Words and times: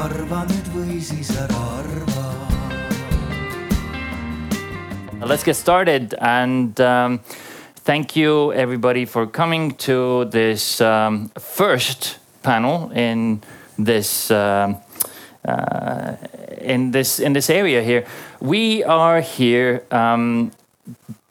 arva 0.00 0.44
nüüd 0.48 0.68
või 0.72 1.00
siis 1.04 1.30
ära 1.36 1.60
arva. 1.76 2.26
Let's 5.20 5.44
get 5.44 5.56
started 5.56 6.14
and 6.20 6.80
um, 6.80 7.20
thank 7.84 8.16
you 8.16 8.52
everybody 8.52 9.04
for 9.04 9.26
coming 9.26 9.72
to 9.84 10.24
this 10.24 10.80
um, 10.80 11.30
first 11.38 12.18
panel 12.42 12.90
in 12.94 13.42
this 13.78 14.30
um 14.30 14.76
uh, 15.44 16.16
in 16.60 16.90
this 16.90 17.18
in 17.18 17.32
this 17.32 17.50
area 17.50 17.82
here. 17.82 18.04
We 18.40 18.84
are 18.84 19.20
here 19.20 19.82
um, 19.90 20.52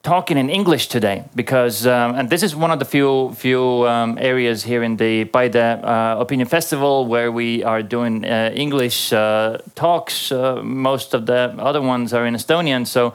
talking 0.04 0.38
in 0.38 0.50
English 0.50 0.88
today 0.88 1.26
because, 1.36 1.86
um, 1.86 2.16
and 2.16 2.30
this 2.30 2.44
is 2.44 2.56
one 2.56 2.72
of 2.72 2.80
the 2.80 2.86
few 2.86 3.34
few 3.34 3.88
um, 3.88 4.18
areas 4.20 4.64
here 4.64 4.84
in 4.84 4.98
the 4.98 5.26
by 5.26 5.48
the 5.48 5.80
uh, 5.84 6.16
Opinion 6.20 6.48
Festival 6.48 7.06
where 7.06 7.32
we 7.32 7.64
are 7.64 7.82
doing 7.82 8.26
uh, 8.26 8.52
English 8.54 9.12
uh, 9.14 9.58
talks. 9.76 10.32
Uh, 10.32 10.62
most 10.64 11.14
of 11.14 11.26
the 11.26 11.54
other 11.58 11.82
ones 11.82 12.14
are 12.14 12.26
in 12.26 12.36
Estonian, 12.36 12.86
so. 12.86 13.14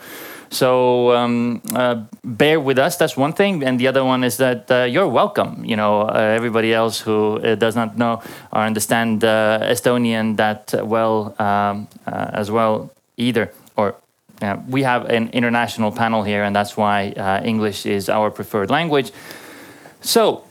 So 0.50 1.10
um, 1.10 1.62
uh, 1.74 2.04
bear 2.22 2.60
with 2.60 2.78
us. 2.78 2.96
That's 2.96 3.16
one 3.16 3.32
thing, 3.32 3.64
and 3.64 3.80
the 3.80 3.88
other 3.88 4.04
one 4.04 4.22
is 4.22 4.36
that 4.36 4.70
uh, 4.70 4.84
you're 4.84 5.08
welcome. 5.08 5.64
You 5.64 5.74
know, 5.74 6.06
everybody 6.06 6.72
else 6.72 7.00
who 7.00 7.40
does 7.56 7.74
not 7.74 7.98
know 7.98 8.22
or 8.52 8.60
understand 8.60 9.22
Estonian 9.22 10.36
that 10.36 10.72
well 10.86 11.34
um, 11.40 11.88
as 12.06 12.52
well 12.52 12.92
either, 13.16 13.50
or 13.76 13.96
we 14.68 14.82
have 14.82 15.06
an 15.06 15.28
international 15.32 15.92
panel 15.92 16.22
here, 16.22 16.42
and 16.44 16.54
that's 16.54 16.76
why 16.76 17.12
uh, 17.16 17.42
English 17.44 17.86
is 17.86 18.08
our 18.08 18.30
preferred 18.30 18.70
language. 18.70 19.12
So, 20.00 20.44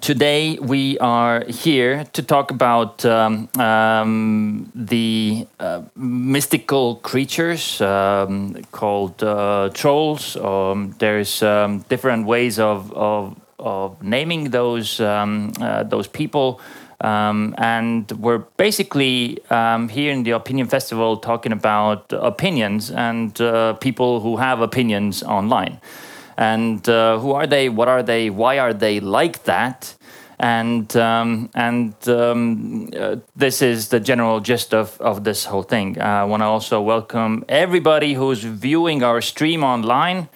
today 0.00 0.58
we 0.58 0.98
are 0.98 1.44
here 1.48 2.04
to 2.12 2.22
talk 2.22 2.50
about 2.50 3.04
um, 3.04 3.48
um, 3.58 4.70
the 4.74 5.46
uh, 5.60 5.82
mystical 5.94 6.96
creatures 6.96 7.80
um, 7.80 8.54
called 8.72 9.22
uh, 9.22 9.70
trolls. 9.72 10.36
Um, 10.36 10.94
there's 10.98 11.42
um, 11.42 11.80
different 11.88 12.26
ways 12.26 12.58
of, 12.58 12.92
of, 12.92 13.36
of 13.58 14.02
naming 14.02 14.50
those 14.50 15.00
um, 15.00 15.52
uh, 15.60 15.84
those 15.84 16.08
people. 16.08 16.60
Um, 17.00 17.54
and 17.58 18.10
we're 18.12 18.38
basically 18.56 19.38
um, 19.50 19.88
here 19.88 20.12
in 20.12 20.22
the 20.22 20.30
Opinion 20.30 20.66
Festival 20.66 21.18
talking 21.18 21.52
about 21.52 22.12
opinions 22.12 22.90
and 22.90 23.38
uh, 23.40 23.74
people 23.74 24.20
who 24.20 24.36
have 24.36 24.60
opinions 24.60 25.22
online. 25.22 25.80
And 26.38 26.86
uh, 26.88 27.18
who 27.18 27.32
are 27.32 27.46
they? 27.46 27.68
What 27.68 27.88
are 27.88 28.02
they? 28.02 28.30
Why 28.30 28.58
are 28.58 28.74
they 28.74 29.00
like 29.00 29.44
that? 29.44 29.94
And 30.38 30.94
um, 30.96 31.48
and 31.54 31.94
um, 32.08 32.90
uh, 32.94 33.16
this 33.34 33.62
is 33.62 33.88
the 33.88 34.00
general 34.00 34.40
gist 34.40 34.74
of, 34.74 35.00
of 35.00 35.24
this 35.24 35.46
whole 35.46 35.62
thing. 35.62 35.98
I 35.98 36.24
want 36.24 36.42
to 36.42 36.44
also 36.44 36.82
welcome 36.82 37.44
everybody 37.48 38.12
who's 38.12 38.44
viewing 38.44 39.02
our 39.02 39.22
stream 39.22 39.64
online. 39.64 40.28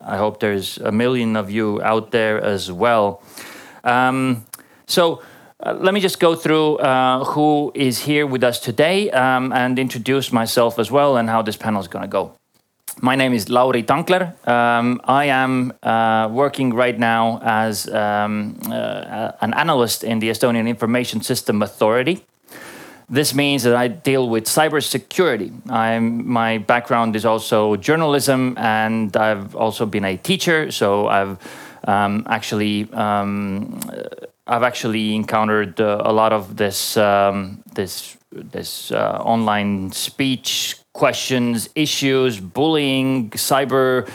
I 0.00 0.16
hope 0.16 0.40
there's 0.40 0.78
a 0.78 0.90
million 0.90 1.36
of 1.36 1.48
you 1.48 1.80
out 1.82 2.10
there 2.10 2.40
as 2.40 2.72
well. 2.72 3.22
Um, 3.84 4.46
so 4.86 5.22
uh, 5.66 5.74
let 5.80 5.92
me 5.92 6.00
just 6.00 6.20
go 6.20 6.36
through 6.36 6.76
uh, 6.76 7.24
who 7.24 7.72
is 7.74 7.98
here 7.98 8.26
with 8.26 8.44
us 8.44 8.60
today 8.60 9.10
um, 9.10 9.52
and 9.52 9.78
introduce 9.78 10.32
myself 10.32 10.78
as 10.78 10.90
well 10.90 11.16
and 11.16 11.28
how 11.28 11.42
this 11.42 11.56
panel 11.56 11.80
is 11.80 11.88
going 11.88 12.02
to 12.02 12.08
go. 12.08 12.32
My 13.02 13.16
name 13.16 13.34
is 13.34 13.50
Lauri 13.50 13.82
Tankler. 13.82 14.34
Um, 14.48 15.00
I 15.04 15.24
am 15.26 15.72
uh, 15.82 16.28
working 16.30 16.72
right 16.72 16.98
now 16.98 17.40
as 17.42 17.88
um, 17.88 18.58
uh, 18.70 19.32
an 19.40 19.52
analyst 19.54 20.04
in 20.04 20.20
the 20.20 20.30
Estonian 20.30 20.68
Information 20.68 21.20
System 21.20 21.62
Authority. 21.62 22.24
This 23.10 23.34
means 23.34 23.64
that 23.64 23.76
I 23.76 23.88
deal 23.88 24.28
with 24.28 24.44
cybersecurity. 24.44 25.52
I'm, 25.70 26.28
my 26.28 26.58
background 26.58 27.16
is 27.16 27.24
also 27.24 27.76
journalism, 27.76 28.56
and 28.56 29.16
I've 29.16 29.54
also 29.54 29.84
been 29.84 30.04
a 30.04 30.16
teacher. 30.16 30.70
So 30.70 31.06
I've 31.06 31.38
um, 31.84 32.24
actually 32.28 32.90
um, 32.92 33.80
I've 34.46 34.62
actually 34.62 35.14
encountered 35.14 35.80
uh, 35.80 36.02
a 36.04 36.12
lot 36.12 36.32
of 36.32 36.56
this 36.56 36.96
um, 36.96 37.62
this 37.74 38.16
this 38.30 38.92
uh, 38.92 39.18
online 39.22 39.90
speech 39.92 40.76
questions, 40.92 41.68
issues, 41.74 42.40
bullying, 42.40 43.30
cyber 43.30 44.08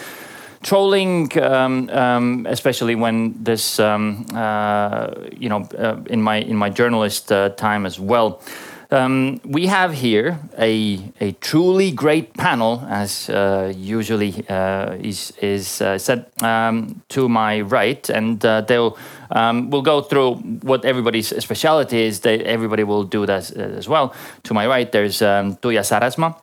trolling, 0.63 1.37
um, 1.41 1.89
um, 1.89 2.45
especially 2.49 2.95
when 2.95 3.43
this 3.43 3.79
um, 3.79 4.25
uh, 4.33 5.13
you 5.35 5.49
know 5.49 5.67
uh, 5.77 5.97
in 6.07 6.21
my 6.21 6.37
in 6.37 6.55
my 6.55 6.69
journalist 6.69 7.31
uh, 7.31 7.49
time 7.49 7.85
as 7.85 7.99
well. 7.99 8.41
Um, 8.91 9.39
we 9.45 9.67
have 9.67 9.93
here 9.93 10.37
a, 10.57 10.99
a 11.21 11.31
truly 11.39 11.91
great 11.91 12.33
panel, 12.33 12.85
as 12.89 13.29
uh, 13.29 13.71
usually 13.73 14.45
uh, 14.49 14.97
is, 14.99 15.31
is 15.41 15.81
uh, 15.81 15.97
said 15.97 16.25
um, 16.41 17.01
to 17.07 17.29
my 17.29 17.61
right, 17.61 18.09
and 18.09 18.43
uh, 18.43 18.59
they'll 18.61 18.97
um, 19.29 19.69
we'll 19.69 19.81
go 19.81 20.01
through 20.01 20.35
what 20.63 20.83
everybody's 20.83 21.29
specialty 21.41 22.01
is. 22.01 22.19
They, 22.19 22.43
everybody 22.43 22.83
will 22.83 23.05
do 23.05 23.25
that 23.25 23.49
as 23.51 23.87
well. 23.87 24.13
To 24.43 24.53
my 24.53 24.67
right, 24.67 24.91
there's 24.91 25.21
um, 25.21 25.55
Tuija 25.55 25.83
Säresmaa. 25.83 26.35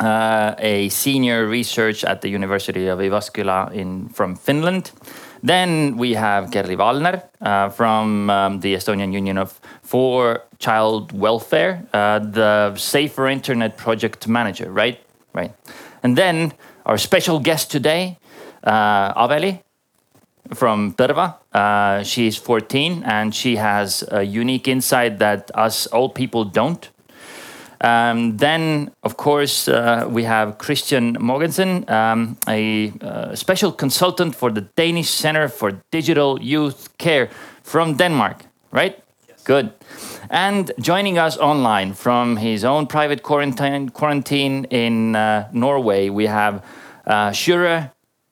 Uh, 0.00 0.54
a 0.58 0.88
senior 0.88 1.46
research 1.46 2.02
at 2.02 2.20
the 2.20 2.28
University 2.28 2.88
of 2.88 2.98
Jyväskylä 2.98 3.72
in 3.72 4.08
from 4.08 4.36
Finland. 4.36 4.90
Then 5.46 5.96
we 5.98 6.14
have 6.14 6.50
Kerli 6.50 6.76
Valner 6.76 7.20
uh, 7.40 7.68
from 7.68 8.30
um, 8.30 8.60
the 8.60 8.74
Estonian 8.74 9.12
Union 9.12 9.38
of 9.38 9.60
for 9.82 10.40
Child 10.64 11.12
Welfare, 11.12 11.86
uh, 11.92 12.18
the 12.20 12.74
Safer 12.76 13.28
Internet 13.28 13.76
Project 13.76 14.26
Manager, 14.26 14.70
right? 14.70 14.98
Right. 15.34 15.52
And 16.02 16.16
then 16.16 16.52
our 16.86 16.96
special 16.96 17.38
guest 17.38 17.70
today, 17.70 18.18
uh, 18.62 19.26
Aveli 19.26 19.60
from 20.54 20.94
Tõrva. 20.94 21.34
Uh, 21.52 22.02
she's 22.02 22.36
14 22.36 23.02
and 23.04 23.34
she 23.34 23.56
has 23.56 24.04
a 24.10 24.22
unique 24.22 24.66
insight 24.66 25.18
that 25.18 25.50
us 25.54 25.86
old 25.92 26.14
people 26.14 26.44
don't. 26.44 26.90
Um, 27.80 28.38
then, 28.38 28.92
of 29.02 29.16
course, 29.16 29.68
uh, 29.68 30.06
we 30.08 30.24
have 30.24 30.56
Christian 30.56 31.16
Mogensen, 31.16 31.84
um, 31.90 32.38
a 32.48 32.92
uh, 33.02 33.34
special 33.34 33.70
consultant 33.72 34.34
for 34.34 34.50
the 34.50 34.62
Danish 34.76 35.10
Center 35.10 35.48
for 35.48 35.72
Digital 35.90 36.40
Youth 36.40 36.88
Care 36.96 37.28
from 37.62 37.96
Denmark, 37.96 38.46
right? 38.72 39.02
Yes. 39.28 39.42
Good. 39.44 39.72
And 40.34 40.72
joining 40.80 41.16
us 41.16 41.36
online 41.38 41.94
from 41.94 42.36
his 42.36 42.64
own 42.64 42.88
private 42.88 43.22
quarantine, 43.22 43.90
quarantine 43.90 44.64
in 44.64 45.14
uh, 45.14 45.48
Norway, 45.52 46.08
we 46.08 46.26
have 46.26 46.64
uh, 47.06 47.32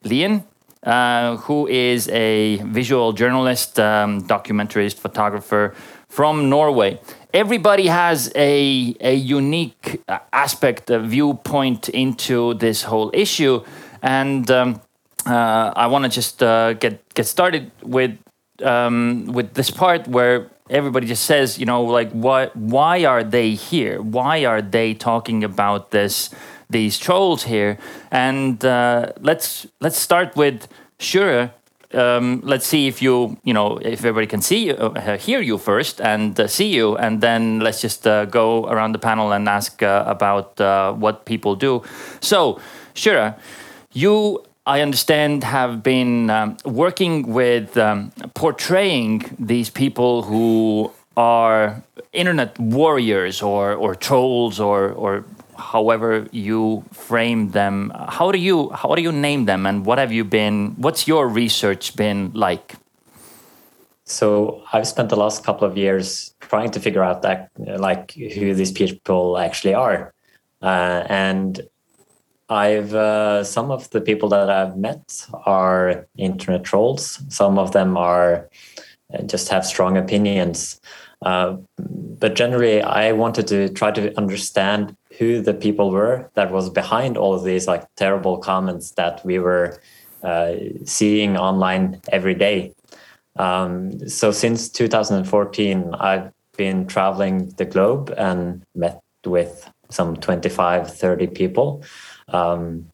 Lien, 0.02 0.42
uh, 0.82 1.36
who 1.36 1.68
is 1.68 2.08
a 2.08 2.56
visual 2.64 3.12
journalist, 3.12 3.78
um, 3.78 4.20
documentarist, 4.26 4.98
photographer 4.98 5.74
from 6.08 6.50
Norway 6.50 6.98
everybody 7.32 7.86
has 7.86 8.30
a, 8.34 8.94
a 9.00 9.14
unique 9.14 10.02
uh, 10.08 10.18
aspect, 10.32 10.90
a 10.90 10.98
viewpoint 10.98 11.88
into 11.88 12.54
this 12.54 12.82
whole 12.82 13.10
issue. 13.14 13.64
And 14.02 14.50
um, 14.50 14.80
uh, 15.26 15.72
I 15.74 15.86
want 15.86 16.04
to 16.04 16.10
just 16.10 16.42
uh, 16.42 16.74
get, 16.74 17.14
get 17.14 17.26
started 17.26 17.70
with, 17.82 18.18
um, 18.62 19.26
with 19.26 19.54
this 19.54 19.70
part 19.70 20.06
where 20.08 20.50
everybody 20.72 21.06
just 21.06 21.24
says, 21.24 21.58
you 21.58 21.66
know, 21.66 21.84
like, 21.84 22.10
what, 22.10 22.56
why 22.56 23.04
are 23.04 23.22
they 23.22 23.50
here? 23.50 24.00
Why 24.02 24.44
are 24.44 24.62
they 24.62 24.94
talking 24.94 25.44
about 25.44 25.90
this, 25.90 26.30
these 26.68 26.98
trolls 26.98 27.44
here? 27.44 27.78
And 28.10 28.64
uh, 28.64 29.12
let's, 29.20 29.66
let's 29.80 29.98
start 29.98 30.34
with 30.34 30.66
Kyrre 30.98 31.52
um, 31.94 32.40
let's 32.42 32.66
see 32.66 32.88
if 32.88 33.02
you, 33.02 33.36
you 33.44 33.52
know, 33.52 33.78
if 33.78 34.00
everybody 34.00 34.26
can 34.26 34.40
see 34.40 34.66
you, 34.66 34.74
uh, 34.74 35.18
hear 35.18 35.40
you 35.40 35.58
first 35.58 36.00
and 36.00 36.38
uh, 36.38 36.46
see 36.46 36.74
you, 36.74 36.96
and 36.96 37.20
then 37.20 37.60
let's 37.60 37.80
just 37.80 38.06
uh, 38.06 38.24
go 38.24 38.66
around 38.66 38.92
the 38.92 38.98
panel 38.98 39.32
and 39.32 39.48
ask 39.48 39.82
uh, 39.82 40.04
about 40.06 40.60
uh, 40.60 40.92
what 40.92 41.24
people 41.24 41.54
do. 41.54 41.82
So, 42.20 42.60
Kyrre, 42.94 43.36
you, 43.92 44.42
I 44.64 44.80
understand, 44.80 45.42
have 45.42 45.82
been 45.82 46.30
um, 46.30 46.56
working 46.64 47.32
with 47.32 47.76
um, 47.76 48.12
portraying 48.34 49.34
these 49.38 49.70
people 49.70 50.22
who 50.22 50.92
are 51.16 51.82
internet 52.12 52.58
warriors 52.58 53.42
or 53.42 53.74
or 53.74 53.94
trolls 53.94 54.60
or 54.60 54.92
or 54.92 55.24
however 55.58 56.26
you 56.30 56.84
frame 56.92 57.50
them. 57.50 57.92
How 58.08 58.30
do 58.32 58.38
you 58.38 58.70
how 58.70 58.94
do 58.94 59.02
you 59.02 59.12
name 59.12 59.46
them 59.46 59.66
and 59.66 59.84
what 59.84 59.98
have 59.98 60.12
you 60.12 60.24
been 60.24 60.74
what's 60.78 61.08
your 61.08 61.28
research 61.28 61.96
been 61.96 62.30
like? 62.32 62.74
So 64.04 64.62
i've 64.72 64.86
spent 64.86 65.08
the 65.08 65.16
last 65.16 65.44
couple 65.44 65.66
of 65.66 65.76
years 65.76 66.34
trying 66.40 66.70
to 66.70 66.80
figure 66.80 67.02
out 67.02 67.22
that 67.22 67.50
like 67.56 68.12
who 68.12 68.54
these 68.54 68.72
people 68.72 69.38
actually 69.38 69.74
are. 69.74 70.12
Uh, 70.62 71.04
and 71.08 71.60
i've 72.52 72.94
uh, 72.94 73.42
some 73.44 73.70
of 73.70 73.88
the 73.90 74.00
people 74.00 74.28
that 74.28 74.48
i've 74.50 74.76
met 74.76 75.26
are 75.46 76.06
internet 76.16 76.64
trolls 76.64 77.22
some 77.28 77.58
of 77.58 77.72
them 77.72 77.96
are 77.96 78.48
uh, 79.14 79.22
just 79.22 79.48
have 79.48 79.64
strong 79.64 79.96
opinions 79.96 80.80
Uh, 81.24 81.56
but 81.78 82.34
generally, 82.34 82.82
I 82.82 83.12
wanted 83.12 83.46
to 83.48 83.68
try 83.68 83.90
to 83.92 84.16
understand 84.18 84.96
who 85.18 85.40
the 85.40 85.54
people 85.54 85.90
were 85.90 86.30
that 86.34 86.50
was 86.50 86.68
behind 86.70 87.16
all 87.16 87.34
of 87.34 87.44
these 87.44 87.66
like 87.66 87.84
terrible 87.96 88.38
comments 88.38 88.92
that 88.92 89.24
we 89.24 89.38
were 89.38 89.78
uh, 90.22 90.54
seeing 90.84 91.36
online 91.36 92.00
every 92.10 92.34
day. 92.34 92.74
Um, 93.36 94.08
so 94.08 94.32
since 94.32 94.68
2014, 94.68 95.94
I've 95.94 96.32
been 96.56 96.86
traveling 96.86 97.50
the 97.56 97.64
globe 97.64 98.12
and 98.16 98.64
met 98.74 99.00
with 99.24 99.70
some 99.90 100.16
25, 100.16 100.94
30 100.94 101.26
people. 101.28 101.82
Um, 102.32 102.88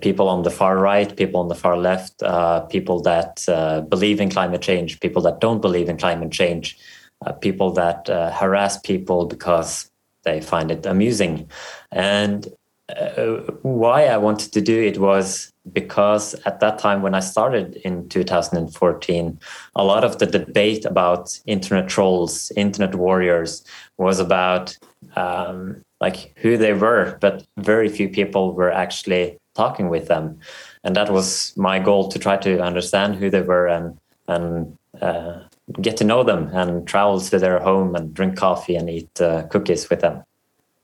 people 0.00 0.28
on 0.28 0.42
the 0.42 0.50
far 0.50 0.78
right, 0.78 1.16
people 1.16 1.40
on 1.40 1.48
the 1.48 1.54
far 1.54 1.76
left, 1.76 2.22
uh, 2.22 2.60
people 2.66 3.00
that 3.02 3.44
uh, 3.48 3.80
believe 3.82 4.20
in 4.20 4.30
climate 4.30 4.62
change, 4.62 5.00
people 5.00 5.22
that 5.22 5.40
don't 5.40 5.60
believe 5.60 5.88
in 5.88 5.96
climate 5.96 6.30
change, 6.30 6.78
uh, 7.24 7.32
people 7.32 7.72
that 7.72 8.08
uh, 8.10 8.30
harass 8.32 8.78
people 8.78 9.26
because 9.26 9.90
they 10.24 10.40
find 10.40 10.70
it 10.70 10.84
amusing. 10.86 11.48
And 11.90 12.46
uh, 12.94 13.52
why 13.62 14.06
I 14.06 14.16
wanted 14.18 14.52
to 14.52 14.60
do 14.60 14.80
it 14.80 14.98
was 14.98 15.52
because 15.72 16.34
at 16.46 16.60
that 16.60 16.78
time 16.78 17.02
when 17.02 17.14
I 17.14 17.20
started 17.20 17.76
in 17.84 18.08
2014, 18.08 19.40
a 19.74 19.84
lot 19.84 20.04
of 20.04 20.18
the 20.18 20.26
debate 20.26 20.84
about 20.84 21.38
internet 21.46 21.88
trolls, 21.88 22.52
internet 22.56 22.94
warriors 22.94 23.64
was 23.96 24.18
about 24.18 24.76
um, 25.16 25.82
like 26.00 26.32
who 26.38 26.56
they 26.56 26.72
were, 26.72 27.18
but 27.20 27.44
very 27.56 27.88
few 27.88 28.08
people 28.08 28.52
were 28.52 28.72
actually 28.72 29.38
talking 29.54 29.88
with 29.88 30.08
them. 30.08 30.38
And 30.84 30.94
that 30.96 31.10
was 31.10 31.52
my 31.56 31.78
goal 31.78 32.08
to 32.08 32.18
try 32.18 32.36
to 32.38 32.62
understand 32.62 33.16
who 33.16 33.30
they 33.30 33.42
were 33.42 33.66
and 33.66 33.98
and 34.28 34.76
uh, 35.00 35.40
get 35.80 35.96
to 35.96 36.04
know 36.04 36.22
them 36.22 36.48
and 36.52 36.86
travel 36.86 37.20
to 37.20 37.38
their 37.38 37.58
home 37.60 37.94
and 37.94 38.14
drink 38.14 38.36
coffee 38.36 38.76
and 38.76 38.88
eat 38.90 39.20
uh, 39.20 39.42
cookies 39.44 39.88
with 39.90 40.00
them. 40.00 40.22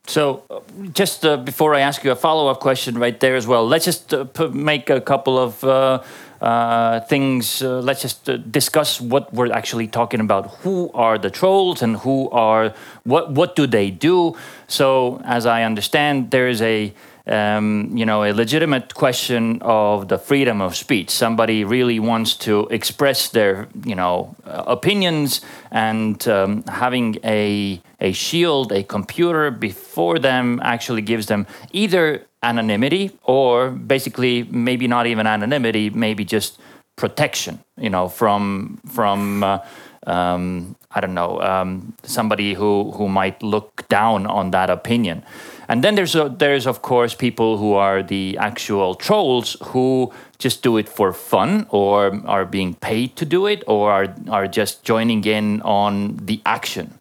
So, 0.06 0.42
uh, 0.50 0.60
just 0.92 1.24
uh, 1.24 1.38
before 1.38 1.74
I 1.74 1.80
ask 1.80 2.04
you 2.04 2.10
a 2.10 2.16
follow 2.16 2.48
up 2.48 2.60
question 2.60 2.98
right 2.98 3.18
there 3.18 3.36
as 3.36 3.46
well, 3.46 3.66
let's 3.66 3.86
just 3.86 4.12
uh, 4.12 4.26
make 4.52 4.90
a 4.90 5.00
couple 5.00 5.38
of 5.38 5.64
uh, 5.64 6.02
uh, 6.42 7.00
things. 7.00 7.62
Uh, 7.62 7.80
let's 7.80 8.02
just 8.02 8.28
discuss 8.52 9.00
what 9.00 9.32
we're 9.32 9.50
actually 9.50 9.86
talking 9.88 10.20
about. 10.20 10.50
Who 10.62 10.90
are 10.92 11.16
the 11.16 11.30
trolls 11.30 11.80
and 11.80 11.96
who 11.96 12.28
are 12.30 12.74
what? 13.04 13.32
What 13.32 13.56
do 13.56 13.66
they 13.66 13.90
do? 13.90 14.36
So, 14.68 15.22
as 15.24 15.46
I 15.46 15.62
understand, 15.62 16.30
there 16.30 16.48
is 16.48 16.60
a 16.60 16.92
um, 17.26 17.90
you 17.96 18.04
know, 18.04 18.22
a 18.22 18.32
legitimate 18.32 18.94
question 18.94 19.58
of 19.62 20.08
the 20.08 20.18
freedom 20.18 20.60
of 20.60 20.76
speech. 20.76 21.10
Somebody 21.10 21.64
really 21.64 21.98
wants 21.98 22.34
to 22.36 22.66
express 22.68 23.28
their, 23.30 23.68
you 23.84 23.94
know, 23.94 24.36
uh, 24.44 24.64
opinions, 24.66 25.40
and 25.70 26.26
um, 26.28 26.64
having 26.64 27.16
a 27.24 27.80
a 28.00 28.12
shield, 28.12 28.72
a 28.72 28.82
computer 28.82 29.50
before 29.50 30.18
them, 30.18 30.60
actually 30.62 31.00
gives 31.00 31.26
them 31.26 31.46
either 31.72 32.26
anonymity 32.42 33.10
or 33.22 33.70
basically 33.70 34.42
maybe 34.44 34.86
not 34.86 35.06
even 35.06 35.26
anonymity, 35.26 35.88
maybe 35.88 36.24
just 36.24 36.60
protection, 36.96 37.64
you 37.78 37.90
know, 37.90 38.08
from 38.08 38.80
from. 38.86 39.42
Uh, 39.42 39.58
um, 40.06 40.76
I 40.90 41.00
don't 41.00 41.14
know 41.14 41.40
um, 41.40 41.94
somebody 42.02 42.52
who 42.52 42.92
who 42.92 43.08
might 43.08 43.42
look 43.42 43.88
down 43.88 44.26
on 44.26 44.50
that 44.50 44.68
opinion. 44.68 45.24
And 45.68 45.82
then 45.82 45.94
there's 45.94 46.16
there's 46.38 46.66
of 46.66 46.82
course 46.82 47.14
people 47.14 47.58
who 47.58 47.74
are 47.74 48.02
the 48.02 48.36
actual 48.38 48.94
trolls 48.94 49.56
who 49.62 50.12
just 50.38 50.62
do 50.62 50.76
it 50.76 50.88
for 50.88 51.12
fun 51.12 51.66
or 51.70 52.20
are 52.26 52.44
being 52.44 52.74
paid 52.74 53.16
to 53.16 53.24
do 53.24 53.46
it 53.46 53.64
or 53.66 53.90
are 53.90 54.14
are 54.28 54.46
just 54.46 54.84
joining 54.84 55.24
in 55.24 55.62
on 55.62 56.16
the 56.16 56.40
action. 56.44 56.98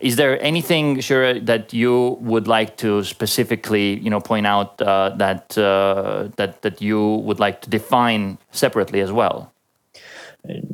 Is 0.00 0.14
there 0.14 0.40
anything, 0.40 1.00
sure, 1.00 1.40
that 1.40 1.72
you 1.72 2.18
would 2.20 2.46
like 2.46 2.76
to 2.76 3.02
specifically, 3.02 3.98
you 3.98 4.10
know, 4.10 4.20
point 4.20 4.46
out 4.46 4.80
uh, 4.80 5.10
that 5.16 5.58
uh, 5.58 6.28
that 6.36 6.62
that 6.62 6.80
you 6.80 7.16
would 7.24 7.40
like 7.40 7.62
to 7.62 7.70
define 7.70 8.38
separately 8.52 9.00
as 9.00 9.10
well? 9.10 9.52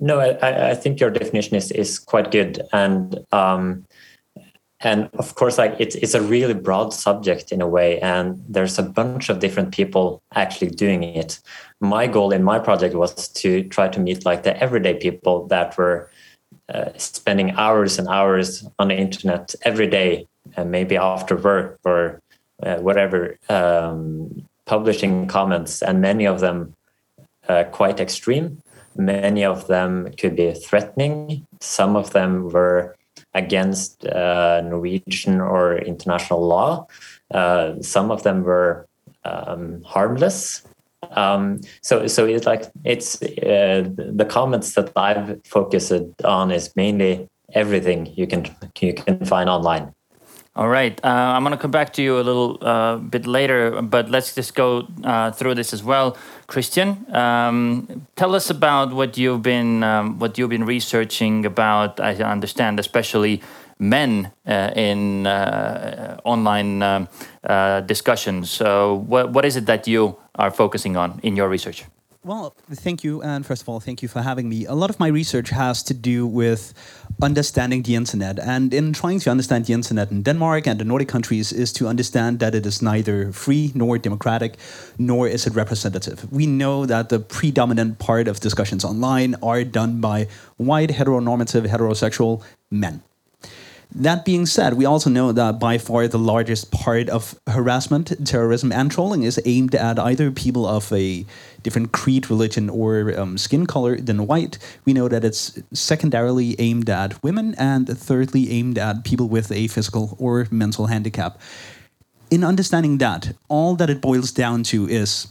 No, 0.00 0.20
I, 0.20 0.70
I 0.70 0.74
think 0.74 1.00
your 1.00 1.10
definition 1.10 1.56
is 1.56 1.70
is 1.70 1.98
quite 1.98 2.30
good, 2.30 2.60
and 2.72 3.18
um, 3.32 3.86
and 4.84 5.08
of 5.14 5.34
course 5.34 5.58
like 5.58 5.74
it's 5.78 5.96
it's 5.96 6.14
a 6.14 6.20
really 6.20 6.54
broad 6.54 6.92
subject 6.92 7.50
in 7.50 7.60
a 7.62 7.66
way 7.66 7.98
and 8.00 8.44
there's 8.48 8.78
a 8.78 8.82
bunch 8.82 9.30
of 9.30 9.40
different 9.40 9.72
people 9.72 10.22
actually 10.34 10.70
doing 10.70 11.02
it. 11.02 11.40
My 11.80 12.06
goal 12.06 12.30
in 12.30 12.44
my 12.44 12.58
project 12.58 12.94
was 12.94 13.28
to 13.28 13.64
try 13.64 13.88
to 13.88 13.98
meet 13.98 14.24
like 14.24 14.42
the 14.42 14.56
everyday 14.62 14.94
people 14.94 15.46
that 15.48 15.76
were 15.78 16.10
uh, 16.72 16.90
spending 16.96 17.50
hours 17.52 17.98
and 17.98 18.08
hours 18.08 18.66
on 18.78 18.88
the 18.88 18.96
internet 18.96 19.54
every 19.62 19.86
day 19.86 20.26
and 20.56 20.70
maybe 20.70 20.96
after 20.96 21.36
work 21.36 21.78
or 21.84 22.20
uh, 22.62 22.76
whatever 22.76 23.38
um, 23.48 24.46
publishing 24.66 25.26
comments. 25.26 25.82
And 25.82 26.00
many 26.00 26.26
of 26.26 26.40
them 26.40 26.74
uh, 27.48 27.64
quite 27.64 28.00
extreme. 28.00 28.62
Many 28.96 29.44
of 29.44 29.66
them 29.66 30.12
could 30.18 30.36
be 30.36 30.52
threatening. 30.52 31.46
Some 31.60 31.96
of 31.96 32.12
them 32.12 32.50
were 32.50 32.96
against 33.34 34.06
uh, 34.06 34.60
Norwegian 34.62 35.40
or 35.40 35.78
international 35.78 36.46
law. 36.46 36.86
Uh, 37.32 37.80
some 37.80 38.10
of 38.10 38.22
them 38.22 38.42
were 38.42 38.86
um, 39.24 39.82
harmless. 39.82 40.62
Um, 41.10 41.60
so, 41.82 42.06
so 42.06 42.26
it's 42.26 42.46
like 42.46 42.64
it's 42.84 43.20
uh, 43.22 43.88
the 43.96 44.26
comments 44.28 44.74
that 44.74 44.92
I've 44.96 45.40
focused 45.44 45.92
on 46.24 46.50
is 46.50 46.74
mainly 46.76 47.28
everything 47.52 48.06
you 48.16 48.26
can 48.26 48.46
you 48.80 48.94
can 48.94 49.24
find 49.24 49.50
online. 49.50 49.94
All 50.56 50.68
right. 50.68 51.00
Uh, 51.04 51.08
I'm 51.08 51.42
going 51.42 51.50
to 51.50 51.58
come 51.58 51.72
back 51.72 51.92
to 51.94 52.02
you 52.02 52.20
a 52.20 52.22
little 52.22 52.58
uh, 52.60 52.98
bit 52.98 53.26
later, 53.26 53.82
but 53.82 54.08
let's 54.08 54.36
just 54.36 54.54
go 54.54 54.86
uh, 55.02 55.32
through 55.32 55.56
this 55.56 55.72
as 55.72 55.82
well. 55.82 56.16
Christian, 56.46 57.06
um, 57.14 58.06
tell 58.16 58.34
us 58.34 58.50
about 58.50 58.92
what 58.92 59.16
you've 59.16 59.42
been 59.42 59.82
um, 59.82 60.18
what 60.18 60.38
you've 60.38 60.50
been 60.50 60.66
researching 60.66 61.46
about. 61.46 62.00
I 62.00 62.14
understand, 62.16 62.78
especially 62.78 63.42
men 63.78 64.30
uh, 64.46 64.70
in 64.76 65.26
uh, 65.26 66.20
online 66.24 66.82
um, 66.82 67.08
uh, 67.44 67.80
discussions. 67.80 68.50
So, 68.50 69.04
what 69.06 69.30
what 69.30 69.44
is 69.44 69.56
it 69.56 69.66
that 69.66 69.86
you 69.88 70.16
are 70.34 70.50
focusing 70.50 70.96
on 70.96 71.20
in 71.22 71.36
your 71.36 71.48
research? 71.48 71.84
Well, 72.24 72.56
thank 72.70 73.04
you. 73.04 73.20
And 73.20 73.44
first 73.44 73.60
of 73.60 73.68
all, 73.68 73.80
thank 73.80 74.00
you 74.00 74.08
for 74.08 74.22
having 74.22 74.48
me. 74.48 74.64
A 74.64 74.72
lot 74.72 74.88
of 74.88 74.98
my 74.98 75.08
research 75.08 75.50
has 75.50 75.82
to 75.82 75.92
do 75.92 76.26
with 76.26 76.72
understanding 77.22 77.82
the 77.82 77.96
internet. 77.96 78.38
And 78.38 78.72
in 78.72 78.94
trying 78.94 79.20
to 79.20 79.30
understand 79.30 79.66
the 79.66 79.74
internet 79.74 80.10
in 80.10 80.22
Denmark 80.22 80.66
and 80.66 80.80
the 80.80 80.86
Nordic 80.86 81.08
countries, 81.08 81.52
is 81.52 81.70
to 81.74 81.86
understand 81.86 82.38
that 82.38 82.54
it 82.54 82.64
is 82.64 82.80
neither 82.80 83.30
free 83.30 83.72
nor 83.74 83.98
democratic, 83.98 84.56
nor 84.96 85.28
is 85.28 85.46
it 85.46 85.54
representative. 85.54 86.26
We 86.32 86.46
know 86.46 86.86
that 86.86 87.10
the 87.10 87.20
predominant 87.20 87.98
part 87.98 88.26
of 88.26 88.40
discussions 88.40 88.86
online 88.86 89.34
are 89.42 89.62
done 89.62 90.00
by 90.00 90.28
white, 90.56 90.88
heteronormative, 90.88 91.66
heterosexual 91.68 92.42
men. 92.70 93.02
That 93.96 94.24
being 94.24 94.44
said, 94.44 94.74
we 94.74 94.84
also 94.84 95.08
know 95.08 95.30
that 95.30 95.60
by 95.60 95.78
far 95.78 96.08
the 96.08 96.18
largest 96.18 96.72
part 96.72 97.08
of 97.08 97.38
harassment, 97.46 98.26
terrorism, 98.26 98.72
and 98.72 98.90
trolling 98.90 99.22
is 99.22 99.40
aimed 99.44 99.72
at 99.76 100.00
either 100.00 100.32
people 100.32 100.66
of 100.66 100.92
a 100.92 101.24
different 101.62 101.92
creed, 101.92 102.28
religion, 102.28 102.68
or 102.68 103.16
um, 103.16 103.38
skin 103.38 103.66
color 103.66 103.96
than 103.96 104.26
white. 104.26 104.58
We 104.84 104.94
know 104.94 105.06
that 105.06 105.24
it's 105.24 105.60
secondarily 105.72 106.56
aimed 106.58 106.90
at 106.90 107.22
women, 107.22 107.54
and 107.56 107.86
thirdly, 107.86 108.50
aimed 108.50 108.78
at 108.78 109.04
people 109.04 109.28
with 109.28 109.52
a 109.52 109.68
physical 109.68 110.16
or 110.18 110.48
mental 110.50 110.86
handicap. 110.86 111.40
In 112.32 112.42
understanding 112.42 112.98
that, 112.98 113.34
all 113.48 113.76
that 113.76 113.90
it 113.90 114.00
boils 114.00 114.32
down 114.32 114.64
to 114.64 114.88
is 114.88 115.28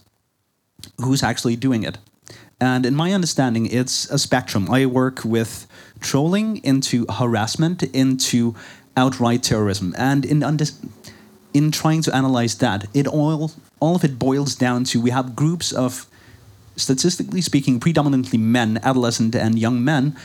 who's 1.02 1.22
actually 1.22 1.58
doing 1.58 1.84
it. 1.84 1.98
And 2.62 2.86
in 2.86 2.96
my 2.96 3.12
understanding, 3.12 3.66
it's 3.66 4.10
a 4.10 4.18
spectrum. 4.18 4.72
I 4.72 4.86
work 4.86 5.26
with 5.26 5.68
trolling 6.04 6.64
into 6.64 7.06
harassment 7.10 7.84
into 7.84 8.56
outright 8.96 9.44
terrorism. 9.44 9.96
And 9.98 10.26
in 10.26 10.44
in 11.54 11.72
trying 11.72 12.02
to 12.04 12.16
analyze 12.16 12.56
that, 12.58 12.86
it 12.94 13.08
all 13.08 13.52
all 13.80 13.96
of 13.96 14.04
it 14.04 14.20
boils 14.20 14.56
down 14.56 14.84
to 14.86 15.02
we 15.02 15.12
have 15.12 15.36
groups 15.36 15.72
of 15.72 16.06
statistically 16.76 17.42
speaking 17.42 17.80
predominantly 17.80 18.38
men, 18.38 18.80
adolescent 18.84 19.36
and 19.36 19.60
young 19.60 19.84
men 19.84 20.16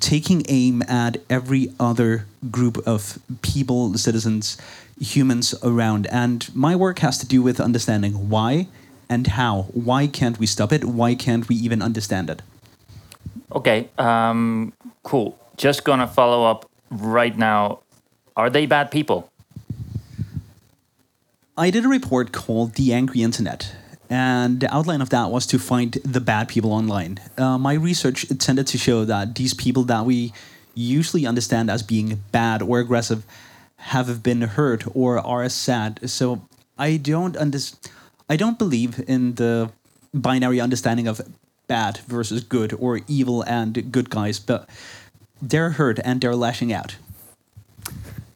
taking 0.00 0.44
aim 0.48 0.82
at 0.88 1.18
every 1.30 1.72
other 1.78 2.26
group 2.50 2.78
of 2.86 3.18
people, 3.42 3.94
citizens, 3.94 4.58
humans 5.00 5.54
around. 5.62 6.06
And 6.08 6.54
my 6.54 6.74
work 6.76 6.98
has 7.00 7.18
to 7.18 7.26
do 7.26 7.42
with 7.42 7.60
understanding 7.60 8.28
why 8.28 8.66
and 9.08 9.26
how. 9.26 9.62
Why 9.72 10.06
can't 10.06 10.38
we 10.38 10.46
stop 10.46 10.72
it? 10.72 10.84
Why 10.84 11.14
can't 11.14 11.48
we 11.48 11.56
even 11.56 11.82
understand 11.82 12.30
it? 12.30 12.42
Okay, 13.52 13.88
um, 13.98 14.72
cool. 15.04 15.38
Just 15.56 15.84
gonna 15.84 16.08
follow 16.08 16.44
up 16.44 16.68
right 16.90 17.36
now. 17.38 17.80
Are 18.36 18.50
they 18.50 18.66
bad 18.66 18.90
people? 18.90 19.30
I 21.56 21.70
did 21.70 21.84
a 21.84 21.88
report 21.88 22.32
called 22.32 22.74
The 22.74 22.92
Angry 22.92 23.22
Internet, 23.22 23.76
and 24.10 24.58
the 24.58 24.74
outline 24.74 25.00
of 25.00 25.10
that 25.10 25.30
was 25.30 25.46
to 25.46 25.58
find 25.60 25.92
the 26.04 26.20
bad 26.20 26.48
people 26.48 26.72
online. 26.72 27.20
Uh, 27.38 27.58
my 27.58 27.74
research 27.74 28.26
tended 28.38 28.66
to 28.66 28.78
show 28.78 29.04
that 29.04 29.36
these 29.36 29.54
people 29.54 29.84
that 29.84 30.04
we 30.04 30.32
usually 30.74 31.26
understand 31.26 31.70
as 31.70 31.84
being 31.84 32.24
bad 32.32 32.60
or 32.60 32.80
aggressive 32.80 33.24
have 33.76 34.22
been 34.22 34.40
hurt 34.42 34.84
or 34.94 35.18
are 35.18 35.48
sad. 35.48 36.10
So 36.10 36.42
I 36.76 36.96
don't 36.96 37.36
understand. 37.36 37.92
I 38.28 38.36
don't 38.36 38.58
believe 38.58 39.02
in 39.06 39.34
the 39.34 39.70
binary 40.12 40.60
understanding 40.60 41.06
of 41.06 41.20
bad 41.66 41.98
versus 42.06 42.44
good 42.44 42.72
or 42.78 43.00
evil 43.08 43.42
and 43.42 43.90
good 43.92 44.10
guys, 44.10 44.38
but 44.38 44.68
they're 45.40 45.70
hurt 45.70 45.98
and 46.04 46.20
they're 46.20 46.36
lashing 46.36 46.72
out. 46.72 46.96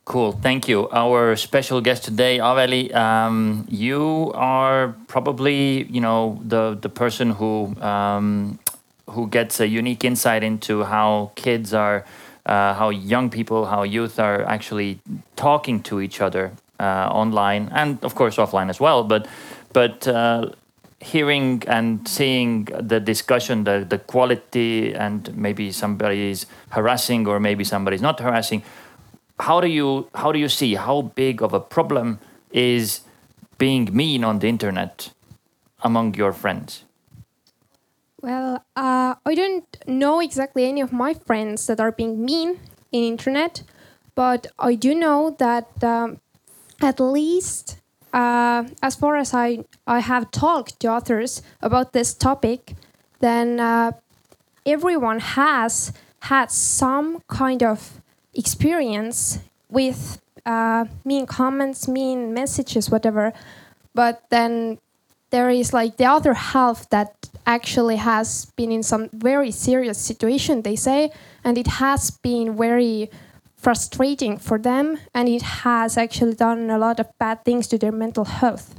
Cool, 0.05 0.33
thank 0.33 0.69
you. 0.69 0.89
Our 0.91 1.37
special 1.37 1.83
guest 1.83 2.05
today, 2.05 2.39
Aveli, 2.39 2.95
um, 2.95 3.67
you 3.69 4.33
are 4.35 4.95
probably 5.07 5.85
you 5.85 6.01
know 6.01 6.41
the 6.43 6.79
the 6.81 6.89
person 6.89 7.33
who 7.33 7.77
um, 7.83 8.59
who 9.11 9.29
gets 9.29 9.61
a 9.61 9.69
unique 9.69 10.05
insight 10.05 10.43
into 10.43 10.85
how 10.85 11.33
kids 11.35 11.75
are, 11.75 12.07
uh, 12.47 12.73
how 12.73 12.89
young 12.89 13.29
people, 13.29 13.67
how 13.67 13.83
youth 13.83 14.19
are 14.19 14.43
actually 14.45 14.99
talking 15.37 15.83
to 15.83 16.01
each 16.01 16.23
other 16.23 16.53
uh, 16.81 17.09
online 17.11 17.69
and 17.73 18.03
of 18.03 18.15
course 18.15 18.37
offline 18.37 18.71
as 18.71 18.81
well. 18.81 19.05
But 19.05 19.27
but 19.75 20.09
uh, 20.09 20.51
hearing 21.01 21.63
and 21.67 22.07
seeing 22.09 22.65
the 22.65 23.01
discussion, 23.01 23.65
the 23.65 23.87
the 23.89 23.99
quality, 23.99 24.95
and 24.95 25.37
maybe 25.37 25.73
somebody 25.73 26.31
is 26.31 26.47
harassing 26.71 27.27
or 27.27 27.39
maybe 27.41 27.65
somebody's 27.65 28.03
not 28.03 28.21
harassing 28.21 28.63
how 29.41 29.61
do 29.61 29.69
you 29.69 30.09
how 30.15 30.33
do 30.33 30.39
you 30.39 30.49
see 30.49 30.75
how 30.75 31.03
big 31.03 31.43
of 31.43 31.53
a 31.53 31.61
problem 31.61 32.19
is 32.53 33.01
being 33.59 33.89
mean 33.93 34.25
on 34.25 34.39
the 34.41 34.49
internet 34.49 35.11
among 35.83 36.15
your 36.15 36.33
friends? 36.33 36.85
Well, 38.21 38.65
uh, 38.75 39.15
I 39.25 39.35
don't 39.35 39.77
know 39.87 40.21
exactly 40.21 40.67
any 40.67 40.81
of 40.81 40.93
my 40.93 41.15
friends 41.15 41.67
that 41.67 41.79
are 41.79 41.93
being 41.93 42.25
mean 42.25 42.59
in 42.91 43.05
internet, 43.05 43.63
but 44.17 44.49
I 44.59 44.75
do 44.75 44.95
know 44.95 45.37
that 45.39 45.85
um, 45.85 46.21
at 46.81 46.99
least 46.99 47.79
uh, 48.13 48.65
as 48.83 48.95
far 48.97 49.17
as 49.17 49.35
I 49.35 49.65
I 49.87 50.01
have 50.01 50.31
talked 50.31 50.81
to 50.81 50.93
others 50.93 51.43
about 51.61 51.93
this 51.93 52.15
topic, 52.15 52.75
then 53.21 53.61
uh, 53.61 53.93
everyone 54.65 55.21
has 55.21 55.93
had 56.21 56.51
some 56.51 57.23
kind 57.29 57.63
of 57.63 58.01
experience 58.35 59.39
with 59.71 60.21
uh, 60.47 60.87
mean 61.05 61.27
comments, 61.27 61.89
mean 61.89 62.33
messages, 62.35 62.91
whatever. 62.91 63.33
But 63.95 64.23
then 64.31 64.79
there 65.31 65.51
is 65.51 65.73
like 65.73 65.97
the 65.97 66.07
other 66.07 66.35
half 66.35 66.89
that 66.91 67.29
actually 67.47 67.97
has 67.97 68.47
been 68.57 68.73
in 68.73 68.83
some 68.83 69.09
very 69.13 69.51
serious 69.51 69.99
situation, 69.99 70.63
they 70.63 70.77
say, 70.77 71.11
and 71.45 71.59
it 71.59 71.67
has 71.67 72.11
been 72.11 72.57
very 72.57 73.11
frustrating 73.59 74.39
for 74.39 74.59
them, 74.59 74.99
and 75.13 75.29
it 75.29 75.43
has 75.43 75.97
actually 75.99 76.35
done 76.35 76.71
a 76.71 76.79
lot 76.79 77.01
of 77.01 77.07
bad 77.19 77.45
things 77.45 77.67
to 77.69 77.77
their 77.77 77.93
mental 77.93 78.25
health. 78.25 78.75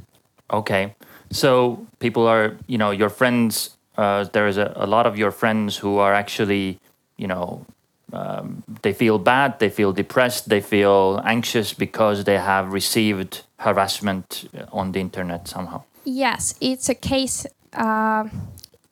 Okay, 0.50 0.94
so 1.30 1.86
people 1.98 2.26
are, 2.26 2.56
you 2.66 2.78
know, 2.78 2.90
your 2.90 3.10
friends. 3.10 3.76
Uh, 3.96 4.24
there 4.32 4.48
is 4.48 4.56
a, 4.56 4.72
a 4.76 4.86
lot 4.86 5.06
of 5.06 5.18
your 5.18 5.30
friends 5.30 5.76
who 5.76 5.98
are 5.98 6.14
actually, 6.14 6.78
you 7.16 7.26
know, 7.26 7.64
um, 8.12 8.62
they 8.82 8.92
feel 8.92 9.18
bad, 9.18 9.58
they 9.58 9.68
feel 9.68 9.92
depressed, 9.92 10.48
they 10.48 10.60
feel 10.60 11.20
anxious 11.24 11.74
because 11.74 12.24
they 12.24 12.38
have 12.38 12.72
received 12.72 13.42
harassment 13.58 14.48
on 14.72 14.92
the 14.92 15.00
internet 15.00 15.46
somehow. 15.46 15.82
Yes, 16.04 16.54
it's 16.60 16.88
a 16.88 16.94
case. 16.94 17.46
Uh, 17.72 18.24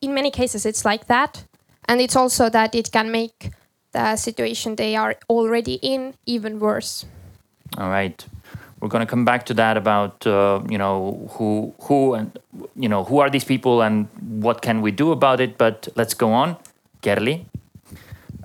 in 0.00 0.14
many 0.14 0.30
cases, 0.30 0.64
it's 0.66 0.85
like 0.85 1.07
that, 1.07 1.45
and 1.87 2.00
it's 2.00 2.14
also 2.14 2.49
that 2.50 2.75
it 2.75 2.92
can 2.92 3.11
make 3.11 3.50
the 3.92 4.16
situation 4.16 4.76
they 4.76 4.97
are 4.97 5.16
already 5.28 5.75
in 5.83 6.14
even 6.26 6.59
worse. 6.61 7.07
All 7.76 7.88
right, 7.88 8.25
we're 8.80 8.88
going 8.88 9.04
to 9.04 9.11
come 9.11 9.25
back 9.25 9.47
to 9.47 9.54
that 9.54 9.76
about 9.76 10.26
uh, 10.26 10.62
you 10.68 10.78
know 10.78 11.28
who 11.33 11.75
who 11.83 12.14
and 12.14 12.38
you 12.76 12.88
know 12.88 13.04
who 13.04 13.18
are 13.18 13.30
these 13.30 13.45
people 13.45 13.83
and 13.83 14.09
what 14.42 14.62
can 14.62 14.80
we 14.83 14.90
do 14.90 15.12
about 15.12 15.40
it. 15.40 15.59
But 15.59 15.88
let's 15.97 16.14
go 16.14 16.33
on, 16.33 16.57
Kerli. 17.02 17.45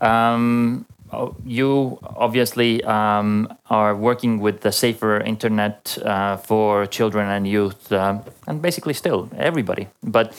Um, 0.02 0.86
oh, 1.12 1.36
you 1.46 2.00
obviously 2.04 2.84
um, 2.84 3.48
are 3.70 3.96
working 3.96 4.40
with 4.40 4.62
the 4.62 4.72
safer 4.72 5.20
internet 5.20 5.98
uh, 6.04 6.38
for 6.38 6.86
children 6.88 7.30
and 7.30 7.48
youth, 7.48 7.92
uh, 7.92 8.20
and 8.48 8.62
basically 8.62 8.94
still 8.94 9.30
everybody. 9.38 9.88
But 10.04 10.34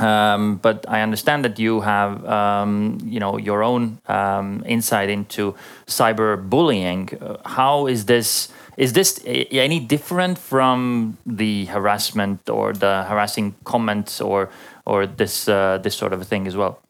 um, 0.00 0.56
but 0.56 0.86
I 0.88 1.02
understand 1.02 1.44
that 1.44 1.58
you 1.58 1.82
have 1.82 2.24
um, 2.24 2.98
you 3.04 3.20
know 3.20 3.36
your 3.36 3.62
own 3.62 3.98
um, 4.08 4.62
insight 4.66 5.10
into 5.10 5.54
cyberbullying. 5.86 7.20
Uh, 7.20 7.36
how 7.44 7.86
is 7.86 8.06
this? 8.06 8.48
Is 8.76 8.94
this 8.94 9.20
any 9.26 9.78
different 9.78 10.38
from 10.38 11.18
the 11.26 11.66
harassment 11.66 12.48
or 12.48 12.72
the 12.72 13.04
harassing 13.04 13.54
comments 13.64 14.20
or 14.20 14.48
or 14.86 15.06
this 15.06 15.48
uh, 15.48 15.78
this 15.82 15.94
sort 15.94 16.12
of 16.12 16.22
a 16.22 16.24
thing 16.24 16.46
as 16.46 16.56
well? 16.56 16.80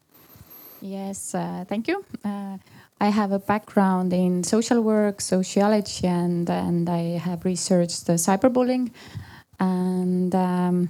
Yes, 0.80 1.34
uh, 1.34 1.64
thank 1.68 1.88
you. 1.88 2.04
Uh, 2.24 2.58
I 3.00 3.08
have 3.08 3.32
a 3.32 3.38
background 3.38 4.12
in 4.12 4.44
social 4.44 4.82
work, 4.82 5.20
sociology, 5.20 6.06
and 6.06 6.48
and 6.48 6.88
I 6.88 7.18
have 7.18 7.44
researched 7.44 8.06
cyberbullying. 8.06 8.92
And 9.58 10.34
um, 10.34 10.88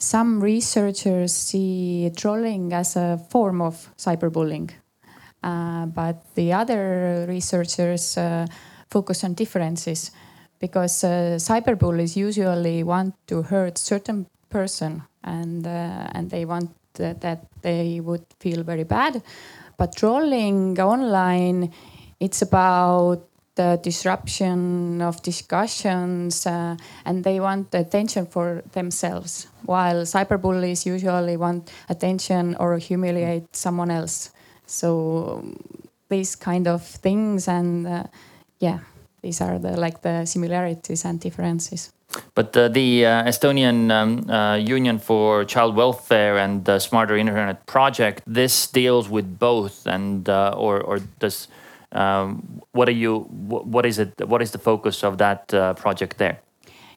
some 0.00 0.40
researchers 0.40 1.32
see 1.34 2.10
trolling 2.16 2.72
as 2.72 2.96
a 2.96 3.20
form 3.28 3.60
of 3.60 3.94
cyberbullying, 3.96 4.70
uh, 5.42 5.86
but 5.86 6.24
the 6.34 6.52
other 6.54 7.26
researchers 7.28 8.16
uh, 8.16 8.46
focus 8.90 9.22
on 9.24 9.34
differences 9.34 10.10
because 10.58 11.04
uh, 11.04 11.36
cyberbullies 11.38 12.16
usually 12.16 12.82
want 12.82 13.14
to 13.26 13.42
hurt 13.42 13.78
certain 13.78 14.26
person 14.48 15.02
and 15.22 15.66
uh, 15.66 16.08
and 16.12 16.30
they 16.30 16.44
want 16.44 16.70
that, 16.94 17.20
that 17.20 17.46
they 17.62 18.00
would 18.00 18.24
feel 18.40 18.62
very 18.62 18.84
bad. 18.84 19.22
But 19.76 19.96
trolling 19.96 20.78
online, 20.80 21.72
it's 22.18 22.42
about 22.42 23.29
the 23.60 23.78
disruption 23.82 25.02
of 25.02 25.22
discussions 25.22 26.46
uh, 26.46 26.74
and 27.04 27.24
they 27.24 27.38
want 27.40 27.74
attention 27.74 28.24
for 28.24 28.62
themselves 28.72 29.48
while 29.66 30.00
cyberbullies 30.14 30.86
usually 30.86 31.36
want 31.36 31.70
attention 31.90 32.56
or 32.58 32.78
humiliate 32.78 33.54
someone 33.54 33.90
else. 33.90 34.30
So 34.66 35.44
these 36.08 36.36
kind 36.36 36.66
of 36.66 36.80
things 36.82 37.48
and 37.48 37.86
uh, 37.86 38.04
yeah 38.60 38.78
these 39.22 39.42
are 39.42 39.58
the 39.58 39.72
like 39.76 40.00
the 40.00 40.24
similarities 40.24 41.04
and 41.04 41.20
differences. 41.20 41.92
But 42.34 42.56
uh, 42.56 42.68
the 42.68 43.06
uh, 43.06 43.30
Estonian 43.30 43.90
um, 43.92 44.28
uh, 44.30 44.56
Union 44.56 44.98
for 44.98 45.44
Child 45.44 45.76
Welfare 45.76 46.38
and 46.38 46.64
the 46.64 46.78
Smarter 46.80 47.16
Internet 47.16 47.66
project, 47.66 48.22
this 48.26 48.66
deals 48.66 49.08
with 49.08 49.38
both, 49.38 49.86
and 49.86 50.28
uh, 50.28 50.54
or 50.56 50.80
or 50.80 50.98
does 51.20 51.46
um, 51.92 52.62
what 52.72 52.88
are 52.88 52.92
you? 52.92 53.20
What 53.48 53.86
is 53.86 53.98
it? 53.98 54.12
What 54.26 54.42
is 54.42 54.50
the 54.50 54.58
focus 54.58 55.02
of 55.02 55.18
that 55.18 55.52
uh, 55.52 55.74
project 55.74 56.18
there? 56.18 56.40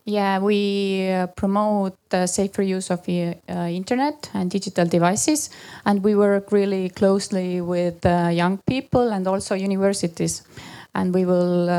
Yeah, 0.06 0.40
we 0.40 1.10
uh, 1.10 1.28
promote 1.28 1.98
the 2.10 2.28
safer 2.28 2.62
use 2.62 2.92
of 2.92 3.06
the 3.06 3.38
internet 3.48 4.30
and 4.34 4.52
digital 4.52 4.86
devices, 4.86 5.50
and 5.86 6.04
we 6.04 6.14
work 6.14 6.52
really 6.52 6.90
closely 6.90 7.62
with 7.62 8.04
young 8.04 8.60
people 8.68 9.14
and 9.14 9.26
also 9.28 9.56
universities, 9.56 10.44
and 10.94 11.14
we 11.14 11.24
will 11.24 11.70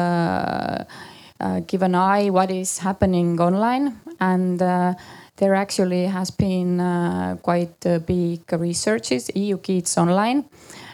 uh, 1.40 1.61
give 1.66 1.83
an 1.83 1.94
eye 1.94 2.30
what 2.30 2.50
is 2.50 2.78
happening 2.78 3.40
online 3.40 4.00
and 4.21 4.62
uh, 4.62 4.94
there 5.37 5.54
actually 5.54 6.06
has 6.06 6.30
been 6.30 6.80
uh, 6.80 7.37
quite 7.42 7.80
big 8.06 8.40
researches 8.52 9.30
EU 9.35 9.59
Kids 9.59 9.99
Online 9.99 10.44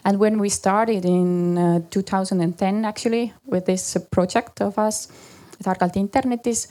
and 0.04 0.18
when 0.18 0.38
we 0.38 0.48
started 0.48 1.04
in 1.04 1.84
2010 1.90 2.84
actually 2.84 3.32
with 3.46 3.66
this 3.66 3.96
project 4.10 4.60
of 4.60 4.78
us 4.78 5.08
targalt 5.62 5.96
internetis 5.96 6.68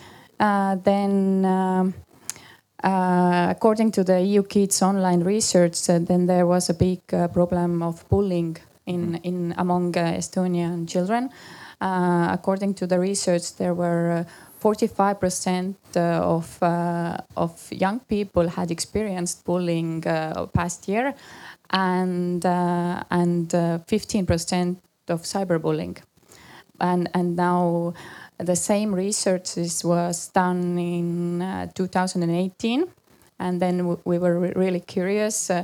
then 0.84 1.46
um, 1.46 1.94
uh, 2.84 3.48
according 3.50 3.92
to 3.92 4.04
the 4.04 4.22
EU 4.22 4.44
Kids 4.44 4.82
online 4.82 5.22
research, 5.22 5.90
uh, 5.90 6.00
then 6.00 6.28
there 6.28 6.46
was 6.46 6.70
a 6.70 6.74
big 6.74 7.02
uh, 7.14 7.28
problem 7.28 7.84
of 7.84 8.08
bullying 8.10 8.56
in, 8.86 9.16
in 9.24 9.54
among 9.58 9.92
Estonian 9.94 10.88
children. 10.88 11.30
Uh, 11.82 12.30
according 12.32 12.74
to 12.74 12.88
the 12.88 12.98
research, 12.98 13.56
there 13.58 13.74
were 13.74 14.26
45% 14.62 15.76
uh, 15.96 16.00
of 16.00 16.62
uh, 16.62 17.18
of 17.38 17.68
young 17.72 18.00
people 18.02 18.48
had 18.50 18.72
experienced 18.72 19.46
bullying 19.46 20.02
past 20.54 20.88
year, 20.88 21.14
and 21.72 22.46
and 22.46 23.50
15% 23.50 24.78
of 25.08 25.22
cyberbullying, 25.24 25.98
and 26.80 27.10
and 27.14 27.36
now 27.36 27.94
the 28.38 28.56
same 28.56 28.96
research 28.96 29.58
was 29.84 30.30
done 30.30 30.78
in 30.80 31.42
uh, 31.42 31.68
2018 31.76 32.88
and 33.40 33.62
then 33.62 33.98
we 34.04 34.18
were 34.18 34.40
really 34.56 34.80
curious 34.80 35.50
uh, 35.50 35.64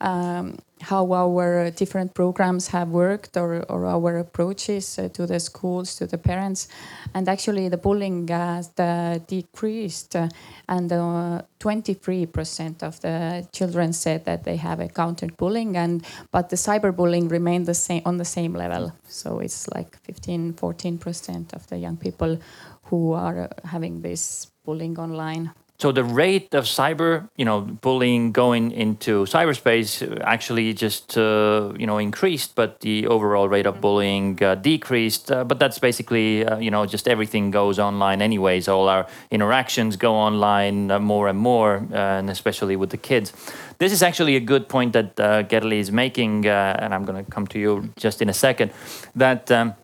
um, 0.00 0.58
how 0.84 1.12
our 1.12 1.70
different 1.70 2.14
programs 2.14 2.68
have 2.68 2.88
worked 2.88 3.36
or, 3.36 3.64
or 3.68 3.86
our 3.86 4.18
approaches 4.18 4.98
uh, 4.98 5.08
to 5.08 5.26
the 5.26 5.40
schools, 5.40 5.96
to 5.96 6.06
the 6.06 6.18
parents. 6.18 6.68
And 7.14 7.28
actually, 7.28 7.68
the 7.68 7.76
bullying 7.76 8.28
has 8.28 8.70
uh, 8.78 9.18
decreased, 9.26 10.16
uh, 10.16 10.28
and 10.68 10.90
23% 10.90 12.82
of 12.82 13.00
the 13.00 13.46
children 13.52 13.92
said 13.92 14.24
that 14.24 14.44
they 14.44 14.56
have 14.56 14.80
encountered 14.80 15.36
bullying, 15.36 15.76
and 15.76 16.04
but 16.30 16.50
the 16.50 16.56
cyberbullying 16.56 17.30
remained 17.30 17.66
the 17.66 17.74
same 17.74 18.02
on 18.04 18.16
the 18.18 18.24
same 18.24 18.54
level. 18.54 18.92
So 19.08 19.40
it's 19.40 19.68
like 19.68 19.96
15, 20.02 20.54
14% 20.54 21.52
of 21.54 21.66
the 21.68 21.78
young 21.78 21.96
people 21.96 22.38
who 22.84 23.12
are 23.12 23.48
having 23.64 24.02
this 24.02 24.50
bullying 24.64 24.98
online. 24.98 25.50
So 25.80 25.90
the 25.90 26.04
rate 26.04 26.54
of 26.54 26.64
cyber, 26.64 27.28
you 27.36 27.44
know, 27.44 27.60
bullying 27.60 28.30
going 28.30 28.70
into 28.70 29.24
cyberspace 29.24 30.20
actually 30.22 30.72
just 30.72 31.18
uh, 31.18 31.72
you 31.76 31.86
know 31.86 31.98
increased, 31.98 32.54
but 32.54 32.80
the 32.80 33.08
overall 33.08 33.48
rate 33.48 33.66
of 33.66 33.80
bullying 33.80 34.40
uh, 34.42 34.54
decreased. 34.54 35.32
Uh, 35.32 35.42
but 35.42 35.58
that's 35.58 35.80
basically 35.80 36.46
uh, 36.46 36.58
you 36.58 36.70
know 36.70 36.86
just 36.86 37.08
everything 37.08 37.50
goes 37.50 37.80
online 37.80 38.22
anyways. 38.22 38.68
All 38.68 38.88
our 38.88 39.06
interactions 39.32 39.96
go 39.96 40.14
online 40.14 40.92
uh, 40.92 41.00
more 41.00 41.26
and 41.26 41.38
more, 41.38 41.86
uh, 41.92 42.18
and 42.18 42.30
especially 42.30 42.76
with 42.76 42.90
the 42.90 42.96
kids. 42.96 43.32
This 43.78 43.92
is 43.92 44.02
actually 44.02 44.36
a 44.36 44.40
good 44.40 44.68
point 44.68 44.92
that 44.92 45.18
uh, 45.18 45.42
Kerli 45.42 45.80
is 45.80 45.90
making, 45.90 46.46
and 46.46 46.94
I'm 46.94 47.04
going 47.04 47.24
to 47.24 47.28
come 47.28 47.48
to 47.48 47.58
you 47.58 47.90
just 47.96 48.22
in 48.22 48.28
a 48.28 48.34
second. 48.34 48.70
That. 49.16 49.50
Um, 49.50 49.74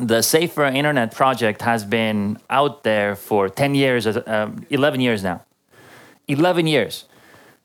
the 0.00 0.22
Safer 0.22 0.64
Internet 0.64 1.14
project 1.14 1.62
has 1.62 1.84
been 1.84 2.38
out 2.48 2.82
there 2.82 3.14
for 3.14 3.48
10 3.48 3.74
years, 3.74 4.06
uh, 4.06 4.50
11 4.70 5.00
years 5.00 5.22
now. 5.22 5.44
11 6.28 6.66
years. 6.66 7.04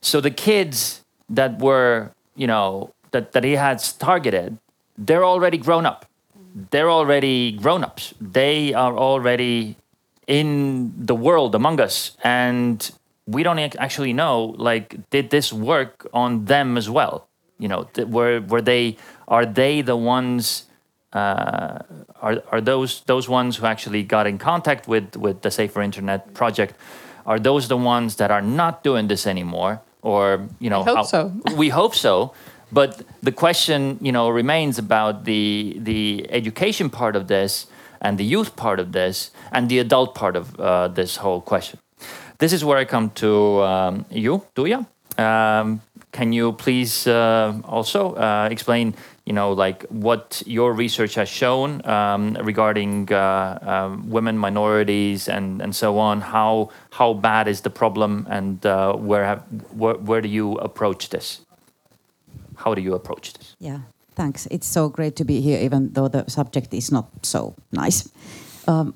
So 0.00 0.20
the 0.20 0.30
kids 0.30 1.02
that 1.28 1.58
were, 1.58 2.12
you 2.34 2.46
know, 2.46 2.92
that, 3.12 3.32
that 3.32 3.44
he 3.44 3.52
has 3.52 3.92
targeted, 3.92 4.58
they're 4.98 5.24
already 5.24 5.58
grown 5.58 5.86
up. 5.86 6.06
They're 6.70 6.90
already 6.90 7.52
grown 7.52 7.84
ups. 7.84 8.14
They 8.20 8.72
are 8.74 8.96
already 8.96 9.76
in 10.26 10.92
the 10.96 11.14
world 11.14 11.54
among 11.54 11.80
us. 11.80 12.16
And 12.24 12.90
we 13.26 13.42
don't 13.42 13.58
actually 13.58 14.12
know, 14.12 14.54
like, 14.56 14.96
did 15.10 15.30
this 15.30 15.52
work 15.52 16.06
on 16.12 16.46
them 16.46 16.76
as 16.76 16.88
well? 16.88 17.28
You 17.58 17.68
know, 17.68 17.88
were, 18.06 18.40
were 18.40 18.62
they, 18.62 18.96
are 19.28 19.46
they 19.46 19.80
the 19.80 19.96
ones 19.96 20.65
uh, 21.16 21.78
are, 22.20 22.42
are 22.52 22.60
those 22.60 23.00
those 23.06 23.28
ones 23.28 23.56
who 23.56 23.66
actually 23.66 24.02
got 24.02 24.26
in 24.26 24.38
contact 24.38 24.86
with 24.88 25.16
with 25.16 25.40
the 25.40 25.50
Safer 25.50 25.82
Internet 25.82 26.34
project? 26.34 26.74
Are 27.24 27.40
those 27.40 27.68
the 27.68 27.76
ones 27.76 28.16
that 28.16 28.30
are 28.30 28.42
not 28.42 28.84
doing 28.84 29.08
this 29.08 29.26
anymore, 29.26 29.80
or 30.02 30.48
you 30.60 30.70
know? 30.70 30.84
Hope 30.84 31.06
so. 31.06 31.32
we 31.56 31.70
hope 31.70 31.94
so. 31.94 32.32
But 32.72 33.02
the 33.22 33.32
question, 33.32 33.98
you 34.00 34.12
know, 34.12 34.28
remains 34.28 34.78
about 34.78 35.24
the 35.24 35.76
the 35.78 36.26
education 36.30 36.90
part 36.90 37.16
of 37.16 37.26
this, 37.26 37.66
and 38.00 38.18
the 38.18 38.24
youth 38.24 38.54
part 38.56 38.80
of 38.80 38.92
this, 38.92 39.30
and 39.52 39.68
the 39.68 39.78
adult 39.78 40.14
part 40.14 40.36
of 40.36 40.60
uh, 40.60 40.88
this 40.88 41.16
whole 41.16 41.40
question. 41.40 41.78
This 42.38 42.52
is 42.52 42.64
where 42.64 42.78
I 42.78 42.84
come 42.84 43.10
to 43.10 43.62
um, 43.62 44.04
you, 44.10 44.42
Tuija. 44.54 44.86
Um, 45.18 45.80
can 46.12 46.32
you 46.32 46.52
please 46.52 47.06
uh, 47.06 47.52
also 47.64 48.14
uh, 48.14 48.48
explain 48.50 48.94
you 49.26 49.32
know, 49.32 49.52
like 49.52 49.82
what 49.88 50.42
your 50.46 50.72
research 50.72 51.16
has 51.16 51.28
shown 51.28 51.84
um, 51.84 52.34
regarding 52.40 53.12
uh, 53.12 53.58
um, 53.62 54.08
women, 54.08 54.38
minorities, 54.38 55.28
and, 55.28 55.60
and 55.60 55.74
so 55.74 55.98
on. 55.98 56.20
How 56.20 56.70
how 56.90 57.12
bad 57.12 57.48
is 57.48 57.62
the 57.62 57.70
problem, 57.70 58.26
and 58.30 58.64
uh, 58.64 58.94
where 58.94 59.24
have 59.24 59.42
where, 59.74 59.96
where 59.96 60.20
do 60.20 60.28
you 60.28 60.52
approach 60.58 61.08
this? 61.08 61.40
How 62.54 62.72
do 62.72 62.80
you 62.80 62.94
approach 62.94 63.32
this? 63.32 63.56
Yeah, 63.58 63.80
thanks. 64.14 64.46
It's 64.46 64.66
so 64.66 64.88
great 64.88 65.16
to 65.16 65.24
be 65.24 65.40
here, 65.40 65.58
even 65.58 65.92
though 65.92 66.08
the 66.08 66.24
subject 66.28 66.72
is 66.72 66.92
not 66.92 67.08
so 67.22 67.56
nice. 67.72 68.08
Um, 68.68 68.94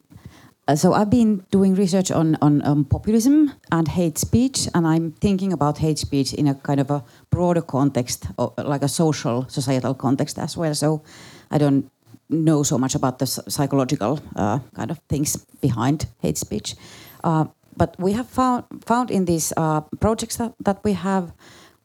so 0.74 0.92
I've 0.92 1.10
been 1.10 1.44
doing 1.50 1.74
research 1.74 2.10
on, 2.10 2.36
on 2.42 2.64
um, 2.66 2.84
populism 2.84 3.52
and 3.72 3.88
hate 3.88 4.18
speech, 4.18 4.68
and 4.74 4.86
I'm 4.86 5.12
thinking 5.12 5.52
about 5.52 5.78
hate 5.78 5.98
speech 5.98 6.34
in 6.34 6.46
a 6.46 6.54
kind 6.54 6.80
of 6.80 6.90
a 6.90 7.02
broader 7.30 7.62
context, 7.62 8.26
like 8.58 8.82
a 8.82 8.88
social, 8.88 9.46
societal 9.48 9.94
context 9.94 10.38
as 10.38 10.56
well. 10.56 10.74
So 10.74 11.02
I 11.50 11.58
don't 11.58 11.90
know 12.28 12.62
so 12.62 12.78
much 12.78 12.94
about 12.94 13.18
the 13.18 13.26
psychological 13.26 14.20
uh, 14.36 14.58
kind 14.74 14.90
of 14.90 14.98
things 15.08 15.36
behind 15.60 16.06
hate 16.20 16.36
speech. 16.36 16.76
Uh, 17.24 17.46
but 17.76 17.96
we 17.98 18.12
have 18.12 18.28
found, 18.28 18.64
found 18.84 19.10
in 19.10 19.24
these 19.24 19.52
uh, 19.56 19.80
projects 19.98 20.36
that, 20.36 20.52
that 20.60 20.84
we 20.84 20.92
have, 20.92 21.32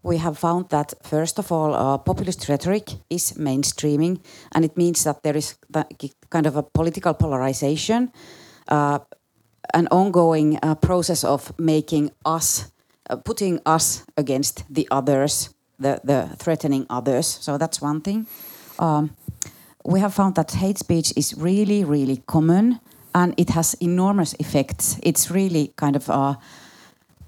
we 0.04 0.18
have 0.18 0.38
found 0.38 0.70
that 0.70 0.94
first 1.02 1.40
of 1.40 1.52
all, 1.52 1.74
uh, 1.74 1.98
populist 1.98 2.50
rhetoric 2.50 2.90
is 3.10 3.34
mainstreaming, 3.34 4.20
and 4.54 4.66
it 4.66 4.76
means 4.76 5.04
that 5.06 5.24
there 5.24 5.38
is 5.38 5.56
kind 6.30 6.46
of 6.46 6.56
a 6.56 6.64
political 6.64 7.14
polarization 7.14 8.12
uh, 8.14 8.45
an 8.70 9.88
ongoing 9.92 10.60
uh, 10.64 10.76
process 10.76 11.24
of 11.24 11.58
making 11.60 12.12
us, 12.26 12.72
uh, 13.10 13.16
putting 13.16 13.60
us 13.66 14.06
against 14.18 14.64
the 14.74 14.88
others, 14.92 15.50
the, 15.80 16.00
the 16.04 16.30
threatening 16.38 16.86
others. 16.90 17.28
So 17.28 17.58
that's 17.58 17.82
one 17.82 18.02
thing. 18.02 18.28
Um, 18.80 19.16
we 19.84 20.00
have 20.00 20.14
found 20.14 20.36
that 20.36 20.52
hate 20.52 20.78
speech 20.80 21.14
is 21.16 21.36
really, 21.38 21.84
really 21.84 22.24
common 22.26 22.80
and 23.14 23.34
it 23.38 23.50
has 23.50 23.76
enormous 23.76 24.34
effects. 24.40 25.00
It's 25.04 25.32
really 25.32 25.74
kind 25.76 25.96
of 25.96 26.10
uh, 26.10 26.36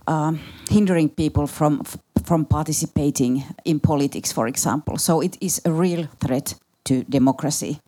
uh, 0.08 0.34
hindering 0.70 1.10
people 1.10 1.48
from 1.48 1.84
from 2.26 2.46
participating 2.46 3.44
in 3.64 3.80
politics, 3.80 4.34
for 4.34 4.48
example. 4.48 4.98
So 4.98 5.22
it 5.22 5.38
is 5.40 5.62
a 5.64 5.72
real 5.72 6.08
threat 6.20 6.56
to 6.84 7.04
democracy. 7.04 7.80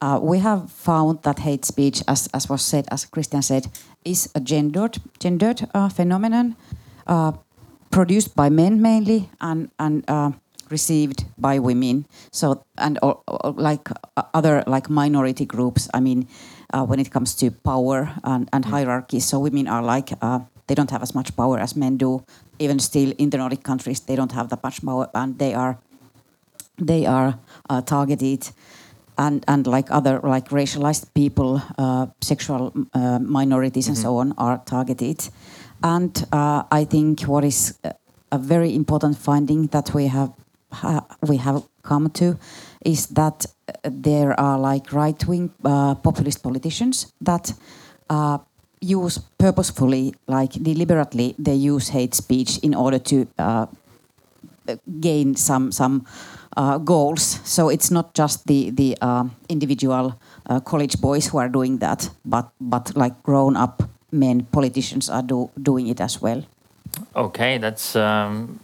Uh, 0.00 0.20
we 0.22 0.38
have 0.38 0.70
found 0.70 1.22
that 1.22 1.40
hate 1.40 1.64
speech, 1.64 2.02
as, 2.06 2.28
as 2.32 2.48
was 2.48 2.62
said, 2.62 2.86
as 2.90 3.04
Christian 3.04 3.42
said, 3.42 3.66
is 4.04 4.30
a 4.34 4.40
gendered, 4.40 4.98
gendered 5.18 5.68
uh, 5.74 5.88
phenomenon 5.88 6.54
uh, 7.08 7.32
produced 7.90 8.36
by 8.36 8.48
men 8.48 8.80
mainly 8.80 9.28
and, 9.40 9.70
and 9.78 10.04
uh, 10.08 10.30
received 10.70 11.24
by 11.36 11.58
women. 11.58 12.06
So, 12.30 12.62
and 12.76 12.98
like 13.56 13.90
uh, 14.16 14.22
other 14.32 14.62
like 14.68 14.88
minority 14.88 15.44
groups, 15.44 15.88
I 15.92 15.98
mean, 15.98 16.28
uh, 16.72 16.84
when 16.84 17.00
it 17.00 17.10
comes 17.10 17.34
to 17.36 17.50
power 17.50 18.10
and, 18.22 18.48
and 18.52 18.64
mm. 18.64 18.70
hierarchy, 18.70 19.18
so 19.18 19.40
women 19.40 19.66
are 19.66 19.82
like, 19.82 20.10
they 20.68 20.74
don't 20.74 20.90
have 20.90 21.02
as 21.02 21.14
much 21.14 21.34
power 21.34 21.58
as 21.58 21.74
men 21.74 21.96
do. 21.96 22.22
Even 22.60 22.78
still 22.78 23.12
in 23.18 23.30
the 23.30 23.38
Nordic 23.38 23.64
countries, 23.64 24.00
they 24.00 24.14
don't 24.14 24.32
have 24.32 24.48
that 24.50 24.62
much 24.62 24.84
power 24.84 25.08
and 25.14 25.38
they 25.38 25.54
are, 25.54 25.78
they 26.76 27.06
are 27.06 27.38
targeted 27.86 28.50
and 29.18 29.44
and 29.46 29.66
like 29.66 29.90
other 29.90 30.20
like 30.22 30.48
racialized 30.50 31.12
people, 31.14 31.60
uh, 31.78 32.06
sexual 32.20 32.72
uh, 32.94 33.18
minorities, 33.18 33.86
mm 33.86 33.94
-hmm. 33.94 33.96
and 33.96 33.98
so 33.98 34.08
mm-hmm. 34.08 34.38
on 34.38 34.46
are 34.46 34.60
targeted. 34.64 35.30
And 35.80 36.26
uh, 36.32 36.80
I 36.80 36.86
think 36.86 37.20
what 37.20 37.44
is 37.44 37.74
a 38.30 38.38
very 38.38 38.74
important 38.74 39.18
finding 39.18 39.68
that 39.70 39.90
we 39.94 40.08
have 40.08 40.30
ha 40.70 41.00
we 41.20 41.36
have 41.36 41.62
come 41.82 42.08
to 42.10 42.36
is 42.84 43.06
that 43.06 43.46
uh, 43.46 43.90
there 44.02 44.40
are 44.40 44.72
like 44.72 44.92
right 44.92 45.26
wing 45.26 45.50
uh, 45.64 45.94
populist 45.94 46.42
politicians 46.42 47.14
that 47.24 47.54
uh, 48.10 48.38
use 48.80 49.20
purposefully, 49.36 50.14
like 50.26 50.62
deliberately, 50.62 51.34
they 51.38 51.74
use 51.74 51.92
hate 51.92 52.14
speech 52.14 52.58
in 52.62 52.74
order 52.74 52.98
to 52.98 53.26
gain 55.00 55.34
some 55.36 55.72
some 55.72 56.04
uh, 56.47 56.47
goals. 56.78 57.40
So 57.44 57.68
it's 57.68 57.90
not 57.90 58.14
just 58.14 58.46
the 58.46 58.70
the 58.70 58.96
uh, 59.00 59.24
individual 59.48 60.18
uh, 60.46 60.60
college 60.60 61.00
boys 61.00 61.28
who 61.28 61.38
are 61.38 61.48
doing 61.48 61.78
that, 61.78 62.10
but 62.24 62.50
but 62.60 62.96
like 62.96 63.22
grown 63.22 63.56
up 63.56 63.82
men 64.10 64.44
politicians 64.52 65.08
are 65.08 65.22
do, 65.22 65.50
doing 65.62 65.88
it 65.88 66.00
as 66.00 66.20
well. 66.22 66.42
Okay, 67.14 67.58
that's 67.58 67.94
um, 67.96 68.58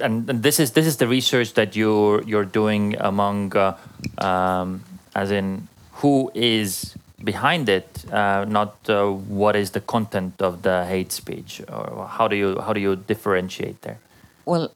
and, 0.00 0.30
and, 0.30 0.42
this 0.42 0.60
is 0.60 0.72
this 0.72 0.86
is 0.86 0.96
the 0.96 1.08
research 1.08 1.54
that 1.54 1.76
you're 1.76 2.22
you're 2.22 2.44
doing 2.44 2.96
among 3.00 3.56
uh, 3.56 3.76
um, 4.18 4.82
as 5.14 5.30
in 5.30 5.68
who 5.92 6.30
is 6.34 6.94
behind 7.22 7.68
it, 7.68 8.04
uh, 8.10 8.44
not 8.48 8.76
uh, 8.88 9.10
what 9.10 9.56
is 9.56 9.72
the 9.72 9.80
content 9.80 10.40
of 10.40 10.62
the 10.62 10.86
hate 10.86 11.12
speech, 11.12 11.60
or 11.68 12.06
how 12.08 12.28
do 12.28 12.36
you 12.36 12.58
how 12.60 12.72
do 12.72 12.80
you 12.80 12.96
differentiate 12.96 13.82
there? 13.82 13.98
Well, 14.46 14.72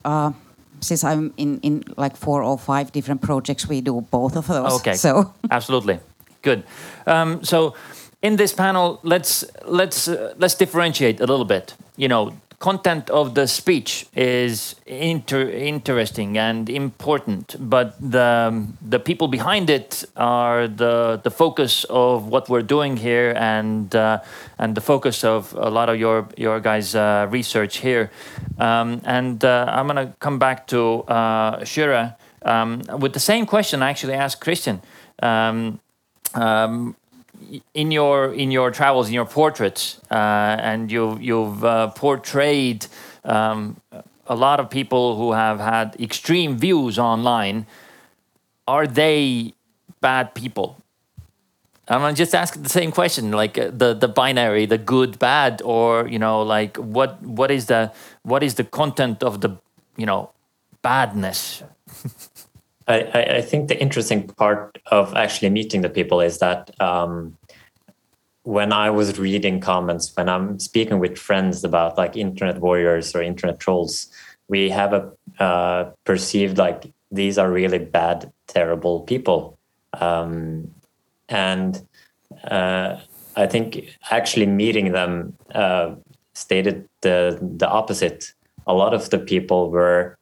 since 0.84 1.04
I'm 1.04 1.32
in, 1.36 1.58
in 1.60 1.84
like 1.96 2.16
four 2.16 2.42
or 2.42 2.58
five 2.58 2.92
different 2.92 3.22
projects, 3.22 3.68
we 3.68 3.80
do 3.80 4.00
both 4.10 4.36
of 4.36 4.46
those. 4.46 4.80
Okay. 4.80 4.94
So 4.94 5.32
absolutely 5.50 5.98
good. 6.42 6.62
Um, 7.06 7.42
so 7.42 7.74
in 8.22 8.36
this 8.36 8.52
panel, 8.52 9.00
let's 9.02 9.44
let's 9.66 10.08
uh, 10.08 10.34
let's 10.38 10.54
differentiate 10.54 11.20
a 11.20 11.26
little 11.26 11.44
bit. 11.44 11.74
You 11.96 12.08
know, 12.08 12.32
content 12.58 13.10
of 13.10 13.34
the 13.34 13.46
speech 13.46 14.06
is 14.14 14.76
inter- 14.86 15.50
interesting 15.50 16.38
and 16.38 16.68
important, 16.68 17.56
but 17.58 17.94
the 18.00 18.66
the 18.80 18.98
people 18.98 19.28
behind 19.28 19.70
it 19.70 20.04
are 20.16 20.68
the 20.68 21.20
the 21.22 21.30
focus 21.30 21.84
of 21.90 22.28
what 22.28 22.48
we're 22.48 22.66
doing 22.66 22.96
here 22.96 23.34
and 23.36 23.94
uh, 23.94 24.18
and 24.58 24.74
the 24.74 24.80
focus 24.80 25.24
of 25.24 25.54
a 25.54 25.70
lot 25.70 25.88
of 25.88 25.98
your 25.98 26.28
your 26.36 26.60
guys' 26.60 26.94
uh, 26.94 27.26
research 27.30 27.78
here. 27.78 28.10
Um, 28.58 29.00
and 29.04 29.44
uh, 29.44 29.66
I'm 29.68 29.86
gonna 29.86 30.14
come 30.20 30.38
back 30.38 30.66
to 30.68 31.02
uh, 31.08 31.64
Kyrre 31.64 32.16
um, 32.44 32.82
with 32.98 33.12
the 33.12 33.20
same 33.20 33.46
question 33.46 33.82
I 33.82 33.90
actually 33.90 34.14
asked 34.14 34.40
Christian. 34.40 34.80
Um, 35.22 35.80
um, 36.34 36.96
in 37.74 37.90
your 37.90 38.32
in 38.32 38.50
your 38.50 38.70
travels, 38.70 39.08
in 39.08 39.14
your 39.14 39.26
portraits, 39.26 40.00
uh, 40.10 40.14
and 40.14 40.90
you've 40.90 41.22
you've 41.22 41.64
uh, 41.64 41.88
portrayed 41.88 42.86
um, 43.24 43.76
a 44.26 44.34
lot 44.34 44.60
of 44.60 44.70
people 44.70 45.16
who 45.16 45.32
have 45.32 45.60
had 45.60 45.96
extreme 46.00 46.56
views 46.56 46.98
online. 46.98 47.66
Are 48.66 48.86
they 48.86 49.54
bad 50.00 50.34
people? 50.34 50.78
And 51.86 52.02
I'm 52.02 52.14
just 52.14 52.34
ask 52.34 52.60
the 52.60 52.68
same 52.68 52.92
question, 52.92 53.30
like 53.32 53.58
uh, 53.58 53.70
the 53.70 53.92
the 53.92 54.08
binary, 54.08 54.64
the 54.66 54.78
good, 54.78 55.18
bad, 55.18 55.60
or 55.62 56.08
you 56.08 56.18
know, 56.18 56.42
like 56.42 56.76
what 56.78 57.20
what 57.22 57.50
is 57.50 57.66
the 57.66 57.92
what 58.22 58.42
is 58.42 58.54
the 58.54 58.64
content 58.64 59.22
of 59.22 59.42
the 59.42 59.50
you 59.96 60.06
know 60.06 60.30
badness? 60.82 61.62
I, 62.86 63.36
I, 63.38 63.40
think 63.40 63.68
the 63.68 63.80
interesting 63.80 64.28
part 64.28 64.78
of 64.86 65.14
actually 65.14 65.48
meeting 65.50 65.80
the 65.80 65.88
people 65.88 66.20
is 66.20 66.38
that 66.38 66.70
um, 66.80 67.36
when 68.42 68.72
I 68.72 68.90
was 68.90 69.18
reading 69.18 69.60
comments, 69.60 70.12
when 70.14 70.28
I'm 70.28 70.58
speaking 70.58 70.98
with 70.98 71.16
friends 71.16 71.64
about 71.64 71.96
like 71.96 72.16
internet 72.16 72.60
warriors 72.60 73.14
or 73.14 73.22
internet 73.22 73.58
trolls, 73.58 74.08
we 74.48 74.68
have 74.68 74.92
a 74.92 75.10
uh, 75.42 75.90
perceived 76.04 76.58
like 76.58 76.92
these 77.10 77.38
are 77.38 77.50
really 77.50 77.78
bad, 77.78 78.30
terrible 78.46 79.00
people. 79.00 79.58
Um, 79.94 80.70
and 81.28 81.86
uh, 82.44 83.00
I 83.36 83.46
think 83.46 83.86
actually 84.10 84.46
meeting 84.46 84.92
them 84.92 85.36
uh, 85.54 85.94
stated 86.34 86.86
the 87.00 87.38
the 87.40 87.68
opposite. 87.68 88.32
A 88.66 88.74
lot 88.74 88.92
of 88.94 89.10
the 89.10 89.18
people 89.18 89.70
were 89.70 90.18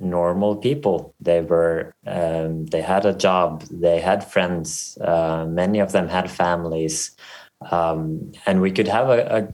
normal 0.00 0.56
people. 0.56 1.14
They 1.20 1.40
were 1.40 1.94
um, 2.06 2.66
they 2.66 2.82
had 2.82 3.06
a 3.06 3.14
job, 3.14 3.62
they 3.70 4.00
had 4.00 4.24
friends. 4.24 4.98
Uh, 5.00 5.46
many 5.48 5.78
of 5.78 5.92
them 5.92 6.08
had 6.08 6.30
families, 6.30 7.16
um, 7.70 8.32
and 8.46 8.60
we 8.60 8.70
could 8.70 8.88
have 8.88 9.08
a, 9.08 9.48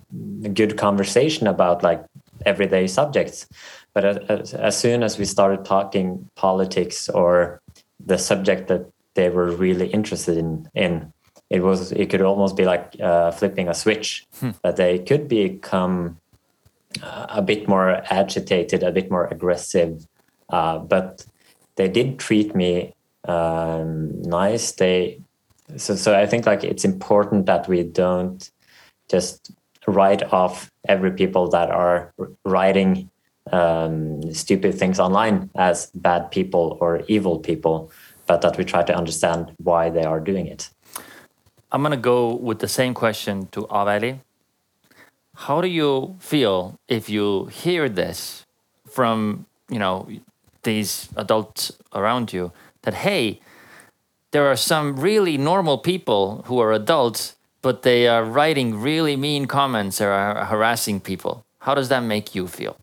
a, 0.45 0.49
good 0.49 0.77
conversation 0.77 1.47
about 1.47 1.83
like 1.83 2.05
everyday 2.47 2.87
subjects. 2.87 3.47
But 3.93 4.05
as, 4.05 4.55
as 4.55 4.79
soon 4.79 5.03
as 5.03 5.19
we 5.19 5.25
started 5.25 5.65
talking 5.65 6.29
politics 6.37 7.09
or 7.09 7.61
the 8.05 8.19
subject 8.19 8.69
that 8.69 8.91
they 9.15 9.29
were 9.29 9.51
really 9.51 9.89
interested 9.89 10.39
in, 10.39 10.69
in 10.75 11.13
it 11.51 11.61
was 11.61 11.93
it 11.93 12.11
could 12.11 12.23
almost 12.23 12.57
be 12.57 12.65
like 12.65 12.97
uh, 13.01 13.31
flipping 13.33 13.69
a 13.69 13.75
switch 13.75 14.27
Hmm. 14.39 14.51
that 14.63 14.77
they 14.77 14.99
could 14.99 15.29
become 15.29 16.19
a 17.03 17.43
bit 17.43 17.69
more 17.69 18.03
agitated, 18.11 18.83
a 18.83 18.91
bit 18.91 19.11
more 19.11 19.27
aggressive, 19.27 20.07
uh, 20.51 20.79
but 20.79 21.25
they 21.77 21.89
did 21.89 22.19
treat 22.19 22.55
me 22.55 22.95
um, 23.29 24.21
nice. 24.23 24.73
They 24.73 25.21
so 25.77 25.95
so 25.95 26.19
I 26.19 26.27
think 26.27 26.47
like 26.47 26.65
it's 26.65 26.85
important 26.85 27.47
that 27.47 27.69
we 27.69 27.83
don't 27.83 28.51
just 29.09 29.53
write 29.87 30.23
off 30.33 30.71
every 30.89 31.13
people 31.13 31.49
that 31.51 31.71
are 31.71 32.13
writing 32.45 33.11
um, 33.53 34.33
stupid 34.33 34.75
things 34.79 35.01
online 35.01 35.51
as 35.57 35.91
bad 35.95 36.31
people 36.31 36.77
or 36.81 37.03
evil 37.09 37.39
people, 37.39 37.91
but 38.27 38.43
that 38.43 38.57
we 38.57 38.65
try 38.65 38.83
to 38.83 38.95
understand 38.95 39.53
why 39.59 39.91
they 39.91 40.05
are 40.05 40.21
doing 40.21 40.47
it. 40.47 40.71
I'm 41.73 41.83
gonna 41.83 41.97
go 41.97 42.35
with 42.35 42.59
the 42.59 42.69
same 42.69 42.95
question 42.95 43.47
to 43.49 43.63
Aveli. 43.67 44.21
How 45.35 45.61
do 45.61 45.69
you 45.69 46.17
feel 46.19 46.79
if 46.89 47.09
you 47.09 47.47
hear 47.47 47.89
this 47.89 48.45
from 48.87 49.47
you 49.69 49.79
know 49.79 50.09
these 50.63 51.09
adults 51.17 51.73
around 51.95 52.33
you 52.33 52.53
that 52.83 52.95
hey, 52.95 53.41
there 54.31 54.47
are 54.47 54.57
some 54.57 54.97
really 55.01 55.37
normal 55.37 55.79
people 55.79 56.45
who 56.47 56.61
are 56.61 56.73
adults, 56.73 57.37
but 57.63 57.83
they 57.83 58.07
are 58.07 58.25
writing 58.25 58.81
really 58.81 59.17
mean 59.17 59.47
comments 59.47 60.01
or 60.01 60.11
are 60.11 60.45
harassing 60.47 61.01
people. 61.01 61.45
How 61.61 61.75
does 61.75 61.89
that 61.89 62.03
make 62.03 62.35
you 62.35 62.47
feel? 62.47 62.77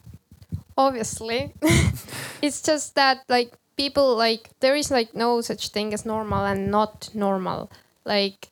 obviously 0.77 1.53
it's 2.41 2.61
just 2.61 2.95
that 2.95 3.23
like 3.27 3.51
people 3.75 4.15
like 4.15 4.49
there 4.59 4.75
is 4.75 4.91
like 4.91 5.15
no 5.15 5.41
such 5.41 5.69
thing 5.69 5.93
as 5.93 6.05
normal 6.05 6.45
and 6.45 6.69
not 6.69 7.09
normal 7.13 7.69
like 8.05 8.49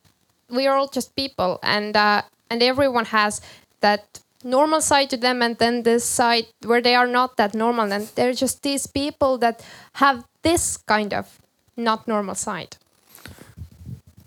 we 0.50 0.66
are 0.66 0.76
all 0.76 0.88
just 0.88 1.14
people 1.16 1.58
and 1.62 1.96
uh, 1.96 2.22
and 2.50 2.62
everyone 2.62 3.04
has 3.06 3.40
that 3.80 4.20
normal 4.46 4.80
side 4.80 5.10
to 5.10 5.16
them 5.16 5.42
and 5.42 5.58
then 5.58 5.82
this 5.82 6.04
side 6.04 6.46
where 6.64 6.80
they 6.80 6.94
are 6.94 7.06
not 7.06 7.36
that 7.36 7.54
normal 7.54 7.92
and 7.92 8.06
they're 8.14 8.32
just 8.32 8.62
these 8.62 8.86
people 8.86 9.36
that 9.38 9.64
have 9.94 10.24
this 10.42 10.76
kind 10.76 11.12
of 11.12 11.38
not 11.76 12.06
normal 12.08 12.34
side 12.34 12.76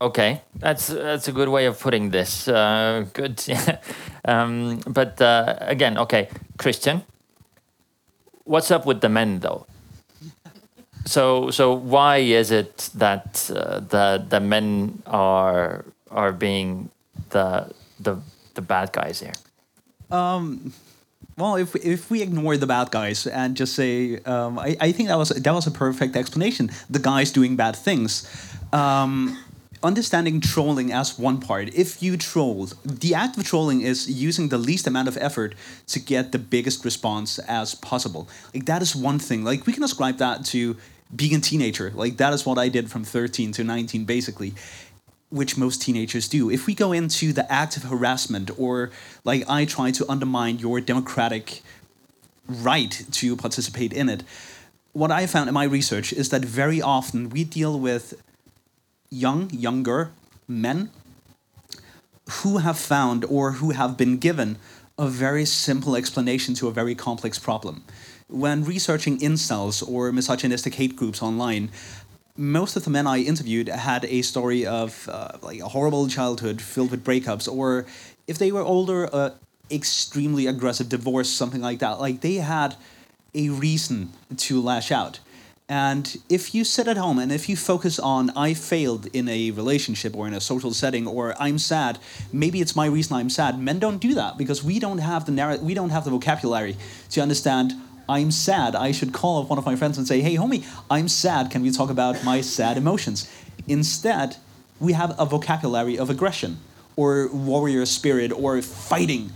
Okay, 0.02 0.42
that's 0.56 0.88
that's 0.88 1.28
a 1.28 1.34
good 1.34 1.50
way 1.50 1.66
of 1.66 1.78
putting 1.78 2.12
this. 2.12 2.48
Uh, 2.48 3.06
good, 3.12 3.44
um, 4.26 4.80
but 4.88 5.22
uh, 5.22 5.58
again, 5.60 5.98
okay, 5.98 6.30
Christian, 6.58 7.04
what's 8.46 8.72
up 8.72 8.86
with 8.86 9.02
the 9.02 9.10
men 9.10 9.40
though? 9.40 9.68
So 11.06 11.52
so 11.52 11.74
why 11.74 12.18
is 12.18 12.50
it 12.50 12.90
that 12.96 13.52
uh, 13.54 13.82
the 13.82 14.24
the 14.24 14.40
men 14.40 15.04
are 15.06 15.84
are 16.12 16.32
being 16.32 16.92
the 17.32 17.68
the 18.00 18.22
the 18.54 18.62
bad 18.62 18.94
guys 18.94 19.20
here? 19.20 19.36
Well, 21.40 21.56
if 21.56 21.74
if 21.78 22.12
we 22.12 22.22
ignore 22.22 22.58
the 22.58 22.68
bad 22.68 22.92
guys 22.92 23.26
and 23.26 23.56
just 23.56 23.74
say, 23.74 24.18
um, 24.26 24.60
I, 24.60 24.76
I 24.82 24.92
think 24.92 25.08
that 25.08 25.18
was 25.18 25.30
that 25.30 25.54
was 25.54 25.68
a 25.68 25.72
perfect 25.72 26.18
explanation. 26.18 26.70
The 26.90 27.00
guys 27.00 27.32
doing 27.32 27.56
bad 27.56 27.78
things. 27.78 28.28
Um, 28.74 29.38
understanding 29.82 30.42
trolling 30.42 30.92
as 30.92 31.18
one 31.18 31.40
part. 31.40 31.74
If 31.74 32.04
you 32.04 32.18
troll, 32.18 32.68
the 32.84 33.16
act 33.16 33.38
of 33.38 33.46
trolling 33.46 33.80
is 33.80 34.10
using 34.10 34.50
the 34.50 34.58
least 34.58 34.86
amount 34.86 35.08
of 35.08 35.16
effort 35.16 35.56
to 35.88 36.00
get 36.02 36.34
the 36.34 36.40
biggest 36.40 36.84
response 36.84 37.40
as 37.48 37.74
possible. 37.74 38.28
Like 38.54 38.66
that 38.66 38.82
is 38.82 38.94
one 38.94 39.20
thing. 39.20 39.46
Like 39.46 39.66
we 39.66 39.72
can 39.72 39.84
ascribe 39.84 40.18
that 40.18 40.44
to 40.48 40.76
being 41.16 41.34
a 41.36 41.40
teenager. 41.40 41.92
Like 41.96 42.18
that 42.18 42.34
is 42.34 42.46
what 42.46 42.58
I 42.58 42.68
did 42.68 42.92
from 42.92 43.06
13 43.06 43.54
to 43.54 43.64
19 43.64 44.04
basically 44.04 44.54
which 45.30 45.58
most 45.58 45.82
teenagers 45.82 46.28
do. 46.28 46.50
If 46.50 46.66
we 46.66 46.74
go 46.74 46.92
into 46.92 47.34
the 47.34 47.52
act 47.52 47.78
of 47.78 47.84
harassment 47.84 48.52
or 48.58 48.92
like 49.24 49.48
I 49.50 49.66
try 49.66 49.92
to 49.92 50.10
undermine 50.10 50.60
your 50.60 50.82
democratic 50.82 51.62
right 52.48 53.06
to 53.12 53.36
participate 53.36 53.94
in 53.94 54.10
it, 54.10 54.24
what 54.94 55.12
I 55.12 55.28
found 55.28 55.48
in 55.48 55.54
my 55.54 55.66
research 55.66 56.12
is 56.12 56.30
that 56.30 56.44
very 56.44 56.82
often 56.82 57.30
we 57.30 57.44
deal 57.44 57.80
with 57.80 58.22
young, 59.10 59.50
younger 59.52 60.12
men 60.48 60.90
who 62.42 62.58
have 62.58 62.78
found 62.78 63.24
or 63.26 63.54
who 63.54 63.72
have 63.72 63.98
been 63.98 64.18
given 64.18 64.58
a 64.98 65.08
very 65.08 65.46
simple 65.46 65.96
explanation 65.96 66.54
to 66.56 66.68
a 66.68 66.72
very 66.72 66.96
complex 66.96 67.40
problem. 67.40 67.84
When 68.28 68.64
researching 68.64 69.20
incels 69.20 69.88
or 69.88 70.12
misogynistic 70.12 70.76
hate 70.76 70.96
groups 70.96 71.24
online, 71.24 71.72
most 72.40 72.78
of 72.78 72.86
the 72.86 72.90
men 72.90 73.06
I 73.06 73.20
interviewed 73.20 73.68
had 73.68 74.06
a 74.06 74.22
story 74.22 74.66
of 74.66 75.10
uh, 75.12 75.38
like 75.42 75.60
a 75.60 75.68
horrible 75.68 76.08
childhood 76.08 76.62
filled 76.62 76.92
with 76.92 77.04
breakups, 77.04 77.52
or 77.52 77.86
if 78.28 78.38
they 78.38 78.52
were 78.52 78.62
older, 78.62 79.10
uh, 79.14 79.32
extremely 79.70 80.48
aggressive 80.48 80.88
divorce, 80.88 81.30
something 81.30 81.62
like 81.62 81.80
that. 81.80 82.00
Like 82.00 82.22
they 82.22 82.36
had 82.36 82.76
a 83.36 83.50
reason 83.50 84.14
to 84.38 84.62
lash 84.62 84.90
out. 84.92 85.20
And 85.68 86.18
if 86.30 86.56
you 86.56 86.64
sit 86.64 86.88
at 86.88 86.98
home 86.98 87.20
and 87.20 87.32
if 87.32 87.48
you 87.48 87.56
focus 87.56 88.00
on 88.00 88.32
I 88.32 88.56
failed 88.56 89.06
in 89.14 89.30
a 89.30 89.52
relationship 89.52 90.16
or 90.16 90.26
in 90.28 90.34
a 90.34 90.42
social 90.42 90.74
setting 90.74 91.06
or 91.06 91.36
I'm 91.40 91.60
sad, 91.60 92.00
maybe 92.34 92.60
it's 92.60 92.76
my 92.76 92.88
reason 92.88 93.16
I'm 93.16 93.30
sad. 93.30 93.60
Men 93.60 93.78
don't 93.78 94.00
do 94.00 94.16
that 94.16 94.36
because 94.36 94.64
we 94.64 94.80
don't 94.80 94.98
have 94.98 95.26
the 95.26 95.32
narr- 95.32 95.60
we 95.60 95.76
don't 95.76 95.92
have 95.92 96.06
the 96.06 96.10
vocabulary 96.10 96.76
to 97.12 97.22
understand 97.22 97.74
I'm 98.10 98.32
sad. 98.32 98.76
I 98.76 98.92
should 98.92 99.14
call 99.14 99.42
up 99.42 99.50
one 99.50 99.60
of 99.60 99.66
my 99.66 99.76
friends 99.76 99.98
and 99.98 100.08
say, 100.08 100.20
"Hey 100.22 100.36
homie, 100.36 100.66
I'm 100.90 101.08
sad. 101.08 101.52
Can 101.52 101.62
we 101.62 101.72
talk 101.72 101.90
about 101.92 102.24
my 102.24 102.42
sad 102.42 102.76
emotions?" 102.76 103.28
Instead, 103.68 104.38
we 104.80 104.94
have 104.94 105.14
a 105.20 105.26
vocabulary 105.26 105.98
of 105.98 106.10
aggression 106.10 106.58
or 106.96 107.30
warrior 107.32 107.86
spirit 107.86 108.32
or 108.32 108.62
fighting. 108.62 109.32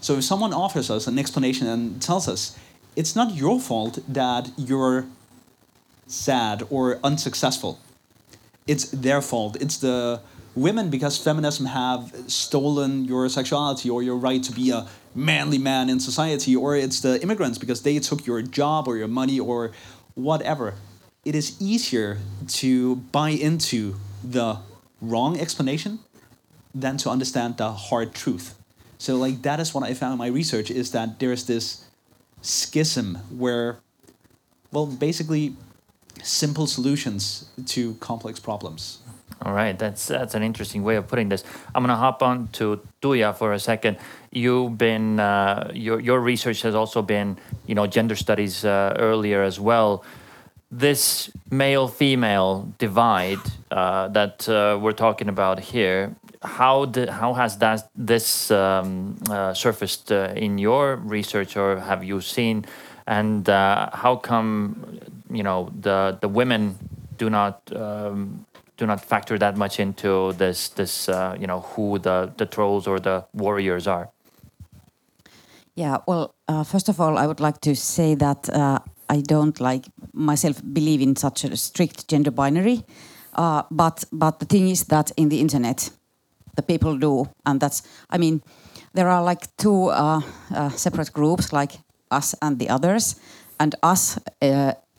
So 0.00 0.18
if 0.18 0.24
someone 0.24 0.52
offers 0.52 0.90
us 0.90 1.06
an 1.06 1.18
explanation 1.18 1.66
and 1.68 2.02
tells 2.02 2.26
us, 2.26 2.56
it's 2.96 3.14
not 3.14 3.34
your 3.34 3.60
fault 3.60 4.00
that 4.08 4.50
you're 4.56 5.06
sad 6.08 6.66
or 6.68 6.98
unsuccessful. 7.04 7.78
It's 8.66 8.84
their 8.90 9.22
fault. 9.22 9.56
It's 9.60 9.78
the 9.78 10.20
women 10.54 10.90
because 10.90 11.16
feminism 11.16 11.66
have 11.66 12.12
stolen 12.26 13.04
your 13.04 13.28
sexuality 13.28 13.88
or 13.88 14.02
your 14.02 14.16
right 14.16 14.42
to 14.42 14.52
be 14.52 14.70
a 14.70 14.86
manly 15.14 15.58
man 15.58 15.88
in 15.90 16.00
society, 16.00 16.56
or 16.56 16.76
it's 16.76 17.00
the 17.00 17.22
immigrants 17.22 17.58
because 17.58 17.82
they 17.82 17.98
took 17.98 18.26
your 18.26 18.42
job 18.42 18.88
or 18.88 18.96
your 18.96 19.08
money 19.08 19.38
or 19.38 19.72
whatever. 20.14 20.74
It 21.24 21.34
is 21.34 21.60
easier 21.60 22.18
to 22.48 22.96
buy 22.96 23.30
into 23.30 23.96
the 24.24 24.58
wrong 25.00 25.38
explanation 25.38 26.00
than 26.74 26.96
to 26.98 27.10
understand 27.10 27.58
the 27.58 27.70
hard 27.72 28.14
truth. 28.14 28.54
So 28.98 29.16
like 29.16 29.42
that 29.42 29.60
is 29.60 29.74
what 29.74 29.84
I 29.84 29.94
found 29.94 30.12
in 30.12 30.18
my 30.18 30.28
research 30.28 30.70
is 30.70 30.92
that 30.92 31.18
there's 31.18 31.44
this 31.46 31.84
schism 32.40 33.16
where 33.30 33.78
well 34.72 34.86
basically 34.86 35.54
simple 36.22 36.66
solutions 36.66 37.46
to 37.66 37.94
complex 37.94 38.38
problems. 38.38 39.01
All 39.44 39.52
right, 39.52 39.76
that's 39.76 40.06
that's 40.06 40.34
an 40.34 40.44
interesting 40.44 40.84
way 40.84 40.94
of 40.94 41.08
putting 41.08 41.28
this. 41.28 41.42
I'm 41.74 41.82
gonna 41.82 41.96
hop 41.96 42.22
on 42.22 42.48
to 42.52 42.80
Tuija 43.00 43.34
for 43.34 43.52
a 43.52 43.58
second. 43.58 43.96
You've 44.30 44.78
been 44.78 45.18
uh, 45.18 45.70
your 45.74 45.98
your 45.98 46.20
research 46.20 46.62
has 46.62 46.76
also 46.76 47.02
been 47.02 47.38
you 47.66 47.74
know 47.74 47.88
gender 47.88 48.14
studies 48.14 48.64
uh, 48.64 48.94
earlier 48.98 49.42
as 49.42 49.58
well. 49.58 50.04
This 50.70 51.30
male 51.50 51.88
female 51.88 52.72
divide 52.78 53.40
uh, 53.70 54.08
that 54.08 54.48
uh, 54.48 54.78
we're 54.80 54.92
talking 54.92 55.28
about 55.28 55.58
here. 55.58 56.14
How 56.42 56.86
did, 56.86 57.08
how 57.08 57.34
has 57.34 57.58
that 57.58 57.90
this 57.96 58.50
um, 58.50 59.16
uh, 59.28 59.54
surfaced 59.54 60.12
uh, 60.12 60.32
in 60.36 60.58
your 60.58 60.96
research, 60.96 61.56
or 61.56 61.80
have 61.80 62.04
you 62.04 62.20
seen? 62.20 62.64
And 63.08 63.48
how 63.48 64.20
come 64.22 65.00
you 65.28 65.42
know 65.42 65.72
the 65.80 66.16
the 66.20 66.28
women 66.28 66.78
do 67.18 67.28
not 67.28 67.60
um, 67.74 68.46
do 68.82 68.86
not 68.86 69.00
factor 69.00 69.38
that 69.38 69.56
much 69.56 69.78
into 69.78 70.32
this 70.32 70.68
this 70.70 71.08
uh, 71.08 71.36
you 71.40 71.46
know 71.46 71.60
who 71.60 71.98
the 71.98 72.32
the 72.36 72.46
trolls 72.46 72.86
or 72.86 73.00
the 73.00 73.24
warriors 73.32 73.86
are. 73.86 74.08
Yeah 75.74 75.98
well 76.06 76.34
uh, 76.48 76.64
first 76.64 76.88
of 76.88 77.00
all 77.00 77.16
i 77.18 77.26
would 77.26 77.40
like 77.40 77.58
to 77.60 77.74
say 77.74 78.16
that 78.16 78.48
uh, 78.48 78.78
i 79.08 79.22
don't 79.22 79.60
like 79.60 79.84
myself 80.12 80.60
believe 80.72 81.00
in 81.02 81.16
such 81.16 81.44
a 81.44 81.56
strict 81.56 82.08
gender 82.10 82.30
binary 82.30 82.84
uh, 83.34 83.62
but 83.70 84.04
but 84.12 84.38
the 84.38 84.46
thing 84.46 84.68
is 84.68 84.84
that 84.84 85.12
in 85.16 85.28
the 85.28 85.40
internet 85.40 85.90
the 86.56 86.62
people 86.62 86.98
do 86.98 87.28
and 87.44 87.60
that's 87.60 87.82
i 88.14 88.18
mean 88.18 88.42
there 88.94 89.08
are 89.08 89.28
like 89.28 89.46
two 89.56 89.90
uh, 89.90 90.20
uh, 90.54 90.68
separate 90.76 91.12
groups 91.12 91.52
like 91.52 91.78
us 92.10 92.34
and 92.40 92.58
the 92.58 92.68
others 92.68 93.16
and 93.58 93.74
us 93.82 94.18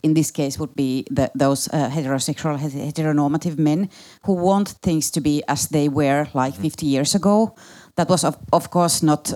in 0.04 0.14
this 0.14 0.30
case 0.30 0.58
would 0.58 0.74
be 0.76 1.06
the, 1.10 1.30
those 1.34 1.68
uh, 1.68 1.88
heterosexual 1.88 2.58
heteronormative 2.58 3.58
men 3.58 3.88
who 4.24 4.34
want 4.34 4.68
things 4.82 5.10
to 5.10 5.20
be 5.20 5.42
as 5.48 5.68
they 5.68 5.88
were 5.88 6.28
like 6.34 6.54
50 6.54 6.86
years 6.86 7.14
ago. 7.14 7.54
That 7.96 8.08
was 8.08 8.24
of, 8.24 8.36
of 8.52 8.70
course 8.70 9.02
not 9.02 9.32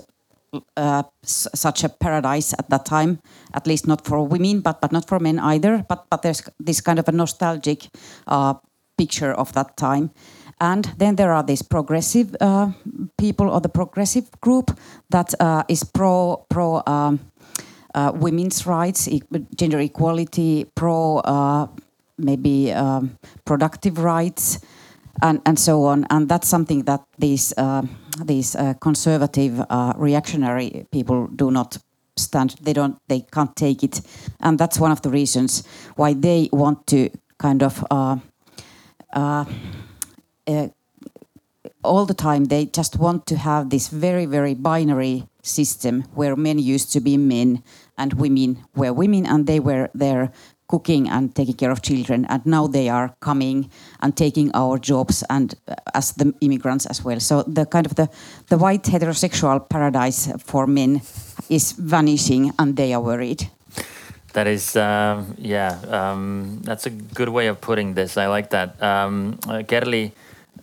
uh, 0.77 1.03
such 1.23 1.83
a 1.83 1.89
paradise 1.89 2.53
at 2.57 2.69
that 2.69 2.85
time 2.85 3.19
at 3.53 3.67
least 3.67 3.87
not 3.87 4.03
for 4.05 4.25
women 4.27 4.61
but 4.61 4.81
but 4.81 4.91
not 4.91 5.07
for 5.07 5.19
men 5.19 5.39
either. 5.39 5.85
But 5.89 6.05
but 6.09 6.21
there's 6.21 6.43
this 6.59 6.81
kind 6.81 6.99
of 6.99 7.07
a 7.07 7.11
nostalgic 7.11 7.89
uh, 8.27 8.53
picture 8.97 9.33
of 9.33 9.53
that 9.53 9.75
time. 9.77 10.11
And 10.61 10.83
then 10.97 11.15
there 11.15 11.31
are 11.31 11.43
these 11.43 11.61
progressive 11.61 12.35
uh, 12.41 12.71
people 13.17 13.49
or 13.49 13.61
the 13.61 13.69
progressive 13.69 14.29
group 14.41 14.77
that 15.09 15.33
uh, 15.39 15.63
is 15.69 15.83
pro 15.83 16.45
pro 16.49 16.83
um, 16.85 17.19
uh, 17.95 18.11
women's 18.13 18.65
rights, 18.65 19.07
e 19.07 19.21
gender 19.55 19.79
equality, 19.79 20.65
pro 20.75 21.17
uh, 21.17 21.67
maybe 22.17 22.71
um, 22.71 23.17
productive 23.45 23.97
rights, 23.97 24.59
and, 25.21 25.41
and 25.45 25.57
so 25.59 25.83
on. 25.85 26.05
And 26.09 26.29
that's 26.29 26.47
something 26.47 26.83
that 26.83 27.01
these 27.17 27.53
uh, 27.57 27.83
these 28.23 28.55
uh, 28.55 28.73
conservative 28.79 29.63
uh, 29.69 29.93
reactionary 29.97 30.85
people 30.91 31.27
do 31.27 31.51
not 31.51 31.77
stand. 32.17 32.55
They 32.61 32.73
don't. 32.73 32.97
They 33.07 33.21
can't 33.31 33.55
take 33.55 33.83
it, 33.83 34.01
and 34.39 34.59
that's 34.59 34.79
one 34.79 34.91
of 34.91 35.01
the 35.01 35.09
reasons 35.09 35.63
why 35.95 36.13
they 36.13 36.49
want 36.51 36.87
to 36.87 37.09
kind 37.37 37.63
of. 37.63 37.85
Uh, 37.89 38.17
all 41.83 42.05
the 42.05 42.13
time 42.13 42.45
they 42.45 42.65
just 42.65 42.97
want 42.97 43.25
to 43.25 43.35
have 43.35 43.69
this 43.69 43.87
very 43.87 44.25
very 44.25 44.53
binary 44.53 45.28
system 45.41 46.03
where 46.13 46.35
men 46.35 46.59
used 46.59 46.91
to 46.93 46.99
be 46.99 47.17
men 47.17 47.63
and 47.97 48.13
women 48.13 48.63
were 48.75 48.93
women 48.93 49.25
and 49.25 49.47
they 49.47 49.59
were 49.59 49.89
there 49.93 50.31
cooking 50.69 51.09
and 51.09 51.35
taking 51.35 51.55
care 51.55 51.71
of 51.71 51.81
children. 51.81 52.25
And 52.29 52.45
now 52.45 52.67
they 52.67 52.87
are 52.87 53.13
coming 53.19 53.69
and 54.01 54.15
taking 54.15 54.51
our 54.53 54.77
jobs 54.77 55.23
and 55.29 55.55
uh, 55.67 55.75
as 55.93 56.13
the 56.13 56.33
immigrants 56.41 56.85
as 56.85 57.03
well. 57.03 57.19
So 57.19 57.43
the 57.43 57.65
kind 57.65 57.85
of 57.85 57.95
the 57.95 58.07
the 58.47 58.57
white 58.57 58.83
heterosexual 58.83 59.67
paradise 59.67 60.31
for 60.37 60.67
men 60.67 61.01
is 61.49 61.73
vanishing 61.73 62.53
and 62.57 62.75
they 62.75 62.93
are 62.93 63.01
worried. 63.01 63.49
That 64.33 64.47
is 64.47 64.75
um, 64.75 65.35
yeah 65.37 65.79
um, 65.89 66.61
that's 66.63 66.85
a 66.85 66.91
good 66.91 67.29
way 67.29 67.47
of 67.47 67.59
putting 67.59 67.95
this. 67.95 68.15
I 68.15 68.27
like 68.27 68.51
that. 68.51 68.81
Um, 68.81 69.39
uh, 69.47 69.63
Kerli 69.63 70.11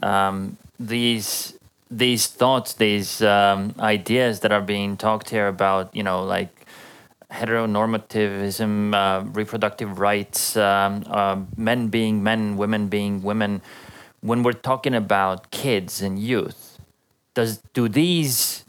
um, 0.03 0.57
these 0.79 1.56
these 1.91 2.27
thoughts, 2.27 2.75
these 2.75 3.23
um, 3.23 3.75
ideas 3.79 4.41
that 4.41 4.53
are 4.53 4.61
being 4.61 4.97
talked 4.97 5.31
here 5.31 5.49
about, 5.49 5.95
you 5.95 6.03
know, 6.03 6.25
like 6.25 6.67
heteronormativism, 7.31 8.95
uh, 8.95 9.25
reproductive 9.31 9.99
rights, 9.99 10.57
um, 10.57 11.05
uh, 11.07 11.41
men 11.57 11.89
being 11.89 12.23
men, 12.23 12.57
women 12.57 12.89
being 12.89 13.23
women. 13.23 13.63
When 14.21 14.43
we're 14.43 14.53
talking 14.53 14.95
about 14.95 15.51
kids 15.51 16.01
and 16.03 16.19
youth, 16.19 16.79
does 17.35 17.59
do 17.75 17.89
these 17.89 18.65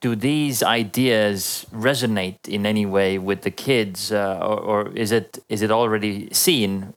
do 0.00 0.14
these 0.14 0.62
ideas 0.62 1.64
resonate 1.72 2.46
in 2.46 2.66
any 2.66 2.84
way 2.84 3.18
with 3.18 3.42
the 3.42 3.50
kids, 3.50 4.12
uh, 4.12 4.38
or, 4.42 4.58
or, 4.60 4.88
is 4.94 5.12
it 5.12 5.38
is 5.48 5.62
it 5.62 5.70
already 5.70 6.28
seen 6.32 6.94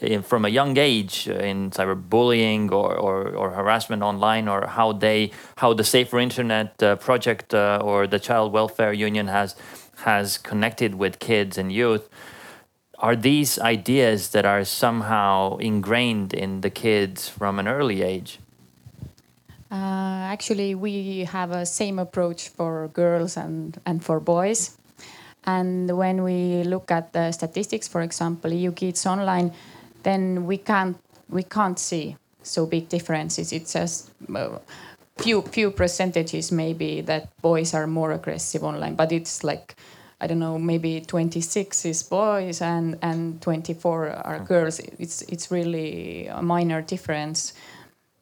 in, 0.00 0.22
from 0.22 0.44
a 0.44 0.48
young 0.48 0.76
age 0.78 1.28
uh, 1.28 1.34
in 1.34 1.70
cyberbullying 1.70 2.70
or, 2.70 2.94
or, 2.94 3.28
or, 3.30 3.50
harassment 3.50 4.02
online 4.02 4.48
or 4.48 4.66
how 4.66 4.92
they 4.92 5.30
how 5.56 5.72
the 5.72 5.84
safer 5.84 6.18
internet 6.18 6.82
uh, 6.82 6.96
project 6.96 7.54
uh, 7.54 7.80
or 7.82 8.06
the 8.06 8.18
child 8.18 8.52
welfare 8.52 8.92
union 8.92 9.28
has 9.28 9.56
has 10.04 10.38
connected 10.38 10.94
with 10.94 11.18
kids 11.18 11.58
and 11.58 11.72
youth 11.72 12.08
are 12.98 13.14
these 13.14 13.60
ideas 13.60 14.30
that 14.30 14.44
are 14.44 14.64
somehow 14.64 15.56
ingrained 15.58 16.34
in 16.34 16.62
the 16.62 16.70
kids 16.70 17.28
from 17.28 17.60
an 17.60 17.68
early 17.68 18.02
age? 18.02 18.40
Uh, 19.70 20.26
actually 20.34 20.74
we 20.74 21.24
have 21.24 21.52
a 21.52 21.64
same 21.64 21.98
approach 21.98 22.48
for 22.48 22.88
girls 22.88 23.36
and 23.36 23.80
and 23.86 24.04
for 24.04 24.18
boys. 24.18 24.76
And 25.44 25.96
when 25.96 26.24
we 26.24 26.64
look 26.64 26.90
at 26.90 27.12
the 27.12 27.30
statistics 27.32 27.86
for 27.86 28.02
example 28.02 28.52
eu 28.52 28.72
kids 28.72 29.06
online 29.06 29.52
then 30.08 30.46
we 30.46 30.56
can't 30.56 30.96
we 31.28 31.42
can't 31.42 31.78
see 31.78 32.16
so 32.42 32.64
big 32.66 32.88
differences. 32.88 33.52
It's 33.52 33.74
just 33.74 34.10
few 35.18 35.42
few 35.42 35.70
percentages 35.70 36.50
maybe 36.50 37.02
that 37.02 37.28
boys 37.42 37.74
are 37.74 37.86
more 37.86 38.12
aggressive 38.12 38.64
online, 38.64 38.94
but 38.94 39.12
it's 39.12 39.44
like 39.44 39.74
I 40.20 40.26
don't 40.26 40.38
know 40.38 40.58
maybe 40.58 41.00
26 41.00 41.84
is 41.84 42.02
boys 42.02 42.62
and 42.62 42.96
and 43.02 43.40
24 43.42 44.08
are 44.08 44.40
girls. 44.40 44.80
It's 44.98 45.22
it's 45.22 45.50
really 45.50 46.26
a 46.28 46.42
minor 46.42 46.80
difference. 46.82 47.52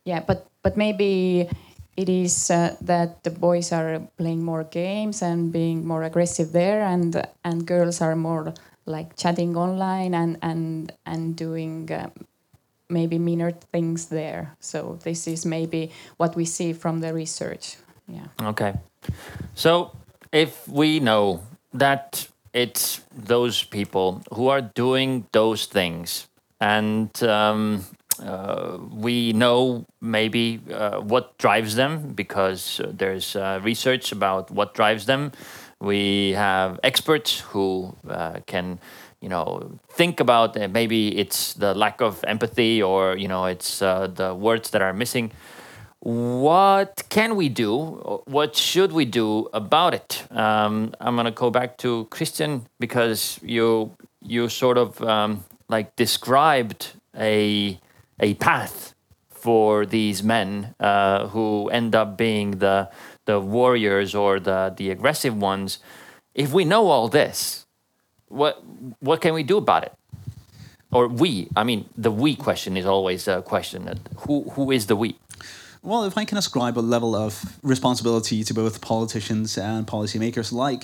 Yeah, 0.05 0.21
but 0.27 0.47
but 0.63 0.77
maybe 0.77 1.49
it 1.97 2.09
is 2.09 2.51
uh, 2.51 2.77
that 2.81 3.23
the 3.23 3.31
boys 3.31 3.73
are 3.73 4.01
playing 4.19 4.43
more 4.45 4.65
games 4.65 5.23
and 5.23 5.53
being 5.53 5.87
more 5.87 6.03
aggressive 6.03 6.53
there, 6.53 6.83
and 6.83 7.23
and 7.45 7.67
girls 7.67 8.01
are 8.01 8.17
more 8.17 8.55
like 8.87 9.17
chatting 9.17 9.57
online 9.57 10.15
and 10.15 10.39
and 10.43 10.93
and 11.05 11.37
doing 11.37 11.91
uh, 11.93 12.11
maybe 12.89 13.19
meaner 13.19 13.51
things 13.51 14.07
there. 14.07 14.57
So 14.61 14.99
this 15.03 15.27
is 15.27 15.45
maybe 15.45 15.91
what 16.17 16.37
we 16.37 16.45
see 16.45 16.73
from 16.73 17.01
the 17.01 17.13
research. 17.13 17.77
Yeah. 18.09 18.27
Okay. 18.41 18.75
So 19.55 19.93
if 20.33 20.67
we 20.69 21.01
know 21.01 21.43
that 21.73 22.29
it's 22.53 23.03
those 23.15 23.65
people 23.65 24.23
who 24.33 24.49
are 24.49 24.63
doing 24.63 25.27
those 25.33 25.67
things, 25.67 26.29
and 26.61 27.11
um, 27.23 27.85
uh, 28.23 28.79
we 28.93 29.33
know 29.33 29.85
maybe 30.01 30.61
uh, 30.73 31.01
what 31.01 31.37
drives 31.39 31.75
them 31.75 32.13
because 32.15 32.81
there's 32.89 33.37
uh, 33.37 33.61
research 33.63 34.13
about 34.13 34.51
what 34.51 34.75
drives 34.75 35.07
them 35.07 35.33
we 35.81 36.33
have 36.33 36.81
experts 36.83 37.41
who 37.41 37.95
uh, 38.09 38.41
can, 38.47 38.79
you 39.21 39.29
know, 39.29 39.79
think 39.91 40.21
about 40.21 40.57
uh, 40.57 40.69
maybe 40.69 41.19
it's 41.19 41.55
the 41.55 41.75
lack 41.75 42.01
of 42.01 42.25
empathy 42.27 42.83
or 42.83 43.17
you 43.17 43.29
know 43.29 43.45
it's 43.47 43.83
uh, 43.83 44.07
the 44.07 44.35
words 44.35 44.71
that 44.71 44.83
are 44.83 44.93
missing. 44.93 45.33
What 46.01 47.05
can 47.09 47.37
we 47.37 47.49
do? 47.49 48.23
What 48.27 48.55
should 48.55 48.93
we 48.93 49.05
do 49.05 49.49
about 49.53 49.93
it? 49.95 50.25
Um, 50.31 50.95
I'm 51.01 51.17
gonna 51.17 51.31
go 51.31 51.51
back 51.51 51.79
to 51.79 52.07
Christian 52.11 52.67
because 52.79 53.41
you 53.43 53.97
you 54.23 54.49
sort 54.49 54.79
of 54.79 55.03
um, 55.03 55.45
like 55.69 55.95
described 55.97 56.93
a 57.17 57.79
a 58.21 58.35
path 58.35 58.95
for 59.29 59.87
these 59.87 60.23
men 60.23 60.75
uh, 60.81 61.29
who 61.29 61.69
end 61.69 61.95
up 61.95 62.17
being 62.17 62.59
the 62.59 62.89
the 63.27 63.39
warriors 63.39 64.15
or 64.15 64.41
the 64.41 64.73
the 64.77 64.91
aggressive 64.91 65.37
ones. 65.37 65.79
If 66.35 66.53
we 66.53 66.65
know 66.65 66.89
all 66.89 67.09
this, 67.09 67.67
what 68.29 68.63
what 69.01 69.21
can 69.21 69.35
we 69.35 69.43
do 69.43 69.59
about 69.59 69.85
it? 69.85 69.93
Or 70.91 71.09
we? 71.09 71.49
I 71.55 71.65
mean, 71.65 71.89
the 71.97 72.11
we 72.11 72.35
question 72.35 72.77
is 72.77 72.87
always 72.87 73.29
a 73.29 73.43
question. 73.43 73.85
That 73.85 73.99
who 74.21 74.43
who 74.55 74.71
is 74.71 74.87
the 74.87 74.97
we? 74.97 75.17
Well, 75.83 76.05
if 76.05 76.19
I 76.19 76.25
can 76.25 76.39
ascribe 76.39 76.77
a 76.77 76.81
level 76.81 77.15
of 77.15 77.59
responsibility 77.63 78.43
to 78.43 78.55
both 78.55 78.81
politicians 78.81 79.57
and 79.57 79.87
policymakers 79.87 80.51
alike, 80.51 80.83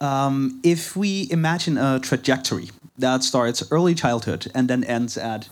um, 0.00 0.60
if 0.64 0.96
we 0.96 1.28
imagine 1.30 1.78
a 1.78 2.00
trajectory 2.00 2.70
that 2.98 3.22
starts 3.22 3.62
early 3.70 3.94
childhood 3.94 4.50
and 4.54 4.68
then 4.68 4.82
ends 4.84 5.16
at 5.16 5.48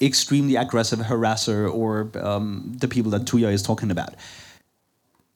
extremely 0.00 0.56
aggressive 0.56 0.98
harasser 0.98 1.72
or 1.72 2.10
um, 2.22 2.74
the 2.76 2.86
people 2.86 3.10
that 3.12 3.22
Tuija 3.22 3.50
is 3.50 3.62
talking 3.62 3.90
about, 3.90 4.14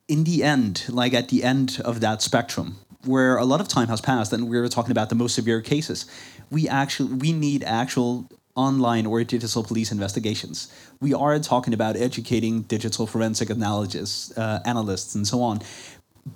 in 0.09 0.25
the 0.25 0.43
end, 0.43 0.85
like 0.89 1.15
at 1.15 1.29
the 1.29 1.45
end 1.45 1.81
of 1.85 2.01
that 2.01 2.23
spectrum, 2.23 2.79
where 3.05 3.37
a 3.37 3.45
lot 3.45 3.61
of 3.61 3.69
time 3.69 3.89
has 3.89 4.01
passed 4.01 4.33
and 4.33 4.49
we're 4.49 4.69
talking 4.69 4.91
about 4.91 5.09
the 5.11 5.15
most 5.15 5.35
severe 5.35 5.61
cases, 5.61 6.07
we 6.51 6.67
actually 6.69 7.13
we 7.15 7.33
need 7.33 7.63
actual 7.63 8.29
online 8.57 9.07
or 9.07 9.23
digital 9.23 9.63
police 9.63 9.93
investigations. 9.93 10.73
We 11.01 11.15
are 11.15 11.39
talking 11.39 11.73
about 11.73 11.95
educating 11.95 12.63
digital 12.63 13.07
forensic 13.07 13.51
analysts, 13.51 14.37
uh, 14.37 14.61
analysts, 14.65 15.15
and 15.15 15.27
so 15.27 15.43
on. 15.43 15.61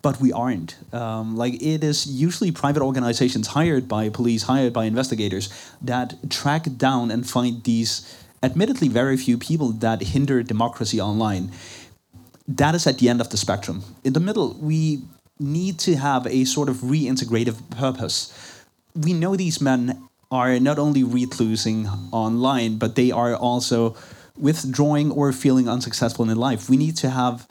But 0.03 0.21
we 0.21 0.33
aren't. 0.33 0.77
Um, 0.95 1.37
like 1.37 1.55
it 1.61 1.83
is 1.83 2.07
usually 2.07 2.53
private 2.53 2.83
organizations 2.83 3.49
hired 3.49 3.89
by 3.89 4.09
police, 4.09 4.45
hired 4.45 4.73
by 4.73 4.85
investigators 4.85 5.51
that 5.83 6.31
track 6.31 6.65
down 6.77 7.11
and 7.11 7.29
find 7.29 7.65
these, 7.65 7.91
admittedly, 8.43 8.89
very 8.89 9.17
few 9.17 9.37
people 9.37 9.73
that 9.85 10.01
hinder 10.03 10.43
democracy 10.43 11.01
online. 11.01 11.51
That 12.49 12.75
is 12.75 12.87
at 12.87 12.99
the 12.99 13.09
end 13.09 13.21
of 13.21 13.31
the 13.31 13.37
spectrum. 13.37 13.83
In 14.05 14.13
the 14.13 14.21
middle, 14.21 14.55
we 14.55 15.03
need 15.39 15.79
to 15.81 15.97
have 15.97 16.27
a 16.27 16.45
sort 16.45 16.69
of 16.69 16.77
reintegrative 16.79 17.71
purpose. 17.71 18.33
We 18.95 19.13
know 19.13 19.37
these 19.37 19.61
men 19.61 20.09
are 20.31 20.59
not 20.59 20.79
only 20.79 21.03
reclusing 21.03 21.89
online, 22.13 22.79
but 22.79 22.95
they 22.95 23.11
are 23.11 23.35
also 23.37 23.95
withdrawing 24.37 25.11
or 25.11 25.33
feeling 25.33 25.69
unsuccessful 25.69 26.29
in 26.29 26.37
life. 26.37 26.71
We 26.71 26.77
need 26.77 26.97
to 26.99 27.11
have 27.11 27.47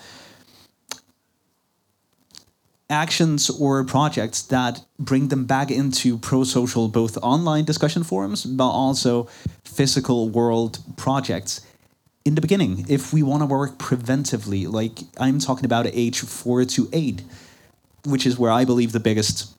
actions 2.90 3.50
or 3.50 3.84
projects 3.86 4.42
that 4.42 4.84
bring 5.00 5.30
them 5.30 5.46
back 5.46 5.72
into 5.72 6.18
pro-social 6.18 6.90
both 6.90 7.18
online 7.22 7.64
discussion 7.64 8.04
forums 8.04 8.44
but 8.46 8.70
also 8.70 9.30
physical 9.64 10.28
world 10.28 10.80
projects 10.98 11.62
in 12.26 12.36
the 12.36 12.42
beginning 12.42 12.86
if 12.88 13.14
we 13.14 13.24
want 13.24 13.42
to 13.42 13.46
work 13.46 13.78
preventively 13.78 14.72
like 14.72 15.00
i'm 15.20 15.40
talking 15.40 15.66
about 15.66 15.86
age 15.88 16.20
4 16.22 16.66
to 16.66 16.90
8 16.94 17.22
which 18.06 18.26
is 18.26 18.38
where 18.38 18.52
i 18.52 18.66
believe 18.66 18.92
the 18.92 19.00
biggest 19.00 19.56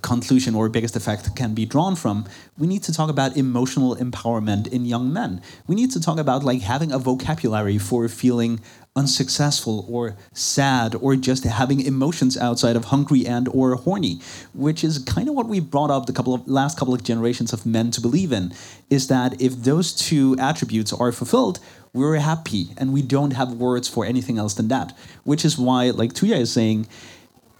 conclusion 0.00 0.54
or 0.54 0.68
biggest 0.68 0.96
effect 0.96 1.34
can 1.36 1.54
be 1.54 1.66
drawn 1.66 1.94
from 1.94 2.24
we 2.58 2.66
need 2.66 2.82
to 2.82 2.92
talk 2.92 3.10
about 3.10 3.36
emotional 3.36 3.96
empowerment 3.96 4.68
in 4.68 4.84
young 4.84 5.12
men. 5.12 5.40
We 5.66 5.74
need 5.74 5.90
to 5.92 6.00
talk 6.00 6.18
about 6.18 6.44
like 6.44 6.60
having 6.62 6.92
a 6.92 6.98
vocabulary 6.98 7.78
for 7.78 8.08
feeling 8.08 8.60
unsuccessful 8.94 9.86
or 9.88 10.16
sad 10.34 10.94
or 10.96 11.16
just 11.16 11.44
having 11.44 11.80
emotions 11.80 12.36
outside 12.36 12.76
of 12.76 12.86
hungry 12.86 13.26
and 13.26 13.48
or 13.48 13.74
horny 13.74 14.20
which 14.52 14.84
is 14.84 14.98
kind 14.98 15.30
of 15.30 15.34
what 15.34 15.46
we 15.46 15.60
brought 15.60 15.90
up 15.90 16.04
the 16.04 16.12
couple 16.12 16.34
of 16.34 16.46
last 16.46 16.78
couple 16.78 16.92
of 16.92 17.02
generations 17.02 17.54
of 17.54 17.64
men 17.64 17.90
to 17.90 18.02
believe 18.02 18.32
in 18.32 18.52
is 18.90 19.08
that 19.08 19.40
if 19.40 19.54
those 19.62 19.94
two 19.94 20.36
attributes 20.38 20.92
are 20.92 21.10
fulfilled 21.10 21.58
we're 21.94 22.16
happy 22.16 22.68
and 22.76 22.92
we 22.92 23.00
don't 23.00 23.32
have 23.32 23.54
words 23.54 23.88
for 23.88 24.04
anything 24.04 24.36
else 24.36 24.52
than 24.54 24.68
that 24.68 24.94
which 25.24 25.42
is 25.42 25.56
why 25.56 25.88
like 25.88 26.12
Tuija 26.12 26.36
is 26.36 26.52
saying 26.52 26.86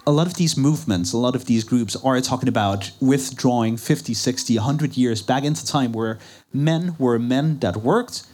a 0.07 0.11
lot 0.11 0.27
of 0.27 0.35
these 0.35 0.57
movements, 0.57 1.13
a 1.13 1.17
lot 1.17 1.37
of 1.37 1.47
these 1.47 1.63
groups 1.63 1.95
are 1.97 2.21
talking 2.21 2.49
about 2.49 2.91
withdrawing 3.01 3.77
50, 3.77 4.15
60, 4.15 4.57
100 4.57 4.97
years 4.97 5.23
back 5.23 5.45
into 5.45 5.65
time 5.65 5.93
where 5.93 6.19
men 6.53 6.97
were 6.99 7.19
men 7.19 7.61
that 7.61 7.77
worked, 7.77 8.27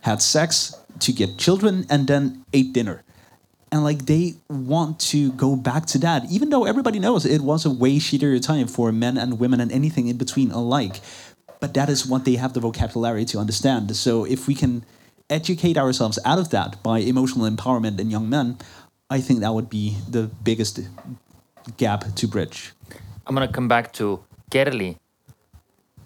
had 0.00 0.22
sex 0.22 0.74
to 1.00 1.12
get 1.12 1.38
children, 1.38 1.86
and 1.88 2.06
then 2.06 2.44
ate 2.52 2.72
dinner. 2.72 3.04
And 3.70 3.82
like 3.84 4.04
they 4.04 4.34
want 4.50 5.00
to 5.12 5.32
go 5.32 5.56
back 5.56 5.86
to 5.86 5.98
that, 5.98 6.30
even 6.30 6.50
though 6.50 6.64
everybody 6.64 6.98
knows 6.98 7.24
it 7.24 7.40
was 7.40 7.64
a 7.64 7.70
way 7.70 7.96
shittier 7.96 8.40
time 8.44 8.66
for 8.66 8.92
men 8.92 9.16
and 9.16 9.40
women 9.40 9.60
and 9.60 9.72
anything 9.72 10.08
in 10.08 10.18
between 10.18 10.50
alike. 10.50 11.00
But 11.58 11.74
that 11.74 11.88
is 11.88 12.06
what 12.06 12.24
they 12.24 12.36
have 12.36 12.52
the 12.52 12.60
vocabulary 12.60 13.24
to 13.26 13.38
understand. 13.38 13.94
So 13.96 14.24
if 14.24 14.46
we 14.46 14.54
can 14.54 14.84
educate 15.30 15.78
ourselves 15.78 16.18
out 16.24 16.38
of 16.38 16.50
that 16.50 16.82
by 16.82 16.98
emotional 16.98 17.48
empowerment 17.48 17.98
in 17.98 18.10
young 18.10 18.28
men, 18.28 18.58
I 19.08 19.20
think 19.20 19.40
that 19.40 19.54
would 19.54 19.70
be 19.70 19.96
the 20.08 20.24
biggest 20.42 20.80
gap 21.76 22.14
to 22.14 22.26
bridge. 22.26 22.72
I'm 23.26 23.34
going 23.34 23.46
to 23.46 23.52
come 23.52 23.68
back 23.68 23.92
to 23.94 24.22
Kerli. 24.50 24.96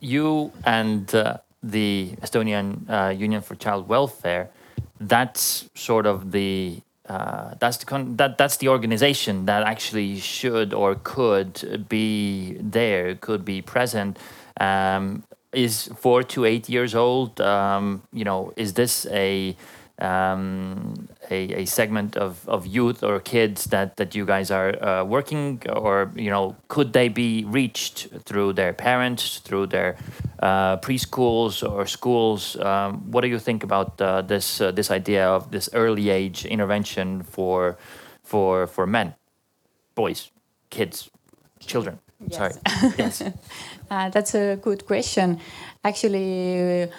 You 0.01 0.53
and 0.65 1.13
uh, 1.15 1.39
the 1.63 2.11
Estonian 2.21 2.89
uh, 2.89 3.09
Union 3.11 3.43
for 3.43 3.55
Child 3.55 3.89
Welfare, 3.89 4.51
that's 5.01 5.69
sort 5.75 6.07
of 6.07 6.33
the 6.33 6.81
uh, 7.09 7.55
that's 7.61 7.77
the 7.77 7.87
con- 7.87 8.17
that 8.17 8.37
that's 8.37 8.57
the 8.57 8.69
organization 8.69 9.47
that 9.47 9.63
actually 9.63 10.19
should 10.19 10.75
or 10.75 10.97
could 11.03 11.87
be 11.89 12.57
there, 12.61 13.15
could 13.15 13.45
be 13.45 13.63
present. 13.63 14.19
Um, 14.61 15.23
is 15.53 15.89
four 15.97 16.23
to 16.23 16.45
eight 16.45 16.69
years 16.69 16.95
old. 16.95 17.41
Um, 17.41 18.03
you 18.13 18.25
know, 18.25 18.53
is 18.57 18.75
this 18.75 19.07
a 19.11 19.57
um, 20.01 21.09
a, 21.31 21.63
a 21.63 21.65
segment 21.67 22.17
of, 22.17 22.47
of 22.49 22.67
youth 22.67 23.03
or 23.03 23.21
kids 23.21 23.65
that, 23.67 23.97
that 23.97 24.15
you 24.15 24.25
guys 24.27 24.51
are 24.51 24.83
uh, 24.83 25.05
working 25.05 25.63
or 25.73 26.11
you 26.15 26.31
know 26.31 26.57
could 26.69 26.93
they 26.93 27.09
be 27.09 27.45
reached 27.47 28.09
through 28.25 28.53
their 28.53 28.73
parents 28.73 29.39
through 29.39 29.67
their 29.67 29.97
uh, 30.41 30.77
preschools 30.79 31.63
or 31.69 31.87
schools 31.87 32.57
um, 32.61 33.11
what 33.11 33.23
do 33.23 33.29
you 33.29 33.39
think 33.39 33.63
about 33.63 34.01
uh, 34.01 34.21
this 34.23 34.61
uh, 34.61 34.71
this 34.71 34.91
idea 34.91 35.27
of 35.27 35.51
this 35.51 35.69
early 35.73 36.11
age 36.11 36.45
intervention 36.45 37.23
for 37.23 37.77
for 38.23 38.67
for 38.67 38.87
men 38.87 39.15
boys 39.95 40.31
kids 40.71 41.11
children 41.61 41.99
Yes. 42.29 42.37
sorry 42.37 42.55
yes 42.99 43.23
Uh, 43.91 44.09
that's 44.11 44.35
a 44.35 44.57
good 44.57 44.87
question. 44.87 45.39
Actually, 45.85 46.91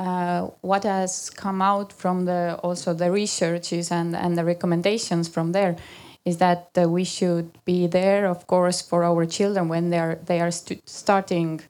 uh, 0.00 0.48
what 0.62 0.84
has 0.84 1.28
come 1.28 1.60
out 1.60 1.92
from 1.92 2.24
the 2.24 2.58
also 2.62 2.94
the 2.94 3.10
researches 3.10 3.92
and, 3.92 4.16
and 4.16 4.36
the 4.36 4.44
recommendations 4.44 5.28
from 5.28 5.52
there 5.52 5.76
is 6.24 6.38
that 6.38 6.70
uh, 6.78 6.88
we 6.88 7.04
should 7.04 7.50
be 7.66 7.86
there, 7.86 8.26
of 8.26 8.46
course, 8.46 8.80
for 8.80 9.04
our 9.04 9.26
children 9.26 9.68
when 9.68 9.90
they 9.90 9.98
are 9.98 10.18
they 10.24 10.40
are 10.40 10.50
starting 10.50 11.60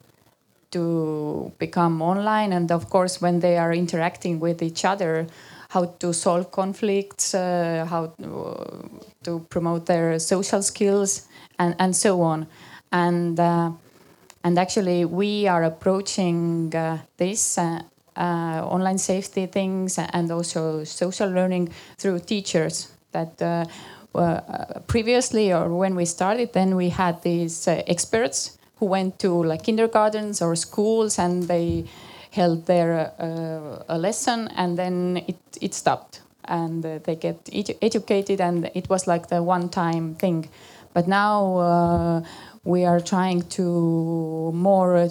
to 0.71 1.53
become 1.59 2.01
online, 2.01 2.53
and 2.53 2.71
of 2.71 2.89
course 2.89 3.21
when 3.21 3.41
they 3.41 3.59
are 3.59 3.73
interacting 3.73 4.39
with 4.39 4.63
each 4.63 4.85
other, 4.85 5.27
how 5.71 5.87
to 5.99 6.13
solve 6.13 6.53
conflicts, 6.53 7.35
uh, 7.35 7.85
how 7.91 8.07
to, 8.23 8.89
to 9.25 9.41
promote 9.51 9.87
their 9.87 10.21
social 10.21 10.63
skills, 10.63 11.27
and 11.59 11.75
and 11.79 11.97
so 11.97 12.23
on, 12.23 12.47
and. 12.93 13.41
Uh, 13.41 13.73
and 14.43 14.59
actually, 14.59 15.05
we 15.05 15.47
are 15.47 15.65
approaching 15.65 16.75
uh, 16.75 16.97
this 17.19 17.59
uh, 18.17 18.63
online 18.65 18.99
safety 18.99 19.47
things 19.47 19.99
and 19.99 20.31
also 20.31 20.85
social 20.85 21.29
learning 21.29 21.71
through 21.99 22.21
teachers. 22.21 22.93
That 23.13 23.43
uh, 23.43 23.65
uh, 24.15 24.81
previously, 24.87 25.53
or 25.53 25.69
when 25.69 25.95
we 25.95 26.05
started, 26.05 26.53
then 26.53 26.77
we 26.77 26.89
had 26.89 27.23
these 27.23 27.69
uh, 27.69 27.83
experts 27.87 28.59
who 28.77 28.87
went 28.87 29.19
to 29.21 29.43
like 29.45 29.63
kindergartens 29.63 30.43
or 30.43 30.57
schools 30.57 31.19
and 31.19 31.45
they 31.45 31.85
held 32.31 32.67
their 32.67 33.13
uh, 33.19 33.85
a 33.89 33.99
lesson 33.99 34.49
and 34.57 34.79
then 34.79 35.23
it, 35.29 35.39
it 35.61 35.75
stopped 35.75 36.23
and 36.45 36.83
they 36.83 37.17
get 37.17 37.45
edu- 37.47 37.77
educated 37.83 38.41
and 38.41 38.71
it 38.75 38.89
was 38.89 39.07
like 39.07 39.29
the 39.29 39.43
one 39.43 39.69
time 39.69 40.15
thing 40.15 40.49
but 40.95 41.07
now 41.07 42.23
we 42.65 42.85
are 42.85 43.01
trying 43.01 43.43
to 43.43 44.53
more 44.55 45.09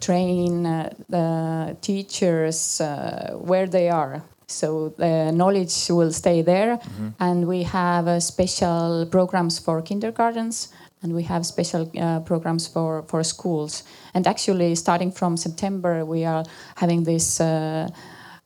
train 0.00 0.66
uh, 0.66 0.92
the 1.08 1.76
teachers 1.80 2.80
uh, 2.80 3.32
where 3.34 3.66
they 3.66 3.90
are. 3.90 4.22
So 4.46 4.94
the 4.96 5.30
knowledge 5.30 5.88
will 5.90 6.12
stay 6.12 6.42
there. 6.42 6.78
And 7.20 7.46
we 7.46 7.64
have 7.64 8.08
uh, 8.08 8.20
special 8.20 9.06
programs 9.10 9.58
for 9.58 9.82
kindergartens 9.82 10.68
and 11.02 11.14
we 11.14 11.22
have 11.24 11.46
special 11.46 11.90
uh, 12.00 12.20
programs 12.20 12.66
for, 12.66 13.02
for 13.02 13.22
schools. 13.22 13.84
And 14.14 14.26
actually 14.26 14.74
starting 14.74 15.12
from 15.12 15.36
september 15.36 16.04
we 16.04 16.24
are 16.24 16.44
having 16.76 17.04
this 17.04 17.40
uh, 17.40 17.88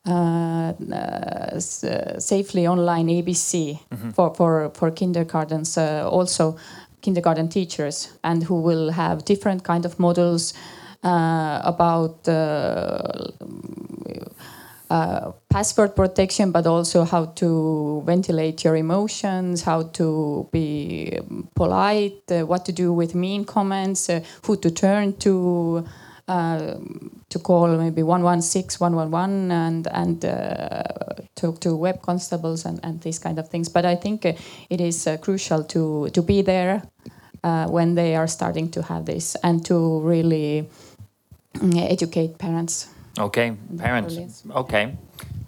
uh, 0.06 1.60
safely 1.60 2.66
online 2.66 3.06
ABC 3.06 3.78
for, 4.14 4.34
for, 4.34 4.70
for 4.74 4.90
kindergartens, 4.90 5.78
uh, 5.78 6.08
also 6.10 6.56
kindergarten 7.02 7.48
teachers, 7.48 8.12
and 8.24 8.42
who 8.42 8.60
will 8.60 8.90
have 8.90 9.24
different 9.24 9.62
kind 9.62 9.84
of 9.84 10.00
models 10.00 10.54
about 11.02 12.28
uh, 12.28 13.32
uh, 14.92 15.32
password 15.48 15.96
protection, 15.96 16.52
but 16.52 16.66
also 16.66 17.04
how 17.04 17.24
to 17.24 18.02
ventilate 18.04 18.62
your 18.62 18.76
emotions, 18.76 19.62
how 19.62 19.84
to 19.84 20.46
be 20.52 21.18
polite, 21.54 22.22
uh, 22.30 22.44
what 22.44 22.66
to 22.66 22.72
do 22.72 22.92
with 22.92 23.14
mean 23.14 23.42
comments, 23.44 24.10
uh, 24.10 24.20
who 24.44 24.54
to 24.56 24.70
turn 24.70 25.16
to. 25.16 25.84
Uh, 26.28 26.76
to 27.28 27.38
call 27.38 27.66
maybe 27.76 28.02
116 28.02 28.78
111 28.78 29.50
and 29.50 29.88
and 29.88 30.24
uh, 30.24 30.82
talk 31.34 31.58
to 31.58 31.74
web 31.74 32.00
constables 32.00 32.64
and, 32.64 32.78
and 32.84 33.00
these 33.00 33.18
kind 33.18 33.40
of 33.40 33.48
things 33.48 33.68
but 33.68 33.84
i 33.84 33.96
think 33.96 34.24
uh, 34.24 34.32
it 34.70 34.80
is 34.80 35.06
uh, 35.08 35.16
crucial 35.16 35.64
to 35.64 36.08
to 36.10 36.22
be 36.22 36.40
there 36.40 36.80
uh, 37.42 37.66
when 37.66 37.96
they 37.96 38.14
are 38.14 38.28
starting 38.28 38.70
to 38.70 38.82
have 38.82 39.04
this 39.04 39.36
and 39.42 39.64
to 39.64 40.00
really 40.00 40.68
educate 41.60 42.38
parents 42.38 42.88
Okay, 43.18 43.52
parents. 43.76 44.42
Okay, 44.50 44.96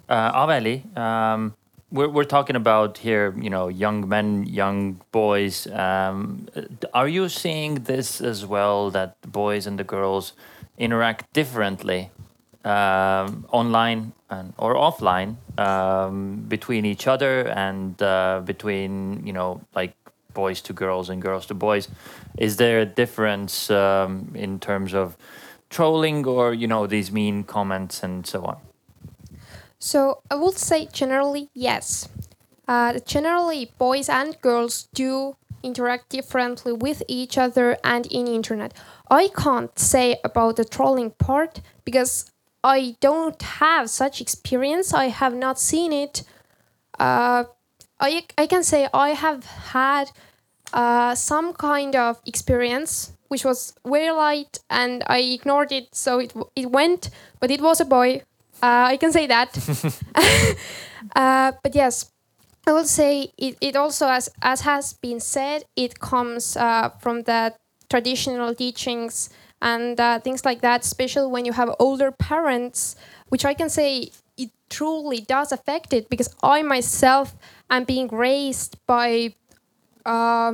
uh, 0.07 0.45
Aveli, 0.45 0.85
um, 0.95 1.55
we're 1.91 2.09
we're 2.09 2.23
talking 2.23 2.55
about 2.55 2.99
here, 2.99 3.33
you 3.37 3.49
know, 3.49 3.69
young 3.69 4.07
men, 4.07 4.45
young 4.45 5.01
boys. 5.11 5.65
Um, 5.67 6.47
are 6.93 7.07
you 7.07 7.27
seeing 7.27 7.85
this 7.85 8.21
as 8.21 8.45
well? 8.45 8.91
That 8.91 9.19
the 9.21 9.27
boys 9.29 9.65
and 9.65 9.79
the 9.79 9.83
girls 9.83 10.33
interact 10.77 11.33
differently 11.33 12.11
um, 12.63 13.45
online 13.51 14.13
and 14.29 14.53
or 14.57 14.75
offline 14.75 15.37
um, 15.57 16.45
between 16.47 16.85
each 16.85 17.07
other 17.07 17.47
and 17.47 17.99
uh, 18.01 18.41
between 18.45 19.25
you 19.25 19.33
know 19.33 19.61
like 19.73 19.95
boys 20.35 20.61
to 20.61 20.73
girls 20.73 21.09
and 21.09 21.19
girls 21.19 21.47
to 21.47 21.55
boys. 21.55 21.87
Is 22.37 22.57
there 22.57 22.81
a 22.81 22.85
difference 22.85 23.71
um, 23.71 24.31
in 24.35 24.59
terms 24.59 24.93
of 24.93 25.17
trolling 25.69 26.25
or 26.25 26.53
you 26.53 26.67
know 26.67 26.87
these 26.87 27.11
mean 27.11 27.43
comments 27.43 28.03
and 28.03 28.25
so 28.25 28.43
on? 28.43 28.57
So 29.79 30.21
I 30.31 30.35
would 30.35 30.57
say 30.57 30.87
generally 30.91 31.49
yes. 31.53 32.09
Uh, 32.67 32.99
generally, 33.05 33.71
boys 33.77 34.09
and 34.09 34.39
girls 34.41 34.87
do 34.93 35.35
interact 35.61 36.09
differently 36.09 36.71
with 36.71 37.03
each 37.07 37.37
other 37.37 37.77
and 37.83 38.05
in 38.07 38.27
internet. 38.27 38.73
I 39.09 39.27
can't 39.27 39.77
say 39.77 40.17
about 40.23 40.55
the 40.55 40.65
trolling 40.65 41.11
part 41.11 41.61
because 41.83 42.31
I 42.63 42.95
don't 42.99 43.39
have 43.41 43.89
such 43.89 44.21
experience. 44.21 44.93
I 44.93 45.05
have 45.09 45.35
not 45.35 45.59
seen 45.59 45.93
it. 45.93 46.23
Uh, 46.97 47.43
I 47.99 48.23
I 48.37 48.47
can 48.47 48.63
say 48.63 48.87
I 48.93 49.09
have 49.09 49.43
had 49.45 50.11
uh, 50.73 51.15
some 51.15 51.53
kind 51.53 51.95
of 51.95 52.21
experience 52.25 53.14
which 53.27 53.45
was 53.45 53.73
very 53.85 54.11
light 54.11 54.59
and 54.69 55.03
I 55.07 55.19
ignored 55.19 55.71
it, 55.71 55.95
so 55.95 56.19
it 56.19 56.33
it 56.55 56.71
went. 56.71 57.09
But 57.39 57.51
it 57.51 57.61
was 57.61 57.81
a 57.81 57.85
boy. 57.85 58.21
Uh, 58.61 58.93
I 58.93 58.97
can 58.97 59.11
say 59.11 59.27
that. 59.27 59.51
uh, 61.15 61.51
but 61.61 61.75
yes, 61.75 62.11
I 62.67 62.71
will 62.71 62.85
say 62.85 63.31
it, 63.37 63.57
it 63.61 63.75
also, 63.75 64.07
as, 64.07 64.29
as 64.41 64.61
has 64.61 64.93
been 64.93 65.19
said, 65.19 65.63
it 65.75 65.99
comes 65.99 66.57
uh, 66.57 66.89
from 66.99 67.23
the 67.23 67.53
traditional 67.89 68.55
teachings 68.55 69.29
and 69.61 69.99
uh, 69.99 70.19
things 70.19 70.43
like 70.45 70.61
that, 70.61 70.83
especially 70.83 71.27
when 71.27 71.45
you 71.45 71.53
have 71.53 71.69
older 71.79 72.11
parents, 72.11 72.95
which 73.29 73.45
I 73.45 73.53
can 73.53 73.69
say 73.69 74.09
it 74.37 74.49
truly 74.69 75.21
does 75.21 75.51
affect 75.51 75.93
it 75.93 76.09
because 76.09 76.33
I 76.41 76.63
myself 76.63 77.35
am 77.69 77.83
being 77.83 78.07
raised 78.07 78.77
by 78.87 79.35
uh, 80.05 80.53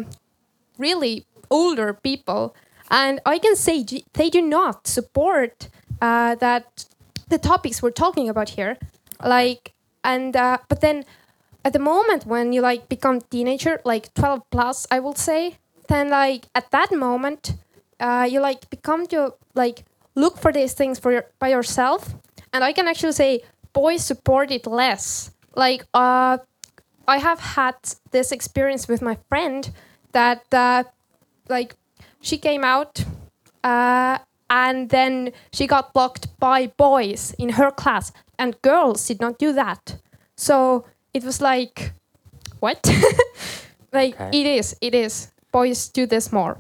really 0.77 1.25
older 1.51 1.93
people. 1.93 2.55
And 2.89 3.19
I 3.25 3.37
can 3.37 3.55
say 3.55 3.85
they 4.13 4.29
do 4.29 4.41
not 4.41 4.87
support 4.87 5.69
uh, 6.01 6.35
that 6.35 6.85
the 7.29 7.37
topics 7.37 7.81
we're 7.81 7.91
talking 7.91 8.27
about 8.29 8.49
here. 8.49 8.77
Like, 9.23 9.73
and, 10.03 10.35
uh, 10.35 10.57
but 10.67 10.81
then 10.81 11.05
at 11.63 11.73
the 11.73 11.79
moment 11.79 12.25
when 12.25 12.53
you 12.53 12.61
like 12.61 12.89
become 12.89 13.21
teenager, 13.21 13.79
like 13.85 14.13
12 14.15 14.41
plus, 14.49 14.87
I 14.89 14.99
will 14.99 15.15
say, 15.15 15.57
then 15.87 16.09
like 16.09 16.47
at 16.55 16.71
that 16.71 16.91
moment, 16.91 17.53
uh, 17.99 18.27
you 18.29 18.39
like 18.39 18.69
become 18.69 19.05
to 19.07 19.35
like 19.53 19.85
look 20.15 20.37
for 20.37 20.51
these 20.51 20.73
things 20.73 20.97
for 20.97 21.11
your, 21.11 21.25
by 21.39 21.49
yourself. 21.49 22.15
And 22.51 22.63
I 22.63 22.73
can 22.73 22.87
actually 22.87 23.13
say 23.13 23.41
boys 23.73 24.03
support 24.03 24.51
it 24.51 24.65
less. 24.67 25.31
Like, 25.55 25.85
uh, 25.93 26.39
I 27.07 27.17
have 27.17 27.39
had 27.39 27.75
this 28.11 28.31
experience 28.31 28.87
with 28.87 29.01
my 29.01 29.17
friend 29.27 29.69
that 30.13 30.45
uh, 30.53 30.83
like 31.51 31.75
she 32.21 32.37
came 32.37 32.63
out 32.63 33.03
uh, 33.63 34.17
and 34.49 34.89
then 34.89 35.31
she 35.53 35.67
got 35.67 35.93
blocked 35.93 36.25
by 36.39 36.67
boys 36.77 37.35
in 37.37 37.49
her 37.59 37.71
class 37.71 38.11
and 38.39 38.59
girls 38.61 39.07
did 39.07 39.19
not 39.21 39.37
do 39.37 39.53
that 39.53 39.97
so 40.35 40.85
it 41.13 41.23
was 41.23 41.41
like 41.41 41.93
what 42.59 42.79
like 43.93 44.15
Okay. 44.19 44.39
it 44.39 44.45
is 44.59 44.75
it 44.81 44.93
is 44.95 45.31
boys 45.51 45.89
do 45.89 46.05
this 46.07 46.31
more 46.31 46.55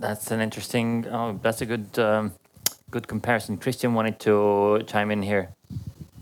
That's 0.00 0.30
an 0.32 0.40
interesting. 0.40 1.04
Oh, 1.12 1.38
that's 1.42 1.60
a 1.60 1.66
good 1.66 1.98
um, 1.98 2.32
good 2.90 3.06
comparison. 3.06 3.58
Christian 3.58 3.92
wanted 3.94 4.16
to 4.20 4.32
chime 4.86 5.12
in 5.12 5.22
here. 5.22 5.44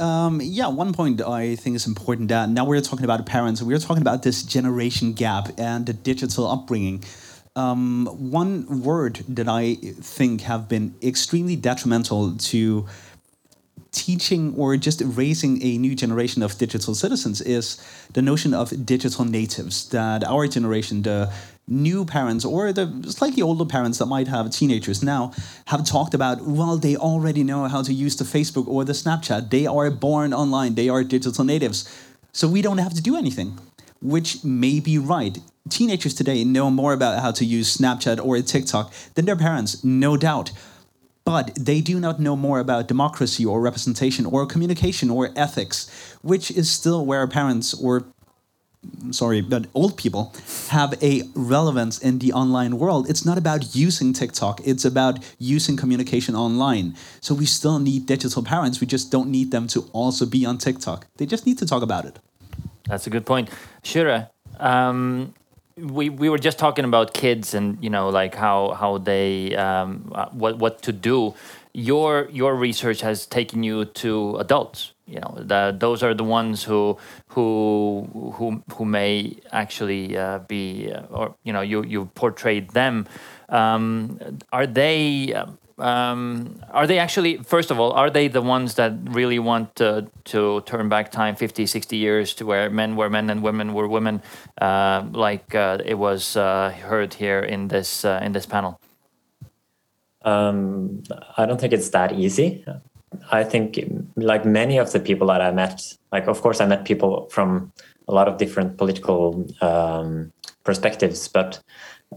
Um, 0.01 0.41
yeah, 0.43 0.67
one 0.85 0.93
point 0.93 1.21
I 1.23 1.55
think 1.57 1.77
is 1.77 1.87
important 1.87 2.29
that 2.29 2.49
now 2.49 2.65
we're 2.67 2.83
talking 2.83 3.05
about 3.05 3.25
parents, 3.27 3.63
we're 3.63 3.79
talking 3.89 4.03
about 4.03 4.23
this 4.23 4.43
generation 4.43 5.13
gap 5.15 5.47
and 5.59 5.87
the 5.87 5.93
digital 5.93 6.45
upbringing. 6.55 7.05
Um, 7.59 8.07
one 8.31 8.83
word 8.85 9.25
that 9.29 9.49
I 9.49 9.75
think 9.75 10.43
have 10.43 10.69
been 10.69 10.95
extremely 11.03 11.57
detrimental 11.57 12.37
to 12.37 12.87
teaching 13.91 14.55
or 14.57 14.77
just 14.77 15.03
raising 15.05 15.61
a 15.61 15.77
new 15.77 15.97
generation 15.97 16.45
of 16.45 16.57
digital 16.57 16.95
citizens 16.95 17.41
is 17.41 17.83
the 18.13 18.23
notion 18.23 18.55
of 18.55 18.87
digital 18.87 19.25
natives 19.25 19.89
that 19.89 20.23
our 20.23 20.47
generation 20.47 21.03
the 21.03 21.33
new 21.67 22.05
parents 22.05 22.45
or 22.45 22.73
the 22.73 22.87
slightly 23.09 23.43
older 23.43 23.65
parents 23.65 23.99
that 23.99 24.07
might 24.07 24.29
have 24.29 24.51
teenagers 24.51 25.03
now 25.03 25.33
have 25.67 25.85
talked 25.85 26.15
about 26.15 26.43
well 26.43 26.77
they 26.79 26.95
already 26.97 27.43
know 27.43 27.67
how 27.67 27.83
to 27.83 27.93
use 27.93 28.15
the 28.17 28.25
facebook 28.25 28.69
or 28.69 28.85
the 28.85 28.93
snapchat. 28.93 29.51
They 29.51 29.67
are 29.67 29.91
born 29.91 30.33
online. 30.33 30.77
They 30.77 30.89
are 30.89 31.03
digital 31.03 31.45
natives. 31.45 31.79
So 32.33 32.47
we 32.47 32.63
don't 32.63 32.79
have 32.79 32.95
to 32.95 33.03
do 33.03 33.17
anything 33.17 33.59
which 34.01 34.45
may 34.45 34.81
be 34.81 34.99
right 34.99 35.39
teenagers 35.69 36.15
today 36.15 36.45
know 36.45 36.71
more 36.71 36.93
about 36.93 37.21
how 37.21 37.31
to 37.31 37.45
use 37.45 37.77
snapchat 37.77 38.25
or 38.25 38.41
tiktok 38.41 38.93
than 39.15 39.25
their 39.25 39.37
parents 39.37 39.85
no 39.85 40.17
doubt 40.17 40.51
but 41.29 41.55
they 41.57 41.83
do 41.83 42.01
not 42.01 42.19
know 42.19 42.35
more 42.35 42.59
about 42.59 42.89
democracy 42.89 43.45
or 43.45 43.61
representation 43.61 44.25
or 44.25 44.47
communication 44.47 45.11
or 45.11 45.29
ethics, 45.37 46.17
which 46.23 46.51
is 46.51 46.71
still 46.71 47.05
where 47.05 47.27
parents 47.27 47.75
or 47.75 48.07
sorry, 49.11 49.43
but 49.43 49.67
old 49.75 49.99
people 49.99 50.35
have 50.71 50.95
a 51.03 51.25
relevance 51.35 51.99
in 51.99 52.21
the 52.21 52.33
online 52.33 52.79
world. 52.79 53.11
It's 53.11 53.27
not 53.27 53.37
about 53.37 53.77
using 53.77 54.15
TikTok, 54.15 54.67
it's 54.67 54.87
about 54.87 55.19
using 55.39 55.77
communication 55.77 56.35
online. 56.35 56.97
So 57.21 57.35
we 57.35 57.45
still 57.45 57.79
need 57.79 58.07
digital 58.07 58.43
parents. 58.43 58.81
We 58.81 58.87
just 58.87 59.11
don't 59.11 59.31
need 59.31 59.51
them 59.51 59.67
to 59.69 59.81
also 59.93 60.25
be 60.25 60.47
on 60.47 60.57
TikTok. 60.57 61.09
They 61.19 61.27
just 61.27 61.45
need 61.45 61.59
to 61.59 61.67
talk 61.67 61.83
about 61.83 62.07
it. 62.07 62.19
That's 62.89 63.07
a 63.07 63.11
good 63.11 63.27
point. 63.27 63.51
Shira, 63.83 64.31
um, 64.59 65.35
we 65.77 66.09
we 66.09 66.29
were 66.29 66.39
just 66.39 66.59
talking 66.59 66.85
about 66.85 67.13
kids 67.15 67.55
and 67.55 67.83
you 67.83 67.91
know 67.91 68.09
like 68.09 68.35
how 68.35 68.73
how 68.73 68.99
they 68.99 69.55
um, 69.57 70.11
what 70.33 70.59
what 70.59 70.83
to 70.83 70.93
do. 70.93 71.35
Your 71.75 72.29
your 72.33 72.57
research 72.57 73.03
has 73.03 73.27
taken 73.27 73.63
you 73.63 73.85
to 73.85 74.37
adults. 74.39 74.93
You 75.07 75.21
know, 75.21 75.35
the, 75.39 75.75
those 75.79 76.03
are 76.03 76.13
the 76.13 76.25
ones 76.25 76.65
who 76.65 76.99
who 77.29 78.09
who 78.35 78.63
who 78.75 78.85
may 78.85 79.37
actually 79.53 80.17
uh, 80.17 80.41
be 80.41 80.91
uh, 80.93 81.03
or 81.11 81.35
you 81.45 81.53
know 81.53 81.61
you 81.61 81.85
you 81.85 82.07
portrayed 82.15 82.71
them. 82.71 83.07
Um, 83.49 84.19
are 84.53 84.67
they? 84.67 85.35
Um, 85.79 86.61
are 86.71 86.87
they 86.87 86.99
actually 86.99 87.37
first 87.39 87.71
of 87.71 87.79
all 87.79 87.93
are 87.93 88.11
they 88.11 88.27
the 88.29 88.43
ones 88.43 88.75
that 88.75 88.93
really 89.05 89.39
want 89.39 89.81
uh, 89.81 90.03
to 90.25 90.61
turn 90.63 90.89
back 90.89 91.13
time 91.13 91.37
50 91.37 91.67
60 91.67 91.97
years 91.97 92.35
to 92.35 92.47
where 92.47 92.69
men 92.69 92.97
were 92.97 93.09
men 93.09 93.31
and 93.31 93.43
women 93.43 93.75
were 93.75 93.87
women 93.87 94.21
uh, 94.61 95.05
like 95.13 95.55
uh, 95.55 95.79
it 95.85 95.95
was 95.95 96.37
uh, 96.37 96.71
heard 96.71 97.15
here 97.15 97.39
in 97.39 97.69
this 97.69 98.05
uh, 98.05 98.21
in 98.25 98.33
this 98.33 98.47
panel 98.47 98.81
Um, 100.25 101.03
I 101.37 101.47
don't 101.47 101.61
think 101.61 101.73
it's 101.73 101.91
that 101.91 102.13
easy. 102.13 102.65
I 103.33 103.45
think, 103.45 103.79
like 104.17 104.45
many 104.45 104.79
of 104.79 104.93
the 104.93 105.01
people 105.01 105.29
that 105.29 105.41
I 105.41 105.51
met, 105.53 105.81
like 106.13 106.27
of 106.27 106.41
course 106.43 106.61
I 106.61 106.67
met 106.67 106.85
people 106.85 107.29
from 107.31 107.73
a 108.09 108.13
lot 108.13 108.29
of 108.29 108.39
different 108.39 108.77
political 108.77 109.47
um, 109.61 110.33
perspectives, 110.65 111.29
but 111.29 111.61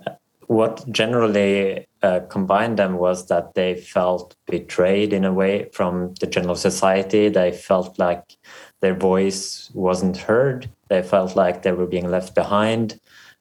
uh, 0.08 0.12
what 0.48 0.90
generally 0.92 1.88
uh, 2.04 2.22
combined 2.30 2.78
them 2.78 2.98
was 2.98 3.28
that 3.28 3.54
they 3.54 3.76
felt 3.76 4.36
betrayed 4.48 5.14
in 5.14 5.26
a 5.26 5.34
way 5.34 5.70
from 5.74 6.14
the 6.20 6.28
general 6.28 6.56
society. 6.56 7.30
They 7.30 7.52
felt 7.52 8.00
like 8.00 8.38
their 8.80 8.96
voice 8.96 9.70
wasn't 9.74 10.18
heard. 10.18 10.70
They 10.90 11.04
felt 11.04 11.36
like 11.36 11.62
they 11.62 11.72
were 11.72 11.86
being 11.86 12.10
left 12.10 12.36
behind. 12.36 13.00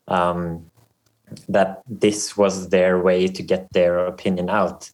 Um, 0.09 0.71
that 1.49 1.83
this 1.89 2.37
was 2.37 2.71
their 2.71 3.01
way 3.01 3.29
to 3.29 3.43
get 3.43 3.73
their 3.73 4.05
opinion 4.07 4.51
out 4.51 4.91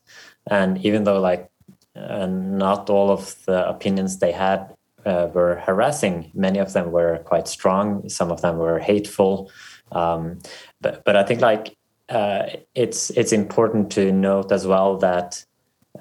and 0.51 0.85
even 0.85 1.05
though 1.05 1.21
like 1.21 1.51
uh, 1.97 2.27
not 2.27 2.91
all 2.91 3.11
of 3.11 3.35
the 3.47 3.67
opinions 3.69 4.19
they 4.19 4.33
had 4.33 4.75
uh, 5.05 5.29
were 5.33 5.57
harassing. 5.65 6.31
Many 6.35 6.59
of 6.59 6.73
them 6.73 6.91
were 6.91 7.19
quite 7.25 7.49
strong. 7.49 8.09
Some 8.09 8.31
of 8.31 8.43
them 8.43 8.59
were 8.59 8.79
hateful. 8.79 9.51
Um, 9.93 10.41
but 10.81 11.05
but 11.05 11.17
I 11.17 11.23
think 11.23 11.41
like 11.41 11.77
uh, 12.09 12.47
it's 12.75 13.11
it's 13.11 13.33
important 13.33 13.91
to 13.93 14.13
note 14.13 14.53
as 14.53 14.67
well 14.67 14.97
that 14.99 15.45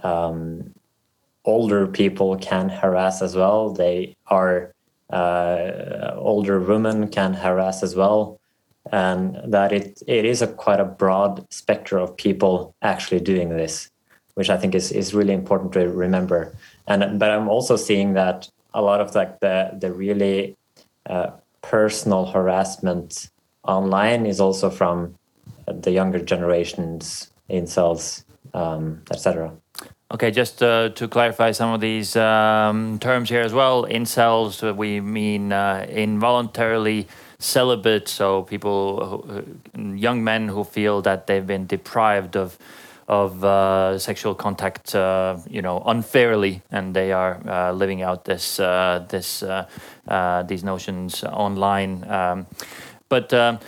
um, 0.03 0.74
older 1.45 1.88
people 1.88 2.38
can 2.38 2.70
harass 2.70 3.22
as 3.22 3.36
well. 3.36 3.72
They 3.72 4.16
are 4.28 4.74
uh, 5.10 6.14
older 6.16 6.60
women 6.60 7.08
can 7.08 7.34
harass 7.34 7.82
as 7.82 7.95
well, 7.95 8.39
and 8.91 9.39
that 9.45 9.72
it 9.72 10.01
it 10.08 10.26
is 10.26 10.41
a 10.41 10.47
quite 10.47 10.80
a 10.80 10.86
broad 10.86 11.45
spectrum 11.51 12.03
of 12.03 12.18
people 12.18 12.76
actually 12.82 13.20
doing 13.20 13.49
this, 13.49 13.89
which 14.36 14.49
I 14.49 14.58
think 14.58 14.76
is 14.76 14.91
is 14.91 15.14
really 15.14 15.34
important 15.34 15.74
to 15.74 15.89
remember. 15.89 16.53
And 16.88 17.20
but 17.20 17.32
I'm 17.32 17.49
also 17.49 17.78
seeing 17.78 18.14
that 18.14 18.49
a 18.76 18.82
lot 18.82 19.01
of 19.01 19.16
like 19.16 19.39
the 19.39 19.72
the 19.80 19.91
really 19.91 20.56
uh, 21.08 21.32
personal 21.64 22.26
harassment 22.28 23.30
online 23.64 24.28
is 24.28 24.39
also 24.39 24.70
from 24.70 25.16
the 25.68 25.91
younger 25.91 26.20
generations, 26.20 27.32
incels, 27.49 28.24
um, 28.53 29.01
etc. 29.11 29.53
Okay, 30.11 30.30
just 30.30 30.61
uh, 30.61 30.89
to 30.89 31.07
clarify 31.07 31.51
some 31.51 31.74
of 31.74 31.82
these 31.82 32.16
um, 32.16 32.99
terms 32.99 33.30
here 33.30 33.41
as 33.41 33.53
well. 33.53 33.86
Incels, 33.86 34.68
uh, 34.68 34.74
we 34.74 35.01
mean 35.01 35.51
uh, 35.51 35.86
involuntarily 35.89 37.07
celibate, 37.39 38.07
so 38.07 38.43
people, 38.43 39.24
who, 39.74 39.95
young 39.95 40.24
men 40.24 40.47
who 40.47 40.63
feel 40.63 41.01
that 41.01 41.28
they've 41.28 41.45
been 41.45 41.66
deprived 41.66 42.36
of 42.36 42.57
of 43.07 43.43
uh, 43.43 43.99
sexual 43.99 44.34
contact, 44.34 44.95
uh, 44.95 45.38
you 45.47 45.61
know, 45.61 45.84
unfairly, 45.86 46.63
and 46.72 46.95
they 46.95 47.11
are 47.11 47.39
uh, 47.47 47.72
living 47.72 48.01
out 48.01 48.26
this 48.26 48.57
this 49.09 49.43
these 50.47 50.63
notions 50.63 51.24
online. 51.24 52.03
Um, 52.09 52.47
but 53.09 53.34
um, 53.34 53.59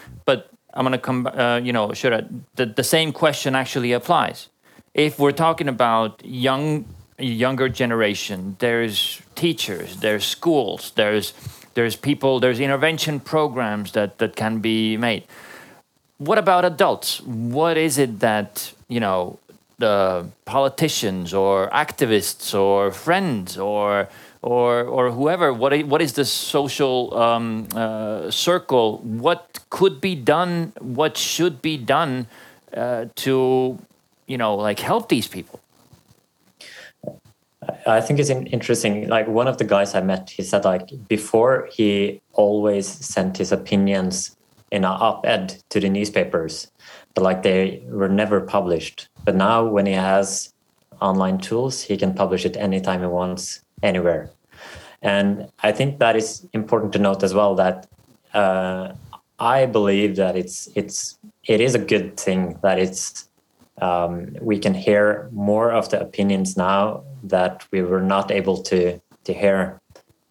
I'm 0.78 0.86
gonna 0.86 1.00
come, 1.00 1.28
uh, 1.28 1.60
you 1.64 1.74
know, 1.74 1.94
sure. 1.94 2.22
The 2.56 2.66
the 2.66 2.84
same 2.84 3.12
question 3.12 3.56
actually 3.56 3.92
applies 3.92 4.50
if 4.98 5.20
we're 5.20 5.32
talking 5.32 5.70
about 5.70 6.22
young 6.26 6.86
younger 7.20 7.70
generation 7.70 8.56
there's 8.60 9.22
teachers 9.34 9.98
there's 9.98 10.26
schools 10.26 10.92
there's 10.96 11.34
there's 11.74 11.96
people 11.96 12.40
there's 12.40 12.60
intervention 12.60 13.20
programs 13.20 13.94
that 13.94 14.18
that 14.20 14.36
can 14.36 14.60
be 14.60 14.98
made 14.98 15.24
what 16.18 16.38
about 16.38 16.64
adults 16.66 17.22
what 17.22 17.76
is 17.78 17.98
it 17.98 18.20
that 18.20 18.72
you 18.88 19.00
know 19.00 19.40
the 19.80 20.28
politicians 20.46 21.34
or 21.34 21.70
activists 21.70 22.54
or 22.54 22.92
friends 22.92 23.58
or 23.58 24.10
or 24.42 24.84
or 24.84 25.12
whoever 25.12 25.54
what 25.54 25.74
what 25.86 26.02
is 26.02 26.14
the 26.14 26.26
social 26.26 27.14
um, 27.18 27.68
uh, 27.76 28.30
circle 28.30 29.00
what 29.00 29.60
could 29.70 30.00
be 30.00 30.16
done 30.16 30.72
what 30.80 31.18
should 31.18 31.62
be 31.62 31.78
done 31.78 32.28
uh, 32.76 33.06
to 33.16 33.78
you 34.28 34.38
know 34.38 34.56
like 34.56 34.80
help 34.80 35.10
these 35.10 35.28
people 35.28 35.60
I 37.86 38.02
think 38.02 38.20
it's 38.20 38.30
interesting. 38.30 39.08
Like 39.08 39.28
one 39.28 39.48
of 39.48 39.58
the 39.58 39.64
guys 39.64 39.96
I 39.96 40.02
met, 40.02 40.30
he 40.30 40.44
said 40.44 40.66
like 40.66 40.90
before 41.08 41.68
he 41.72 42.22
always 42.34 42.88
sent 42.88 43.38
his 43.38 43.52
opinions 43.52 44.36
in 44.72 44.84
an 44.84 44.92
op-ed 44.92 45.64
to 45.70 45.80
the 45.80 45.90
newspapers, 45.90 46.72
but 47.14 47.24
like 47.24 47.44
they 47.44 47.84
were 47.88 48.10
never 48.10 48.42
published. 48.42 49.08
But 49.24 49.36
now 49.36 49.66
when 49.66 49.86
he 49.86 49.94
has 49.94 50.54
online 51.02 51.38
tools, 51.38 51.82
he 51.82 51.98
can 51.98 52.14
publish 52.14 52.46
it 52.46 52.58
anytime 52.58 53.02
he 53.02 53.08
wants, 53.08 53.62
anywhere. 53.84 54.30
And 55.02 55.50
I 55.62 55.72
think 55.72 56.00
that 56.00 56.16
is 56.16 56.48
important 56.54 56.94
to 56.94 57.00
note 57.00 57.24
as 57.24 57.34
well 57.34 57.56
that 57.56 57.88
uh, 58.34 58.94
I 59.40 59.66
believe 59.66 60.16
that 60.16 60.36
it's 60.36 60.68
it's 60.76 61.20
it 61.46 61.62
is 61.62 61.76
a 61.76 61.80
good 61.80 62.18
thing 62.18 62.60
that 62.64 62.80
it's 62.80 63.30
um, 63.82 64.36
we 64.42 64.58
can 64.58 64.74
hear 64.74 65.30
more 65.32 65.72
of 65.72 65.90
the 65.90 66.02
opinions 66.02 66.58
now 66.58 67.04
that 67.24 67.66
we 67.72 67.82
were 67.82 68.02
not 68.02 68.32
able 68.32 68.62
to 68.64 69.00
to 69.26 69.34
hear 69.34 69.80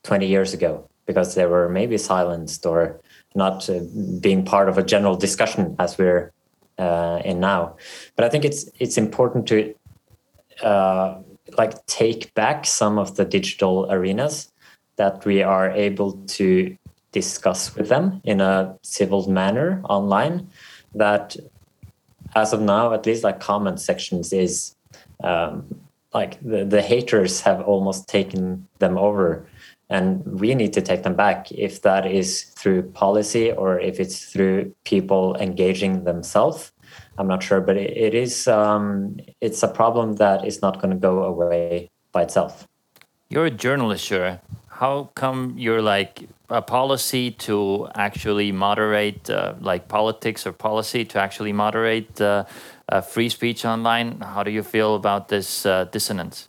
20 0.02 0.26
years 0.26 0.52
ago 0.54 0.88
because 1.06 1.34
they 1.34 1.46
were 1.46 1.68
maybe 1.68 1.98
silenced 1.98 2.66
or 2.66 3.00
not 3.34 3.68
uh, 3.70 3.80
being 4.20 4.44
part 4.44 4.68
of 4.68 4.78
a 4.78 4.82
general 4.82 5.16
discussion 5.16 5.76
as 5.78 5.98
we're 5.98 6.32
uh, 6.78 7.20
in 7.24 7.38
now. 7.38 7.76
But 8.16 8.24
I 8.24 8.28
think 8.28 8.44
it's 8.44 8.68
it's 8.80 8.98
important 8.98 9.46
to 9.48 9.74
uh, 10.62 11.20
like 11.58 11.84
take 11.86 12.32
back 12.34 12.66
some 12.66 12.98
of 12.98 13.16
the 13.16 13.24
digital 13.24 13.86
arenas 13.90 14.50
that 14.96 15.24
we 15.24 15.42
are 15.42 15.70
able 15.70 16.12
to 16.26 16.76
discuss 17.12 17.74
with 17.74 17.88
them 17.88 18.20
in 18.24 18.40
a 18.40 18.76
civil 18.82 19.30
manner 19.30 19.80
online 19.88 20.48
that 20.94 21.36
as 22.34 22.52
of 22.52 22.60
now, 22.60 22.92
at 22.92 23.06
least 23.06 23.24
like 23.24 23.40
comment 23.40 23.80
sections 23.80 24.32
is 24.32 24.74
um, 25.22 25.64
like 26.12 26.40
the, 26.42 26.64
the 26.64 26.82
haters 26.82 27.40
have 27.40 27.60
almost 27.62 28.08
taken 28.08 28.66
them 28.78 28.98
over. 28.98 29.46
And 29.88 30.24
we 30.40 30.54
need 30.54 30.72
to 30.72 30.82
take 30.82 31.04
them 31.04 31.14
back 31.14 31.52
if 31.52 31.82
that 31.82 32.06
is 32.06 32.42
through 32.58 32.82
policy 32.90 33.52
or 33.52 33.78
if 33.78 34.00
it's 34.00 34.24
through 34.32 34.74
people 34.84 35.36
engaging 35.36 36.04
themselves 36.04 36.72
i'm 37.18 37.26
not 37.26 37.42
sure 37.42 37.60
but 37.60 37.76
it, 37.76 37.96
it 37.96 38.14
is 38.14 38.48
um, 38.48 39.16
it's 39.40 39.62
a 39.62 39.68
problem 39.68 40.16
that 40.16 40.44
is 40.44 40.62
not 40.62 40.80
going 40.80 40.90
to 40.90 40.96
go 40.96 41.24
away 41.24 41.90
by 42.12 42.22
itself 42.22 42.66
you're 43.28 43.46
a 43.46 43.50
journalist 43.50 44.04
sure 44.04 44.40
how 44.68 45.10
come 45.14 45.54
you're 45.56 45.82
like 45.82 46.28
a 46.50 46.62
policy 46.62 47.30
to 47.30 47.88
actually 47.94 48.52
moderate, 48.52 49.28
uh, 49.30 49.54
like 49.60 49.88
politics 49.88 50.46
or 50.46 50.52
policy 50.52 51.04
to 51.04 51.18
actually 51.18 51.52
moderate 51.52 52.20
uh, 52.20 52.44
uh, 52.88 53.00
free 53.00 53.28
speech 53.28 53.64
online? 53.64 54.20
How 54.20 54.42
do 54.42 54.50
you 54.50 54.62
feel 54.62 54.94
about 54.94 55.28
this 55.28 55.66
uh, 55.66 55.84
dissonance? 55.84 56.48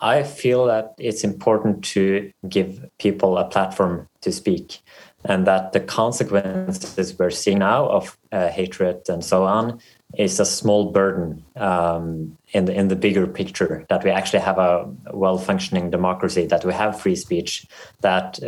I 0.00 0.22
feel 0.22 0.66
that 0.66 0.94
it's 0.98 1.22
important 1.22 1.84
to 1.94 2.30
give 2.48 2.84
people 2.98 3.38
a 3.38 3.44
platform 3.44 4.08
to 4.22 4.32
speak, 4.32 4.80
and 5.26 5.46
that 5.46 5.72
the 5.72 5.80
consequences 5.80 7.18
we're 7.18 7.30
seeing 7.30 7.60
now 7.60 7.88
of 7.88 8.18
uh, 8.32 8.48
hatred 8.48 9.00
and 9.08 9.24
so 9.24 9.44
on 9.44 9.80
is 10.16 10.38
a 10.38 10.44
small 10.44 10.92
burden 10.92 11.44
um, 11.56 12.36
in 12.52 12.66
the 12.66 12.72
in 12.72 12.88
the 12.88 12.96
bigger 12.96 13.26
picture 13.26 13.84
that 13.88 14.04
we 14.04 14.10
actually 14.10 14.40
have 14.40 14.58
a 14.58 14.88
well 15.12 15.38
functioning 15.38 15.90
democracy 15.90 16.46
that 16.46 16.64
we 16.64 16.72
have 16.72 17.00
free 17.00 17.16
speech 17.16 17.66
that 18.00 18.38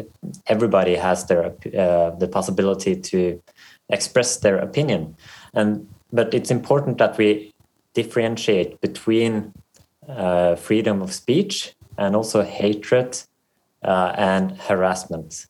everybody 0.46 0.94
has 0.94 1.26
their 1.26 1.46
uh, 1.46 2.10
the 2.10 2.28
possibility 2.30 2.94
to 2.94 3.42
express 3.88 4.38
their 4.38 4.58
opinion. 4.58 5.16
And 5.54 5.88
but 6.12 6.34
it's 6.34 6.50
important 6.50 6.98
that 6.98 7.18
we 7.18 7.52
differentiate 7.94 8.80
between 8.80 9.52
uh, 10.08 10.54
freedom 10.56 11.02
of 11.02 11.12
speech 11.12 11.74
and 11.98 12.14
also 12.14 12.42
hatred 12.42 13.18
uh, 13.82 14.12
and 14.16 14.52
harassment 14.52 15.46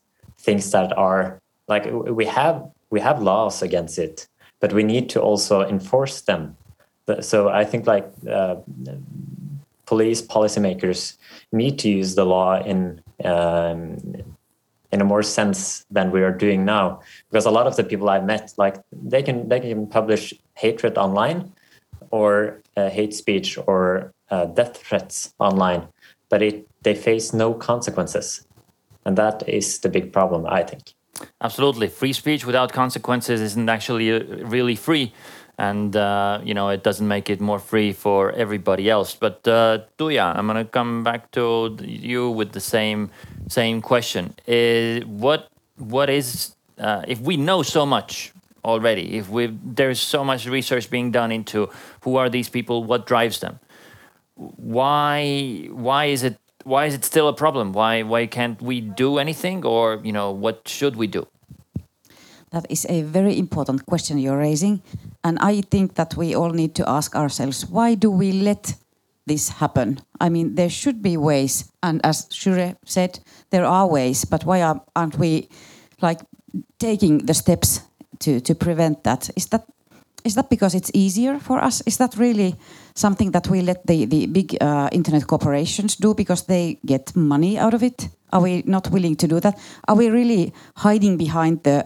things 0.47 0.71
that 0.71 0.89
are 0.97 1.23
like 1.67 1.85
we 2.21 2.25
have 2.39 2.57
we 2.93 2.99
have 3.07 3.17
laws 3.21 3.61
against 3.61 3.97
it 3.99 4.27
but 4.59 4.73
we 4.73 4.83
need 4.83 5.09
to 5.09 5.21
also 5.21 5.61
enforce 5.61 6.21
them. 6.21 6.57
So 7.21 7.49
I 7.49 7.63
think 7.63 7.87
like 7.87 8.11
uh, 8.29 8.55
police 9.85 10.21
policymakers 10.21 11.17
need 11.51 11.79
to 11.79 11.89
use 11.89 12.15
the 12.15 12.25
law 12.25 12.61
in 12.61 13.01
um, 13.23 13.97
in 14.91 15.01
a 15.01 15.03
more 15.03 15.23
sense 15.23 15.85
than 15.91 16.11
we 16.11 16.21
are 16.21 16.31
doing 16.31 16.65
now 16.65 17.01
because 17.29 17.45
a 17.45 17.51
lot 17.51 17.67
of 17.67 17.75
the 17.75 17.83
people 17.83 18.09
I've 18.09 18.25
met 18.25 18.53
like 18.57 18.75
they 18.91 19.21
can 19.21 19.47
they 19.47 19.59
can 19.59 19.87
publish 19.87 20.33
hatred 20.55 20.97
online 20.97 21.53
or 22.11 22.61
uh, 22.75 22.89
hate 22.89 23.13
speech 23.13 23.57
or 23.67 24.13
uh, 24.29 24.45
death 24.45 24.77
threats 24.77 25.33
online 25.39 25.87
but 26.29 26.41
it 26.41 26.67
they 26.83 26.95
face 26.95 27.33
no 27.33 27.53
consequences 27.53 28.46
and 29.07 29.17
that 29.17 29.47
is 29.47 29.79
the 29.79 29.89
big 29.89 30.13
problem 30.13 30.45
I 30.45 30.63
think 30.63 30.93
Absolutely, 31.41 31.87
free 31.87 32.13
speech 32.13 32.45
without 32.45 32.71
consequences 32.73 33.41
isn't 33.41 33.69
actually 33.69 34.11
uh, 34.11 34.19
really 34.45 34.75
free, 34.75 35.13
and 35.57 35.95
uh, 35.95 36.39
you 36.43 36.53
know 36.53 36.69
it 36.69 36.83
doesn't 36.83 37.07
make 37.07 37.29
it 37.29 37.41
more 37.41 37.59
free 37.59 37.93
for 37.93 38.31
everybody 38.31 38.89
else. 38.89 39.15
But 39.15 39.47
uh, 39.47 39.79
Tuija, 39.97 40.35
I'm 40.35 40.47
gonna 40.47 40.65
come 40.65 41.03
back 41.03 41.31
to 41.31 41.75
you 41.81 42.29
with 42.29 42.51
the 42.51 42.59
same 42.59 43.09
same 43.47 43.81
question. 43.81 44.35
Is 44.45 45.05
what 45.05 45.49
what 45.77 46.09
is 46.09 46.55
uh, 46.77 47.03
if 47.07 47.19
we 47.21 47.37
know 47.37 47.63
so 47.63 47.85
much 47.85 48.31
already? 48.63 49.17
If 49.17 49.29
we 49.29 49.47
there's 49.63 50.01
so 50.01 50.23
much 50.23 50.45
research 50.45 50.89
being 50.89 51.11
done 51.11 51.31
into 51.31 51.69
who 52.01 52.17
are 52.17 52.29
these 52.29 52.49
people, 52.49 52.83
what 52.83 53.07
drives 53.07 53.39
them? 53.39 53.59
Why 54.35 55.67
why 55.71 56.05
is 56.05 56.23
it 56.23 56.37
why 56.67 56.85
is 56.85 56.93
it 56.93 57.05
still 57.05 57.27
a 57.29 57.33
problem? 57.33 57.71
Why 57.71 58.03
why 58.03 58.27
can't 58.27 58.61
we 58.61 58.81
do 58.81 59.17
anything, 59.17 59.65
or 59.65 60.01
you 60.03 60.11
know, 60.11 60.31
what 60.31 60.67
should 60.67 60.95
we 60.95 61.07
do? 61.07 61.27
That 62.51 62.65
is 62.69 62.85
a 62.89 63.01
very 63.01 63.37
important 63.39 63.85
question 63.85 64.17
you're 64.17 64.37
raising, 64.37 64.81
and 65.23 65.39
I 65.39 65.61
think 65.61 65.95
that 65.95 66.15
we 66.17 66.35
all 66.35 66.51
need 66.51 66.75
to 66.75 66.89
ask 66.89 67.15
ourselves: 67.15 67.65
Why 67.65 67.95
do 67.95 68.11
we 68.11 68.31
let 68.31 68.75
this 69.25 69.49
happen? 69.49 69.99
I 70.19 70.29
mean, 70.29 70.55
there 70.55 70.69
should 70.69 71.01
be 71.01 71.15
ways, 71.15 71.71
and 71.81 72.01
as 72.05 72.27
Shure 72.31 72.75
said, 72.85 73.19
there 73.49 73.65
are 73.65 73.87
ways. 73.87 74.25
But 74.25 74.43
why 74.43 74.61
are, 74.61 74.81
aren't 74.95 75.17
we 75.17 75.47
like 76.01 76.19
taking 76.79 77.25
the 77.25 77.33
steps 77.33 77.81
to 78.19 78.39
to 78.41 78.55
prevent 78.55 79.03
that? 79.03 79.29
Is 79.35 79.47
that 79.47 79.63
is 80.27 80.35
that 80.35 80.49
because 80.49 80.75
it's 80.75 80.91
easier 80.93 81.39
for 81.39 81.63
us? 81.63 81.81
Is 81.85 81.97
that 81.97 82.15
really 82.17 82.55
something 82.93 83.31
that 83.31 83.47
we 83.47 83.61
let 83.61 83.85
the 83.87 84.05
the 84.05 84.27
big 84.27 84.57
uh, 84.61 84.89
internet 84.91 85.25
corporations 85.25 85.95
do 85.95 86.13
because 86.13 86.45
they 86.45 86.77
get 86.85 87.15
money 87.15 87.57
out 87.57 87.73
of 87.73 87.81
it? 87.81 88.09
Are 88.29 88.41
we 88.41 88.63
not 88.65 88.91
willing 88.91 89.15
to 89.17 89.27
do 89.27 89.39
that? 89.39 89.57
Are 89.87 89.97
we 89.97 90.09
really 90.09 90.53
hiding 90.75 91.17
behind 91.17 91.63
the? 91.63 91.85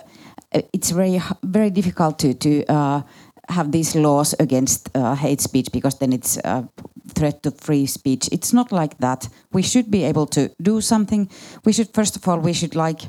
Uh, 0.54 0.62
it's 0.74 0.92
very 0.92 1.22
very 1.44 1.70
difficult 1.70 2.20
to 2.20 2.34
to 2.34 2.50
uh, 2.68 3.02
have 3.50 3.72
these 3.72 3.96
laws 3.96 4.36
against 4.40 4.90
uh, 4.96 5.16
hate 5.16 5.42
speech 5.42 5.72
because 5.72 5.98
then 6.00 6.14
it's 6.14 6.38
a 6.44 6.68
threat 7.16 7.44
to 7.44 7.52
free 7.52 7.86
speech. 7.86 8.30
It's 8.32 8.54
not 8.54 8.72
like 8.72 8.98
that. 8.98 9.30
We 9.52 9.62
should 9.62 9.92
be 9.92 10.04
able 10.10 10.26
to 10.28 10.50
do 10.62 10.82
something. 10.82 11.30
We 11.66 11.74
should 11.74 11.94
first 11.94 12.16
of 12.16 12.28
all 12.28 12.40
we 12.40 12.54
should 12.54 12.76
like 12.76 13.02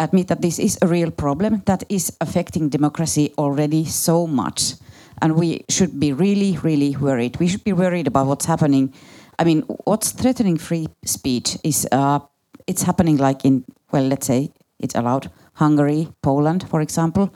admit 0.00 0.28
that 0.28 0.42
this 0.42 0.58
is 0.58 0.78
a 0.82 0.86
real 0.86 1.10
problem 1.10 1.62
that 1.66 1.84
is 1.88 2.12
affecting 2.20 2.68
democracy 2.68 3.32
already 3.38 3.84
so 3.84 4.26
much. 4.26 4.74
And 5.20 5.36
we 5.36 5.64
should 5.68 6.00
be 6.00 6.12
really, 6.12 6.58
really 6.62 6.96
worried. 6.96 7.38
We 7.38 7.48
should 7.48 7.64
be 7.64 7.72
worried 7.72 8.06
about 8.06 8.26
what's 8.26 8.46
happening. 8.46 8.92
I 9.38 9.44
mean, 9.44 9.62
what's 9.84 10.12
threatening 10.12 10.58
free 10.58 10.88
speech 11.04 11.58
is 11.62 11.86
uh, 11.92 12.20
it's 12.66 12.82
happening 12.82 13.16
like 13.16 13.44
in, 13.44 13.64
well, 13.92 14.04
let's 14.04 14.26
say 14.26 14.50
it's 14.78 14.94
allowed 14.94 15.30
Hungary, 15.54 16.08
Poland, 16.22 16.68
for 16.68 16.80
example. 16.80 17.32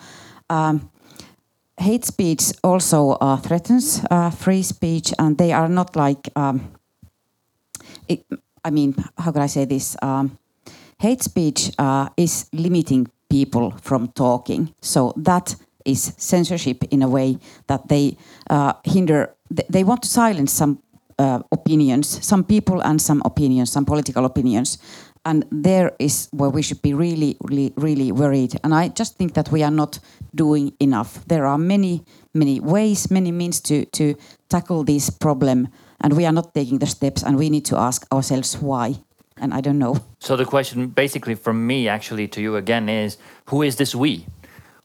Um, 0.51 0.91
hate 1.79 2.05
speech 2.05 2.53
also 2.63 3.13
uh, 3.13 3.37
threatens 3.37 4.05
uh, 4.11 4.31
free 4.31 4.63
speech, 4.63 5.13
and 5.19 5.39
they 5.39 5.53
are 5.53 5.69
not 5.69 5.95
like, 5.97 6.29
um, 6.35 6.73
it, 8.09 8.25
I 8.65 8.71
mean, 8.71 8.95
how 9.19 9.33
can 9.33 9.43
I 9.43 9.47
say 9.49 9.65
this? 9.65 9.97
Um, 10.03 10.39
hate 10.99 11.23
speech 11.23 11.71
uh, 11.79 12.09
is 12.17 12.47
limiting 12.53 13.07
people 13.29 13.73
from 13.83 14.09
talking. 14.09 14.75
So 14.81 15.13
that 15.17 15.57
is 15.85 16.13
censorship 16.17 16.85
in 16.91 17.03
a 17.03 17.09
way 17.09 17.39
that 17.67 17.89
they 17.89 18.17
uh, 18.51 18.73
hinder. 18.85 19.35
th- 19.55 19.69
They 19.69 19.85
want 19.85 20.03
to 20.03 20.09
silence 20.09 20.53
some 20.53 20.79
uh, 21.19 21.41
opinions, 21.51 22.25
some 22.27 22.45
people, 22.45 22.81
and 22.83 23.01
some 23.01 23.23
opinions, 23.25 23.73
some 23.73 23.85
political 23.85 24.25
opinions. 24.25 24.79
And 25.25 25.45
there 25.51 25.91
is 25.99 26.29
where 26.33 26.51
we 26.51 26.63
should 26.63 26.83
be 26.83 26.95
really, 26.95 27.37
really, 27.41 27.73
really 27.77 28.13
worried. 28.13 28.61
And 28.63 28.73
I 28.75 28.89
just 28.89 29.17
think 29.19 29.33
that 29.35 29.51
we 29.51 29.65
are 29.65 29.75
not 29.75 29.99
doing 30.35 30.73
enough. 30.79 31.25
There 31.27 31.47
are 31.47 31.59
many, 31.59 32.05
many 32.33 32.61
ways, 32.61 33.11
many 33.11 33.33
means 33.33 33.61
to 33.63 33.85
to 33.99 34.15
tackle 34.49 34.85
this 34.85 35.11
problem, 35.11 35.69
and 36.01 36.13
we 36.17 36.27
are 36.27 36.33
not 36.35 36.55
taking 36.55 36.79
the 36.79 36.87
steps. 36.87 37.25
And 37.25 37.37
we 37.39 37.49
need 37.51 37.65
to 37.65 37.77
ask 37.77 38.07
ourselves 38.13 38.57
why. 38.63 38.95
And 39.39 39.53
I 39.53 39.61
don't 39.61 39.79
know. 39.79 39.99
So 40.19 40.37
the 40.37 40.47
question, 40.47 40.89
basically, 40.89 41.35
from 41.35 41.67
me 41.67 41.89
actually 41.89 42.27
to 42.29 42.41
you 42.41 42.57
again 42.57 42.89
is, 42.89 43.19
who 43.47 43.63
is 43.63 43.77
this 43.77 43.95
we? 43.95 44.27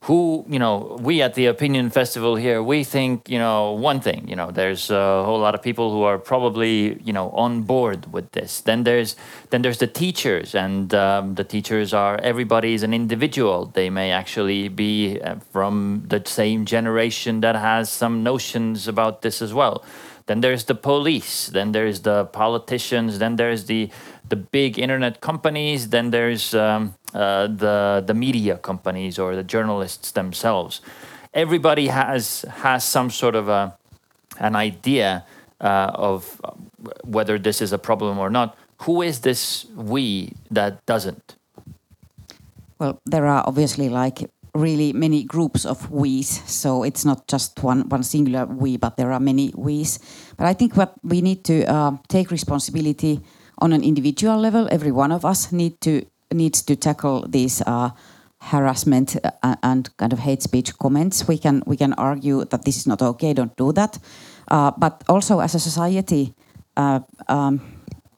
Who, 0.06 0.44
you 0.48 0.58
know, 0.58 0.98
we 1.00 1.22
at 1.22 1.34
the 1.34 1.46
Opinion 1.46 1.88
Festival 1.88 2.34
here, 2.34 2.60
we 2.60 2.82
think, 2.82 3.30
you 3.30 3.38
know, 3.38 3.70
one 3.70 4.00
thing. 4.00 4.26
You 4.26 4.34
know, 4.34 4.50
there's 4.50 4.90
a 4.90 5.22
whole 5.24 5.38
lot 5.38 5.54
of 5.54 5.62
people 5.62 5.92
who 5.92 6.02
are 6.02 6.18
probably, 6.18 7.00
you 7.04 7.12
know, 7.12 7.30
on 7.30 7.62
board 7.62 8.12
with 8.12 8.32
this. 8.32 8.60
Then 8.60 8.82
there's, 8.82 9.14
then 9.50 9.62
there's 9.62 9.78
the 9.78 9.86
teachers, 9.86 10.56
and 10.56 10.92
um, 10.92 11.36
the 11.36 11.44
teachers 11.44 11.94
are 11.94 12.18
everybody 12.20 12.74
is 12.74 12.82
an 12.82 12.92
individual. 12.92 13.66
They 13.66 13.90
may 13.90 14.10
actually 14.10 14.66
be 14.68 15.20
uh, 15.20 15.36
from 15.52 16.02
the 16.08 16.20
same 16.26 16.66
generation 16.66 17.40
that 17.42 17.54
has 17.54 17.88
some 17.88 18.24
notions 18.24 18.88
about 18.88 19.22
this 19.22 19.40
as 19.40 19.54
well. 19.54 19.84
Then 20.26 20.40
there's 20.40 20.64
the 20.64 20.74
police. 20.74 21.48
Then 21.48 21.72
there's 21.72 22.00
the 22.00 22.24
politicians. 22.26 23.18
Then 23.18 23.36
there's 23.36 23.64
the 23.66 23.90
the 24.32 24.36
big 24.36 24.78
internet 24.78 25.20
companies. 25.20 25.90
Then 25.90 26.10
there's 26.10 26.54
um, 26.54 26.94
uh, 27.12 27.46
the 27.62 28.02
the 28.08 28.14
media 28.14 28.56
companies 28.56 29.18
or 29.18 29.36
the 29.36 29.44
journalists 29.44 30.12
themselves. 30.12 30.80
Everybody 31.34 31.86
has 31.88 32.48
has 32.64 32.80
some 32.96 33.10
sort 33.10 33.36
of 33.36 33.48
a 33.48 33.76
an 34.40 34.56
idea 34.56 35.24
uh, 35.60 36.08
of 36.10 36.40
whether 37.04 37.38
this 37.38 37.60
is 37.60 37.72
a 37.72 37.78
problem 37.78 38.18
or 38.18 38.30
not. 38.30 38.56
Who 38.88 39.02
is 39.02 39.20
this 39.20 39.66
we 39.76 40.32
that 40.50 40.72
doesn't? 40.86 41.36
Well, 42.80 42.98
there 43.04 43.26
are 43.26 43.44
obviously 43.46 43.88
like 43.88 44.30
really 44.54 44.92
many 44.92 45.24
groups 45.24 45.66
of 45.66 45.90
we's, 45.90 46.40
so 46.48 46.84
it's 46.88 47.04
not 47.04 47.28
just 47.28 47.62
one 47.62 47.84
one 47.92 48.02
singular 48.02 48.46
we, 48.46 48.78
but 48.78 48.96
there 48.96 49.12
are 49.12 49.20
many 49.20 49.52
we's. 49.56 50.00
But 50.38 50.46
I 50.48 50.54
think 50.54 50.76
what 50.80 50.96
we 51.04 51.20
need 51.20 51.44
to 51.44 51.56
uh, 51.68 51.92
take 52.08 52.32
responsibility 52.32 53.20
on 53.62 53.72
an 53.72 53.82
individual 53.82 54.38
level. 54.38 54.68
Every 54.70 54.92
one 54.92 55.14
of 55.14 55.24
us 55.24 55.52
need 55.52 55.80
to 55.80 56.02
needs 56.34 56.62
to 56.62 56.76
tackle 56.76 57.24
these. 57.28 57.62
Uh, 57.66 57.90
harassment 58.42 59.16
uh, 59.24 59.54
and 59.62 59.96
kind 59.96 60.12
of 60.12 60.18
hate 60.18 60.42
speech 60.42 60.76
comments 60.78 61.28
we 61.28 61.38
can 61.38 61.62
we 61.64 61.76
can 61.76 61.92
argue 61.92 62.44
that 62.46 62.64
this 62.64 62.76
is 62.76 62.86
not 62.86 63.00
okay 63.00 63.32
don't 63.32 63.56
do 63.56 63.72
that 63.72 63.98
uh, 64.50 64.72
but 64.76 65.04
also 65.08 65.38
as 65.38 65.54
a 65.54 65.60
society 65.60 66.34
uh, 66.76 66.98
um, 67.28 67.60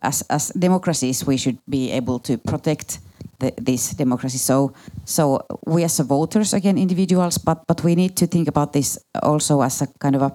as 0.03 0.23
as 0.31 0.49
democracies 0.59 1.27
we 1.27 1.37
should 1.37 1.59
be 1.69 1.91
able 1.91 2.19
to 2.19 2.39
protect 2.39 3.01
the, 3.39 3.53
this 3.59 3.91
democracy 3.91 4.39
so 4.39 4.73
so 5.05 5.45
we 5.67 5.85
as 5.85 5.99
voters 5.99 6.55
again 6.55 6.79
individuals 6.79 7.37
but 7.39 7.67
but 7.67 7.85
we 7.85 7.95
need 7.95 8.17
to 8.17 8.27
think 8.27 8.49
about 8.49 8.73
this 8.73 8.99
also 9.23 9.61
as 9.61 9.83
a 9.83 9.87
kind 9.99 10.17
of 10.17 10.23
a 10.23 10.33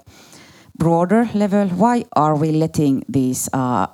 broader 0.78 1.28
level 1.34 1.68
why 1.70 2.06
are 2.14 2.36
we 2.36 2.52
letting 2.52 3.04
these 3.10 3.50
uh, 3.54 3.88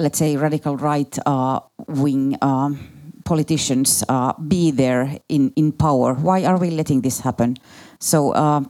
let's 0.00 0.18
say 0.18 0.36
radical 0.36 0.76
right 0.76 1.18
uh, 1.26 1.60
wing 1.86 2.36
um, 2.42 2.78
politicians 3.24 4.02
uh, 4.08 4.32
be 4.48 4.70
there 4.70 5.18
in, 5.28 5.52
in 5.56 5.72
power. 5.72 6.14
Why 6.14 6.44
are 6.44 6.58
we 6.58 6.70
letting 6.70 7.02
this 7.02 7.20
happen? 7.20 7.56
So 7.98 8.32
uh, 8.32 8.62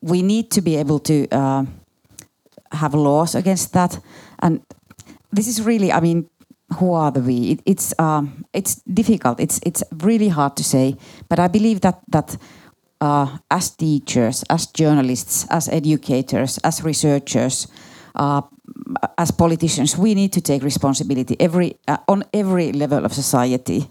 we 0.00 0.22
need 0.22 0.50
to 0.52 0.60
be 0.60 0.76
able 0.76 0.98
to 1.00 1.28
uh, 1.30 1.64
have 2.72 2.94
laws 2.94 3.34
against 3.34 3.72
that. 3.72 3.98
And 4.40 4.60
this 5.32 5.48
is 5.48 5.62
really, 5.62 5.92
I 5.92 6.00
mean, 6.00 6.28
who 6.78 6.92
are 6.92 7.10
the 7.10 7.20
we? 7.20 7.52
It, 7.52 7.62
it's 7.66 7.94
um, 7.98 8.44
it's 8.52 8.76
difficult. 8.82 9.40
It's 9.40 9.60
it's 9.66 9.82
really 10.02 10.28
hard 10.28 10.56
to 10.56 10.64
say. 10.64 10.96
But 11.28 11.38
I 11.38 11.48
believe 11.48 11.80
that 11.80 12.00
that 12.08 12.36
uh, 13.00 13.38
as 13.50 13.70
teachers, 13.70 14.44
as 14.48 14.66
journalists, 14.66 15.46
as 15.50 15.68
educators, 15.68 16.58
as 16.64 16.82
researchers, 16.82 17.66
uh, 18.14 18.42
as 19.16 19.30
politicians, 19.30 19.96
we 19.96 20.14
need 20.14 20.32
to 20.32 20.40
take 20.40 20.62
responsibility 20.64 21.36
every 21.40 21.76
uh, 21.88 21.96
on 22.08 22.24
every 22.32 22.72
level 22.72 23.04
of 23.04 23.12
society. 23.12 23.90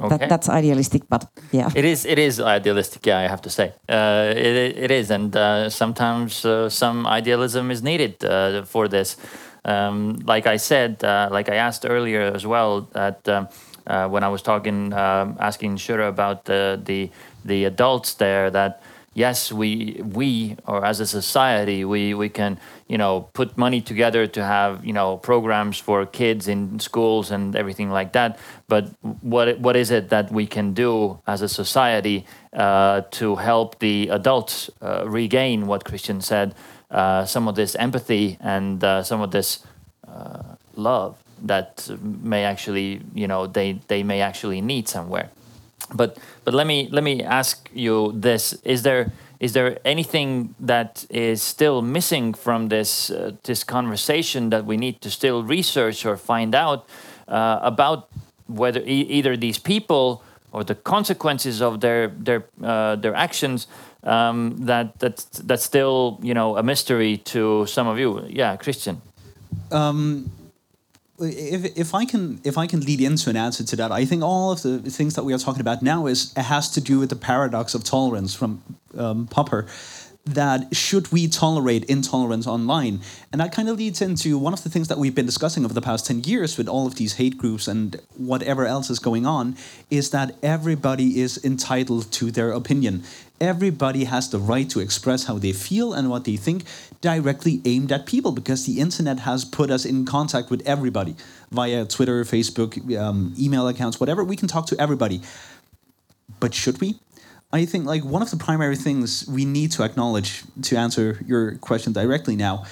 Okay. 0.00 0.16
That, 0.16 0.28
that's 0.28 0.48
idealistic, 0.48 1.02
but 1.08 1.26
yeah. 1.52 1.68
It 1.74 1.84
is. 1.84 2.06
It 2.06 2.18
is 2.18 2.40
idealistic. 2.40 3.06
Yeah, 3.06 3.18
I 3.18 3.28
have 3.28 3.42
to 3.42 3.50
say. 3.50 3.74
Uh, 3.88 4.32
it, 4.34 4.78
it 4.78 4.90
is, 4.90 5.10
and 5.10 5.36
uh, 5.36 5.68
sometimes 5.68 6.44
uh, 6.44 6.70
some 6.70 7.06
idealism 7.06 7.70
is 7.70 7.82
needed 7.82 8.24
uh, 8.24 8.64
for 8.64 8.88
this. 8.88 9.16
Um, 9.64 10.22
like 10.24 10.46
I 10.46 10.56
said, 10.56 11.04
uh, 11.04 11.28
like 11.30 11.50
I 11.50 11.56
asked 11.56 11.84
earlier 11.84 12.32
as 12.34 12.46
well, 12.46 12.88
that 12.92 13.28
um, 13.28 13.48
uh, 13.86 14.08
when 14.08 14.24
I 14.24 14.28
was 14.28 14.40
talking, 14.40 14.94
um, 14.94 15.36
asking 15.38 15.76
Shura 15.76 16.08
about 16.08 16.44
the 16.46 16.80
the 16.82 17.10
the 17.44 17.66
adults 17.66 18.14
there, 18.14 18.50
that 18.50 18.80
yes, 19.20 19.52
we 19.52 20.00
we 20.18 20.56
or 20.66 20.84
as 20.84 21.00
a 21.00 21.06
society, 21.06 21.84
we 21.84 22.14
we 22.14 22.28
can 22.28 22.58
you 22.88 22.98
know 23.02 23.28
put 23.38 23.48
money 23.56 23.80
together 23.80 24.26
to 24.36 24.40
have 24.42 24.72
you 24.88 24.94
know 24.98 25.18
programs 25.30 25.78
for 25.78 26.06
kids 26.06 26.48
in 26.48 26.80
schools 26.80 27.30
and 27.30 27.54
everything 27.54 27.90
like 27.98 28.10
that. 28.12 28.38
But 28.68 28.84
what 29.32 29.46
what 29.60 29.76
is 29.76 29.90
it 29.90 30.08
that 30.08 30.32
we 30.32 30.46
can 30.46 30.72
do 30.74 31.18
as 31.26 31.42
a 31.42 31.48
society 31.48 32.24
uh, 32.52 33.02
to 33.20 33.36
help 33.36 33.78
the 33.78 34.08
adults 34.08 34.70
uh, 34.80 35.04
regain 35.06 35.66
what 35.66 35.84
Christian 35.84 36.20
said, 36.20 36.54
uh, 36.90 37.24
some 37.26 37.48
of 37.48 37.54
this 37.54 37.76
empathy 37.76 38.38
and 38.40 38.82
uh, 38.82 39.02
some 39.02 39.20
of 39.20 39.30
this 39.30 39.60
uh, 40.08 40.56
love 40.76 41.12
that 41.46 41.88
may 42.22 42.44
actually 42.44 43.00
you 43.14 43.28
know 43.28 43.46
they 43.46 43.78
they 43.88 44.02
may 44.02 44.20
actually 44.20 44.60
need 44.60 44.88
somewhere 44.88 45.30
but 45.94 46.18
but 46.50 46.56
let 46.56 46.66
me 46.66 46.88
let 46.90 47.04
me 47.04 47.22
ask 47.22 47.70
you 47.72 48.12
this. 48.12 48.54
Is 48.64 48.82
there 48.82 49.12
is 49.38 49.52
there 49.52 49.78
anything 49.84 50.56
that 50.58 51.06
is 51.08 51.40
still 51.42 51.80
missing 51.80 52.34
from 52.34 52.68
this 52.68 53.08
uh, 53.08 53.36
this 53.44 53.62
conversation 53.62 54.50
that 54.50 54.64
we 54.66 54.76
need 54.76 55.00
to 55.00 55.10
still 55.10 55.44
research 55.44 56.04
or 56.04 56.16
find 56.16 56.52
out 56.54 56.88
uh, 57.28 57.60
about 57.62 58.08
whether 58.48 58.80
e- 58.80 59.06
either 59.18 59.36
these 59.36 59.58
people 59.58 60.24
or 60.50 60.64
the 60.64 60.74
consequences 60.74 61.62
of 61.62 61.80
their 61.80 62.08
their 62.08 62.42
uh, 62.64 62.96
their 62.96 63.14
actions 63.14 63.68
um, 64.02 64.56
that 64.66 64.98
that's 64.98 65.24
that's 65.46 65.62
still 65.62 66.18
you 66.20 66.34
know 66.34 66.56
a 66.56 66.62
mystery 66.64 67.18
to 67.18 67.64
some 67.66 67.86
of 67.86 67.96
you? 67.96 68.26
Yeah 68.28 68.56
christian. 68.56 69.00
Um, 69.70 70.32
if, 71.20 71.76
if 71.76 71.94
I 71.94 72.04
can 72.04 72.40
if 72.44 72.56
I 72.56 72.66
can 72.66 72.80
lead 72.80 73.00
into 73.00 73.30
an 73.30 73.36
answer 73.36 73.64
to 73.64 73.76
that, 73.76 73.92
I 73.92 74.04
think 74.04 74.22
all 74.22 74.52
of 74.52 74.62
the 74.62 74.78
things 74.78 75.14
that 75.14 75.24
we 75.24 75.32
are 75.32 75.38
talking 75.38 75.60
about 75.60 75.82
now 75.82 76.06
is 76.06 76.32
has 76.34 76.70
to 76.70 76.80
do 76.80 76.98
with 76.98 77.10
the 77.10 77.16
paradox 77.16 77.74
of 77.74 77.84
tolerance 77.84 78.34
from 78.34 78.62
um, 78.96 79.26
Popper, 79.26 79.66
that 80.24 80.74
should 80.74 81.10
we 81.12 81.28
tolerate 81.28 81.84
intolerance 81.84 82.46
online? 82.46 83.00
And 83.32 83.40
that 83.40 83.52
kind 83.52 83.68
of 83.68 83.78
leads 83.78 84.02
into 84.02 84.38
one 84.38 84.52
of 84.52 84.62
the 84.62 84.70
things 84.70 84.88
that 84.88 84.98
we've 84.98 85.14
been 85.14 85.26
discussing 85.26 85.64
over 85.64 85.74
the 85.74 85.80
past 85.80 86.06
10 86.06 86.24
years 86.24 86.58
with 86.58 86.68
all 86.68 86.86
of 86.86 86.96
these 86.96 87.14
hate 87.14 87.38
groups 87.38 87.66
and 87.66 88.00
whatever 88.16 88.66
else 88.66 88.90
is 88.90 88.98
going 88.98 89.26
on 89.26 89.56
is 89.90 90.10
that 90.10 90.36
everybody 90.42 91.20
is 91.20 91.42
entitled 91.44 92.10
to 92.12 92.30
their 92.30 92.52
opinion. 92.52 93.02
Everybody 93.40 94.04
has 94.04 94.28
the 94.28 94.38
right 94.38 94.68
to 94.68 94.80
express 94.80 95.24
how 95.24 95.38
they 95.38 95.52
feel 95.54 95.94
and 95.94 96.10
what 96.10 96.24
they 96.24 96.36
think 96.36 96.64
directly 97.00 97.62
aimed 97.64 97.90
at 97.90 98.04
people 98.04 98.32
because 98.32 98.66
the 98.66 98.80
internet 98.80 99.20
has 99.20 99.46
put 99.46 99.70
us 99.70 99.86
in 99.86 100.04
contact 100.04 100.50
with 100.50 100.60
everybody 100.66 101.16
via 101.50 101.86
Twitter, 101.86 102.22
Facebook, 102.24 102.76
um, 102.98 103.34
email 103.38 103.66
accounts, 103.66 103.98
whatever. 103.98 104.22
We 104.22 104.36
can 104.36 104.46
talk 104.46 104.66
to 104.66 104.78
everybody. 104.78 105.22
But 106.38 106.52
should 106.52 106.82
we? 106.82 107.00
I 107.52 107.64
think 107.64 107.86
like 107.86 108.04
one 108.04 108.20
of 108.20 108.30
the 108.30 108.36
primary 108.36 108.76
things 108.76 109.26
we 109.26 109.46
need 109.46 109.72
to 109.72 109.84
acknowledge 109.84 110.44
to 110.62 110.76
answer 110.76 111.20
your 111.26 111.56
question 111.56 111.92
directly 111.94 112.36
now. 112.36 112.64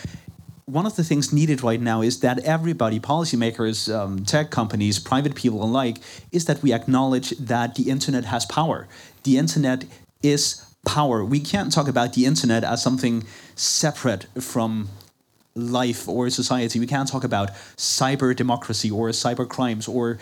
One 0.66 0.85
of 0.85 0.97
the 0.97 1.03
things 1.03 1.33
needed 1.33 1.62
right 1.62 1.81
now 1.81 2.03
is 2.03 2.21
that 2.21 2.41
everybody, 2.41 3.01
policymakers, 3.01 3.93
um, 3.93 4.25
tech 4.27 4.51
companies, 4.51 4.99
private 4.99 5.35
people 5.35 5.64
alike, 5.64 5.97
is 6.31 6.45
that 6.45 6.62
we 6.62 6.75
acknowledge 6.75 7.31
that 7.39 7.75
the 7.75 7.89
internet 7.89 8.27
has 8.27 8.45
power. 8.45 8.87
The 9.23 9.39
internet 9.39 9.85
is 10.23 10.64
power. 10.85 11.25
We 11.25 11.41
can't 11.41 11.73
talk 11.73 11.89
about 11.89 12.14
the 12.14 12.25
internet 12.25 12.64
as 12.64 12.83
something 12.83 13.25
separate 13.55 14.27
from 14.41 14.89
life 15.55 16.09
or 16.09 16.31
society. 16.31 16.79
We 16.79 16.87
can't 16.87 17.09
talk 17.09 17.25
about 17.25 17.51
cyber 17.77 18.35
democracy 18.35 18.91
or 18.91 19.09
cyber 19.11 19.49
crimes 19.49 19.89
or 19.89 20.19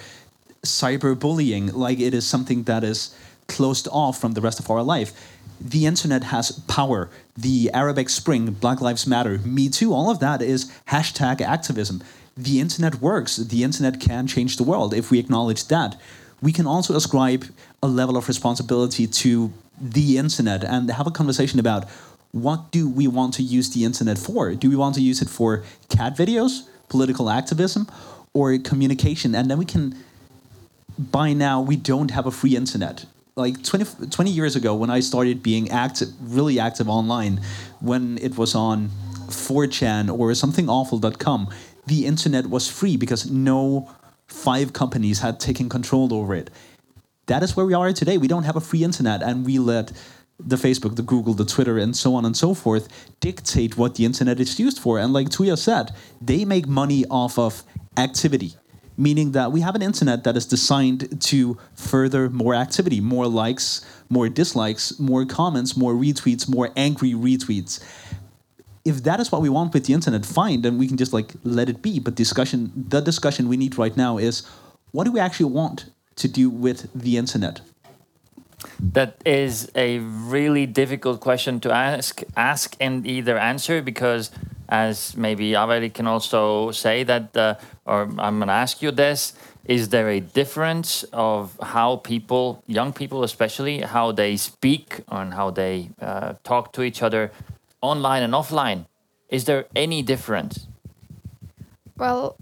cyber 0.63 1.19
bullying 1.19 1.73
like 1.73 2.01
it 2.01 2.15
is 2.15 2.27
something 2.27 2.65
that 2.65 2.83
is 2.83 3.15
closed 3.47 3.87
off 3.93 4.21
from 4.21 4.33
the 4.33 4.41
rest 4.41 4.59
of 4.59 4.71
our 4.71 4.83
life. 4.83 5.13
The 5.61 5.87
internet 5.87 6.25
has 6.25 6.53
power. 6.67 7.09
The 7.37 7.71
Arabic 7.73 8.09
Spring, 8.09 8.53
Black 8.53 8.81
Lives 8.81 9.07
Matter, 9.07 9.39
Me 9.39 9.69
Too, 9.69 9.95
all 9.95 10.11
of 10.11 10.19
that 10.21 10.43
is 10.43 10.71
hashtag 10.89 11.41
activism. 11.41 12.03
The 12.37 12.61
internet 12.61 12.97
works. 12.97 13.37
The 13.37 13.63
internet 13.63 14.01
can 14.01 14.27
change 14.27 14.57
the 14.57 14.63
world 14.63 14.93
if 14.93 15.11
we 15.11 15.19
acknowledge 15.19 15.69
that. 15.69 15.99
We 16.43 16.53
can 16.53 16.67
also 16.67 16.95
ascribe 16.95 17.47
a 17.83 17.89
level 17.89 18.17
of 18.17 18.29
responsibility 18.29 19.07
to 19.07 19.53
the 19.81 20.19
internet 20.19 20.65
and 20.65 20.91
have 20.91 21.07
a 21.07 21.11
conversation 21.11 21.59
about 21.59 21.89
what 22.33 22.71
do 22.71 22.89
we 22.89 23.07
want 23.07 23.35
to 23.35 23.43
use 23.43 23.71
the 23.71 23.85
internet 23.85 24.19
for? 24.19 24.55
Do 24.55 24.69
we 24.69 24.77
want 24.77 24.95
to 24.97 25.01
use 25.01 25.23
it 25.23 25.29
for 25.29 25.65
cat 25.89 26.17
videos, 26.17 26.69
political 26.89 27.31
activism, 27.31 27.87
or 28.35 28.59
communication? 28.59 29.35
And 29.35 29.51
then 29.51 29.59
we 29.59 29.65
can 29.65 29.97
by 30.99 31.33
now 31.33 31.61
we 31.61 31.77
don't 31.77 32.11
have 32.11 32.27
a 32.27 32.31
free 32.31 32.57
internet 32.57 33.05
like 33.37 33.63
20, 33.63 34.09
20 34.09 34.31
years 34.31 34.57
ago 34.57 34.75
when 34.75 34.89
i 34.89 35.01
started 35.01 35.43
being 35.43 35.71
active 35.71 36.09
really 36.21 36.59
active 36.59 36.89
online 36.89 37.41
when 37.81 38.17
it 38.19 38.39
was 38.39 38.55
on 38.55 38.89
4chan 39.27 40.19
or 40.19 40.31
somethingawful.com 40.31 41.49
the 41.87 42.07
internet 42.07 42.47
was 42.47 42.69
free 42.69 42.97
because 42.97 43.31
no 43.31 43.91
five 44.27 44.73
companies 44.73 45.21
had 45.21 45.39
taken 45.39 45.69
control 45.69 46.15
over 46.15 46.35
it 46.35 46.51
that 47.27 47.43
is 47.43 47.57
where 47.57 47.67
we 47.67 47.75
are 47.75 47.93
today 47.93 48.19
we 48.19 48.29
don't 48.29 48.45
have 48.45 48.57
a 48.57 48.61
free 48.61 48.85
internet 48.85 49.23
and 49.23 49.45
we 49.45 49.59
let 49.59 49.93
the 50.39 50.57
facebook 50.57 50.97
the 50.97 51.03
google 51.03 51.35
the 51.35 51.45
twitter 51.45 51.79
and 51.79 51.97
so 51.97 52.15
on 52.15 52.25
and 52.25 52.37
so 52.37 52.55
forth 52.55 52.89
dictate 53.21 53.77
what 53.77 53.95
the 53.95 54.05
internet 54.05 54.39
is 54.39 54.59
used 54.59 54.79
for 54.79 54.99
and 54.99 55.13
like 55.13 55.29
Tuija 55.29 55.57
said 55.57 55.93
they 56.21 56.45
make 56.45 56.67
money 56.67 57.05
off 57.11 57.39
of 57.39 57.63
activity 57.97 58.55
meaning 58.97 59.33
that 59.33 59.53
we 59.53 59.61
have 59.61 59.75
an 59.75 59.83
internet 59.83 60.25
that 60.25 60.37
is 60.37 60.47
designed 60.47 61.21
to 61.21 61.59
further 61.75 62.31
more 62.31 62.55
activity, 62.55 63.01
more 63.01 63.27
likes, 63.27 63.85
more 64.09 64.29
dislikes, 64.29 64.99
more 64.99 65.25
comments, 65.25 65.77
more 65.77 65.93
retweets, 65.93 66.49
more 66.49 66.71
angry 66.77 67.13
retweets. 67.13 67.83
If 68.85 69.03
that 69.03 69.21
is 69.21 69.33
what 69.33 69.43
we 69.43 69.49
want 69.49 69.75
with 69.75 69.87
the 69.87 69.93
internet, 69.93 70.25
fine, 70.25 70.63
then 70.63 70.79
we 70.79 70.87
can 70.87 70.97
just 70.97 71.13
like 71.13 71.33
let 71.43 71.69
it 71.69 71.83
be. 71.83 71.99
But 71.99 72.15
discussion, 72.15 72.73
the 72.75 73.01
discussion 73.01 73.49
we 73.49 73.57
need 73.57 73.77
right 73.77 73.97
now 73.97 74.17
is 74.19 74.47
what 74.93 75.05
do 75.05 75.13
we 75.13 75.21
actually 75.21 75.51
want 75.53 75.87
to 76.17 76.29
do 76.29 76.51
with 76.51 76.89
the 76.95 77.17
internet? 77.17 77.61
That 78.81 79.21
is 79.25 79.71
a 79.75 79.99
really 79.99 80.67
difficult 80.67 81.21
question 81.21 81.61
to 81.61 81.73
ask, 81.73 82.23
ask 82.37 82.77
and 82.81 83.07
either 83.07 83.39
answer 83.39 83.83
because, 83.83 84.31
as 84.69 85.17
maybe 85.17 85.51
Averi 85.51 85.93
can 85.93 86.07
also 86.07 86.71
say 86.73 87.05
that, 87.05 87.37
uh, 87.37 87.55
or 87.85 88.03
I'm 88.19 88.39
going 88.39 88.49
to 88.49 88.53
ask 88.53 88.83
you 88.83 88.91
this: 88.91 89.35
Is 89.67 89.91
there 89.91 90.09
a 90.09 90.21
difference 90.21 91.05
of 91.13 91.59
how 91.63 91.97
people, 91.97 92.63
young 92.67 92.93
people 92.93 93.23
especially, 93.23 93.81
how 93.81 94.13
they 94.13 94.37
speak 94.37 95.01
and 95.09 95.35
how 95.35 95.51
they 95.51 95.91
uh, 96.01 96.35
talk 96.43 96.73
to 96.73 96.83
each 96.83 97.03
other, 97.03 97.31
online 97.83 98.23
and 98.23 98.33
offline? 98.33 98.87
Is 99.29 99.45
there 99.45 99.67
any 99.75 100.03
difference? 100.03 100.67
Well, 101.97 102.37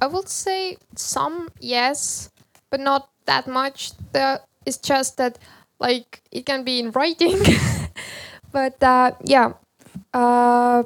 I 0.00 0.06
would 0.06 0.28
say 0.28 0.76
some 0.94 1.48
yes, 1.60 2.30
but 2.70 2.80
not 2.80 3.08
that 3.26 3.46
much. 3.46 3.92
The 4.12 4.40
it's 4.64 4.78
just 4.78 5.16
that 5.18 5.38
like 5.78 6.22
it 6.32 6.46
can 6.46 6.64
be 6.64 6.80
in 6.80 6.90
writing, 6.92 7.38
but 8.52 8.82
uh, 8.82 9.12
yeah, 9.24 9.52
uh, 10.14 10.82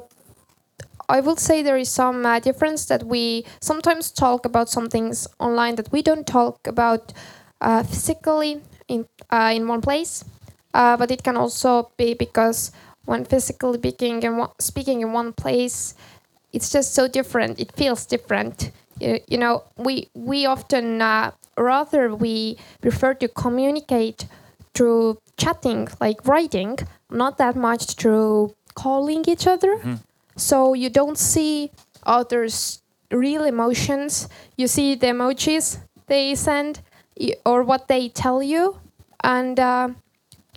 I 1.09 1.19
will 1.19 1.35
say 1.35 1.61
there 1.61 1.77
is 1.77 1.89
some 1.89 2.25
uh, 2.25 2.39
difference 2.39 2.85
that 2.85 3.03
we 3.03 3.45
sometimes 3.59 4.11
talk 4.11 4.45
about 4.45 4.69
some 4.69 4.87
things 4.89 5.27
online 5.39 5.75
that 5.75 5.91
we 5.91 6.01
don't 6.01 6.25
talk 6.25 6.65
about 6.67 7.11
uh, 7.59 7.83
physically 7.83 8.61
in 8.87 9.07
uh, 9.29 9.51
in 9.53 9.67
one 9.67 9.81
place, 9.81 10.23
uh, 10.73 10.95
but 10.97 11.11
it 11.11 11.23
can 11.23 11.35
also 11.35 11.91
be 11.97 12.13
because 12.13 12.71
when 13.05 13.25
physically 13.25 13.77
speaking 13.77 14.23
in 14.23 14.37
one, 14.37 14.49
speaking 14.59 15.01
in 15.01 15.11
one 15.11 15.33
place, 15.33 15.95
it's 16.53 16.69
just 16.71 16.93
so 16.93 17.07
different. 17.07 17.59
It 17.59 17.71
feels 17.73 18.05
different. 18.05 18.71
You, 19.01 19.37
know, 19.37 19.63
we 19.77 20.09
we 20.13 20.45
often 20.45 21.01
uh, 21.01 21.31
rather 21.57 22.13
we 22.15 22.57
prefer 22.81 23.13
to 23.15 23.27
communicate 23.27 24.27
through 24.73 25.17
chatting, 25.37 25.87
like 25.99 26.25
writing, 26.27 26.77
not 27.09 27.37
that 27.37 27.55
much 27.55 27.95
through 27.95 28.53
calling 28.75 29.25
each 29.27 29.47
other. 29.47 29.73
So 30.35 30.73
you 30.73 30.89
don't 30.89 31.17
see 31.17 31.71
others' 32.05 32.81
real 33.11 33.43
emotions. 33.43 34.29
You 34.57 34.67
see 34.67 34.95
the 34.95 35.07
emojis 35.07 35.79
they 36.07 36.35
send 36.35 36.81
or 37.45 37.63
what 37.63 37.87
they 37.87 38.09
tell 38.09 38.41
you, 38.41 38.79
and 39.23 39.59
uh, 39.59 39.89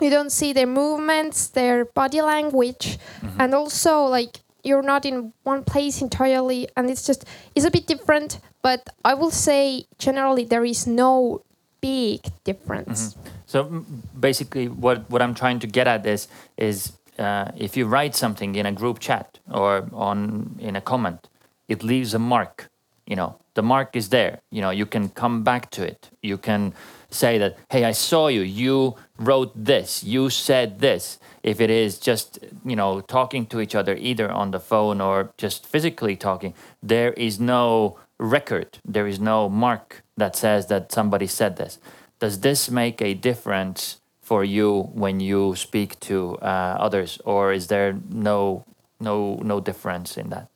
you 0.00 0.10
don't 0.10 0.30
see 0.30 0.52
their 0.52 0.66
movements, 0.66 1.48
their 1.48 1.84
body 1.84 2.20
language, 2.22 2.98
and 3.38 3.54
also 3.54 4.04
like 4.04 4.40
you're 4.64 4.82
not 4.82 5.04
in 5.04 5.32
one 5.42 5.62
place 5.64 6.02
entirely, 6.02 6.68
and 6.76 6.90
it's 6.90 7.06
just 7.06 7.24
it's 7.54 7.66
a 7.66 7.70
bit 7.70 7.86
different. 7.86 8.40
But 8.62 8.88
I 9.04 9.14
will 9.14 9.30
say 9.30 9.86
generally 9.98 10.44
there 10.44 10.64
is 10.64 10.86
no 10.86 11.42
big 11.80 12.20
difference. 12.44 13.16
So 13.46 13.64
mm, 13.64 13.84
basically, 14.18 14.68
what, 14.68 15.08
what 15.10 15.20
I'm 15.20 15.34
trying 15.34 15.58
to 15.60 15.66
get 15.66 15.86
at 15.86 16.06
is 16.06 16.28
is 16.56 16.92
uh, 17.18 17.50
if 17.56 17.76
you 17.76 17.86
write 17.86 18.14
something 18.14 18.54
in 18.54 18.66
a 18.66 18.72
group 18.72 18.98
chat 18.98 19.38
or 19.50 19.88
on 19.92 20.56
in 20.58 20.76
a 20.76 20.80
comment, 20.80 21.28
it 21.68 21.82
leaves 21.82 22.14
a 22.14 22.18
mark. 22.18 22.70
You 23.06 23.16
know, 23.16 23.36
the 23.54 23.62
mark 23.62 23.96
is 23.96 24.08
there. 24.08 24.40
You 24.50 24.62
know, 24.62 24.70
you 24.70 24.86
can 24.86 25.08
come 25.10 25.42
back 25.42 25.70
to 25.72 25.82
it. 25.82 26.10
You 26.22 26.38
can 26.38 26.74
say 27.10 27.38
that, 27.38 27.56
hey, 27.70 27.84
I 27.84 27.92
saw 27.92 28.28
you. 28.28 28.40
You 28.40 28.96
wrote 29.18 29.52
this. 29.54 30.02
You 30.02 30.30
said 30.30 30.80
this. 30.80 31.18
If 31.42 31.60
it 31.60 31.70
is 31.70 31.98
just 31.98 32.38
you 32.64 32.76
know 32.76 33.00
talking 33.02 33.46
to 33.46 33.60
each 33.60 33.74
other 33.74 33.94
either 33.94 34.30
on 34.30 34.50
the 34.50 34.60
phone 34.60 35.00
or 35.00 35.32
just 35.36 35.66
physically 35.66 36.16
talking, 36.16 36.54
there 36.82 37.12
is 37.12 37.38
no 37.38 37.98
record. 38.18 38.78
There 38.84 39.06
is 39.06 39.20
no 39.20 39.48
mark 39.48 40.02
that 40.16 40.36
says 40.36 40.66
that 40.68 40.92
somebody 40.92 41.26
said 41.26 41.56
this. 41.56 41.78
Does 42.18 42.40
this 42.40 42.70
make 42.70 43.02
a 43.02 43.14
difference 43.14 44.00
for 44.22 44.42
you 44.42 44.90
when 44.94 45.20
you 45.20 45.54
speak 45.54 46.00
to 46.00 46.36
uh, 46.38 46.76
others, 46.80 47.20
or 47.24 47.52
is 47.52 47.66
there 47.66 48.00
no 48.08 48.64
no 48.98 49.36
no 49.42 49.60
difference 49.60 50.16
in 50.16 50.30
that? 50.30 50.48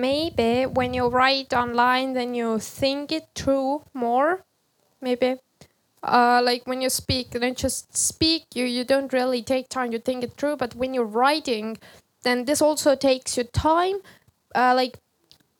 Maybe 0.00 0.66
when 0.66 0.94
you 0.94 1.08
write 1.08 1.52
online 1.52 2.12
then 2.14 2.34
you 2.34 2.58
think 2.58 3.12
it 3.12 3.26
through 3.34 3.82
more 3.94 4.44
maybe. 5.00 5.36
Uh, 6.02 6.40
like 6.44 6.64
when 6.66 6.80
you 6.80 6.88
speak 6.88 7.30
then 7.30 7.54
just 7.54 7.96
speak 7.96 8.44
you 8.54 8.64
you 8.64 8.84
don't 8.84 9.12
really 9.12 9.42
take 9.42 9.68
time 9.68 9.90
to 9.90 9.98
think 9.98 10.22
it 10.22 10.32
through 10.36 10.56
but 10.56 10.74
when 10.74 10.94
you're 10.94 11.04
writing 11.04 11.76
then 12.22 12.44
this 12.44 12.62
also 12.62 12.94
takes 12.94 13.36
you 13.36 13.44
time. 13.44 13.96
Uh, 14.54 14.74
like 14.74 14.98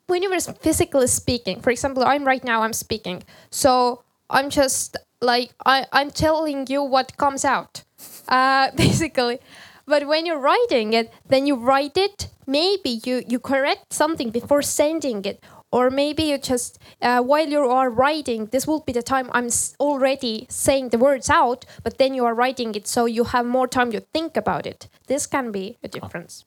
when 0.07 0.23
you 0.23 0.31
were 0.31 0.41
physically 0.41 1.09
speaking 1.09 1.61
for 1.61 1.71
example 1.71 2.05
i'm 2.05 2.25
right 2.25 2.45
now 2.45 2.63
i'm 2.63 2.73
speaking. 2.73 3.23
So 3.51 4.05
i'm 4.31 4.49
just 4.49 4.97
like 5.21 5.51
I, 5.67 5.87
i'm 5.93 6.11
telling 6.11 6.67
you 6.69 6.83
what 6.83 7.17
comes 7.17 7.45
out 7.45 7.83
uh, 8.29 8.71
basically. 8.77 9.39
But 9.87 10.07
when 10.07 10.27
you're 10.27 10.39
writing 10.39 10.93
it 10.93 11.13
then 11.29 11.47
you 11.47 11.57
write 11.57 11.97
it 11.97 12.29
maybe 12.49 13.01
you 13.05 13.23
you 13.29 13.39
correct 13.39 13.93
something 13.93 14.31
before 14.31 14.63
sending 14.63 15.25
it 15.25 15.45
or 15.71 15.91
maybe 15.91 16.23
you 16.23 16.39
just 16.39 16.79
uh, 17.03 17.21
while 17.23 17.47
you 17.47 17.61
are 17.61 17.91
writing 17.91 18.47
this 18.47 18.67
will 18.67 18.81
be 18.81 18.93
the 18.93 19.03
time 19.03 19.31
i'm 19.33 19.49
already 19.79 20.47
saying 20.49 20.89
the 20.89 20.99
words 20.99 21.29
out 21.29 21.65
but 21.85 21.99
then 21.99 22.15
you 22.15 22.25
are 22.25 22.35
writing 22.35 22.75
it 22.75 22.89
so 22.89 23.05
you 23.05 23.25
have 23.25 23.45
more 23.45 23.69
time 23.69 23.93
to 23.93 24.01
think 24.01 24.37
about 24.37 24.67
it 24.67 24.89
this 25.07 25.27
can 25.27 25.53
be 25.53 25.77
a 25.83 25.89
difference 25.89 26.45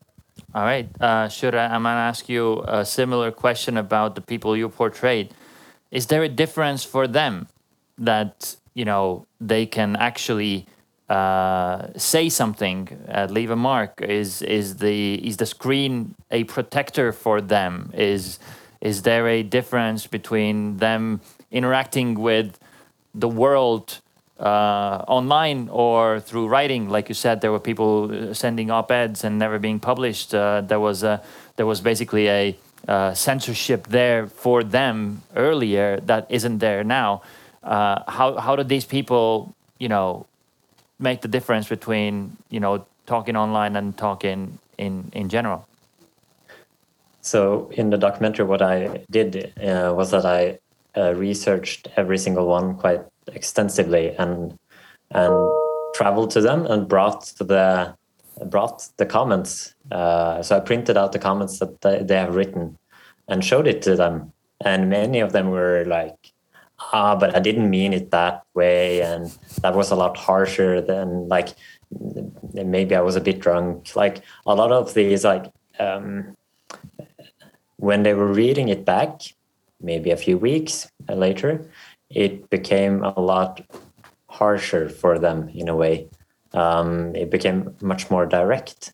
All 0.53 0.63
right, 0.63 0.89
uh, 0.99 1.29
I'm 1.31 1.83
gonna 1.83 2.07
ask 2.11 2.27
you 2.27 2.63
a 2.67 2.83
similar 2.83 3.31
question 3.31 3.77
about 3.77 4.15
the 4.15 4.21
people 4.21 4.57
you 4.57 4.67
portrayed. 4.67 5.33
Is 5.91 6.07
there 6.07 6.23
a 6.23 6.29
difference 6.29 6.83
for 6.83 7.07
them 7.07 7.47
that 7.97 8.55
you 8.73 8.83
know 8.83 9.25
they 9.39 9.65
can 9.65 9.95
actually 9.95 10.65
say 11.97 12.29
something, 12.29 12.87
uh, 13.09 13.27
leave 13.29 13.51
a 13.51 13.55
mark? 13.55 14.01
Is 14.01 14.41
is 14.41 14.77
the 14.77 15.15
is 15.27 15.37
the 15.37 15.45
screen 15.45 16.15
a 16.29 16.43
protector 16.45 17.11
for 17.11 17.41
them? 17.41 17.91
Is 17.93 18.39
is 18.79 19.01
there 19.03 19.27
a 19.27 19.43
difference 19.43 20.07
between 20.07 20.77
them 20.77 21.21
interacting 21.51 22.19
with 22.19 22.57
the 23.13 23.27
world 23.27 23.99
uh, 24.41 25.05
online 25.07 25.69
or 25.69 26.19
through 26.19 26.47
writing. 26.47 26.89
Like 26.89 27.09
you 27.09 27.15
said, 27.15 27.41
there 27.41 27.51
were 27.51 27.59
people 27.59 28.11
uh, 28.11 28.33
sending 28.33 28.71
op-eds 28.71 29.23
and 29.23 29.37
never 29.37 29.59
being 29.59 29.79
published. 29.79 30.33
Uh, 30.33 30.61
there 30.61 30.79
was 30.79 31.03
a, 31.03 31.21
there 31.57 31.65
was 31.65 31.79
basically 31.81 32.27
a 32.27 32.57
uh, 32.87 33.13
censorship 33.13 33.87
there 33.87 34.27
for 34.27 34.63
them 34.63 35.21
earlier 35.35 35.99
that 36.01 36.25
isn't 36.29 36.57
there 36.57 36.83
now. 36.83 37.21
Uh, 37.61 38.01
how 38.07 38.39
how 38.39 38.55
do 38.55 38.63
these 38.63 38.85
people, 38.85 39.53
you 39.77 39.87
know, 39.87 40.25
make 41.01 41.21
the 41.21 41.27
difference 41.27 41.67
between 41.67 42.37
you 42.49 42.59
know 42.59 42.85
talking 43.05 43.35
online 43.35 43.75
and 43.75 43.97
talking 43.97 44.59
in 44.77 45.09
in 45.13 45.29
general? 45.29 45.67
So 47.21 47.69
in 47.73 47.89
the 47.91 47.97
documentary, 47.97 48.45
what 48.45 48.61
I 48.61 49.05
did 49.09 49.53
uh, 49.61 49.93
was 49.95 50.11
that 50.11 50.25
I 50.25 50.59
uh, 50.97 51.13
researched 51.13 51.87
every 51.95 52.17
single 52.17 52.47
one 52.47 52.75
quite 52.75 53.01
extensively 53.27 54.15
and 54.17 54.57
and 55.11 55.33
traveled 55.93 56.31
to 56.31 56.41
them 56.41 56.65
and 56.65 56.87
brought 56.87 57.33
the 57.37 57.95
brought 58.45 58.87
the 58.97 59.05
comments. 59.05 59.75
Uh, 59.91 60.41
so 60.41 60.57
I 60.57 60.59
printed 60.59 60.97
out 60.97 61.11
the 61.11 61.19
comments 61.19 61.59
that 61.59 61.81
they, 61.81 62.01
they 62.01 62.15
have 62.15 62.35
written 62.35 62.77
and 63.27 63.45
showed 63.45 63.67
it 63.67 63.81
to 63.83 63.95
them, 63.95 64.33
and 64.63 64.89
many 64.89 65.19
of 65.19 65.31
them 65.31 65.51
were 65.51 65.85
like, 65.85 66.30
"Ah, 66.91 67.15
but 67.15 67.35
I 67.35 67.39
didn't 67.39 67.69
mean 67.69 67.93
it 67.93 68.11
that 68.11 68.43
way, 68.53 69.01
and 69.01 69.31
that 69.61 69.75
was 69.75 69.91
a 69.91 69.95
lot 69.95 70.17
harsher 70.17 70.81
than 70.81 71.27
like 71.27 71.49
maybe 72.53 72.95
I 72.95 73.01
was 73.01 73.15
a 73.15 73.21
bit 73.21 73.39
drunk." 73.39 73.95
Like 73.95 74.23
a 74.45 74.55
lot 74.55 74.71
of 74.71 74.93
these 74.93 75.23
like. 75.23 75.51
Um, 75.79 76.35
when 77.81 78.03
they 78.03 78.13
were 78.13 78.31
reading 78.31 78.69
it 78.69 78.85
back, 78.85 79.21
maybe 79.81 80.11
a 80.11 80.17
few 80.17 80.37
weeks 80.37 80.87
later, 81.09 81.67
it 82.11 82.47
became 82.51 83.03
a 83.03 83.19
lot 83.19 83.61
harsher 84.27 84.87
for 84.87 85.17
them 85.17 85.49
in 85.49 85.67
a 85.67 85.75
way. 85.75 86.07
Um, 86.53 87.15
it 87.15 87.31
became 87.31 87.75
much 87.81 88.11
more 88.11 88.25
direct. 88.25 88.93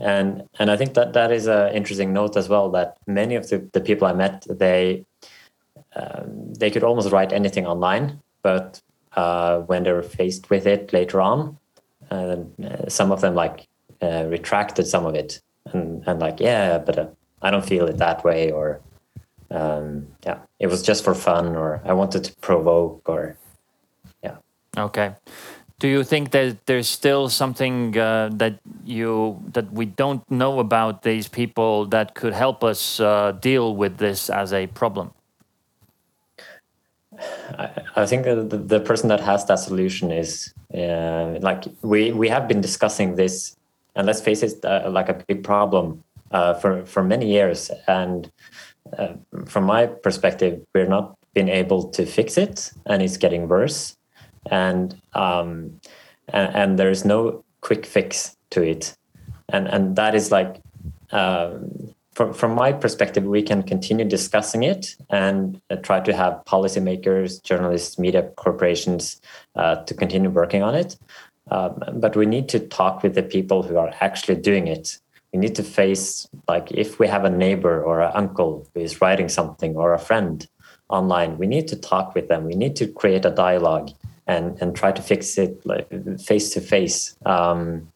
And 0.00 0.48
and 0.58 0.70
I 0.70 0.76
think 0.76 0.94
that 0.94 1.12
that 1.12 1.30
is 1.30 1.46
an 1.46 1.74
interesting 1.74 2.12
note 2.12 2.36
as 2.36 2.48
well. 2.48 2.70
That 2.70 2.96
many 3.06 3.34
of 3.36 3.48
the, 3.48 3.68
the 3.72 3.80
people 3.80 4.08
I 4.08 4.14
met, 4.14 4.46
they 4.48 5.04
um, 5.96 6.54
they 6.54 6.70
could 6.70 6.82
almost 6.82 7.12
write 7.12 7.32
anything 7.32 7.66
online, 7.66 8.20
but 8.42 8.80
uh, 9.16 9.60
when 9.60 9.82
they 9.82 9.92
were 9.92 10.02
faced 10.02 10.50
with 10.50 10.66
it 10.66 10.92
later 10.92 11.20
on, 11.20 11.58
uh, 12.10 12.36
some 12.88 13.12
of 13.12 13.20
them 13.20 13.34
like 13.34 13.66
uh, 14.02 14.24
retracted 14.28 14.86
some 14.86 15.06
of 15.06 15.14
it 15.14 15.40
and 15.72 16.02
and 16.06 16.20
like 16.20 16.40
yeah, 16.40 16.78
but 16.78 16.98
uh, 16.98 17.06
I 17.40 17.50
don't 17.50 17.64
feel 17.64 17.86
it 17.86 17.98
that 17.98 18.24
way, 18.24 18.50
or 18.50 18.80
um, 19.50 20.06
yeah, 20.24 20.38
it 20.58 20.66
was 20.68 20.82
just 20.82 21.04
for 21.04 21.14
fun, 21.14 21.56
or 21.56 21.80
I 21.84 21.92
wanted 21.92 22.24
to 22.24 22.36
provoke, 22.36 23.08
or 23.08 23.36
yeah. 24.22 24.36
Okay. 24.76 25.14
Do 25.78 25.88
you 25.88 26.04
think 26.04 26.30
that 26.30 26.66
there's 26.66 26.88
still 26.88 27.28
something 27.28 27.98
uh, 27.98 28.30
that 28.34 28.60
you 28.84 29.42
that 29.52 29.72
we 29.72 29.86
don't 29.86 30.22
know 30.30 30.60
about 30.60 31.02
these 31.02 31.26
people 31.28 31.86
that 31.86 32.14
could 32.14 32.32
help 32.32 32.62
us 32.62 33.00
uh, 33.00 33.32
deal 33.32 33.74
with 33.74 33.98
this 33.98 34.30
as 34.30 34.52
a 34.52 34.68
problem? 34.68 35.10
I, 37.58 37.70
I 37.96 38.06
think 38.06 38.24
the, 38.24 38.42
the 38.44 38.80
person 38.80 39.08
that 39.08 39.20
has 39.20 39.44
that 39.46 39.56
solution 39.56 40.10
is 40.10 40.52
uh, 40.74 41.38
like 41.40 41.64
we 41.82 42.12
we 42.12 42.28
have 42.28 42.48
been 42.48 42.60
discussing 42.60 43.16
this, 43.16 43.56
and 43.94 44.06
let's 44.06 44.20
face 44.20 44.42
it, 44.42 44.64
uh, 44.64 44.88
like 44.90 45.08
a 45.08 45.14
big 45.14 45.44
problem 45.44 46.02
uh, 46.30 46.54
for 46.54 46.84
for 46.86 47.02
many 47.02 47.30
years. 47.30 47.70
And 47.86 48.30
uh, 48.98 49.14
from 49.46 49.64
my 49.64 49.86
perspective, 49.86 50.60
we're 50.74 50.88
not 50.88 51.16
been 51.34 51.48
able 51.48 51.88
to 51.90 52.06
fix 52.06 52.36
it, 52.36 52.72
and 52.86 53.02
it's 53.02 53.16
getting 53.16 53.48
worse. 53.48 53.96
And 54.50 55.00
um, 55.14 55.80
and, 56.28 56.54
and 56.54 56.78
there 56.78 56.90
is 56.90 57.04
no 57.04 57.44
quick 57.60 57.86
fix 57.86 58.36
to 58.50 58.62
it, 58.62 58.96
and 59.48 59.68
and 59.68 59.96
that 59.96 60.14
is 60.14 60.30
like. 60.30 60.60
Um, 61.10 61.94
from, 62.12 62.32
from 62.34 62.54
my 62.54 62.72
perspective, 62.72 63.24
we 63.24 63.42
can 63.42 63.62
continue 63.62 64.04
discussing 64.04 64.62
it 64.62 64.96
and 65.10 65.60
uh, 65.70 65.76
try 65.76 66.00
to 66.00 66.14
have 66.14 66.42
policymakers, 66.46 67.42
journalists, 67.42 67.98
media 67.98 68.30
corporations 68.36 69.20
uh, 69.56 69.76
to 69.84 69.94
continue 69.94 70.30
working 70.30 70.62
on 70.62 70.74
it. 70.74 70.96
Um, 71.50 71.82
but 71.94 72.14
we 72.16 72.26
need 72.26 72.48
to 72.50 72.60
talk 72.60 73.02
with 73.02 73.14
the 73.14 73.22
people 73.22 73.62
who 73.62 73.76
are 73.76 73.92
actually 74.00 74.36
doing 74.36 74.68
it. 74.68 74.98
We 75.32 75.38
need 75.38 75.54
to 75.56 75.62
face, 75.62 76.28
like, 76.46 76.70
if 76.72 76.98
we 76.98 77.08
have 77.08 77.24
a 77.24 77.30
neighbor 77.30 77.82
or 77.82 78.02
an 78.02 78.12
uncle 78.14 78.68
who 78.74 78.80
is 78.80 79.00
writing 79.00 79.28
something 79.28 79.74
or 79.76 79.94
a 79.94 79.98
friend 79.98 80.46
online, 80.90 81.38
we 81.38 81.46
need 81.46 81.66
to 81.68 81.76
talk 81.76 82.14
with 82.14 82.28
them. 82.28 82.44
We 82.44 82.54
need 82.54 82.76
to 82.76 82.86
create 82.86 83.24
a 83.24 83.30
dialogue 83.30 83.90
and, 84.26 84.60
and 84.60 84.76
try 84.76 84.92
to 84.92 85.02
fix 85.02 85.38
it 85.38 85.62
face 86.20 86.50
to 86.50 86.60
face, 86.60 87.16
um, 87.24 87.88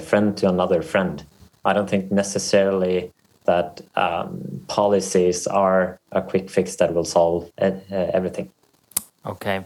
friend 0.00 0.36
to 0.36 0.48
another 0.48 0.80
friend. 0.80 1.24
I 1.64 1.72
don't 1.72 1.90
think 1.90 2.12
necessarily 2.12 3.12
that 3.46 3.80
um, 3.96 4.64
policies 4.68 5.46
are 5.46 5.98
a 6.12 6.22
quick 6.22 6.50
fix 6.50 6.76
that 6.76 6.94
will 6.94 7.04
solve 7.04 7.50
uh, 7.60 7.72
everything. 7.90 8.50
Okay. 9.24 9.64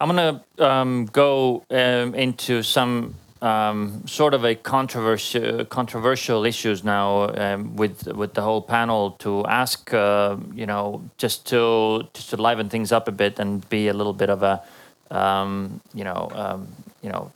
I'm 0.00 0.14
going 0.14 0.42
to 0.56 0.64
um, 0.64 1.06
go 1.06 1.64
um, 1.70 2.14
into 2.14 2.62
some 2.62 3.14
um, 3.42 4.06
sort 4.06 4.34
of 4.34 4.44
a 4.44 4.54
controversial 4.54 5.64
controversial 5.64 6.44
issues 6.44 6.82
now 6.82 7.28
um, 7.34 7.76
with 7.76 8.06
with 8.08 8.34
the 8.34 8.42
whole 8.42 8.62
panel 8.62 9.12
to 9.12 9.46
ask 9.46 9.92
uh, 9.94 10.36
you 10.54 10.66
know 10.66 11.02
just 11.18 11.46
to 11.46 12.02
just 12.14 12.30
to 12.30 12.36
liven 12.36 12.68
things 12.68 12.90
up 12.90 13.06
a 13.08 13.12
bit 13.12 13.38
and 13.38 13.68
be 13.68 13.88
a 13.88 13.92
little 13.92 14.12
bit 14.12 14.30
of 14.30 14.42
a 14.42 14.62
um, 15.10 15.80
you 15.94 16.04
know 16.04 16.28
um, 16.34 16.68
you 17.00 17.10
know 17.10 17.30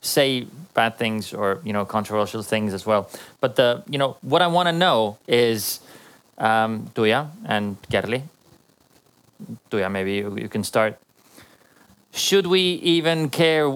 say 0.00 0.46
bad 0.74 0.96
things 0.96 1.32
or 1.32 1.60
you 1.64 1.72
know 1.72 1.84
controversial 1.84 2.42
things 2.42 2.74
as 2.74 2.86
well. 2.86 3.08
But 3.40 3.56
the 3.56 3.82
you 3.88 3.98
know 3.98 4.16
what 4.22 4.42
I 4.42 4.46
want 4.46 4.68
to 4.68 4.72
know 4.72 5.18
is 5.26 5.80
um, 6.38 6.90
Tuija 6.94 7.30
and 7.44 7.80
Kerli. 7.90 8.22
Tuija, 9.70 9.90
maybe 9.90 10.14
you, 10.14 10.36
you 10.36 10.48
can 10.48 10.64
start. 10.64 10.98
Should 12.12 12.46
we 12.46 12.60
even 12.60 13.30
care 13.30 13.70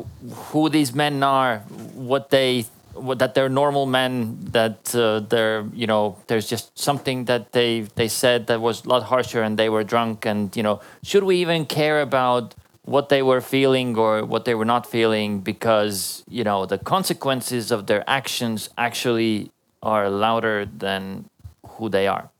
who 0.53 0.69
these 0.69 0.95
men 0.95 1.23
are? 1.23 1.61
What 1.95 2.31
they 2.31 2.67
what, 2.93 3.19
that 3.19 3.35
they're 3.35 3.49
normal 3.49 3.87
men? 3.87 4.39
That 4.53 4.95
uh, 4.95 5.21
they're 5.21 5.65
you 5.73 5.87
know 5.87 6.19
there's 6.27 6.49
just 6.49 6.79
something 6.79 7.25
that 7.27 7.53
they 7.53 7.89
they 7.95 8.09
said 8.09 8.47
that 8.49 8.61
was 8.61 8.85
a 8.85 8.89
lot 8.89 9.05
harsher 9.05 9.43
and 9.43 9.59
they 9.59 9.69
were 9.69 9.85
drunk 9.85 10.27
and 10.27 10.55
you 10.57 10.63
know 10.63 10.81
should 11.03 11.25
we 11.25 11.37
even 11.37 11.65
care 11.67 12.01
about 12.03 12.55
what 12.87 13.09
they 13.09 13.23
were 13.23 13.41
feeling 13.41 13.97
or 13.99 14.25
what 14.25 14.45
they 14.47 14.55
were 14.55 14.65
not 14.65 14.87
feeling 14.87 15.41
because 15.41 16.25
you 16.29 16.45
know 16.45 16.67
the 16.67 16.79
consequences 16.79 17.71
of 17.71 17.87
their 17.87 18.03
actions 18.09 18.71
actually 18.79 19.51
are 19.83 20.09
louder 20.09 20.65
than 20.65 21.29
who 21.67 21.89
they 21.89 22.07
are 22.07 22.31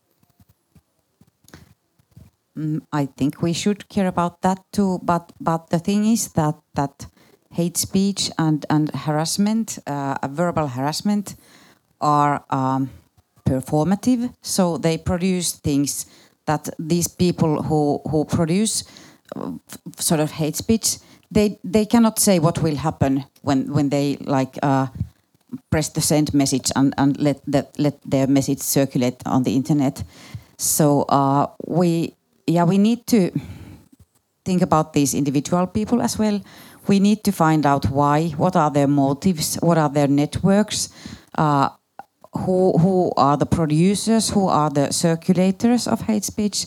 Mm, 2.57 2.81
I 2.93 3.07
think 3.07 3.43
we 3.43 3.53
should 3.53 3.89
care 3.89 4.09
about 4.09 4.41
that 4.43 4.65
too. 4.73 4.99
But 5.03 5.33
but 5.41 5.69
the 5.71 5.79
thing 5.79 6.07
is 6.07 6.33
that 6.33 6.55
that 6.75 7.07
hate 7.51 7.77
speech 7.77 8.31
and 8.39 8.65
and 8.71 8.91
harassment, 8.95 9.79
uh, 9.87 10.17
verbal 10.29 10.69
harassment, 10.69 11.37
are 12.01 12.45
um, 12.51 12.91
performative. 13.45 14.33
So 14.41 14.79
they 14.79 14.97
produce 14.97 15.53
things 15.53 16.07
that 16.47 16.71
these 16.79 17.09
people 17.09 17.63
who 17.63 18.01
who 18.11 18.25
produce 18.25 18.85
sort 19.99 20.21
of 20.21 20.31
hate 20.31 20.57
speech, 20.57 20.99
they 21.31 21.59
they 21.65 21.87
cannot 21.87 22.19
say 22.19 22.39
what 22.39 22.63
will 22.63 22.77
happen 22.77 23.25
when 23.43 23.73
when 23.73 23.91
they 23.91 24.17
like. 24.21 24.59
Uh, 24.63 24.87
press 25.71 25.89
the 25.91 26.01
send 26.01 26.35
message 26.35 26.73
and, 26.77 26.93
and 26.99 27.19
let 27.19 27.41
that 27.47 27.79
let 27.79 27.99
their 28.05 28.27
message 28.27 28.61
circulate 28.61 29.17
on 29.27 29.43
the 29.43 29.55
internet. 29.55 30.03
So 30.59 31.03
uh, 31.03 31.47
we 31.67 32.15
yeah, 32.47 32.65
we 32.65 32.79
need 32.79 33.07
to 33.07 33.31
think 34.45 34.63
about 34.63 34.93
these 34.93 35.15
individual 35.15 35.67
people 35.67 36.01
as 36.03 36.19
well. 36.19 36.41
We 36.87 37.01
need 37.01 37.25
to 37.25 37.33
find 37.33 37.67
out 37.67 37.91
why, 37.91 38.29
what 38.37 38.55
are 38.55 38.71
their 38.71 38.87
motives, 38.87 39.57
what 39.57 39.77
are 39.77 39.89
their 39.89 40.09
networks, 40.09 40.89
uh, 41.37 41.71
who 42.33 42.79
who 42.79 43.13
are 43.17 43.37
the 43.37 43.47
producers, 43.47 44.31
who 44.31 44.49
are 44.49 44.71
the 44.71 44.89
circulators 44.93 45.89
of 45.89 46.03
hate 46.03 46.25
speech, 46.25 46.67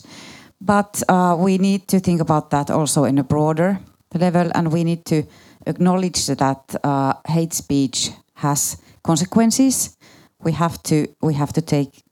but 0.60 1.02
uh, 1.08 1.36
we 1.38 1.58
need 1.58 1.88
to 1.88 2.00
think 2.00 2.20
about 2.20 2.50
that 2.50 2.70
also 2.70 3.04
in 3.04 3.18
a 3.18 3.24
broader 3.24 3.78
level, 4.14 4.50
and 4.54 4.72
we 4.72 4.84
need 4.84 5.04
to 5.06 5.22
acknowledge 5.66 6.26
that 6.26 6.74
uh, 6.84 7.14
hate 7.26 7.52
speech 7.52 8.10
has 8.34 8.76
consequences. 9.02 9.96
We 10.38 10.52
have 10.52 10.82
to 10.84 11.06
we 11.20 11.34
have 11.34 11.52
to 11.52 11.62
take 11.62 12.02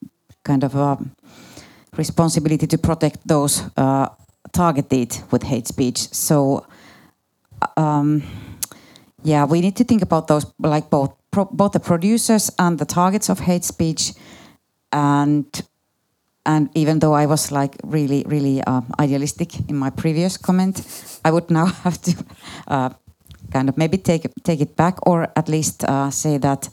kind 0.44 0.64
of 0.64 0.74
a 0.74 0.98
responsibility 1.96 2.66
to 2.66 2.78
protect 2.78 3.26
those 3.26 3.62
uh, 3.76 4.08
targeted 4.52 5.22
with 5.30 5.42
hate 5.42 5.66
speech. 5.66 5.98
So. 6.12 6.66
Um, 7.76 8.22
yeah, 9.24 9.44
we 9.46 9.60
need 9.60 9.76
to 9.76 9.84
think 9.84 10.02
about 10.02 10.28
those, 10.28 10.46
like 10.58 10.90
both 10.90 11.12
both 11.32 11.72
the 11.72 11.80
producers 11.80 12.50
and 12.58 12.78
the 12.78 12.84
targets 12.84 13.28
of 13.28 13.40
hate 13.40 13.64
speech, 13.64 14.12
and 14.92 15.44
and 16.48 16.68
even 16.74 16.98
though 16.98 17.12
I 17.12 17.26
was 17.26 17.52
like 17.52 17.76
really 17.84 18.24
really 18.26 18.62
uh, 18.66 18.80
idealistic 18.98 19.68
in 19.68 19.76
my 19.76 19.90
previous 19.90 20.36
comment, 20.36 20.82
I 21.24 21.30
would 21.30 21.50
now 21.50 21.66
have 21.84 22.00
to 22.02 22.12
uh, 22.66 22.90
kind 23.52 23.68
of 23.68 23.76
maybe 23.76 23.98
take 23.98 24.26
take 24.42 24.60
it 24.60 24.74
back, 24.76 24.98
or 25.06 25.28
at 25.36 25.48
least 25.48 25.84
uh, 25.84 26.10
say 26.10 26.38
that 26.38 26.68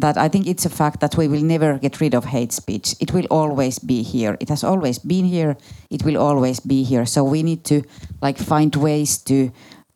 that 0.00 0.16
I 0.18 0.28
think 0.28 0.46
it's 0.46 0.66
a 0.66 0.70
fact 0.70 1.00
that 1.00 1.16
we 1.16 1.26
will 1.28 1.42
never 1.42 1.78
get 1.78 2.00
rid 2.00 2.14
of 2.14 2.26
hate 2.26 2.52
speech. 2.52 2.94
It 3.00 3.12
will 3.12 3.26
always 3.30 3.78
be 3.78 4.02
here. 4.02 4.36
It 4.40 4.48
has 4.50 4.62
always 4.62 4.98
been 4.98 5.24
here. 5.24 5.56
It 5.90 6.04
will 6.04 6.18
always 6.18 6.60
be 6.60 6.84
here. 6.84 7.06
So 7.06 7.24
we 7.24 7.42
need 7.42 7.64
to 7.64 7.82
like 8.20 8.38
find 8.38 8.76
ways 8.76 9.18
to 9.24 9.50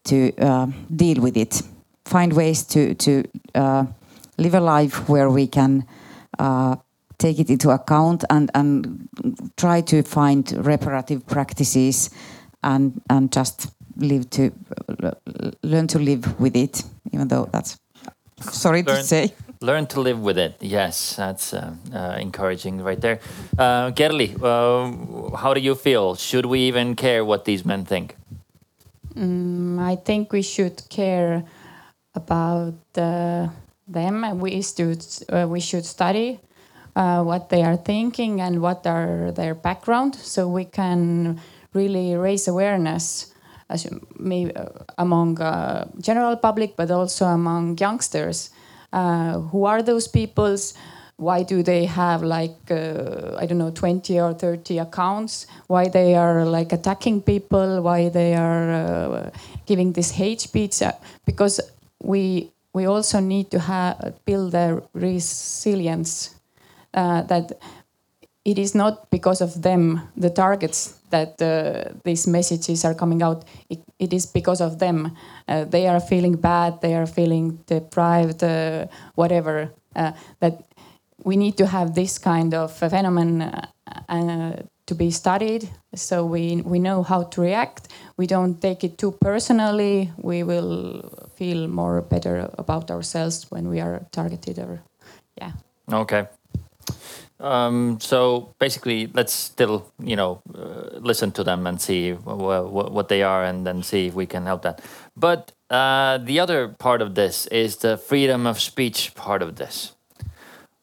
to 0.04 0.32
uh, 0.38 0.66
deal 0.96 1.20
with 1.22 1.36
it 1.36 1.62
find 2.10 2.32
ways 2.32 2.64
to 2.64 2.94
to 2.94 3.22
uh, 3.54 3.84
live 4.36 4.54
a 4.54 4.60
life 4.60 5.08
where 5.08 5.30
we 5.30 5.46
can 5.46 5.86
uh, 6.38 6.76
take 7.20 7.38
it 7.38 7.50
into 7.50 7.70
account 7.70 8.24
and 8.30 8.50
and 8.54 9.08
try 9.56 9.82
to 9.82 10.02
find 10.02 10.52
reparative 10.66 11.20
practices 11.26 12.10
and 12.62 13.00
and 13.08 13.30
just 13.36 13.68
live 13.96 14.28
to 14.30 14.50
learn 15.62 15.86
to 15.86 15.98
live 15.98 16.40
with 16.40 16.56
it 16.56 16.82
even 17.12 17.28
though 17.28 17.46
that's 17.52 17.78
sorry 18.40 18.82
Learn- 18.82 18.96
to 18.96 19.04
say 19.04 19.32
Learn 19.62 19.86
to 19.88 20.00
live 20.00 20.22
with 20.22 20.38
it. 20.38 20.56
Yes, 20.62 21.16
that's 21.16 21.52
uh, 21.52 21.74
uh, 21.92 22.16
encouraging 22.18 22.80
right 22.82 22.98
there. 22.98 23.20
Uh, 23.58 23.90
Kerli, 23.90 24.34
uh, 24.42 25.36
how 25.36 25.52
do 25.52 25.60
you 25.60 25.74
feel? 25.74 26.14
Should 26.14 26.46
we 26.46 26.60
even 26.60 26.96
care 26.96 27.26
what 27.26 27.44
these 27.44 27.62
men 27.62 27.84
think? 27.84 28.16
Mm, 29.14 29.78
I 29.78 29.96
think 29.96 30.32
we 30.32 30.40
should 30.40 30.80
care 30.88 31.44
about 32.14 32.72
uh, 32.96 33.48
them, 33.86 34.24
and 34.24 34.40
we 34.40 34.62
should 34.62 35.04
uh, 35.28 35.46
we 35.46 35.60
should 35.60 35.84
study 35.84 36.40
uh, 37.00 37.22
what 37.22 37.48
they 37.48 37.62
are 37.62 37.76
thinking 37.76 38.42
and 38.42 38.60
what 38.60 38.86
are 38.86 39.32
their 39.32 39.54
background, 39.54 40.14
so 40.14 40.46
we 40.46 40.66
can 40.66 41.40
really 41.72 42.14
raise 42.14 42.46
awareness 42.46 43.32
as 43.70 43.88
maybe 44.18 44.54
uh, 44.54 44.66
among 44.98 45.40
uh, 45.40 45.88
general 45.98 46.36
public, 46.36 46.76
but 46.76 46.90
also 46.90 47.24
among 47.24 47.78
youngsters. 47.78 48.50
Uh, 48.92 49.38
who 49.50 49.64
are 49.64 49.80
those 49.82 50.08
peoples? 50.08 50.74
Why 51.16 51.42
do 51.42 51.62
they 51.62 51.86
have 51.86 52.22
like 52.22 52.58
uh, 52.70 53.36
I 53.38 53.46
don't 53.46 53.58
know 53.58 53.70
20 53.70 54.20
or 54.20 54.34
30 54.34 54.78
accounts? 54.78 55.46
Why 55.68 55.88
they 55.88 56.14
are 56.14 56.44
like 56.44 56.72
attacking 56.72 57.22
people? 57.22 57.80
Why 57.80 58.10
they 58.10 58.34
are 58.34 58.72
uh, 58.72 59.30
giving 59.64 59.92
this 59.92 60.10
hate 60.10 60.40
speech? 60.40 60.82
Because 61.24 61.60
we 62.02 62.50
we 62.74 62.84
also 62.84 63.20
need 63.20 63.50
to 63.52 64.12
build 64.26 64.54
a 64.54 64.82
resilience 64.92 66.39
uh, 66.94 67.22
that 67.22 67.52
it 68.44 68.58
is 68.58 68.74
not 68.74 69.10
because 69.10 69.40
of 69.40 69.62
them 69.62 70.00
the 70.16 70.30
targets 70.30 71.00
that 71.10 71.40
uh, 71.42 71.92
these 72.04 72.26
messages 72.26 72.84
are 72.84 72.94
coming 72.94 73.22
out. 73.22 73.44
It, 73.68 73.80
it 73.98 74.12
is 74.12 74.26
because 74.26 74.60
of 74.60 74.78
them. 74.78 75.16
Uh, 75.48 75.64
they 75.64 75.88
are 75.88 76.00
feeling 76.00 76.36
bad 76.36 76.80
they 76.80 76.94
are 76.94 77.06
feeling 77.06 77.58
deprived 77.66 78.42
uh, 78.42 78.86
whatever 79.14 79.72
uh, 79.96 80.12
that 80.40 80.62
we 81.24 81.36
need 81.36 81.56
to 81.58 81.66
have 81.66 81.94
this 81.94 82.18
kind 82.18 82.54
of 82.54 82.72
phenomenon 82.72 83.42
uh, 83.42 83.66
uh, 84.08 84.62
to 84.86 84.94
be 84.94 85.10
studied. 85.10 85.68
So 85.94 86.24
we 86.24 86.62
we 86.62 86.78
know 86.78 87.02
how 87.02 87.24
to 87.24 87.40
react. 87.40 87.88
We 88.16 88.26
don't 88.26 88.60
take 88.60 88.84
it 88.84 88.96
too 88.98 89.12
personally. 89.12 90.12
We 90.16 90.42
will 90.42 91.02
feel 91.36 91.68
more 91.68 92.00
better 92.02 92.50
about 92.58 92.90
ourselves 92.90 93.46
when 93.50 93.68
we 93.68 93.80
are 93.80 94.06
targeted 94.10 94.58
or 94.58 94.80
yeah. 95.40 95.52
Okay. 95.92 96.26
Um, 97.40 97.98
so 98.00 98.54
basically, 98.58 99.08
let's 99.14 99.32
still, 99.32 99.90
you 99.98 100.14
know, 100.14 100.42
uh, 100.54 100.98
listen 100.98 101.32
to 101.32 101.44
them 101.44 101.66
and 101.66 101.80
see 101.80 102.12
wh- 102.12 102.68
wh- 102.68 102.92
what 102.92 103.08
they 103.08 103.22
are, 103.22 103.44
and 103.44 103.66
then 103.66 103.82
see 103.82 104.08
if 104.08 104.14
we 104.14 104.26
can 104.26 104.44
help 104.44 104.62
that. 104.62 104.82
But 105.16 105.52
uh, 105.70 106.18
the 106.18 106.38
other 106.38 106.68
part 106.68 107.00
of 107.00 107.14
this 107.14 107.46
is 107.46 107.76
the 107.76 107.96
freedom 107.96 108.46
of 108.46 108.60
speech 108.60 109.14
part 109.14 109.42
of 109.42 109.56
this. 109.56 109.94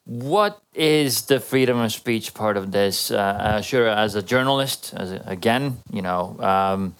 What 0.04 0.60
is 0.74 1.22
the 1.26 1.38
freedom 1.38 1.78
of 1.78 1.92
speech 1.92 2.34
part 2.34 2.56
of 2.56 2.72
this? 2.72 3.10
Uh, 3.10 3.16
uh, 3.18 3.60
sure, 3.60 3.86
as 3.86 4.14
a 4.14 4.22
journalist, 4.22 4.94
as 4.96 5.12
a, 5.12 5.22
again, 5.26 5.78
you 5.92 6.02
know, 6.02 6.36
um, 6.40 6.94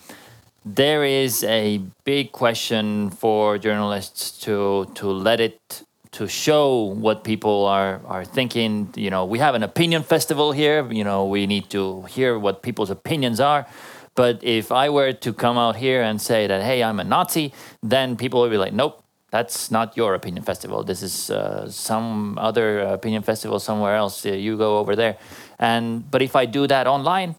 there 0.65 1.05
is 1.05 1.43
a 1.45 1.81
big 2.05 2.33
question 2.33 3.11
for 3.11 3.57
journalists 3.59 4.39
to 4.45 4.91
to 4.95 5.09
let 5.11 5.41
it 5.41 5.83
to 6.19 6.27
show 6.27 6.83
what 7.05 7.23
people 7.23 7.64
are 7.66 8.01
are 8.07 8.25
thinking. 8.25 8.93
You 8.97 9.11
know, 9.11 9.25
we 9.25 9.39
have 9.39 9.55
an 9.55 9.62
opinion 9.62 10.03
festival 10.03 10.51
here. 10.53 10.81
You 10.91 11.05
know, 11.05 11.25
we 11.25 11.47
need 11.47 11.71
to 11.71 12.03
hear 12.14 12.39
what 12.39 12.62
people's 12.62 12.91
opinions 12.91 13.39
are. 13.41 13.66
But 14.14 14.43
if 14.43 14.73
I 14.73 14.91
were 14.91 15.12
to 15.12 15.33
come 15.33 15.57
out 15.57 15.77
here 15.77 16.03
and 16.03 16.21
say 16.21 16.49
that, 16.49 16.61
hey, 16.62 16.83
I'm 16.83 16.99
a 16.99 17.05
Nazi, 17.05 17.53
then 17.83 18.16
people 18.16 18.41
would 18.41 18.51
be 18.51 18.59
like, 18.59 18.73
nope, 18.73 19.05
that's 19.31 19.71
not 19.71 19.97
your 19.97 20.14
opinion 20.14 20.43
festival. 20.43 20.83
This 20.83 21.03
is 21.03 21.31
uh, 21.31 21.71
some 21.71 22.37
other 22.37 22.81
opinion 22.81 23.23
festival 23.23 23.61
somewhere 23.61 23.95
else. 23.95 24.27
Uh, 24.27 24.31
you 24.33 24.57
go 24.57 24.79
over 24.79 24.97
there. 24.97 25.16
And 25.59 26.11
but 26.11 26.21
if 26.21 26.35
I 26.35 26.47
do 26.47 26.66
that 26.66 26.87
online, 26.87 27.37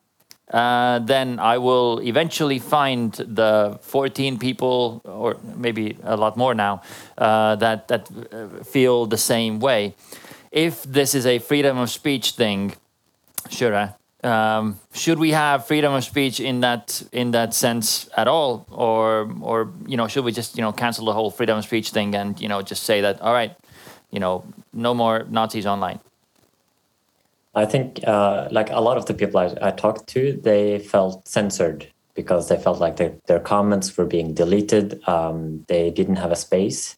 uh, 0.52 1.00
then 1.00 1.40
I 1.40 1.58
will 1.58 2.00
eventually 2.00 2.60
find 2.60 3.14
the 3.14 3.78
14 3.82 4.40
people, 4.40 5.02
or 5.06 5.38
maybe 5.56 5.98
a 6.04 6.18
lot 6.18 6.38
more 6.38 6.56
now, 6.56 6.82
uh, 7.18 7.56
that 7.58 7.88
that 7.88 8.10
uh, 8.10 8.64
feel 8.64 9.06
the 9.06 9.18
same 9.18 9.60
way. 9.60 9.96
If 10.52 10.84
this 10.84 11.14
is 11.14 11.26
a 11.26 11.38
freedom 11.40 11.78
of 11.78 11.90
speech 11.90 12.32
thing, 12.32 12.74
sure. 13.50 13.96
Um, 14.22 14.80
should 14.92 15.18
we 15.18 15.32
have 15.32 15.66
freedom 15.66 15.94
of 15.94 16.04
speech 16.04 16.40
in 16.42 16.60
that 16.62 17.04
in 17.14 17.32
that 17.32 17.54
sense 17.54 18.10
at 18.18 18.28
all, 18.28 18.66
or 18.70 19.32
or 19.42 19.72
you 19.88 19.96
know 19.96 20.08
should 20.08 20.26
we 20.26 20.32
just 20.32 20.58
you 20.58 20.62
know 20.62 20.74
cancel 20.74 21.06
the 21.06 21.14
whole 21.14 21.32
freedom 21.32 21.58
of 21.58 21.64
speech 21.64 21.92
thing 21.92 22.16
and 22.16 22.42
you 22.42 22.50
know 22.50 22.62
just 22.62 22.84
say 22.84 23.02
that 23.02 23.22
all 23.22 23.34
right, 23.34 23.56
you 24.12 24.20
know 24.20 24.44
no 24.74 24.94
more 24.94 25.26
Nazis 25.30 25.66
online. 25.66 26.00
I 27.56 27.66
think 27.66 28.02
uh, 28.08 28.48
like 28.52 28.70
a 28.70 28.80
lot 28.80 28.98
of 28.98 29.06
the 29.06 29.14
people 29.14 29.40
I, 29.40 29.56
I 29.62 29.72
talked 29.72 30.08
to, 30.10 30.40
they 30.44 30.80
felt 30.80 31.28
censored 31.28 31.88
because 32.14 32.50
they 32.50 32.58
felt 32.58 32.80
like 32.80 32.98
their, 32.98 33.14
their 33.28 33.40
comments 33.40 33.96
were 33.98 34.06
being 34.06 34.34
deleted. 34.34 35.02
Um, 35.08 35.66
they 35.68 35.90
didn't 35.90 36.18
have 36.18 36.32
a 36.32 36.36
space. 36.36 36.98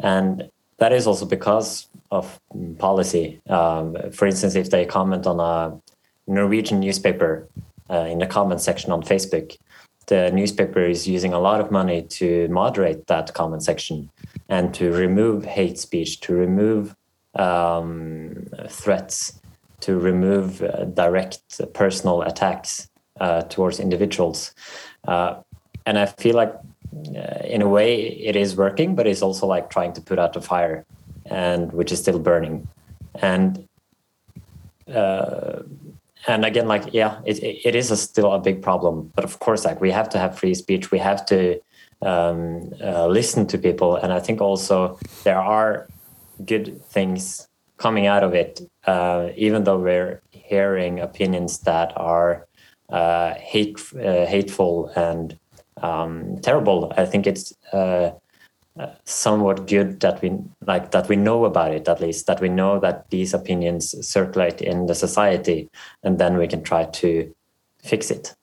And 0.00 0.50
that 0.78 0.92
is 0.92 1.06
also 1.06 1.26
because 1.26 1.88
of 2.10 2.40
policy. 2.78 3.40
Um, 3.48 3.96
for 4.12 4.26
instance, 4.26 4.54
if 4.54 4.70
they 4.70 4.84
comment 4.84 5.26
on 5.26 5.40
a 5.40 5.80
Norwegian 6.26 6.80
newspaper 6.80 7.48
uh, 7.90 8.06
in 8.10 8.18
the 8.18 8.26
comment 8.26 8.60
section 8.60 8.92
on 8.92 9.02
Facebook, 9.02 9.56
the 10.06 10.30
newspaper 10.32 10.80
is 10.80 11.06
using 11.06 11.32
a 11.32 11.38
lot 11.38 11.60
of 11.60 11.70
money 11.70 12.02
to 12.02 12.48
moderate 12.48 13.06
that 13.06 13.34
comment 13.34 13.62
section 13.62 14.10
and 14.48 14.74
to 14.74 14.90
remove 14.90 15.44
hate 15.44 15.78
speech, 15.78 16.20
to 16.20 16.34
remove 16.34 16.96
um, 17.34 18.46
threats 18.68 19.40
to 19.82 19.98
remove 19.98 20.62
uh, 20.62 20.84
direct 20.84 21.38
personal 21.74 22.22
attacks 22.22 22.88
uh, 23.20 23.42
towards 23.42 23.78
individuals. 23.78 24.54
Uh, 25.06 25.34
and 25.86 25.98
I 25.98 26.06
feel 26.06 26.36
like, 26.36 26.54
in 27.44 27.62
a 27.62 27.68
way, 27.68 28.02
it 28.02 28.36
is 28.36 28.56
working, 28.56 28.94
but 28.94 29.06
it's 29.06 29.22
also 29.22 29.46
like 29.46 29.70
trying 29.70 29.92
to 29.94 30.00
put 30.00 30.18
out 30.18 30.36
a 30.36 30.40
fire, 30.40 30.84
and 31.26 31.72
which 31.72 31.90
is 31.92 32.00
still 32.00 32.18
burning. 32.18 32.68
And 33.14 33.66
and 36.26 36.44
again, 36.44 36.68
like 36.68 36.92
yeah, 36.92 37.20
it 37.24 37.42
it 37.42 37.74
is 37.74 37.90
a, 37.90 37.96
still 37.96 38.32
a 38.32 38.38
big 38.38 38.62
problem. 38.62 39.10
But 39.14 39.24
of 39.24 39.38
course, 39.38 39.64
like 39.64 39.80
we 39.80 39.90
have 39.90 40.08
to 40.10 40.18
have 40.18 40.38
free 40.38 40.54
speech. 40.54 40.90
We 40.90 40.98
have 40.98 41.24
to 41.26 41.60
um, 42.02 42.72
uh, 42.80 43.06
listen 43.06 43.46
to 43.48 43.58
people, 43.58 43.96
and 43.96 44.12
I 44.12 44.20
think 44.20 44.40
also 44.40 44.98
there 45.24 45.40
are 45.40 45.88
good 46.44 46.84
things 46.86 47.48
coming 47.82 48.06
out 48.06 48.22
of 48.22 48.32
it, 48.32 48.60
uh, 48.86 49.28
even 49.36 49.64
though 49.64 49.78
we're 49.78 50.22
hearing 50.30 51.00
opinions 51.00 51.58
that 51.70 51.92
are 51.96 52.46
uh, 52.90 53.34
hate, 53.34 53.76
uh, 53.96 54.24
hateful 54.26 54.92
and 54.94 55.36
um, 55.82 56.38
terrible. 56.42 56.92
I 56.96 57.04
think 57.06 57.26
it's 57.26 57.52
uh, 57.72 58.12
uh, 58.78 58.86
somewhat 59.04 59.66
good 59.66 60.00
that 60.00 60.22
we 60.22 60.30
like 60.66 60.92
that 60.92 61.08
we 61.08 61.16
know 61.16 61.44
about 61.44 61.72
it 61.72 61.86
at 61.88 62.00
least 62.00 62.26
that 62.26 62.40
we 62.40 62.48
know 62.48 62.80
that 62.80 63.10
these 63.10 63.34
opinions 63.34 63.94
circulate 64.06 64.62
in 64.62 64.86
the 64.86 64.94
society 64.94 65.68
and 66.02 66.18
then 66.18 66.38
we 66.38 66.48
can 66.48 66.62
try 66.62 66.86
to 66.86 67.34
fix 67.82 68.10
it 68.10 68.34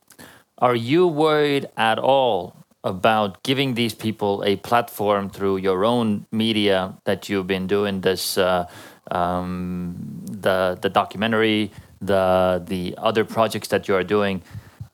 Are 0.60 0.76
you 0.76 1.08
worried 1.08 1.66
at 1.78 1.98
all 1.98 2.60
about 2.84 3.44
giving 3.44 3.74
these 3.74 3.94
people 3.94 4.44
a 4.46 4.56
platform 4.58 5.30
through 5.30 5.58
your 5.58 5.84
own 5.84 6.26
media 6.32 6.96
that 7.04 7.28
you've 7.28 7.48
been 7.48 7.68
doing 7.68 8.02
this, 8.02 8.38
uh, 8.38 8.68
um, 9.12 9.96
the 10.26 10.78
the 10.82 10.90
documentary, 10.90 11.72
the 12.02 12.64
the 12.66 12.96
other 12.98 13.26
projects 13.26 13.68
that 13.70 13.88
you 13.88 13.96
are 13.96 14.04
doing? 14.04 14.42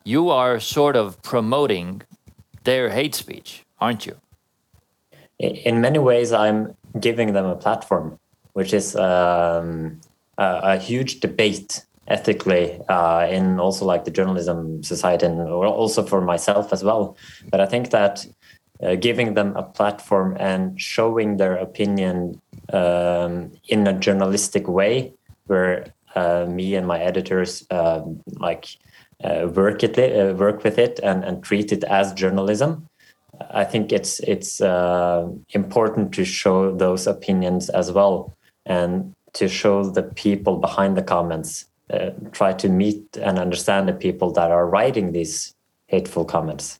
You 0.04 0.30
are 0.30 0.60
sort 0.60 0.96
of 0.96 1.22
promoting 1.24 2.04
their 2.64 2.90
hate 2.90 3.16
speech, 3.16 3.64
aren't 3.80 4.06
you? 4.06 4.18
In 5.40 5.82
many 5.82 6.00
ways 6.00 6.32
i'm 6.32 6.76
giving 7.00 7.34
them 7.34 7.46
a 7.46 7.56
platform 7.56 8.20
which 8.54 8.74
is 8.74 8.96
um, 8.96 10.00
a, 10.38 10.60
a 10.64 10.78
huge 10.78 11.20
debate 11.20 11.86
ethically 12.08 12.80
uh, 12.88 13.28
in 13.30 13.60
also 13.60 13.84
like 13.86 14.06
the 14.06 14.12
journalism 14.12 14.84
society 14.84 15.26
and 15.26 15.42
also 15.42 16.04
for 16.04 16.22
myself 16.22 16.72
as 16.72 16.84
well 16.84 17.18
but 17.50 17.60
i 17.60 17.66
think 17.66 17.90
that 17.90 18.26
uh, 18.82 18.96
giving 18.96 19.34
them 19.34 19.56
a 19.56 19.64
platform 19.64 20.36
and 20.40 20.80
showing 20.80 21.38
their 21.38 21.56
opinion 21.56 22.42
um, 22.74 23.52
in 23.68 23.88
a 23.88 23.94
journalistic 23.94 24.68
way 24.68 25.14
where 25.48 25.94
uh, 26.16 26.46
me 26.48 26.76
and 26.76 26.88
my 26.88 27.00
editors 27.00 27.66
um, 27.72 28.22
like 28.40 28.78
uh, 29.24 29.48
work 29.54 29.84
it 29.84 29.98
uh, 29.98 30.34
work 30.36 30.64
with 30.64 30.78
it 30.78 31.00
and, 31.04 31.24
and 31.24 31.44
treat 31.44 31.72
it 31.72 31.84
as 31.86 32.14
journalism 32.14 32.88
I 33.52 33.64
think 33.64 33.92
it's 33.92 34.20
it's 34.22 34.62
uh, 34.62 35.28
important 35.50 36.14
to 36.14 36.26
show 36.26 36.76
those 36.76 37.08
opinions 37.08 37.70
as 37.70 37.92
well, 37.92 38.34
and 38.66 39.14
to 39.34 39.48
show 39.48 39.84
the 39.84 40.04
people 40.04 40.58
behind 40.58 40.98
the 40.98 41.04
comments. 41.04 41.66
Uh, 41.92 42.10
try 42.32 42.52
to 42.52 42.68
meet 42.68 43.18
and 43.22 43.38
understand 43.38 43.88
the 43.88 43.94
people 43.94 44.32
that 44.32 44.50
are 44.50 44.66
writing 44.68 45.12
these 45.12 45.54
hateful 45.88 46.26
comments. 46.26 46.80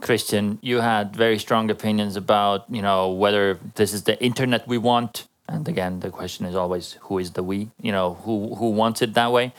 Christian, 0.00 0.58
you 0.62 0.80
had 0.80 1.14
very 1.16 1.38
strong 1.38 1.70
opinions 1.70 2.16
about 2.16 2.64
you 2.70 2.82
know 2.82 3.10
whether 3.10 3.58
this 3.74 3.92
is 3.92 4.04
the 4.04 4.22
internet 4.22 4.66
we 4.68 4.78
want, 4.78 5.26
and 5.48 5.66
again 5.66 6.00
the 6.00 6.10
question 6.10 6.46
is 6.46 6.54
always 6.54 6.96
who 7.02 7.18
is 7.18 7.32
the 7.32 7.42
we? 7.42 7.70
You 7.80 7.92
know 7.92 8.14
who 8.14 8.54
who 8.54 8.70
wants 8.70 9.02
it 9.02 9.14
that 9.14 9.32
way? 9.32 9.52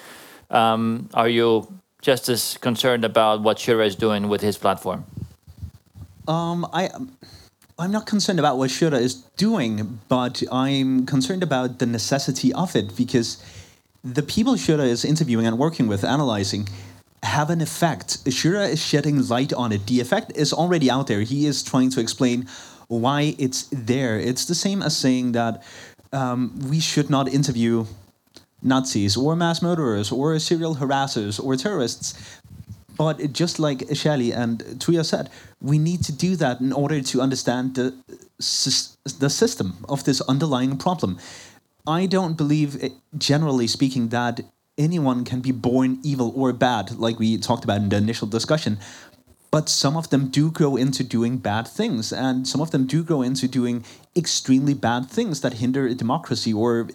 Um, 0.50 1.10
are 1.14 1.30
you 1.30 1.68
just 2.02 2.30
as 2.30 2.58
concerned 2.58 3.04
about 3.04 3.42
what 3.42 3.58
Kyrre 3.58 3.86
is 3.86 3.96
doing 3.96 4.30
with 4.30 4.42
his 4.42 4.58
platform? 4.58 5.06
Um, 6.28 6.66
I, 6.72 6.90
I'm 7.78 7.92
not 7.92 8.06
concerned 8.06 8.40
about 8.40 8.58
what 8.58 8.70
Kyrre 8.70 8.94
is 9.00 9.16
doing, 9.38 10.00
but 10.08 10.44
I'm 10.52 11.06
concerned 11.06 11.44
about 11.44 11.80
the 11.80 11.86
necessity 11.86 12.54
of 12.54 12.76
it 12.76 12.96
because 12.96 13.44
the 14.04 14.24
people 14.24 14.56
Kyrre 14.56 14.86
is 14.86 15.04
interviewing 15.04 15.46
and 15.46 15.58
working 15.58 15.88
with, 15.88 16.04
analyzing, 16.04 16.70
have 17.24 17.50
an 17.50 17.62
effect. 17.62 18.24
Kyrre 18.26 18.70
is 18.70 18.82
shedding 18.82 19.28
light 19.28 19.54
on 19.54 19.72
it. 19.72 19.86
The 19.88 20.00
effect 20.00 20.32
is 20.36 20.54
already 20.54 20.90
out 20.90 21.08
there. 21.08 21.22
He 21.22 21.46
is 21.46 21.64
trying 21.64 21.90
to 21.92 22.00
explain 22.00 22.48
why 22.88 23.36
it's 23.38 23.64
there. 23.72 24.20
It's 24.20 24.46
the 24.46 24.56
same 24.56 24.82
as 24.82 24.98
saying 24.98 25.34
that 25.34 25.64
um, 26.12 26.60
we 26.70 26.80
should 26.80 27.10
not 27.10 27.28
interview 27.28 27.86
Nazis 28.62 29.16
or 29.16 29.36
mass 29.36 29.62
murderers 29.62 30.12
or 30.12 30.38
serial 30.40 30.76
harassers 30.76 31.44
or 31.44 31.56
terrorists 31.56 32.40
but 33.00 33.32
just 33.32 33.60
like 33.60 33.80
Kerli 33.88 34.36
and 34.36 34.60
Tuija 34.82 35.06
said, 35.06 35.30
we 35.62 35.80
need 35.80 36.04
to 36.04 36.12
do 36.12 36.36
that 36.36 36.60
in 36.60 36.74
order 36.74 37.00
to 37.00 37.22
understand 37.22 37.76
the, 37.76 37.96
the 38.38 39.30
system 39.30 39.78
of 39.88 40.04
this 40.04 40.20
underlying 40.28 40.76
problem. 40.76 41.18
I 41.88 42.08
don't 42.08 42.36
believe, 42.36 42.84
eh, 42.84 42.90
generally 43.18 43.68
speaking, 43.68 44.10
that 44.10 44.42
anyone 44.80 45.26
can 45.26 45.42
be 45.42 45.52
born 45.52 46.00
evil 46.02 46.34
or 46.36 46.52
bad, 46.54 46.98
like 46.98 47.20
we 47.20 47.38
talked 47.38 47.64
about 47.64 47.78
in 47.78 47.90
the 47.90 47.98
initial 47.98 48.28
discussion. 48.28 48.80
But 49.52 49.68
some 49.68 49.98
of 49.98 50.10
them 50.10 50.30
do 50.30 50.50
grow 50.52 50.76
into 50.76 51.04
doing 51.04 51.38
bad 51.38 51.68
things, 51.68 52.14
and 52.14 52.48
some 52.48 52.62
of 52.62 52.72
them 52.72 52.88
do 52.88 53.04
grow 53.04 53.22
into 53.22 53.48
doing 53.48 53.84
extremely 54.16 54.74
bad 54.74 55.10
things 55.10 55.42
that 55.42 55.54
hinder 55.54 55.86
a 55.86 55.94
democracy 55.94 56.54
or 56.54 56.90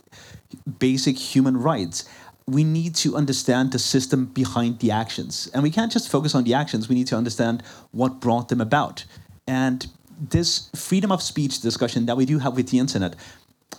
basic 0.78 1.18
human 1.18 1.56
rights 1.56 2.04
we 2.46 2.64
need 2.64 2.94
to 2.94 3.16
understand 3.16 3.72
the 3.72 3.78
system 3.78 4.26
behind 4.26 4.78
the 4.80 4.90
actions. 4.90 5.48
And 5.54 5.62
we 5.62 5.70
can't 5.70 5.90
just 5.90 6.10
focus 6.10 6.34
on 6.34 6.44
the 6.44 6.54
actions, 6.54 6.88
we 6.88 6.94
need 6.94 7.06
to 7.08 7.16
understand 7.16 7.62
what 7.90 8.20
brought 8.20 8.48
them 8.48 8.60
about. 8.60 9.04
And 9.46 9.86
this 10.20 10.70
freedom 10.74 11.10
of 11.10 11.22
speech 11.22 11.60
discussion 11.60 12.06
that 12.06 12.16
we 12.16 12.26
do 12.26 12.38
have 12.38 12.54
with 12.54 12.68
the 12.68 12.78
internet, 12.78 13.16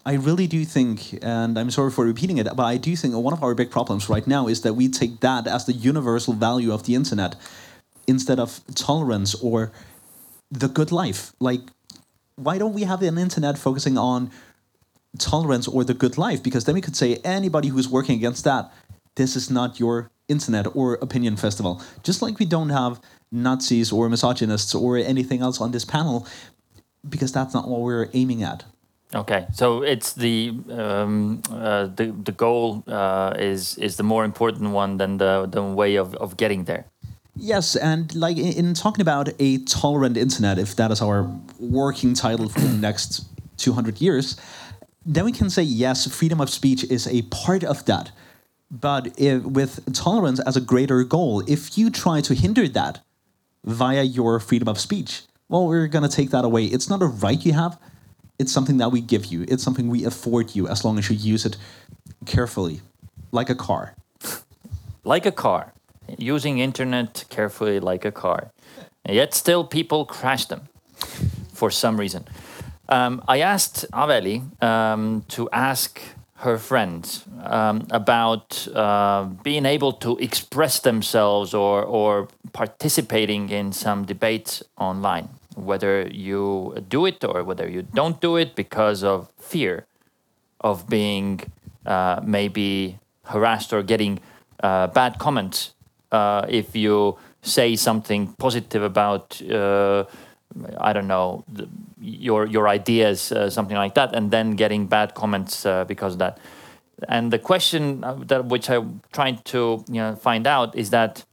I 0.08 0.14
really 0.14 0.46
do 0.46 0.64
think, 0.66 1.18
and 1.24 1.58
I'm 1.58 1.72
sorry 1.72 1.90
for 1.90 2.06
repeating 2.06 2.38
it, 2.38 2.48
but 2.56 2.64
I 2.64 2.78
do 2.78 2.96
think 2.96 3.16
one 3.16 3.34
of 3.34 3.42
our 3.42 3.56
big 3.56 3.72
problems 3.72 4.08
right 4.08 4.26
now 4.28 4.48
is 4.48 4.62
that 4.62 4.76
we 4.76 4.88
take 4.88 5.22
that 5.22 5.48
as 5.48 5.66
the 5.66 5.74
universal 5.74 6.34
value 6.34 6.72
of 6.72 6.84
the 6.84 6.94
internet 6.94 7.36
instead 8.06 8.40
of 8.40 8.62
tolerance 8.76 9.34
or 9.34 9.72
the 10.52 10.68
good 10.68 10.92
life. 10.92 11.34
Like, 11.40 11.62
why 12.36 12.60
don't 12.60 12.74
we 12.74 12.84
have 12.84 13.02
an 13.02 13.18
internet 13.18 13.58
focusing 13.58 13.98
on 13.98 14.30
tolerance 15.18 15.68
or 15.68 15.84
the 15.84 15.96
good 15.96 16.20
life? 16.20 16.44
Because 16.44 16.66
then 16.66 16.76
we 16.76 16.82
could 16.82 16.96
say 16.96 17.16
anybody 17.24 17.70
who's 17.70 17.90
working 17.90 18.16
against 18.16 18.44
that 18.44 18.72
this 19.16 19.36
is 19.36 19.50
not 19.50 19.80
your 19.80 20.12
internet 20.28 20.68
or 20.76 20.96
opinion 20.96 21.36
festival. 21.36 21.82
Just 22.04 22.22
like 22.22 22.38
we 22.38 22.46
don't 22.46 22.70
have 22.70 23.02
nazis 23.32 23.92
or 23.92 24.08
misogynists 24.08 24.76
or 24.76 24.98
anything 24.98 25.42
else 25.42 25.60
on 25.60 25.72
this 25.72 25.86
panel 25.86 26.28
because 27.08 27.32
that's 27.32 27.54
not 27.54 27.68
what 27.68 27.82
we're 27.82 28.10
aiming 28.14 28.44
at 28.44 28.66
Okay, 29.14 29.46
so 29.54 29.84
it's 29.84 30.14
the 30.14 30.52
um, 30.72 31.42
uh, 31.52 31.86
the 31.86 32.08
the 32.24 32.32
goal 32.32 32.84
uh, 32.88 33.34
is 33.38 33.78
is 33.78 33.98
the 33.98 34.04
more 34.04 34.26
important 34.26 34.72
one 34.72 34.98
than 34.98 35.18
the 35.18 35.46
the 35.46 35.62
way 35.62 35.96
of, 35.96 36.16
of 36.16 36.38
getting 36.38 36.66
there. 36.66 36.86
Yes, 37.36 37.76
and 37.76 38.14
like 38.16 38.38
in, 38.38 38.66
in 38.66 38.74
talking 38.74 39.02
about 39.02 39.30
a 39.40 39.58
tolerant 39.66 40.18
internet, 40.18 40.58
if 40.58 40.76
that 40.76 40.92
is 40.92 41.02
our 41.02 41.30
working 41.60 42.14
title 42.14 42.50
for 42.50 42.60
the 42.60 42.78
next 42.88 43.26
200 43.58 44.02
years, 44.02 44.38
then 45.06 45.26
we 45.26 45.32
can 45.32 45.50
say 45.50 45.62
yes, 45.62 46.08
freedom 46.08 46.42
of 46.42 46.50
speech 46.50 46.84
is 46.86 47.08
a 47.08 47.22
part 47.24 47.64
of 47.64 47.86
that. 47.86 48.12
But 48.72 49.20
if, 49.20 49.44
with 49.44 49.94
tolerance 49.94 50.40
as 50.40 50.58
a 50.58 50.62
greater 50.62 51.04
goal, 51.04 51.44
if 51.48 51.78
you 51.78 51.90
try 51.90 52.22
to 52.22 52.34
hinder 52.34 52.68
that 52.70 53.02
via 53.64 54.04
your 54.04 54.40
freedom 54.40 54.68
of 54.68 54.80
speech, 54.80 55.24
well, 55.48 55.68
we're 55.68 55.88
going 55.88 56.08
to 56.10 56.16
take 56.16 56.32
that 56.32 56.44
away. 56.44 56.66
It's 56.66 56.90
not 56.90 57.02
a 57.02 57.06
right 57.06 57.46
you 57.46 57.54
have, 57.54 57.78
it's 58.38 58.52
something 58.52 58.78
that 58.78 58.92
we 58.92 59.02
give 59.02 59.26
you, 59.26 59.46
it's 59.48 59.64
something 59.64 59.88
we 59.90 60.06
afford 60.06 60.56
you 60.56 60.68
as 60.68 60.84
long 60.84 60.98
as 60.98 61.10
you 61.10 61.16
use 61.16 61.46
it 61.46 61.58
carefully, 62.26 62.82
like 63.32 63.50
a 63.50 63.56
car. 63.56 63.96
Like 65.04 65.26
a 65.26 65.32
car, 65.32 65.74
using 66.18 66.60
internet 66.60 67.26
carefully 67.30 67.80
like 67.80 68.06
a 68.06 68.12
car. 68.12 68.52
And 69.06 69.16
yet 69.16 69.34
still 69.34 69.64
people 69.64 70.06
crash 70.06 70.46
them 70.46 70.68
for 71.54 71.72
some 71.72 72.00
reason. 72.00 72.26
Um, 72.90 73.24
I 73.28 73.40
asked 73.40 73.86
Aveli 73.92 74.44
um, 74.62 75.24
to 75.30 75.50
ask 75.52 76.02
her 76.38 76.58
friends 76.58 77.24
um, 77.44 77.88
about 77.90 78.68
uh, 78.76 79.24
being 79.42 79.66
able 79.66 79.94
to 79.94 80.18
express 80.18 80.80
themselves 80.80 81.54
or, 81.54 81.84
or 81.84 82.28
participating 82.54 83.50
in 83.50 83.72
some 83.72 84.06
debates 84.06 84.62
online, 84.78 85.30
whether 85.56 86.08
you 86.08 86.84
do 86.88 87.06
it 87.06 87.24
or 87.24 87.44
whether 87.44 87.68
you 87.68 87.82
don't 87.82 88.22
do 88.22 88.36
it 88.36 88.56
because 88.56 89.04
of 89.04 89.32
fear 89.38 89.86
of 90.62 90.88
being 90.90 91.42
uh, 91.86 92.20
maybe 92.24 93.00
harassed 93.26 93.74
or 93.74 93.84
getting 93.84 94.20
uh, 94.62 94.88
bad 94.88 95.20
comments 95.20 95.74
uh, 96.12 96.46
if 96.50 96.76
you 96.76 97.18
say 97.42 97.76
something 97.76 98.34
positive 98.34 98.84
about 98.84 99.42
uh, 99.52 100.06
I 100.78 100.94
don't 100.94 101.08
know 101.08 101.44
the, 101.52 101.68
your 102.00 102.46
your 102.46 102.68
ideas, 102.68 103.32
uh, 103.32 103.50
something 103.50 103.76
like 103.76 103.96
that, 103.96 104.16
and 104.16 104.32
then 104.32 104.56
getting 104.56 104.88
bad 104.88 105.14
comments 105.14 105.66
uh, 105.66 105.84
because 105.84 106.14
of 106.14 106.20
that. 106.20 106.38
And 107.10 107.32
the 107.32 107.40
question 107.40 108.02
that 108.28 108.46
which 108.46 108.70
I'm 108.70 109.02
trying 109.12 109.40
to 109.46 109.84
you 109.88 109.96
know 109.96 110.16
find 110.16 110.48
out 110.48 110.76
is 110.76 110.92
that 110.92 111.26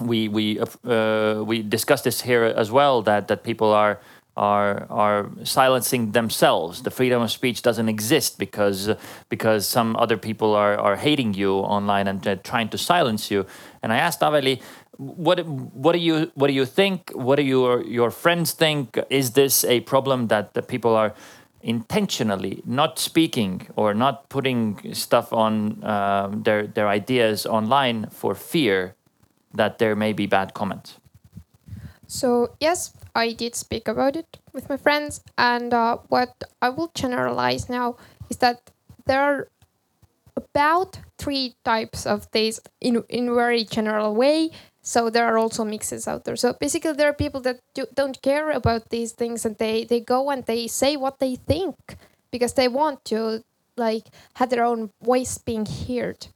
we 0.00 0.28
we 0.28 0.60
uh, 0.60 1.42
we 1.46 1.62
discussed 1.62 2.04
this 2.04 2.22
here 2.22 2.44
as 2.44 2.70
well 2.70 3.02
that 3.02 3.28
that 3.28 3.42
people 3.44 3.72
are 3.72 4.00
are 4.36 4.86
are 4.90 5.30
silencing 5.44 6.12
themselves. 6.12 6.82
The 6.82 6.90
freedom 6.90 7.22
of 7.22 7.30
speech 7.30 7.62
doesn't 7.62 7.88
exist 7.88 8.38
because 8.38 8.90
because 9.28 9.66
some 9.66 9.96
other 9.96 10.16
people 10.16 10.54
are 10.54 10.78
are 10.78 10.96
hating 10.96 11.34
you 11.34 11.54
online 11.54 12.08
and 12.08 12.26
uh, 12.26 12.36
trying 12.36 12.68
to 12.70 12.78
silence 12.78 13.30
you. 13.30 13.46
And 13.82 13.92
I 13.92 13.98
asked 13.98 14.20
Aveli, 14.20 14.60
what 14.96 15.46
what 15.46 15.92
do 15.92 15.98
you 15.98 16.30
what 16.34 16.46
do 16.46 16.52
you 16.52 16.66
think? 16.66 17.10
What 17.14 17.36
do 17.36 17.42
your 17.42 17.84
your 17.84 18.10
friends 18.10 18.52
think? 18.52 18.98
Is 19.10 19.32
this 19.32 19.64
a 19.64 19.80
problem 19.80 20.28
that 20.28 20.54
the 20.54 20.62
people 20.62 20.94
are 20.94 21.14
intentionally 21.62 22.62
not 22.64 22.98
speaking 22.98 23.68
or 23.76 23.92
not 23.92 24.28
putting 24.30 24.94
stuff 24.94 25.32
on 25.32 25.84
um, 25.84 26.42
their 26.42 26.66
their 26.66 26.88
ideas 26.88 27.46
online 27.46 28.08
for 28.10 28.34
fear 28.34 28.94
that 29.54 29.78
there 29.78 29.96
may 29.96 30.12
be 30.12 30.26
bad 30.26 30.54
comments? 30.54 30.98
So 32.06 32.56
yes, 32.60 32.92
I 33.14 33.32
did 33.32 33.54
speak 33.54 33.88
about 33.88 34.16
it 34.16 34.38
with 34.52 34.68
my 34.68 34.76
friends, 34.76 35.20
and 35.38 35.72
uh, 35.72 35.98
what 36.08 36.42
I 36.60 36.68
will 36.70 36.90
generalize 36.94 37.68
now 37.68 37.96
is 38.28 38.38
that 38.38 38.70
there 39.06 39.20
are 39.22 39.48
about 40.36 40.98
three 41.18 41.54
types 41.64 42.06
of 42.06 42.30
these 42.32 42.60
in 42.80 43.04
in 43.08 43.34
very 43.34 43.64
general 43.64 44.14
way. 44.14 44.50
So 44.82 45.10
there 45.10 45.26
are 45.26 45.36
also 45.36 45.64
mixes 45.64 46.08
out 46.08 46.24
there. 46.24 46.36
So 46.36 46.54
basically, 46.54 46.94
there 46.94 47.10
are 47.10 47.12
people 47.12 47.40
that 47.42 47.60
do, 47.74 47.86
don't 47.94 48.20
care 48.22 48.50
about 48.50 48.88
these 48.88 49.12
things, 49.12 49.44
and 49.44 49.56
they 49.58 49.84
they 49.84 50.00
go 50.00 50.30
and 50.30 50.44
they 50.46 50.66
say 50.66 50.96
what 50.96 51.18
they 51.18 51.36
think 51.36 51.96
because 52.30 52.54
they 52.54 52.68
want 52.68 53.04
to 53.06 53.44
like 53.76 54.06
have 54.34 54.50
their 54.50 54.64
own 54.64 54.90
voice 55.02 55.38
being 55.38 55.66
heard. 55.66 56.26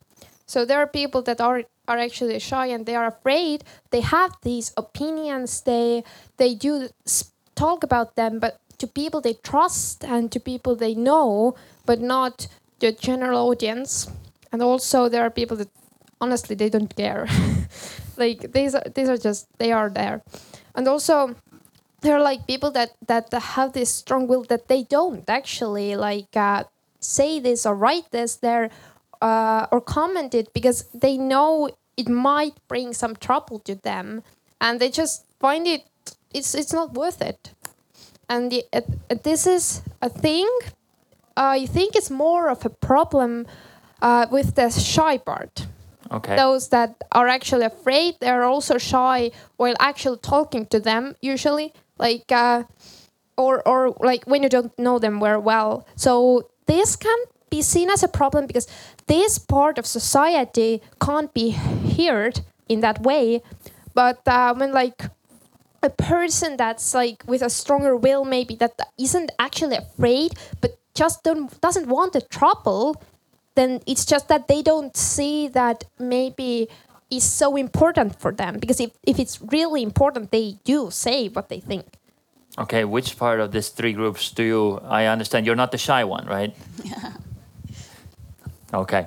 So 0.47 0.65
there 0.65 0.79
are 0.79 0.87
people 0.87 1.23
that 1.23 1.41
are 1.41 1.65
are 1.87 1.99
actually 1.99 2.39
shy 2.39 2.67
and 2.67 2.87
they 2.87 2.95
are 2.95 3.07
afraid. 3.07 3.65
They 3.91 4.01
have 4.01 4.37
these 4.43 4.73
opinions. 4.77 5.61
They 5.63 6.05
they 6.37 6.55
do 6.55 6.89
talk 7.55 7.85
about 7.85 8.17
them, 8.17 8.39
but 8.39 8.59
to 8.79 8.87
people 8.87 9.21
they 9.21 9.35
trust 9.35 10.05
and 10.05 10.31
to 10.33 10.41
people 10.41 10.77
they 10.77 10.95
know, 10.95 11.55
but 11.87 12.01
not 12.01 12.49
the 12.81 12.93
general 12.93 13.49
audience. 13.49 14.09
And 14.53 14.63
also 14.63 15.09
there 15.09 15.23
are 15.23 15.31
people 15.31 15.57
that 15.57 15.69
honestly 16.21 16.55
they 16.57 16.69
don't 16.69 16.95
care. 16.97 17.27
like 18.17 18.53
these 18.53 18.75
are 18.75 18.85
these 18.95 19.09
are 19.09 19.19
just 19.19 19.47
they 19.59 19.73
are 19.73 19.91
there. 19.91 20.23
And 20.75 20.89
also 20.89 21.35
there 22.01 22.17
are 22.17 22.23
like 22.23 22.47
people 22.47 22.71
that 22.73 22.93
that 23.07 23.33
have 23.33 23.73
this 23.73 23.91
strong 23.91 24.27
will 24.27 24.45
that 24.45 24.69
they 24.69 24.83
don't 24.85 25.29
actually 25.29 25.97
like 25.97 26.37
uh, 26.37 26.65
say 27.01 27.39
this 27.41 27.67
or 27.67 27.75
write 27.75 28.11
this 28.11 28.37
there 28.37 28.71
uh, 29.25 29.67
or 29.73 29.81
comment 29.81 30.35
it 30.35 30.53
because 30.53 30.79
they 30.93 31.17
know 31.17 31.71
it 31.97 32.09
might 32.09 32.57
bring 32.69 32.93
some 32.93 33.15
trouble 33.17 33.59
to 33.59 33.75
them 33.75 34.23
and 34.61 34.81
they 34.81 34.91
just 34.91 35.25
find 35.41 35.67
it 35.67 35.83
it's 36.33 36.55
it's 36.55 36.73
not 36.73 36.95
worth 36.95 37.21
it. 37.23 37.53
And 38.29 38.51
the, 38.53 38.65
uh, 38.73 38.81
uh, 39.11 39.17
this 39.23 39.47
is 39.47 39.83
a 40.01 40.09
thing 40.09 40.49
i 41.37 41.67
think 41.67 41.97
it's 41.97 42.11
more 42.11 42.49
of 42.49 42.65
a 42.65 42.71
problem 42.71 43.45
uh, 44.03 44.27
with 44.31 44.55
the 44.55 44.71
shy 44.71 45.19
part. 45.19 45.67
Okay. 46.11 46.37
those 46.37 46.69
that 46.69 47.03
are 47.13 47.29
actually 47.29 47.65
afraid 47.65 48.15
they're 48.21 48.45
also 48.45 48.77
shy 48.79 49.31
while 49.57 49.75
actually 49.81 50.19
talking 50.19 50.65
to 50.67 50.79
them 50.79 51.17
usually 51.23 51.73
like 51.99 52.31
uh, 52.31 52.63
or 53.37 53.67
or 53.67 53.97
like 54.01 54.25
when 54.25 54.43
you 54.43 54.49
don't 54.49 54.77
know 54.79 54.99
them 54.99 55.21
very 55.21 55.39
well. 55.39 55.87
So 55.97 56.49
this 56.67 56.97
can 56.97 57.19
be 57.51 57.63
seen 57.63 57.91
as 57.91 58.03
a 58.03 58.09
problem 58.09 58.47
because 58.47 58.67
this 59.07 59.39
part 59.39 59.79
of 59.79 59.87
society 59.87 60.83
can't 61.01 61.33
be 61.35 61.51
heard 61.51 62.41
in 62.69 62.81
that 62.81 63.03
way 63.03 63.43
but 63.95 64.21
uh, 64.27 64.55
when 64.55 64.73
like 64.73 65.05
a 65.83 65.91
person 65.91 66.57
that's 66.57 66.95
like 66.95 67.23
with 67.27 67.43
a 67.43 67.51
stronger 67.51 67.95
will 67.97 68.25
maybe 68.25 68.55
that 68.57 68.73
isn't 68.99 69.31
actually 69.39 69.77
afraid 69.77 70.33
but 70.61 70.79
just 70.95 71.23
don't 71.23 71.61
doesn't 71.61 71.89
want 71.89 72.13
the 72.13 72.21
trouble 72.21 73.01
then 73.55 73.81
it's 73.87 74.05
just 74.05 74.29
that 74.29 74.49
they 74.49 74.63
don't 74.63 74.97
see 74.97 75.47
that 75.49 75.85
maybe 75.99 76.69
is 77.11 77.23
so 77.23 77.55
important 77.55 78.19
for 78.19 78.33
them 78.33 78.59
because 78.59 78.81
if, 78.81 78.91
if 79.07 79.19
it's 79.19 79.41
really 79.43 79.83
important 79.83 80.31
they 80.31 80.57
do 80.65 80.91
say 80.91 81.29
what 81.29 81.49
they 81.49 81.61
think 81.61 81.87
Okay, 82.57 82.85
which 82.85 83.19
part 83.19 83.41
of 83.41 83.51
these 83.51 83.69
three 83.71 83.93
groups 83.93 84.31
do 84.31 84.43
you? 84.45 84.79
I 84.85 85.07
understand 85.07 85.45
you're 85.45 85.57
not 85.57 85.73
the 85.73 85.79
shy 85.79 86.05
one, 86.05 86.27
right? 86.27 86.55
Yeah. 86.85 87.13
Okay. 88.75 89.07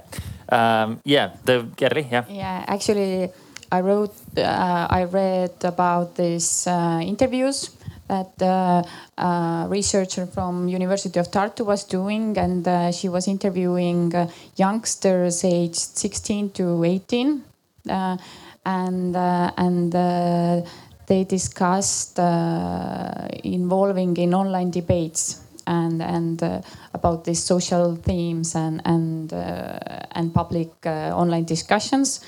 Um, 0.50 1.00
yeah, 1.04 1.32
the 1.44 1.68
Kerli, 1.76 2.10
yeah. 2.10 2.24
Yeah, 2.30 2.64
actually, 2.68 3.30
I 3.72 3.82
wrote, 3.82 4.16
uh, 4.38 4.88
I 4.90 5.04
read 5.04 5.64
about 5.64 6.16
these 6.16 6.68
uh, 6.68 7.02
interviews 7.04 7.72
that 8.08 8.42
uh, 8.42 8.82
a 9.18 9.68
researcher 9.68 10.26
from 10.26 10.70
University 10.70 11.20
of 11.20 11.30
Tartu 11.30 11.66
was 11.66 11.84
doing, 11.84 12.38
and 12.38 12.66
uh, 12.66 12.92
she 12.92 13.10
was 13.10 13.28
interviewing 13.28 14.16
uh, 14.16 14.30
youngsters 14.56 15.44
aged 15.44 15.76
16 15.76 16.52
to 16.52 16.84
18, 16.86 17.44
uh, 17.90 18.18
and 18.66 19.16
uh, 19.16 19.52
and 19.58 19.94
uh, 19.94 20.62
they 21.08 21.26
discussed 21.26 22.18
uh, 22.20 23.28
involving 23.44 24.16
in 24.16 24.34
online 24.34 24.72
debates 24.72 25.42
and 25.68 26.02
and 26.02 26.42
uh, 26.42 26.62
about 26.94 27.26
these 27.26 27.44
social 27.44 27.96
themes 27.96 28.56
and 28.56 28.82
and 28.86 29.34
uh, 29.34 29.78
and 30.12 30.34
public 30.34 30.72
uh, 30.86 31.12
online 31.14 31.44
discussions. 31.44 32.22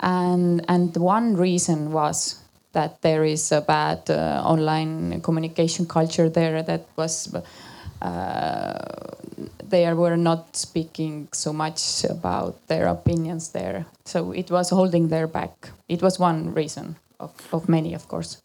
And 0.00 0.64
and 0.68 0.94
one 0.96 1.36
reason 1.36 1.92
was 1.92 2.40
that 2.72 3.00
there 3.02 3.24
is 3.24 3.52
a 3.52 3.60
bad 3.60 4.10
uh, 4.10 4.42
online 4.44 5.20
communication 5.22 5.86
culture 5.86 6.28
there 6.28 6.62
that 6.62 6.86
was 6.96 7.32
they 9.70 9.92
were 9.94 10.16
not 10.16 10.56
speaking 10.56 11.28
so 11.32 11.52
much 11.52 12.04
about 12.04 12.54
their 12.66 12.86
opinions 12.86 13.50
there. 13.50 13.86
So 14.04 14.32
it 14.32 14.50
was 14.50 14.70
holding 14.70 15.08
their 15.08 15.26
back. 15.26 15.70
It 15.88 16.02
was 16.02 16.18
one 16.18 16.52
reason 16.52 16.96
of, 17.18 17.32
of 17.52 17.68
many 17.68 17.94
of 17.94 18.06
course 18.08 18.42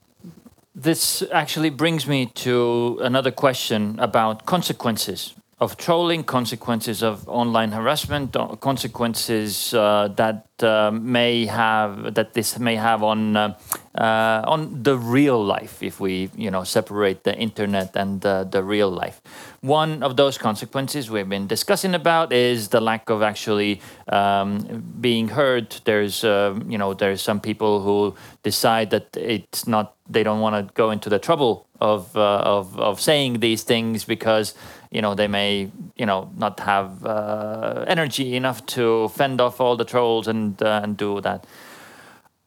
This 0.82 1.24
actually 1.34 1.72
brings 1.72 2.08
me 2.08 2.28
to 2.36 3.00
another 3.02 3.32
question 3.32 4.00
about 4.00 4.46
consequences 4.46 5.34
of 5.60 5.76
trolling, 5.76 6.24
consequences 6.24 7.04
of 7.04 7.28
online 7.28 7.72
harassment, 7.74 8.36
uh, 8.36 8.56
consequences 8.56 9.74
uh, 9.74 10.08
that 10.16 10.46
uh, 10.64 10.90
may 10.92 11.46
have 11.46 12.14
that 12.16 12.34
this 12.34 12.58
may 12.60 12.76
have 12.76 13.04
on 13.04 13.36
uh, 13.36 13.58
uh, 13.96 14.42
on 14.48 14.84
the 14.84 14.98
real 14.98 15.44
life 15.44 15.84
if 15.84 16.00
we 16.00 16.30
you 16.36 16.50
know 16.50 16.64
separate 16.64 17.24
the 17.26 17.36
internet 17.36 17.94
and 17.96 18.26
uh, 18.26 18.46
the 18.46 18.64
real 18.64 18.90
life. 18.90 19.22
One 19.62 20.02
of 20.02 20.16
those 20.16 20.38
consequences 20.38 21.12
we've 21.12 21.28
been 21.28 21.48
discussing 21.48 21.94
about 21.94 22.32
is 22.32 22.70
the 22.70 22.80
lack 22.80 23.10
of 23.10 23.22
actually 23.22 23.82
um, 24.08 24.84
being 25.02 25.28
heard. 25.28 25.76
There's 25.84 26.24
um, 26.24 26.72
you 26.72 26.78
know 26.78 26.94
there's 26.94 27.22
some 27.22 27.42
people 27.42 27.82
who 27.82 28.16
decide 28.44 28.92
that 28.92 29.18
it's 29.18 29.68
not 29.68 29.96
they 30.10 30.24
don't 30.24 30.40
want 30.40 30.56
to 30.56 30.74
go 30.74 30.92
into 30.92 31.10
the 31.10 31.20
trouble 31.20 31.68
of 31.82 32.16
uh, 32.16 32.40
of 32.40 32.80
of 32.80 33.00
saying 33.00 33.40
these 33.40 33.64
things 33.64 34.06
because 34.06 34.54
you 34.92 35.02
know 35.02 35.14
they 35.14 35.28
may 35.28 35.72
you 35.96 36.06
know 36.06 36.32
not 36.38 36.60
have 36.62 37.06
uh, 37.06 37.86
energy 37.88 38.36
enough 38.36 38.66
to 38.66 39.10
fend 39.10 39.40
off 39.40 39.62
all 39.62 39.78
the 39.78 39.86
trolls 39.86 40.28
and 40.28 40.62
uh, 40.62 40.82
and 40.84 40.98
do 40.98 41.22
that. 41.22 41.46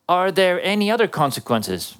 Are 0.09 0.32
there 0.32 0.60
any 0.62 0.90
other 0.90 1.09
consequences? 1.09 1.97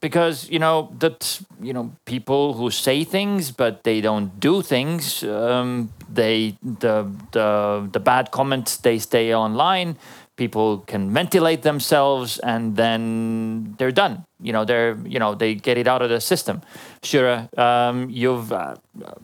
Because 0.00 0.48
you 0.48 0.58
know 0.58 0.90
that 0.98 1.40
you 1.60 1.74
know 1.74 1.92
people 2.06 2.54
who 2.54 2.70
say 2.70 3.04
things 3.04 3.50
but 3.50 3.84
they 3.84 4.00
don't 4.00 4.40
do 4.40 4.62
things. 4.62 5.22
Um, 5.22 5.92
they 6.08 6.56
the 6.62 7.10
the 7.32 7.88
the 7.92 8.00
bad 8.00 8.30
comments 8.30 8.78
they 8.78 8.98
stay 8.98 9.34
online. 9.34 9.96
People 10.36 10.78
can 10.78 11.12
ventilate 11.12 11.62
themselves 11.62 12.38
and 12.38 12.76
then 12.76 13.74
they're 13.76 13.92
done. 13.92 14.24
You 14.42 14.52
know 14.52 14.64
they're 14.64 14.96
you 15.04 15.18
know 15.18 15.34
they 15.34 15.54
get 15.54 15.78
it 15.78 15.86
out 15.86 16.02
of 16.02 16.08
the 16.08 16.20
system. 16.20 16.62
Sure, 17.02 17.48
um, 17.56 18.08
you've 18.10 18.52
uh, 18.52 18.76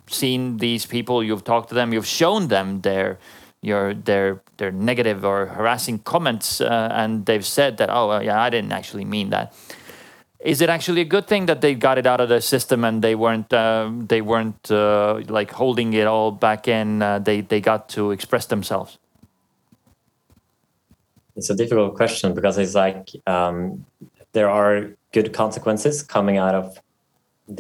seen 0.06 0.58
these 0.58 0.86
people. 0.86 1.22
You've 1.22 1.44
talked 1.44 1.68
to 1.70 1.74
them. 1.74 1.92
You've 1.92 2.06
shown 2.06 2.48
them 2.48 2.80
their 2.82 3.18
your 3.62 3.94
their 3.94 4.40
their 4.58 4.70
negative 4.70 5.24
or 5.24 5.46
harassing 5.46 5.98
comments, 6.00 6.60
uh, 6.60 6.88
and 6.92 7.26
they've 7.26 7.44
said 7.44 7.76
that 7.78 7.90
oh 7.90 8.08
well, 8.08 8.22
yeah 8.22 8.40
I 8.40 8.50
didn't 8.50 8.72
actually 8.72 9.04
mean 9.04 9.30
that. 9.30 9.52
Is 10.40 10.60
it 10.60 10.68
actually 10.68 11.00
a 11.00 11.04
good 11.04 11.26
thing 11.26 11.46
that 11.46 11.60
they 11.60 11.74
got 11.74 11.98
it 11.98 12.06
out 12.06 12.20
of 12.20 12.28
the 12.28 12.40
system 12.40 12.84
and 12.84 13.02
they 13.02 13.14
weren't 13.14 13.52
um 13.52 14.06
they 14.06 14.20
weren't 14.20 14.70
uh, 14.70 15.20
like 15.28 15.50
holding 15.50 15.92
it 15.94 16.06
all 16.06 16.30
back 16.30 16.68
in? 16.68 17.02
Uh, 17.02 17.18
they 17.18 17.40
they 17.40 17.60
got 17.60 17.88
to 17.90 18.10
express 18.12 18.46
themselves. 18.46 18.98
It's 21.36 21.50
a 21.50 21.54
difficult 21.54 21.94
question 21.96 22.34
because 22.34 22.56
it's 22.56 22.74
like 22.74 23.10
um, 23.26 23.84
there 24.32 24.48
are 24.48 24.88
good 25.16 25.32
consequences 25.32 26.02
coming 26.02 26.36
out 26.36 26.54
of 26.54 26.66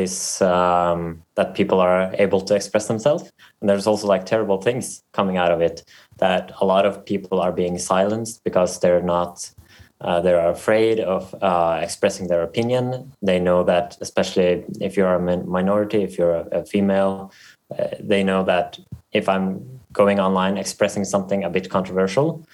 this 0.00 0.42
um, 0.42 1.22
that 1.36 1.54
people 1.54 1.78
are 1.80 2.14
able 2.18 2.40
to 2.48 2.54
express 2.54 2.86
themselves, 2.88 3.24
and 3.60 3.70
there's 3.70 3.86
also 3.86 4.06
like 4.06 4.24
terrible 4.26 4.60
things 4.60 4.84
coming 5.18 5.36
out 5.42 5.52
of 5.52 5.60
it 5.68 5.76
that 6.18 6.52
a 6.60 6.64
lot 6.66 6.84
of 6.84 7.04
people 7.12 7.40
are 7.40 7.52
being 7.62 7.78
silenced 7.78 8.36
because 8.44 8.80
they're 8.80 9.06
not 9.16 9.34
uh, 10.02 10.20
they're 10.20 10.50
afraid 10.50 11.00
of 11.00 11.34
uh, 11.40 11.80
expressing 11.82 12.26
their 12.28 12.42
opinion. 12.42 13.12
They 13.22 13.38
know 13.38 13.64
that, 13.64 13.96
especially 14.02 14.64
if 14.80 14.96
you're 14.96 15.14
a 15.14 15.22
min- 15.28 15.48
minority, 15.48 16.02
if 16.02 16.18
you're 16.18 16.36
a, 16.42 16.60
a 16.60 16.66
female, 16.66 17.32
uh, 17.78 17.88
they 18.12 18.22
know 18.22 18.44
that 18.44 18.78
if 19.12 19.26
I'm 19.28 19.46
going 19.92 20.20
online 20.20 20.58
expressing 20.58 21.04
something 21.04 21.44
a 21.44 21.50
bit 21.56 21.70
controversial, 21.70 22.44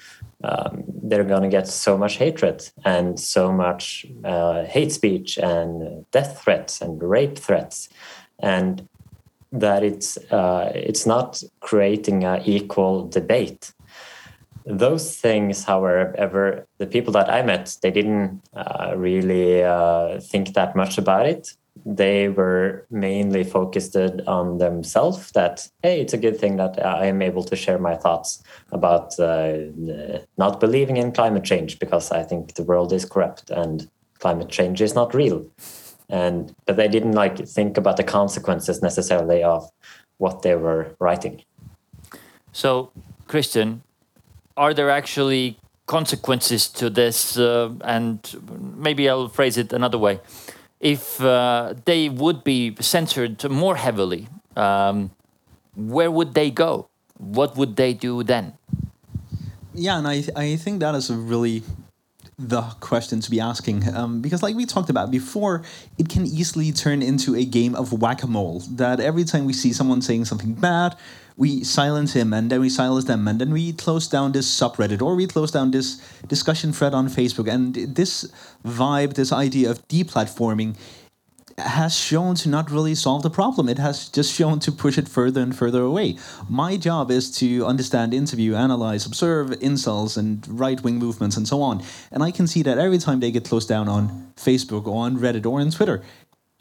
um, 0.44 0.84
they're 1.04 1.24
going 1.24 1.42
to 1.42 1.48
get 1.48 1.68
so 1.68 1.96
much 1.96 2.16
hatred 2.16 2.68
and 2.84 3.18
so 3.18 3.52
much 3.52 4.06
uh, 4.24 4.64
hate 4.64 4.92
speech 4.92 5.38
and 5.38 6.04
death 6.10 6.42
threats 6.42 6.80
and 6.80 7.02
rape 7.02 7.38
threats, 7.38 7.88
and 8.38 8.88
that 9.52 9.82
it's 9.82 10.16
uh, 10.30 10.72
it's 10.74 11.06
not 11.06 11.42
creating 11.60 12.24
an 12.24 12.42
equal 12.44 13.08
debate. 13.08 13.72
those 14.64 15.16
things, 15.16 15.64
however, 15.64 16.66
the 16.78 16.86
people 16.86 17.12
that 17.12 17.28
I 17.28 17.42
met, 17.42 17.76
they 17.82 17.90
didn't 17.90 18.42
uh, 18.54 18.94
really 18.96 19.62
uh, 19.62 20.20
think 20.20 20.54
that 20.54 20.76
much 20.76 20.98
about 20.98 21.26
it. 21.26 21.54
They 21.84 22.28
were 22.28 22.86
mainly 22.90 23.44
focused 23.44 23.96
on 23.96 24.58
themselves. 24.58 25.32
That 25.32 25.68
hey, 25.82 26.00
it's 26.00 26.12
a 26.12 26.18
good 26.18 26.38
thing 26.38 26.56
that 26.56 26.84
I 26.84 27.06
am 27.06 27.22
able 27.22 27.42
to 27.44 27.56
share 27.56 27.78
my 27.78 27.96
thoughts 27.96 28.42
about 28.70 29.18
uh, 29.18 29.58
not 30.38 30.60
believing 30.60 30.96
in 30.96 31.12
climate 31.12 31.44
change 31.44 31.78
because 31.78 32.10
I 32.10 32.22
think 32.22 32.54
the 32.54 32.62
world 32.62 32.92
is 32.92 33.04
corrupt 33.04 33.50
and 33.50 33.88
climate 34.18 34.48
change 34.48 34.80
is 34.80 34.94
not 34.94 35.14
real. 35.14 35.44
And 36.08 36.54
but 36.66 36.76
they 36.76 36.88
didn't 36.88 37.12
like 37.12 37.46
think 37.46 37.76
about 37.76 37.96
the 37.96 38.04
consequences 38.04 38.82
necessarily 38.82 39.42
of 39.42 39.70
what 40.18 40.42
they 40.42 40.54
were 40.54 40.94
writing. 41.00 41.42
So, 42.52 42.92
Christian, 43.26 43.82
are 44.56 44.74
there 44.74 44.90
actually 44.90 45.58
consequences 45.86 46.68
to 46.68 46.90
this? 46.90 47.38
Uh, 47.38 47.70
and 47.82 48.18
maybe 48.76 49.08
I'll 49.08 49.28
phrase 49.28 49.56
it 49.56 49.72
another 49.72 49.98
way. 49.98 50.20
If 50.82 51.22
uh, 51.22 51.74
they 51.86 52.10
would 52.10 52.44
be 52.44 52.76
censored 52.80 53.48
more 53.48 53.76
heavily, 53.76 54.28
um, 54.56 55.12
where 55.74 56.10
would 56.10 56.34
they 56.34 56.50
go? 56.50 56.88
What 57.18 57.56
would 57.56 57.76
they 57.76 57.94
do 57.94 58.22
then? 58.22 58.58
Yeah, 59.74 59.98
and 59.98 60.06
I, 60.08 60.24
I 60.36 60.56
think 60.56 60.80
that 60.80 60.94
is 60.94 61.08
a 61.08 61.16
really 61.16 61.62
the 62.38 62.62
question 62.80 63.20
to 63.20 63.30
be 63.30 63.40
asking 63.40 63.94
um, 63.94 64.20
because 64.20 64.42
like 64.42 64.56
we 64.56 64.66
talked 64.66 64.90
about 64.90 65.10
before 65.10 65.62
it 65.98 66.08
can 66.08 66.26
easily 66.26 66.72
turn 66.72 67.02
into 67.02 67.36
a 67.36 67.44
game 67.44 67.74
of 67.76 67.92
whack-a-mole 67.92 68.60
that 68.70 68.98
every 69.00 69.22
time 69.22 69.44
we 69.44 69.52
see 69.52 69.72
someone 69.72 70.02
saying 70.02 70.24
something 70.24 70.54
bad 70.54 70.96
we 71.36 71.64
silence 71.64 72.12
him 72.12 72.32
and 72.32 72.50
then 72.50 72.60
we 72.60 72.68
silence 72.68 73.04
them 73.04 73.26
and 73.28 73.40
then 73.40 73.52
we 73.52 73.72
close 73.72 74.06
down 74.08 74.32
this 74.32 74.48
subreddit 74.48 75.02
or 75.02 75.14
we 75.14 75.26
close 75.26 75.50
down 75.50 75.70
this 75.70 75.96
discussion 76.26 76.72
thread 76.72 76.94
on 76.94 77.08
facebook 77.08 77.50
and 77.50 77.74
this 77.74 78.30
vibe 78.64 79.14
this 79.14 79.32
idea 79.32 79.70
of 79.70 79.86
deplatforming 79.88 80.76
has 81.58 81.96
shown 81.96 82.34
to 82.34 82.48
not 82.48 82.70
really 82.70 82.94
solve 82.94 83.22
the 83.22 83.30
problem. 83.30 83.68
It 83.68 83.78
has 83.78 84.08
just 84.08 84.32
shown 84.32 84.58
to 84.60 84.72
push 84.72 84.98
it 84.98 85.08
further 85.08 85.40
and 85.40 85.56
further 85.56 85.82
away. 85.82 86.16
My 86.48 86.76
job 86.76 87.10
is 87.10 87.30
to 87.38 87.66
understand, 87.66 88.14
interview, 88.14 88.54
analyze, 88.54 89.06
observe 89.06 89.50
incels 89.50 90.16
and 90.16 90.46
right 90.48 90.82
wing 90.82 90.96
movements 90.96 91.36
and 91.36 91.46
so 91.46 91.62
on. 91.62 91.82
And 92.10 92.22
I 92.22 92.30
can 92.30 92.46
see 92.46 92.62
that 92.62 92.78
every 92.78 92.98
time 92.98 93.20
they 93.20 93.30
get 93.30 93.44
closed 93.44 93.68
down 93.68 93.88
on 93.88 94.32
Facebook 94.36 94.86
or 94.86 95.04
on 95.04 95.18
Reddit 95.18 95.46
or 95.46 95.60
on 95.60 95.70
Twitter, 95.70 96.02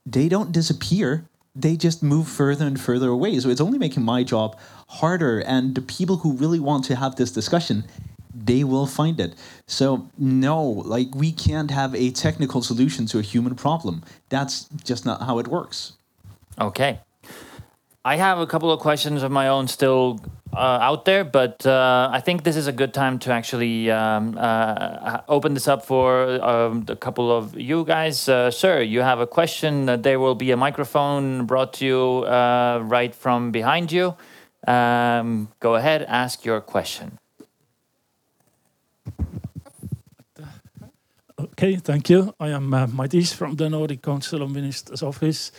they 0.06 0.28
don't 0.28 0.52
disappear. 0.52 1.26
They 1.54 1.76
just 1.76 2.02
move 2.02 2.28
further 2.28 2.66
and 2.66 2.80
further 2.80 3.10
away. 3.10 3.40
So 3.40 3.50
it's 3.50 3.62
only 3.62 3.78
making 3.78 4.04
my 4.04 4.24
job 4.24 4.58
harder. 4.88 5.40
And 5.40 5.76
the 5.76 5.82
people 5.82 6.18
who 6.18 6.34
really 6.34 6.60
want 6.60 6.86
to 6.86 6.96
have 6.96 7.16
this 7.16 7.32
discussion 7.32 7.86
they 8.34 8.64
will 8.64 8.88
find 8.88 9.20
it. 9.20 9.36
So, 9.68 10.10
no, 10.18 10.64
like 10.64 11.14
we 11.14 11.32
can't 11.32 11.72
have 11.72 11.94
a 11.96 12.12
technical 12.12 12.62
solution 12.62 13.06
to 13.08 13.20
a 13.20 13.22
human 13.22 13.56
problem. 13.56 14.04
That's 14.30 14.68
just 14.84 15.06
not 15.06 15.22
how 15.22 15.40
it 15.40 15.48
works. 15.48 15.94
Okay. 16.60 17.00
I 18.04 18.16
have 18.16 18.40
a 18.40 18.48
couple 18.48 18.72
of 18.72 18.80
questions 18.80 19.22
of 19.22 19.32
my 19.32 19.48
own 19.48 19.68
still 19.68 20.20
uh, 20.54 20.80
out 20.82 21.06
there, 21.06 21.24
but 21.24 21.66
uh, 21.66 22.10
I 22.12 22.20
think 22.20 22.44
this 22.44 22.56
is 22.56 22.68
a 22.68 22.72
good 22.72 22.94
time 22.94 23.20
to 23.20 23.32
actually 23.32 23.90
um, 23.90 24.38
uh, 24.38 25.22
open 25.28 25.54
this 25.54 25.68
up 25.68 25.86
for 25.86 26.42
um, 26.44 26.86
a 26.88 26.96
couple 26.96 27.32
of 27.32 27.58
you 27.58 27.86
guys. 27.86 28.28
Uh, 28.28 28.52
sir, 28.52 28.82
you 28.82 29.02
have 29.02 29.20
a 29.20 29.28
question. 29.28 29.86
there 30.02 30.20
will 30.20 30.36
be 30.36 30.52
a 30.52 30.58
microphone 30.58 31.46
brought 31.46 31.74
to 31.74 31.86
you 31.86 32.00
uh, 32.26 32.82
right 32.84 33.16
from 33.16 33.52
behind 33.52 33.92
you. 33.92 34.16
Um, 34.68 35.50
go 35.60 35.76
ahead, 35.76 36.04
ask 36.04 36.46
your 36.46 36.62
question. 36.62 37.18
Okay, 41.40 41.76
thank 41.78 42.10
you. 42.10 42.34
I 42.40 42.50
am 42.50 42.74
uh, 42.74 42.88
Madis 42.88 43.34
from 43.34 43.56
the 43.56 43.70
Nordic 43.70 44.02
Council 44.02 44.44
of 44.44 44.52
Ministers 44.52 45.02
office, 45.02 45.52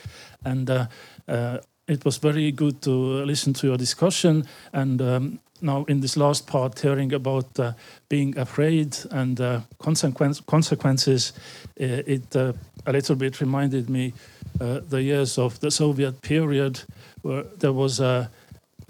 and 0.44 0.70
uh, 0.70 0.86
uh, 1.26 1.58
it 1.88 2.04
was 2.04 2.18
very 2.18 2.52
good 2.52 2.80
to 2.82 2.90
listen 3.24 3.52
to 3.54 3.66
your 3.66 3.76
discussion. 3.76 4.46
And 4.72 5.00
um, 5.02 5.38
now, 5.60 5.84
in 5.84 6.00
this 6.00 6.16
last 6.16 6.46
part, 6.46 6.80
hearing 6.80 7.12
about 7.12 7.58
uh, 7.58 7.72
being 8.08 8.36
afraid 8.38 8.96
and 9.10 9.40
uh, 9.40 9.60
consequence, 9.78 10.40
consequences, 10.40 11.32
uh, 11.80 12.02
it 12.06 12.34
uh, 12.34 12.52
a 12.86 12.92
little 12.92 13.16
bit 13.16 13.40
reminded 13.40 13.88
me 13.88 14.12
the 14.58 15.02
years 15.02 15.38
of 15.38 15.58
the 15.58 15.70
Soviet 15.70 16.22
period, 16.22 16.80
where 17.22 17.42
there 17.58 17.72
was 17.72 17.98
a 17.98 18.30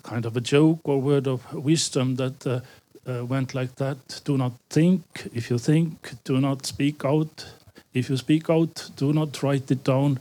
kind 0.03 0.27
of 0.27 0.37
a 0.37 0.41
joke 0.41 0.81
or 0.85 1.01
word 1.01 1.27
of 1.27 1.41
wisdom 1.55 2.17
that 2.17 2.47
uh, 3.07 3.25
went 3.25 3.55
like 3.55 3.77
that. 3.77 4.21
Do 4.25 4.37
not 4.37 4.53
think. 4.69 5.03
If 5.35 5.51
you 5.51 5.59
think, 5.59 6.13
do 6.25 6.41
not 6.41 6.67
speak 6.67 7.05
out. 7.05 7.47
If 7.95 8.11
you 8.11 8.17
speak 8.17 8.51
out, 8.51 8.91
do 8.97 9.13
not 9.13 9.43
write 9.43 9.71
it 9.71 9.85
down. 9.85 10.19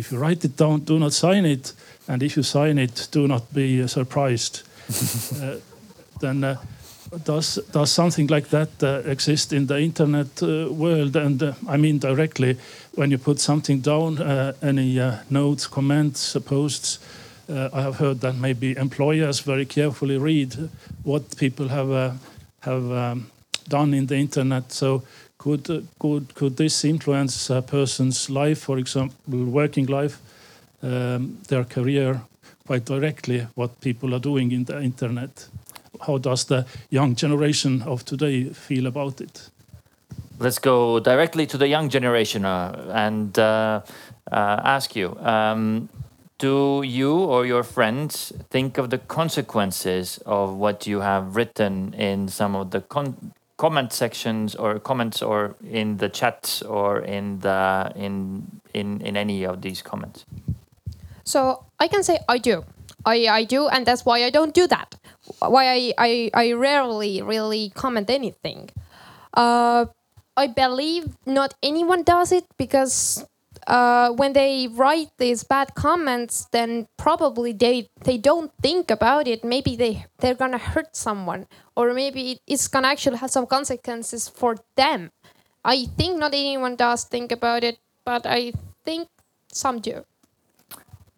If 0.00 0.12
you 0.12 0.18
write 0.18 0.44
it 0.44 0.56
down, 0.56 0.80
do 0.80 0.98
not 0.98 1.12
sign 1.12 1.44
it. 1.46 1.72
And 2.08 2.22
if 2.22 2.36
you 2.36 2.42
sign 2.42 2.78
it, 2.78 3.08
do 3.12 3.28
not 3.28 3.52
be 3.52 3.82
uh, 3.82 3.86
surprised. 3.86 4.62
uh, 5.42 5.56
then 6.20 6.44
uh, 6.44 6.56
does 7.24 7.58
does 7.72 7.92
something 7.92 8.26
like 8.26 8.48
that 8.48 8.82
uh, 8.82 9.10
exist 9.10 9.52
in 9.52 9.66
the 9.66 9.78
internet 9.78 10.42
uh, 10.42 10.72
world? 10.72 11.16
And 11.16 11.42
I 11.68 11.76
mean 11.76 11.98
directly, 11.98 12.56
when 12.94 13.10
you 13.10 13.18
put 13.18 13.40
something 13.40 13.80
down, 13.80 14.18
any 14.62 15.00
notes, 15.30 15.66
comments, 15.66 16.36
posts 16.44 16.98
uh, 17.50 17.68
I 17.72 17.82
have 17.82 17.96
heard 17.96 18.20
that 18.20 18.36
maybe 18.36 18.76
employers 18.76 19.40
very 19.40 19.66
carefully 19.66 20.18
read 20.18 20.54
what 21.02 21.36
people 21.36 21.68
have 21.68 21.90
uh, 21.90 22.12
have 22.60 22.92
um, 22.92 23.30
done 23.68 23.94
in 23.94 24.06
the 24.06 24.16
internet. 24.16 24.72
So 24.72 25.02
could 25.40 25.88
could 25.98 26.34
could 26.34 26.56
this 26.56 26.84
influence 26.84 27.48
a 27.50 27.62
person's 27.62 28.28
life, 28.28 28.58
for 28.58 28.78
example, 28.78 29.44
working 29.44 29.86
life, 29.86 30.18
um, 30.82 31.38
their 31.48 31.64
career, 31.64 32.20
quite 32.66 32.84
directly? 32.84 33.46
What 33.54 33.80
people 33.80 34.14
are 34.14 34.20
doing 34.20 34.52
in 34.52 34.64
the 34.64 34.82
internet? 34.82 35.48
How 36.06 36.18
does 36.18 36.44
the 36.44 36.66
young 36.90 37.14
generation 37.14 37.82
of 37.82 38.04
today 38.04 38.50
feel 38.52 38.86
about 38.86 39.20
it? 39.20 39.50
Let's 40.38 40.58
go 40.58 41.00
directly 41.00 41.46
to 41.46 41.58
the 41.58 41.68
young 41.68 41.88
generation 41.88 42.44
uh, 42.44 42.92
and 42.94 43.38
uh, 43.38 43.80
uh, 44.30 44.60
ask 44.64 44.94
you. 44.94 45.16
Um, 45.20 45.88
do 46.38 46.82
you 46.82 47.12
or 47.14 47.44
your 47.44 47.62
friends 47.62 48.32
think 48.50 48.78
of 48.78 48.88
the 48.88 48.98
consequences 48.98 50.18
of 50.24 50.54
what 50.56 50.86
you 50.86 51.00
have 51.00 51.36
written 51.36 51.94
in 51.94 52.28
some 52.28 52.56
of 52.56 52.70
the 52.70 52.80
comment 53.60 53.92
sections 53.92 54.54
or 54.54 54.78
comments 54.80 55.20
or 55.20 55.54
in 55.60 55.98
the 55.98 56.08
chats 56.08 56.62
or 56.62 57.00
in 57.00 57.40
the 57.40 57.92
in 57.94 58.48
in 58.72 59.02
in 59.02 59.16
any 59.16 59.44
of 59.44 59.60
these 59.60 59.82
comments? 59.82 60.24
So 61.24 61.40
i 61.78 61.86
can 61.86 62.02
say 62.02 62.16
i 62.28 62.38
do. 62.38 62.64
I 63.04 63.16
i 63.40 63.44
do 63.44 63.68
and 63.68 63.84
that's 63.84 64.04
why 64.08 64.24
i 64.24 64.30
don't 64.30 64.54
do 64.54 64.66
that. 64.66 64.96
Why 65.54 65.64
i 65.76 65.80
i, 65.98 66.10
I 66.32 66.46
rarely 66.52 67.20
really 67.20 67.70
comment 67.74 68.08
anything. 68.08 68.70
Uh 69.34 69.86
i 70.36 70.46
believe 70.46 71.04
not 71.26 71.52
anyone 71.62 72.02
does 72.02 72.32
it 72.32 72.46
because 72.56 73.26
uh, 73.70 74.10
when 74.10 74.32
they 74.32 74.66
write 74.66 75.10
these 75.18 75.44
bad 75.44 75.74
comments, 75.76 76.48
then 76.50 76.88
probably 76.98 77.52
they 77.52 77.88
they 78.02 78.18
don't 78.18 78.50
think 78.60 78.90
about 78.90 79.28
it. 79.28 79.44
Maybe 79.44 79.76
they 79.76 80.06
they're 80.18 80.34
gonna 80.34 80.58
hurt 80.58 80.96
someone, 80.96 81.46
or 81.76 81.94
maybe 81.94 82.40
it's 82.48 82.66
gonna 82.66 82.88
actually 82.88 83.18
have 83.18 83.30
some 83.30 83.46
consequences 83.46 84.28
for 84.28 84.56
them. 84.74 85.10
I 85.64 85.86
think 85.96 86.18
not 86.18 86.34
anyone 86.34 86.74
does 86.74 87.04
think 87.04 87.30
about 87.30 87.62
it, 87.62 87.78
but 88.04 88.26
I 88.26 88.52
think 88.84 89.08
some 89.52 89.78
do. 89.78 90.04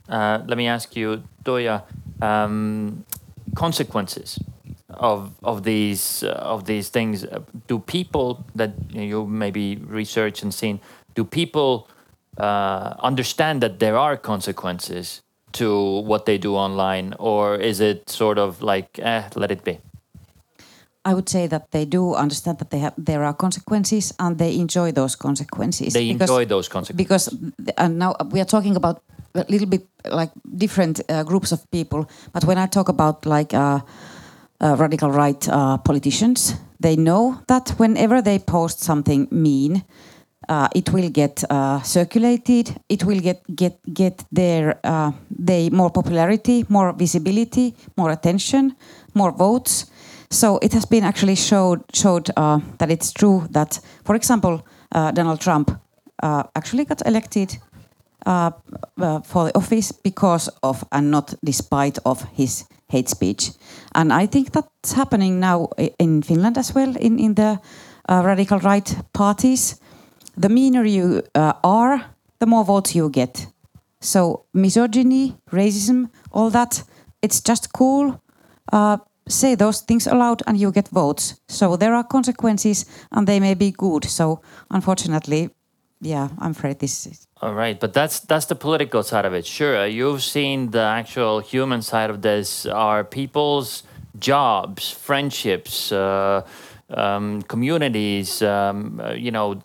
Uh, 0.07 0.43
let 0.47 0.59
me 0.59 0.69
ask 0.69 0.95
you, 0.95 1.23
Tuija, 1.45 1.85
um, 2.21 3.05
consequences 3.55 4.39
of 4.91 5.33
of 5.43 5.63
these 5.65 6.23
uh, 6.23 6.53
of 6.53 6.67
these 6.67 6.91
things. 6.91 7.25
Uh, 7.25 7.41
do 7.67 7.79
people 7.79 8.45
that 8.55 8.73
you 8.93 9.25
maybe 9.25 9.77
research 9.89 10.43
and 10.43 10.53
seen? 10.53 10.81
Do 11.15 11.25
people 11.25 11.89
uh, 12.39 12.95
understand 13.01 13.61
that 13.63 13.79
there 13.79 13.97
are 13.97 14.17
consequences 14.17 15.23
to 15.53 16.01
what 16.01 16.25
they 16.25 16.39
do 16.39 16.55
online, 16.55 17.15
or 17.19 17.57
is 17.57 17.81
it 17.81 18.09
sort 18.09 18.39
of 18.39 18.63
like, 18.63 18.99
eh, 18.99 19.29
let 19.35 19.51
it 19.51 19.65
be? 19.65 19.79
I 21.05 21.15
would 21.15 21.29
say 21.29 21.49
that 21.49 21.73
they 21.73 21.85
do 21.85 22.15
understand 22.15 22.59
that 22.59 22.71
they 22.71 22.79
have 22.79 22.95
there 22.97 23.25
are 23.25 23.35
consequences 23.35 24.15
and 24.19 24.39
they 24.39 24.57
enjoy 24.57 24.93
those 24.93 25.17
consequences. 25.17 25.93
They 25.93 26.13
because, 26.13 26.31
enjoy 26.31 26.45
those 26.45 26.69
consequences 26.69 26.97
because 26.97 27.29
and 27.77 27.99
now 27.99 28.15
we 28.31 28.41
are 28.41 28.45
talking 28.47 28.77
about 28.77 29.03
a 29.35 29.45
little 29.49 29.67
bit 29.67 29.87
like 30.05 30.31
different 30.57 31.01
uh, 31.09 31.25
groups 31.25 31.53
of 31.53 31.69
people. 31.71 32.09
But 32.33 32.45
when 32.45 32.57
I 32.57 32.67
talk 32.67 32.89
about 32.89 33.27
like 33.27 33.53
uh, 33.53 33.81
uh, 34.61 34.77
radical 34.77 35.11
right 35.11 35.49
uh, 35.49 35.79
politicians, 35.79 36.55
they 36.79 36.95
know 36.95 37.41
that 37.49 37.71
whenever 37.79 38.23
they 38.23 38.39
post 38.39 38.81
something 38.81 39.27
mean, 39.31 39.83
uh, 40.49 40.69
it 40.75 40.93
will 40.93 41.11
get 41.11 41.45
uh, 41.51 41.81
circulated. 41.83 42.81
It 42.89 43.05
will 43.05 43.21
get 43.21 43.43
get 43.55 43.79
get 43.95 44.25
their 44.33 44.79
uh, 44.85 45.13
they 45.31 45.71
more 45.71 45.91
popularity, 45.91 46.65
more 46.69 46.93
visibility, 46.93 47.75
more 47.97 48.11
attention, 48.13 48.75
more 49.15 49.33
votes. 49.33 49.87
So 50.31 50.59
it 50.63 50.73
has 50.73 50.87
been 50.87 51.05
actually 51.05 51.37
showed 51.37 51.81
showed 51.93 52.31
uh, 52.37 52.61
that 52.79 52.91
it's 52.91 53.13
true 53.13 53.47
that, 53.51 53.81
for 54.05 54.17
example, 54.17 54.67
uh, 54.95 55.11
Donald 55.13 55.41
Trump 55.41 55.71
uh, 56.23 56.43
actually 56.55 56.85
got 56.85 57.07
elected 57.07 57.59
for 58.25 59.45
the 59.45 59.53
office 59.55 59.93
because 59.93 60.49
of 60.63 60.85
and 60.93 61.11
not 61.11 61.35
despite 61.45 61.99
of 62.05 62.25
his 62.33 62.65
hate 62.89 63.09
speech. 63.09 63.51
And 63.95 64.13
I 64.13 64.27
think 64.27 64.53
that's 64.53 64.93
happening 64.93 65.41
now 65.41 65.69
in 65.99 66.23
Finland 66.23 66.57
as 66.57 66.75
well 66.75 66.97
in 66.97 67.19
in 67.19 67.35
the 67.35 67.59
radical 68.09 68.59
right 68.59 68.97
parties. 69.13 69.82
The 70.37 70.49
meaner 70.49 70.85
you 70.85 71.23
uh, 71.35 71.53
are, 71.63 72.05
the 72.39 72.47
more 72.47 72.65
votes 72.65 72.95
you 72.95 73.09
get. 73.11 73.47
So 74.01 74.45
misogyny, 74.53 75.37
racism, 75.51 76.11
all 76.33 76.51
that, 76.51 76.83
it's 77.23 77.41
just 77.41 77.73
cool. 77.73 78.21
Uh, 78.73 78.99
say 79.29 79.55
those 79.55 79.81
things 79.81 80.07
aloud 80.07 80.43
and 80.47 80.59
you 80.59 80.73
get 80.73 80.89
votes. 80.89 81.41
So 81.49 81.77
there 81.77 81.95
are 81.95 82.05
consequences 82.05 82.87
and 83.11 83.27
they 83.27 83.41
may 83.41 83.55
be 83.55 83.71
good. 83.71 84.05
So 84.05 84.41
unfortunately, 84.71 85.51
yeah, 86.01 86.31
I'm 86.39 86.51
afraid 86.51 86.81
this 86.81 87.07
is 87.07 87.29
All 87.41 87.55
right, 87.55 87.79
but 87.79 87.93
that's 87.93 88.21
that's 88.21 88.47
the 88.47 88.57
political 88.57 89.03
side 89.05 89.25
of 89.25 89.35
it. 89.35 89.47
Sure, 89.47 89.87
you've 89.87 90.23
seen 90.23 90.71
the 90.71 90.83
actual 90.83 91.39
human 91.41 91.83
side 91.83 92.11
of 92.11 92.23
this. 92.23 92.67
Are 92.67 93.05
people's 93.05 93.85
jobs, 94.19 94.91
friendships, 94.91 95.93
uh, 95.93 96.43
um, 96.91 97.43
communities, 97.43 98.43
um, 98.43 99.01
uh, 99.01 99.13
you 99.13 99.31
know, 99.31 99.61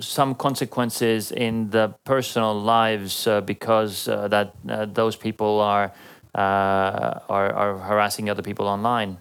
some 0.00 0.34
consequences 0.34 1.30
in 1.32 1.70
the 1.70 1.94
personal 2.04 2.58
lives 2.58 3.26
uh, 3.26 3.40
because 3.40 4.08
uh, 4.08 4.28
that 4.28 4.54
uh, 4.68 4.86
those 4.86 5.16
people 5.16 5.60
are, 5.60 5.92
uh, 6.34 7.20
are 7.28 7.52
are 7.52 7.78
harassing 7.78 8.30
other 8.30 8.42
people 8.42 8.66
online, 8.66 9.18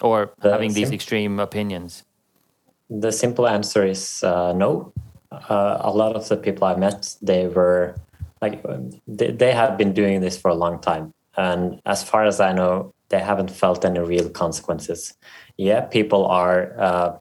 or 0.00 0.30
The 0.40 0.52
having 0.52 0.72
these 0.74 0.90
extreme 0.90 1.38
opinions. 1.38 2.04
The 2.90 3.12
simple 3.12 3.46
answer 3.46 3.84
is 3.84 4.22
uh, 4.22 4.52
no. 4.52 4.92
Uh, 5.30 5.76
a 5.80 5.90
lot 5.90 6.16
of 6.16 6.26
the 6.28 6.36
people 6.36 6.66
I 6.66 6.74
met, 6.74 7.14
they 7.20 7.48
were 7.48 7.94
like 8.40 8.64
they, 9.06 9.30
they 9.30 9.52
have 9.52 9.76
been 9.76 9.92
doing 9.92 10.20
this 10.22 10.38
for 10.38 10.50
a 10.50 10.54
long 10.54 10.80
time, 10.80 11.12
and 11.36 11.80
as 11.84 12.02
far 12.02 12.24
as 12.24 12.40
I 12.40 12.52
know, 12.52 12.94
they 13.10 13.20
haven't 13.20 13.50
felt 13.50 13.84
any 13.84 14.00
real 14.00 14.30
consequences. 14.30 15.14
Yeah, 15.58 15.82
people 15.82 16.24
are 16.26 16.72
uh, 16.78 17.18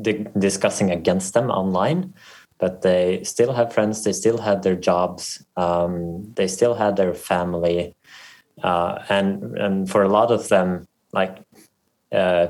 di- 0.00 0.26
discussing 0.38 0.90
against 0.90 1.34
them 1.34 1.50
online, 1.50 2.14
but 2.58 2.82
they 2.82 3.22
still 3.24 3.52
have 3.52 3.72
friends. 3.72 4.04
They 4.04 4.12
still 4.12 4.38
have 4.38 4.62
their 4.62 4.76
jobs. 4.76 5.44
Um, 5.56 6.32
they 6.34 6.48
still 6.48 6.74
have 6.74 6.96
their 6.96 7.14
family, 7.14 7.94
uh, 8.62 8.98
and 9.08 9.56
and 9.56 9.90
for 9.90 10.02
a 10.02 10.08
lot 10.08 10.30
of 10.30 10.48
them, 10.48 10.86
like. 11.12 11.38
Uh, 12.12 12.48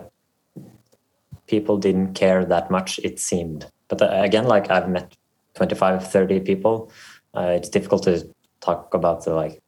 people 1.46 1.76
didn't 1.76 2.14
care 2.14 2.44
that 2.44 2.70
much 2.70 3.00
it 3.02 3.18
seemed 3.18 3.66
but 3.88 4.00
uh, 4.00 4.22
again 4.22 4.44
like 4.44 4.70
i've 4.70 4.88
met 4.88 5.16
25 5.54 6.06
30 6.10 6.40
people 6.40 6.90
uh, 7.34 7.52
it's 7.56 7.68
difficult 7.68 8.04
to 8.04 8.24
talk 8.60 8.94
about 8.94 9.24
the 9.24 9.34
like 9.34 9.60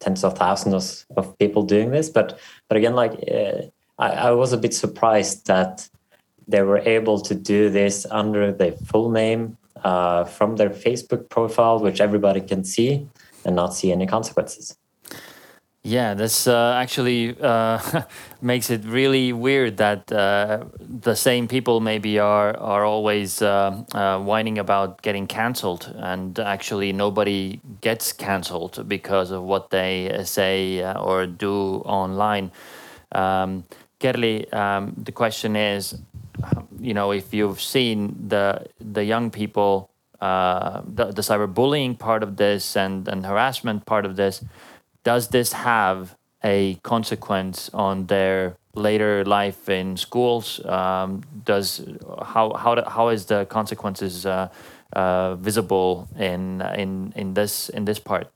tens 0.00 0.24
of 0.24 0.38
thousands 0.38 1.06
of 1.16 1.38
people 1.38 1.62
doing 1.62 1.90
this 1.90 2.08
but 2.08 2.38
but 2.68 2.76
again 2.78 2.94
like 2.94 3.12
uh, 3.30 3.60
I, 3.98 4.08
I 4.10 4.30
was 4.32 4.52
a 4.52 4.58
bit 4.58 4.74
surprised 4.74 5.46
that 5.46 5.88
they 6.46 6.62
were 6.62 6.78
able 6.78 7.20
to 7.20 7.34
do 7.34 7.70
this 7.70 8.06
under 8.10 8.52
their 8.52 8.72
full 8.72 9.10
name 9.10 9.56
uh, 9.84 10.24
from 10.24 10.56
their 10.56 10.70
facebook 10.70 11.28
profile 11.28 11.78
which 11.78 12.00
everybody 12.00 12.40
can 12.40 12.64
see 12.64 13.06
and 13.44 13.54
not 13.54 13.74
see 13.74 13.92
any 13.92 14.06
consequences 14.06 14.76
Yeah, 15.84 16.14
this 16.14 16.46
uh, 16.46 16.74
actually 16.76 17.36
uh, 17.40 17.80
makes 18.42 18.68
it 18.68 18.84
really 18.84 19.32
weird 19.32 19.78
that 19.78 20.12
uh, 20.12 20.64
the 20.80 21.14
same 21.14 21.48
people 21.48 21.80
maybe 21.80 22.18
are 22.18 22.54
are 22.58 22.84
always 22.84 23.40
uh, 23.40 23.84
uh, 23.94 24.18
whining 24.18 24.58
about 24.58 25.00
getting 25.02 25.26
cancelled, 25.26 25.94
and 25.96 26.38
actually 26.40 26.92
nobody 26.92 27.60
gets 27.80 28.12
cancelled 28.12 28.86
because 28.88 29.30
of 29.30 29.44
what 29.44 29.70
they 29.70 30.12
uh, 30.12 30.24
say 30.24 30.82
or 30.82 31.26
do 31.26 31.76
online. 31.86 32.50
Um, 33.12 33.64
Kerli, 34.00 34.52
um, 34.52 34.94
the 34.96 35.12
question 35.12 35.56
is, 35.56 35.98
you 36.80 36.94
know, 36.94 37.10
if 37.10 37.34
you've 37.34 37.60
seen 37.60 38.28
the 38.28 38.66
the 38.80 39.04
young 39.04 39.30
people, 39.30 39.90
uh, 40.20 40.82
the, 40.86 41.06
the 41.06 41.22
cyberbullying 41.22 41.98
part 41.98 42.22
of 42.22 42.36
this 42.36 42.76
and 42.76 43.08
and 43.08 43.26
harassment 43.26 43.86
part 43.86 44.04
of 44.04 44.16
this, 44.16 44.44
does 45.02 45.28
this 45.28 45.52
have 45.52 46.16
a 46.44 46.74
consequence 46.82 47.70
on 47.74 48.06
their 48.06 48.56
later 48.74 49.24
life 49.24 49.68
in 49.68 49.96
schools? 49.96 50.64
Um, 50.64 51.22
does 51.44 51.84
how 52.22 52.54
how 52.54 52.82
how 52.88 53.08
is 53.08 53.26
the 53.26 53.46
consequences 53.46 54.24
uh, 54.24 54.48
uh, 54.92 55.34
visible 55.34 56.08
in 56.16 56.62
in 56.76 57.12
in 57.16 57.34
this 57.34 57.68
in 57.70 57.84
this 57.84 57.98
part? 57.98 58.28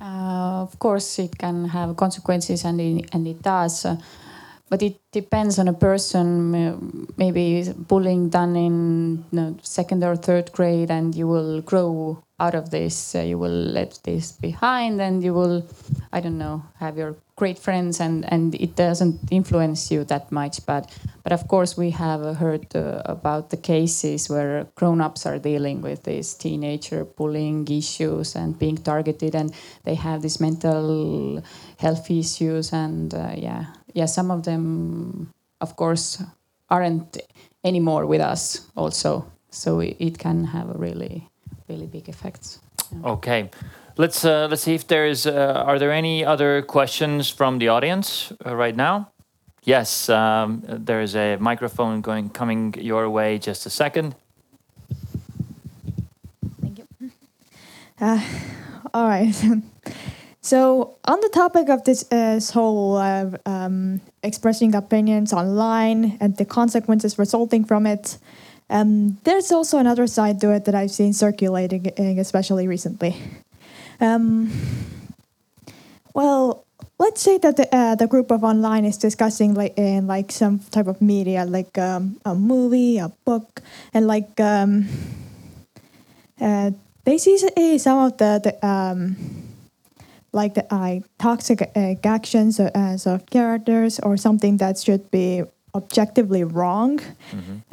Uh, 0.00 0.62
of 0.62 0.78
course, 0.78 1.18
it 1.18 1.38
can 1.38 1.68
have 1.68 1.96
consequences, 1.96 2.64
and 2.64 2.80
and 3.12 3.26
it 3.26 3.40
does. 3.40 3.86
Uh, 4.72 4.76
but 4.76 4.82
it 4.82 5.00
depends 5.12 5.58
on 5.58 5.68
a 5.68 5.72
person. 5.72 7.06
Maybe 7.16 7.72
bullying 7.76 8.30
done 8.30 8.56
in 8.56 9.24
you 9.30 9.36
know, 9.36 9.56
second 9.62 10.02
or 10.02 10.16
third 10.16 10.52
grade, 10.52 10.90
and 10.90 11.14
you 11.14 11.28
will 11.28 11.60
grow 11.60 12.22
out 12.40 12.54
of 12.54 12.70
this. 12.70 13.14
Uh, 13.14 13.20
you 13.20 13.38
will 13.38 13.50
let 13.50 14.00
this 14.04 14.32
behind, 14.32 15.00
and 15.00 15.22
you 15.22 15.34
will, 15.34 15.62
I 16.12 16.20
don't 16.20 16.38
know, 16.38 16.62
have 16.80 16.96
your 16.96 17.16
great 17.36 17.58
friends, 17.58 18.00
and 18.00 18.24
and 18.32 18.54
it 18.54 18.76
doesn't 18.76 19.18
influence 19.30 19.90
you 19.90 20.04
that 20.04 20.32
much. 20.32 20.64
But 20.66 20.90
but 21.22 21.32
of 21.32 21.46
course, 21.48 21.76
we 21.76 21.90
have 21.90 22.36
heard 22.36 22.74
uh, 22.74 23.02
about 23.04 23.50
the 23.50 23.56
cases 23.56 24.28
where 24.28 24.66
grown-ups 24.74 25.26
are 25.26 25.38
dealing 25.38 25.82
with 25.82 26.02
these 26.04 26.34
teenager 26.34 27.04
bullying 27.04 27.68
issues 27.68 28.36
and 28.36 28.58
being 28.58 28.78
targeted, 28.78 29.34
and 29.34 29.52
they 29.84 29.94
have 29.94 30.22
these 30.22 30.40
mental 30.40 31.42
health 31.78 32.10
issues, 32.10 32.72
and 32.72 33.14
uh, 33.14 33.34
yeah, 33.36 33.66
yeah, 33.94 34.06
some 34.06 34.30
of 34.30 34.44
them, 34.44 35.32
of 35.60 35.76
course, 35.76 36.22
aren't 36.68 37.18
anymore 37.64 38.06
with 38.06 38.20
us. 38.20 38.66
Also, 38.76 39.26
so 39.50 39.80
it, 39.80 39.96
it 39.98 40.18
can 40.18 40.44
have 40.44 40.70
a 40.70 40.78
really, 40.78 41.28
really 41.68 41.86
big 41.86 42.08
effects. 42.08 42.60
Okay, 43.04 43.50
let's 43.96 44.24
uh, 44.24 44.48
let's 44.50 44.62
see 44.62 44.74
if 44.74 44.86
there's 44.86 45.26
uh, 45.26 45.64
are 45.66 45.78
there 45.78 45.92
any 45.92 46.24
other 46.24 46.62
questions 46.62 47.30
from 47.30 47.58
the 47.58 47.68
audience 47.68 48.32
uh, 48.44 48.54
right 48.54 48.76
now? 48.76 49.10
Yes, 49.64 50.08
um, 50.08 50.62
there 50.66 51.00
is 51.00 51.14
a 51.14 51.36
microphone 51.36 52.00
going 52.00 52.30
coming 52.30 52.74
your 52.78 53.08
way. 53.08 53.38
Just 53.38 53.64
a 53.66 53.70
second. 53.70 54.14
Thank 56.60 56.78
you. 56.78 56.86
Uh, 58.00 58.20
all 58.92 59.06
right. 59.06 59.32
so, 60.42 60.96
on 61.04 61.20
the 61.20 61.28
topic 61.28 61.68
of 61.68 61.84
this, 61.84 62.02
uh, 62.10 62.34
this 62.34 62.50
whole 62.50 62.96
uh, 62.96 63.30
um, 63.46 64.00
expressing 64.24 64.74
opinions 64.74 65.32
online 65.32 66.18
and 66.20 66.36
the 66.36 66.44
consequences 66.44 67.16
resulting 67.16 67.64
from 67.64 67.86
it, 67.86 68.18
um, 68.68 69.18
there's 69.22 69.52
also 69.52 69.78
another 69.78 70.08
side 70.08 70.40
to 70.40 70.50
it 70.50 70.64
that 70.64 70.74
I've 70.74 70.90
seen 70.90 71.12
circulating, 71.12 71.86
uh, 71.96 72.20
especially 72.20 72.66
recently. 72.66 73.16
Um, 74.00 74.50
well, 76.12 76.64
let's 76.98 77.22
say 77.22 77.38
that 77.38 77.56
the, 77.56 77.72
uh, 77.72 77.94
the 77.94 78.08
group 78.08 78.32
of 78.32 78.42
online 78.42 78.84
is 78.84 78.96
discussing 78.96 79.54
like 79.54 79.78
in 79.78 80.08
like 80.08 80.32
some 80.32 80.58
type 80.58 80.88
of 80.88 81.00
media, 81.00 81.44
like 81.44 81.78
um, 81.78 82.18
a 82.24 82.34
movie, 82.34 82.98
a 82.98 83.10
book, 83.24 83.62
and 83.94 84.08
like 84.08 84.40
um, 84.40 84.88
uh, 86.40 86.72
they 87.04 87.18
see 87.18 87.38
uh, 87.56 87.78
some 87.78 87.98
of 88.06 88.18
the, 88.18 88.40
the 88.42 88.66
um, 88.66 89.16
like 90.32 90.54
the 90.54 90.66
uh, 90.72 91.00
toxic 91.18 91.62
uh, 91.62 91.94
actions 92.04 92.58
uh, 92.58 92.70
as 92.74 93.06
of 93.06 93.26
characters 93.26 94.00
or 94.00 94.16
something 94.16 94.56
that 94.58 94.78
should 94.78 95.10
be 95.10 95.42
objectively 95.74 96.44
wrong. 96.44 97.00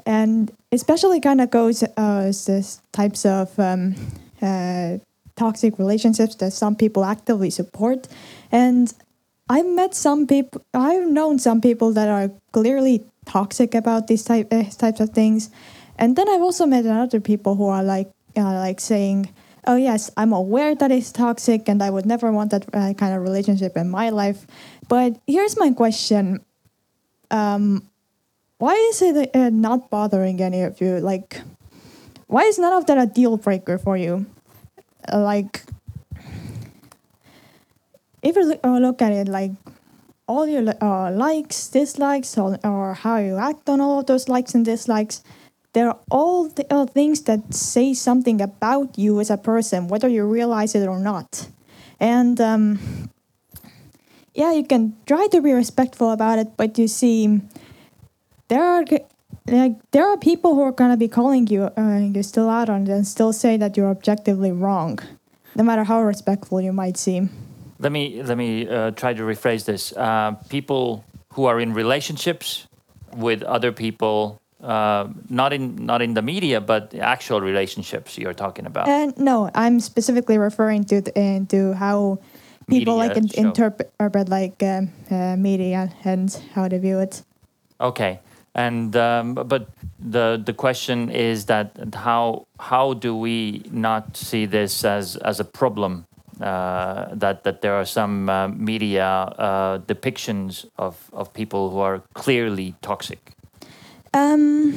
And 0.06 0.52
especially 0.72 1.19
kind 1.19 1.41
of 1.41 1.49
goes 1.49 1.84
uh, 1.84 1.88
as 1.98 2.45
this 2.45 2.81
types 2.91 3.26
of 3.26 3.57
um, 3.60 3.95
uh, 4.41 4.98
toxic 5.36 5.80
relationships 5.80 6.36
that 6.36 6.52
some 6.52 6.76
people 6.76 7.03
actively 7.06 7.49
support. 7.49 8.07
And 8.52 8.94
i've 9.52 9.65
met 9.65 9.95
some 9.95 10.27
people 10.27 10.61
i've 10.76 11.07
known 11.07 11.40
some 11.40 11.60
people 11.60 11.91
that 11.91 12.07
are 12.07 12.30
clearly 12.52 13.03
toxic 13.26 13.73
about 13.73 14.06
these 14.06 14.23
type, 14.23 14.48
uh, 14.52 14.64
types 14.64 14.99
of 14.99 15.10
things. 15.10 15.49
And 15.98 16.15
then 16.15 16.30
i've 16.30 16.41
also 16.41 16.65
met 16.65 16.86
other 16.86 17.19
people 17.19 17.56
who 17.56 17.68
are 17.68 17.84
like 17.84 18.10
uh, 18.38 18.53
like 18.65 18.80
saying 18.80 19.30
oh 19.68 19.76
yes 19.76 20.11
i'm 20.18 20.34
aware 20.34 20.76
that 20.76 20.91
it's 20.91 21.11
toxic 21.11 21.68
and 21.68 21.81
i 21.81 21.90
would 21.90 22.06
never 22.06 22.31
want 22.31 22.52
that 22.52 22.65
uh, 22.73 22.94
kind 22.94 23.14
of 23.15 23.22
relationship 23.22 23.76
in 23.76 23.90
my 23.90 24.10
life 24.10 24.45
but 24.88 25.19
here's 25.27 25.57
my 25.57 25.72
question 25.72 26.44
um, 27.31 27.88
why 28.60 28.73
is 28.91 29.02
it 29.02 29.36
uh, 29.36 29.49
not 29.49 29.90
bothering 29.90 30.41
any 30.41 30.61
of 30.61 30.80
you? 30.81 30.99
Like, 30.99 31.41
why 32.27 32.44
is 32.44 32.60
none 32.60 32.73
of 32.73 32.86
that 32.88 32.98
a 32.98 33.06
deal 33.06 33.38
breaker 33.38 33.77
for 33.77 33.95
you? 33.95 34.26
Like, 35.11 35.64
if 38.22 38.36
you 38.36 38.44
look, 38.44 39.02
uh, 39.02 39.06
at 39.06 39.11
it, 39.14 39.27
like, 39.30 39.52
all 40.27 40.45
your 40.45 40.73
uh, 40.81 41.10
likes, 41.11 41.69
dislikes, 41.69 42.38
or, 42.38 42.60
or 42.64 42.94
how 42.94 43.18
you 43.18 43.38
act 43.38 43.69
on 43.69 43.80
all 43.80 43.99
of 43.99 44.07
those 44.07 44.27
likes 44.27 44.53
and 44.53 44.65
dislikes, 44.65 45.23
they're 45.73 45.95
all 46.09 46.47
the 46.49 46.89
things 46.91 47.21
that 47.23 47.53
say 47.53 47.93
something 47.93 48.41
about 48.41 48.97
you 48.97 49.19
as 49.19 49.29
a 49.29 49.37
person, 49.37 49.87
whether 49.87 50.07
you 50.07 50.25
realize 50.25 50.75
it 50.75 50.87
or 50.87 50.99
not. 50.99 51.47
And 51.99 52.39
um, 52.41 53.09
yeah, 54.33 54.53
you 54.53 54.63
can 54.63 54.95
try 55.05 55.27
to 55.27 55.41
be 55.41 55.51
respectful 55.51 56.11
about 56.11 56.39
it, 56.39 56.55
but 56.57 56.77
you 56.77 56.87
see, 56.87 57.41
there 58.47 58.63
are 58.63 58.83
like 59.47 59.73
there 59.91 60.07
are 60.07 60.17
people 60.17 60.55
who 60.55 60.61
are 60.61 60.71
gonna 60.71 60.97
be 60.97 61.07
calling 61.07 61.47
you 61.47 61.69
uh, 61.77 61.97
you 61.97 62.23
still 62.23 62.49
out 62.49 62.69
on 62.69 62.83
it 62.83 62.89
and 62.89 63.05
still 63.05 63.33
say 63.33 63.57
that 63.57 63.77
you're 63.77 63.89
objectively 63.89 64.51
wrong, 64.51 64.99
no 65.55 65.63
matter 65.63 65.83
how 65.83 66.01
respectful 66.01 66.61
you 66.61 66.73
might 66.73 66.97
seem. 66.97 67.29
Let 67.79 67.91
me 67.91 68.23
let 68.23 68.37
me 68.37 68.67
uh, 68.67 68.91
try 68.91 69.13
to 69.13 69.23
rephrase 69.23 69.65
this. 69.65 69.93
Uh, 69.95 70.31
people 70.49 71.03
who 71.33 71.45
are 71.45 71.59
in 71.59 71.73
relationships 71.73 72.67
with 73.15 73.43
other 73.43 73.71
people, 73.71 74.39
uh, 74.64 75.07
not 75.30 75.53
in 75.53 75.76
not 75.86 76.02
in 76.02 76.14
the 76.14 76.22
media, 76.22 76.60
but 76.61 76.94
actual 76.95 77.41
relationships 77.41 78.18
you're 78.18 78.34
talking 78.34 78.65
about. 78.65 78.88
And 78.88 79.18
no, 79.18 79.49
I'm 79.56 79.80
specifically 79.80 80.38
referring 80.38 80.84
to 80.86 81.02
the, 81.02 81.11
uh, 81.19 81.45
to 81.49 81.73
how 81.73 82.19
people 82.68 82.95
like 82.98 83.18
in, 83.18 83.30
interpret 83.36 84.30
like 84.30 84.61
um, 84.64 84.91
uh, 85.10 85.36
media 85.38 85.91
and 86.03 86.31
how 86.53 86.68
they 86.68 86.77
view 86.77 86.99
it. 86.99 87.23
Okay, 87.80 88.19
and 88.53 88.95
um, 88.95 89.34
but 89.34 89.69
the 89.99 90.41
the 90.44 90.53
question 90.53 91.10
is 91.10 91.45
that 91.45 91.72
how 91.94 92.45
how 92.60 92.94
do 92.94 93.15
we 93.15 93.64
not 93.72 94.18
see 94.18 94.45
this 94.45 94.84
as 94.84 95.15
as 95.18 95.40
a 95.40 95.45
problem? 95.45 96.06
Uh, 96.41 97.14
that 97.14 97.44
that 97.44 97.61
there 97.61 97.73
are 97.73 97.86
some 97.86 98.30
uh, 98.30 98.48
media 98.48 99.06
uh, 99.06 99.77
depictions 99.80 100.65
of 100.77 101.10
of 101.11 101.34
people 101.34 101.69
who 101.69 101.80
are 101.80 102.02
clearly 102.14 102.76
toxic. 102.81 103.34
Um, 104.14 104.73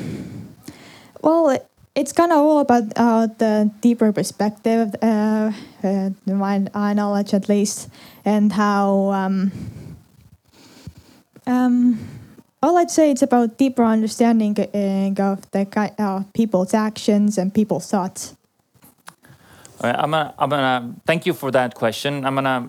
well, 1.23 1.49
it- 1.51 1.67
it's 1.95 2.13
kind 2.13 2.33
of 2.33 2.39
all 2.39 2.61
about 2.61 2.85
uh, 2.97 3.27
the 3.39 3.71
deeper 3.81 4.13
perspective, 4.13 4.95
uh, 5.03 5.53
uh, 5.85 6.11
my 6.27 6.65
uh, 6.75 6.95
knowledge 6.95 7.35
at 7.35 7.49
least, 7.49 7.89
and 8.25 8.53
how. 8.53 9.11
Um, 9.13 9.53
um, 11.47 11.99
well, 12.63 12.79
I'd 12.79 12.91
say 12.91 13.11
it's 13.11 13.23
about 13.23 13.59
deeper 13.59 13.85
understanding 13.85 14.57
uh, 14.59 15.23
of 15.23 15.51
the 15.51 15.67
uh, 15.99 16.23
people's 16.33 16.73
actions 16.73 17.37
and 17.37 17.53
people's 17.53 17.91
thoughts. 17.91 18.37
I'm 19.85 20.13
gonna, 20.13 20.33
I'm 20.39 20.49
gonna 20.49 20.95
thank 21.07 21.27
you 21.27 21.33
for 21.35 21.51
that 21.51 21.75
question. 21.75 22.25
I'm 22.25 22.37
gonna, 22.37 22.69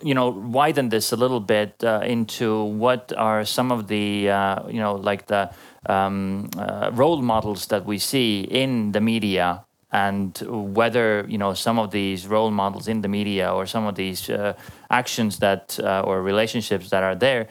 you 0.00 0.14
know, 0.14 0.28
widen 0.28 0.90
this 0.90 1.10
a 1.10 1.16
little 1.16 1.40
bit 1.40 1.82
uh, 1.82 2.02
into 2.04 2.62
what 2.62 3.12
are 3.16 3.44
some 3.44 3.72
of 3.72 3.88
the, 3.88 4.30
uh, 4.30 4.68
you 4.68 4.78
know, 4.78 4.94
like 4.94 5.26
the 5.26 5.50
um, 5.86 6.48
uh, 6.56 6.90
role 6.92 7.22
models 7.22 7.66
that 7.66 7.84
we 7.84 7.98
see 7.98 8.42
in 8.42 8.92
the 8.92 9.00
media, 9.00 9.64
and 9.90 10.38
whether 10.48 11.26
you 11.28 11.38
know 11.38 11.54
some 11.54 11.78
of 11.78 11.90
these 11.90 12.26
role 12.26 12.50
models 12.50 12.88
in 12.88 13.02
the 13.02 13.08
media 13.08 13.52
or 13.52 13.66
some 13.66 13.86
of 13.86 13.94
these 13.94 14.30
uh, 14.30 14.54
actions 14.90 15.38
that 15.38 15.78
uh, 15.82 16.02
or 16.04 16.22
relationships 16.22 16.90
that 16.90 17.02
are 17.02 17.14
there. 17.14 17.48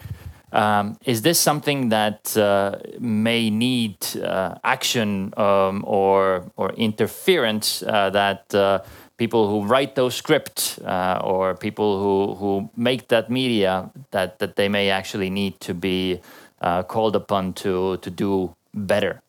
Um, 0.52 0.98
is 1.06 1.22
this 1.22 1.38
something 1.38 1.88
that 1.88 2.36
uh, 2.36 2.76
may 3.00 3.48
need 3.48 3.96
uh, 4.16 4.56
action 4.62 5.32
um, 5.38 5.82
or 5.86 6.50
or 6.56 6.72
interference 6.74 7.82
uh, 7.82 8.10
that 8.10 8.54
uh, 8.54 8.80
people 9.16 9.48
who 9.48 9.66
write 9.66 9.94
those 9.94 10.14
scripts 10.14 10.78
or 10.78 11.54
people 11.54 12.00
who, 12.00 12.34
who 12.34 12.70
make 12.76 13.08
that 13.08 13.30
media 13.30 13.88
that, 14.10 14.40
that 14.40 14.56
they 14.56 14.68
may 14.68 14.90
actually 14.90 15.30
need 15.30 15.60
to 15.60 15.74
be 15.74 16.20
uh, 16.62 16.82
called 16.82 17.16
upon 17.16 17.52
to 17.54 17.96
to 17.98 18.10
do 18.10 18.54
better? 18.72 19.20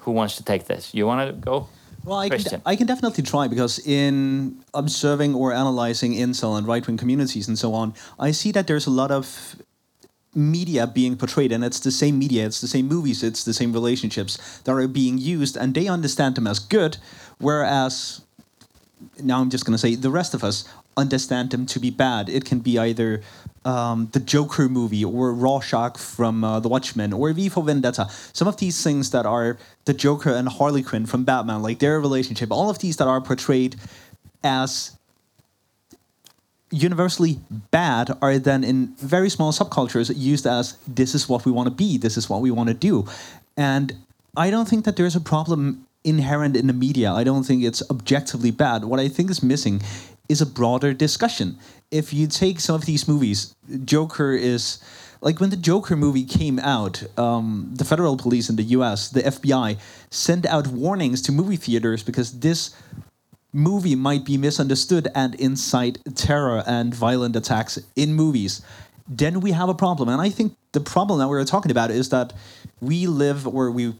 Who 0.00 0.12
wants 0.12 0.36
to 0.36 0.44
take 0.44 0.64
this? 0.66 0.94
You 0.94 1.06
want 1.06 1.26
to 1.26 1.32
go? 1.32 1.68
Well, 2.04 2.18
I 2.18 2.28
can, 2.28 2.62
I 2.66 2.76
can 2.76 2.86
definitely 2.86 3.24
try 3.24 3.48
because 3.48 3.78
in 3.78 4.62
observing 4.74 5.34
or 5.34 5.52
analyzing 5.52 6.12
incel 6.12 6.58
and 6.58 6.66
right 6.66 6.86
wing 6.86 6.98
communities 6.98 7.48
and 7.48 7.58
so 7.58 7.72
on, 7.72 7.94
I 8.18 8.30
see 8.30 8.52
that 8.52 8.66
there's 8.66 8.86
a 8.86 8.90
lot 8.90 9.10
of 9.10 9.56
media 10.34 10.86
being 10.86 11.16
portrayed, 11.16 11.52
and 11.52 11.64
it's 11.64 11.80
the 11.80 11.90
same 11.90 12.18
media, 12.18 12.44
it's 12.44 12.60
the 12.60 12.68
same 12.68 12.88
movies, 12.88 13.22
it's 13.22 13.44
the 13.44 13.54
same 13.54 13.72
relationships 13.72 14.60
that 14.64 14.72
are 14.72 14.88
being 14.88 15.16
used, 15.16 15.56
and 15.56 15.74
they 15.74 15.88
understand 15.88 16.34
them 16.34 16.46
as 16.46 16.58
good, 16.58 16.98
whereas 17.38 18.20
now 19.22 19.40
I'm 19.40 19.48
just 19.48 19.64
going 19.64 19.74
to 19.74 19.78
say 19.78 19.94
the 19.94 20.10
rest 20.10 20.34
of 20.34 20.44
us 20.44 20.64
understand 20.96 21.50
them 21.50 21.66
to 21.66 21.80
be 21.80 21.90
bad. 21.90 22.28
It 22.28 22.44
can 22.44 22.60
be 22.60 22.78
either 22.78 23.22
um, 23.64 24.08
the 24.12 24.20
Joker 24.20 24.68
movie 24.68 25.04
or 25.04 25.32
Rorschach 25.32 25.98
from 25.98 26.44
uh, 26.44 26.60
The 26.60 26.68
Watchmen 26.68 27.12
or 27.12 27.32
V 27.32 27.48
for 27.48 27.62
Vendetta. 27.62 28.08
Some 28.32 28.48
of 28.48 28.58
these 28.58 28.82
things 28.82 29.10
that 29.10 29.26
are 29.26 29.58
the 29.84 29.94
Joker 29.94 30.30
and 30.30 30.48
Harley 30.48 30.82
Quinn 30.82 31.06
from 31.06 31.24
Batman, 31.24 31.62
like 31.62 31.78
their 31.78 32.00
relationship, 32.00 32.50
all 32.50 32.70
of 32.70 32.78
these 32.78 32.96
that 32.98 33.08
are 33.08 33.20
portrayed 33.20 33.76
as 34.42 34.96
universally 36.70 37.38
bad 37.70 38.10
are 38.20 38.38
then 38.38 38.64
in 38.64 38.94
very 38.96 39.30
small 39.30 39.52
subcultures 39.52 40.12
used 40.14 40.46
as 40.46 40.76
this 40.88 41.14
is 41.14 41.28
what 41.28 41.44
we 41.44 41.52
want 41.52 41.68
to 41.68 41.74
be, 41.74 41.96
this 41.96 42.16
is 42.16 42.28
what 42.28 42.40
we 42.40 42.50
want 42.50 42.68
to 42.68 42.74
do. 42.74 43.06
And 43.56 43.92
I 44.36 44.50
don't 44.50 44.68
think 44.68 44.84
that 44.84 44.96
there's 44.96 45.14
a 45.14 45.20
problem 45.20 45.86
inherent 46.02 46.56
in 46.56 46.66
the 46.66 46.72
media. 46.72 47.12
I 47.12 47.24
don't 47.24 47.44
think 47.44 47.62
it's 47.62 47.82
objectively 47.90 48.50
bad. 48.50 48.84
What 48.84 49.00
I 49.00 49.08
think 49.08 49.30
is 49.30 49.42
missing 49.42 49.82
is 50.28 50.40
a 50.40 50.46
broader 50.46 50.92
discussion. 50.92 51.58
If 51.90 52.12
you 52.12 52.26
take 52.26 52.60
some 52.60 52.74
of 52.74 52.86
these 52.86 53.06
movies, 53.06 53.54
Joker 53.84 54.32
is 54.32 54.78
like 55.20 55.40
when 55.40 55.50
the 55.50 55.56
Joker 55.56 55.96
movie 55.96 56.24
came 56.24 56.58
out, 56.58 57.02
um, 57.18 57.70
the 57.72 57.84
federal 57.84 58.16
police 58.16 58.50
in 58.50 58.56
the 58.56 58.62
US, 58.78 59.08
the 59.08 59.22
FBI, 59.22 59.78
sent 60.10 60.44
out 60.46 60.66
warnings 60.66 61.22
to 61.22 61.32
movie 61.32 61.56
theaters 61.56 62.02
because 62.02 62.40
this 62.40 62.76
movie 63.52 63.94
might 63.94 64.24
be 64.24 64.36
misunderstood 64.36 65.08
and 65.14 65.34
incite 65.36 65.98
terror 66.14 66.62
and 66.66 66.94
violent 66.94 67.36
attacks 67.36 67.78
in 67.96 68.12
movies, 68.12 68.60
then 69.08 69.40
we 69.40 69.52
have 69.52 69.68
a 69.68 69.74
problem. 69.74 70.08
And 70.08 70.20
I 70.20 70.28
think 70.28 70.56
the 70.72 70.80
problem 70.80 71.18
that 71.20 71.28
we're 71.28 71.44
talking 71.44 71.70
about 71.70 71.90
is 71.90 72.10
that 72.10 72.32
we 72.80 73.06
live 73.06 73.46
or 73.46 73.70
we 73.70 73.94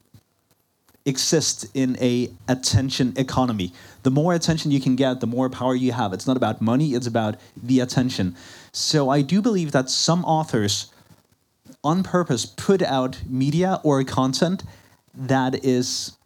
exist 1.06 1.66
in 1.74 1.98
a 2.00 2.30
attention 2.48 3.12
economy. 3.16 3.72
The 4.02 4.10
more 4.10 4.34
attention 4.34 4.70
you 4.70 4.80
can 4.80 4.96
get, 4.96 5.20
the 5.20 5.26
more 5.26 5.50
power 5.50 5.74
you 5.74 5.92
have. 5.92 6.12
It's 6.12 6.26
not 6.26 6.36
about 6.36 6.60
money, 6.60 6.94
it's 6.94 7.06
about 7.06 7.36
the 7.56 7.80
attention. 7.80 8.36
So 8.72 9.10
I 9.10 9.20
do 9.20 9.42
believe 9.42 9.72
that 9.72 9.90
some 9.90 10.24
authors 10.24 10.90
on 11.82 12.02
purpose 12.02 12.46
put 12.46 12.82
out 12.82 13.22
media 13.26 13.80
or 13.82 14.02
content 14.04 14.64
that 15.14 15.64
is 15.64 16.16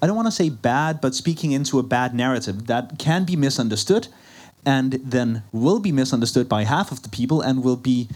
I 0.00 0.06
don't 0.06 0.16
want 0.16 0.26
to 0.26 0.32
say 0.32 0.48
bad, 0.48 1.00
but 1.00 1.14
speaking 1.14 1.52
into 1.52 1.78
a 1.78 1.82
bad 1.82 2.14
narrative 2.14 2.66
that 2.66 2.98
can 2.98 3.24
be 3.24 3.36
misunderstood 3.36 4.08
and 4.64 4.92
then 4.94 5.42
will 5.52 5.80
be 5.80 5.92
misunderstood 5.92 6.48
by 6.48 6.64
half 6.64 6.92
of 6.92 7.02
the 7.02 7.08
people 7.08 7.40
and 7.40 7.62
will 7.62 7.76
be 7.76 8.08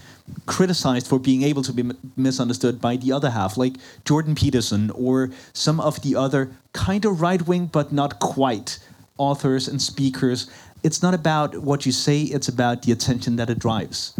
criticized 0.45 1.07
for 1.07 1.19
being 1.19 1.43
able 1.43 1.63
to 1.63 1.73
be 1.73 1.83
misunderstood 2.15 2.79
by 2.79 2.95
the 2.95 3.11
other 3.11 3.31
half, 3.31 3.57
like 3.57 3.75
Jordan 4.05 4.35
Peterson 4.35 4.91
or 4.91 5.31
some 5.53 5.79
of 5.79 6.01
the 6.01 6.15
other 6.15 6.51
kind 6.73 7.05
of 7.05 7.21
right 7.21 7.41
wing, 7.47 7.67
but 7.67 7.91
not 7.91 8.19
quite 8.19 8.79
authors 9.17 9.67
and 9.67 9.81
speakers. 9.81 10.49
It's 10.83 11.01
not 11.01 11.13
about 11.13 11.57
what 11.57 11.85
you 11.85 11.91
say, 11.91 12.21
it's 12.21 12.47
about 12.47 12.83
the 12.83 12.91
attention 12.91 13.35
that 13.37 13.49
it 13.49 13.59
drives. 13.59 14.13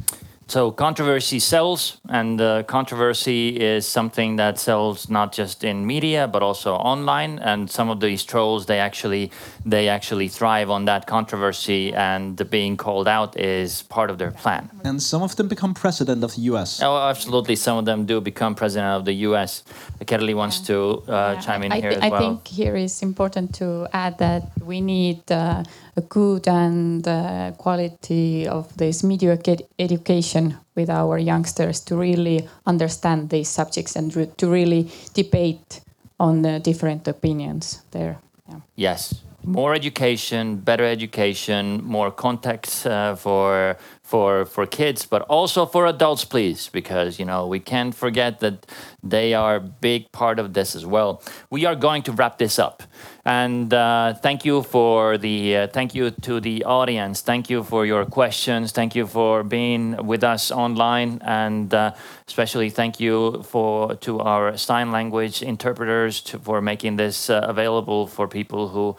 So 0.53 0.69
controversy 0.69 1.39
sells, 1.39 1.97
and 2.09 2.39
uh, 2.39 2.61
controversy 2.61 3.59
is 3.59 3.87
something 3.87 4.35
that 4.35 4.59
sells 4.59 5.09
not 5.09 5.33
just 5.33 5.63
in 5.63 5.87
media 5.87 6.27
but 6.27 6.43
also 6.43 6.75
online. 6.75 7.39
And 7.39 7.67
some 7.71 7.89
of 7.89 7.99
these 7.99 8.23
trolls, 8.23 8.67
they 8.67 8.77
actually 8.77 9.31
they 9.65 9.89
actually 9.89 10.27
thrive 10.27 10.69
on 10.69 10.85
that 10.85 11.07
controversy, 11.07 11.91
and 11.91 12.37
the 12.37 12.45
being 12.45 12.77
called 12.77 13.07
out 13.07 13.35
is 13.35 13.81
part 13.81 14.11
of 14.11 14.19
their 14.19 14.29
plan. 14.29 14.69
And 14.83 15.01
some 15.01 15.23
of 15.23 15.35
them 15.37 15.47
become 15.47 15.73
president 15.73 16.23
of 16.23 16.35
the 16.35 16.41
US. 16.53 16.83
Oh, 16.83 16.97
absolutely. 17.09 17.55
Some 17.55 17.79
of 17.79 17.85
them 17.85 18.05
do 18.05 18.21
become 18.21 18.53
president 18.53 18.93
of 18.99 19.05
the 19.05 19.15
U.S. 19.29 19.63
Kerli 20.05 20.35
wants 20.35 20.59
to 20.67 20.75
uh, 21.07 21.33
Yeah, 21.33 21.41
chime 21.41 21.63
in 21.63 21.71
I, 21.71 21.81
here 21.81 21.93
thi- 21.93 22.05
as 22.05 22.13
I 22.13 22.17
think 22.19 22.47
here 22.47 22.75
is 22.75 23.01
important 23.01 23.55
to 23.55 23.87
add 23.91 24.19
that 24.19 24.43
we 24.61 24.81
need 24.81 25.31
uh, 25.31 25.63
a 25.95 26.01
good 26.01 26.47
and 26.47 27.07
uh, 27.07 27.51
quality 27.57 28.47
of 28.47 28.75
this 28.77 29.03
media 29.03 29.37
ed- 29.45 29.67
education 29.77 30.57
with 30.75 30.89
our 30.89 31.17
youngsters 31.17 31.79
to 31.81 31.95
really 31.95 32.47
understand 32.65 33.29
these 33.29 33.49
subjects 33.49 33.95
and 33.95 34.15
re- 34.15 34.31
to 34.37 34.47
really 34.47 34.89
debate 35.13 35.81
on 36.19 36.41
the 36.41 36.59
different 36.59 37.07
opinions 37.07 37.81
there. 37.91 38.17
Yeah. 38.49 38.59
Yes, 38.75 39.23
more 39.45 39.73
education, 39.73 40.57
better 40.57 40.85
education, 40.85 41.83
more 41.83 42.11
context 42.11 42.87
uh, 42.87 43.15
for 43.15 43.77
for 44.13 44.45
for 44.45 44.67
kids, 44.67 45.07
but 45.07 45.23
also 45.23 45.65
for 45.65 45.87
adults, 45.87 46.23
please, 46.23 46.69
because 46.69 47.17
you 47.17 47.25
know 47.25 47.47
we 47.47 47.59
can't 47.59 47.95
forget 47.95 48.39
that 48.41 48.57
they 49.01 49.33
are 49.33 49.55
a 49.55 49.59
big 49.59 50.11
part 50.11 50.37
of 50.37 50.53
this 50.53 50.75
as 50.75 50.85
well. 50.85 51.11
We 51.49 51.65
are 51.65 51.75
going 51.75 52.03
to 52.03 52.11
wrap 52.11 52.37
this 52.37 52.59
up, 52.59 52.83
and 53.25 53.73
uh, 53.73 54.13
thank 54.21 54.45
you 54.45 54.61
for 54.61 55.17
the 55.17 55.37
uh, 55.57 55.67
thank 55.67 55.95
you 55.95 56.11
to 56.27 56.39
the 56.39 56.63
audience. 56.63 57.21
Thank 57.21 57.49
you 57.49 57.63
for 57.63 57.87
your 57.87 58.05
questions. 58.05 58.71
Thank 58.71 58.93
you 58.93 59.07
for 59.07 59.43
being 59.43 59.97
with 60.05 60.23
us 60.23 60.51
online, 60.51 61.19
and 61.25 61.73
uh, 61.73 61.95
especially 62.27 62.69
thank 62.69 62.99
you 62.99 63.41
for 63.41 63.95
to 63.95 64.19
our 64.19 64.57
sign 64.57 64.91
language 64.91 65.41
interpreters 65.41 66.21
to, 66.21 66.37
for 66.37 66.61
making 66.61 66.97
this 66.97 67.31
uh, 67.31 67.41
available 67.49 68.05
for 68.05 68.27
people 68.27 68.67
who 68.67 68.95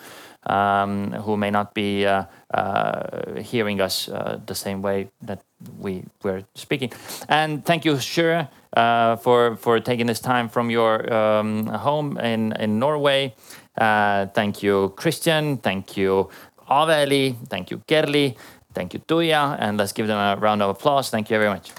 um, 0.46 1.12
who 1.12 1.36
may 1.36 1.50
not 1.50 1.74
be 1.74 2.06
uh, 2.06 2.24
uh, 2.52 3.40
hearing 3.40 3.80
us 3.80 4.08
uh, 4.08 4.38
the 4.46 4.54
same 4.54 4.82
way 4.82 5.08
that 5.22 5.42
we 5.78 6.04
were 6.22 6.44
speaking. 6.54 6.92
And 7.28 7.64
thank 7.64 7.84
you, 7.84 7.94
Kyrre, 7.94 8.48
uh, 8.76 9.16
for 9.16 9.56
for 9.56 9.80
taking 9.80 10.06
this 10.06 10.20
time 10.20 10.48
from 10.48 10.70
your 10.70 11.12
um, 11.12 11.66
home 11.66 12.18
in 12.18 12.52
in 12.60 12.78
Norway. 12.78 13.34
Uh, 13.76 14.26
thank 14.26 14.62
you, 14.62 14.92
Christian. 14.96 15.58
Thank 15.58 15.96
you, 15.96 16.28
Aveli. 16.68 17.34
Thank 17.48 17.70
you, 17.70 17.78
Kerli. 17.88 18.36
Thank 18.74 18.94
you, 18.94 19.00
Tuija. 19.00 19.56
And 19.58 19.78
let's 19.78 19.92
give 19.92 20.06
them 20.06 20.18
a 20.18 20.36
round 20.40 20.62
of 20.62 20.70
applause. 20.70 21.10
Thank 21.10 21.30
you 21.30 21.38
very 21.38 21.50
much. 21.50 21.72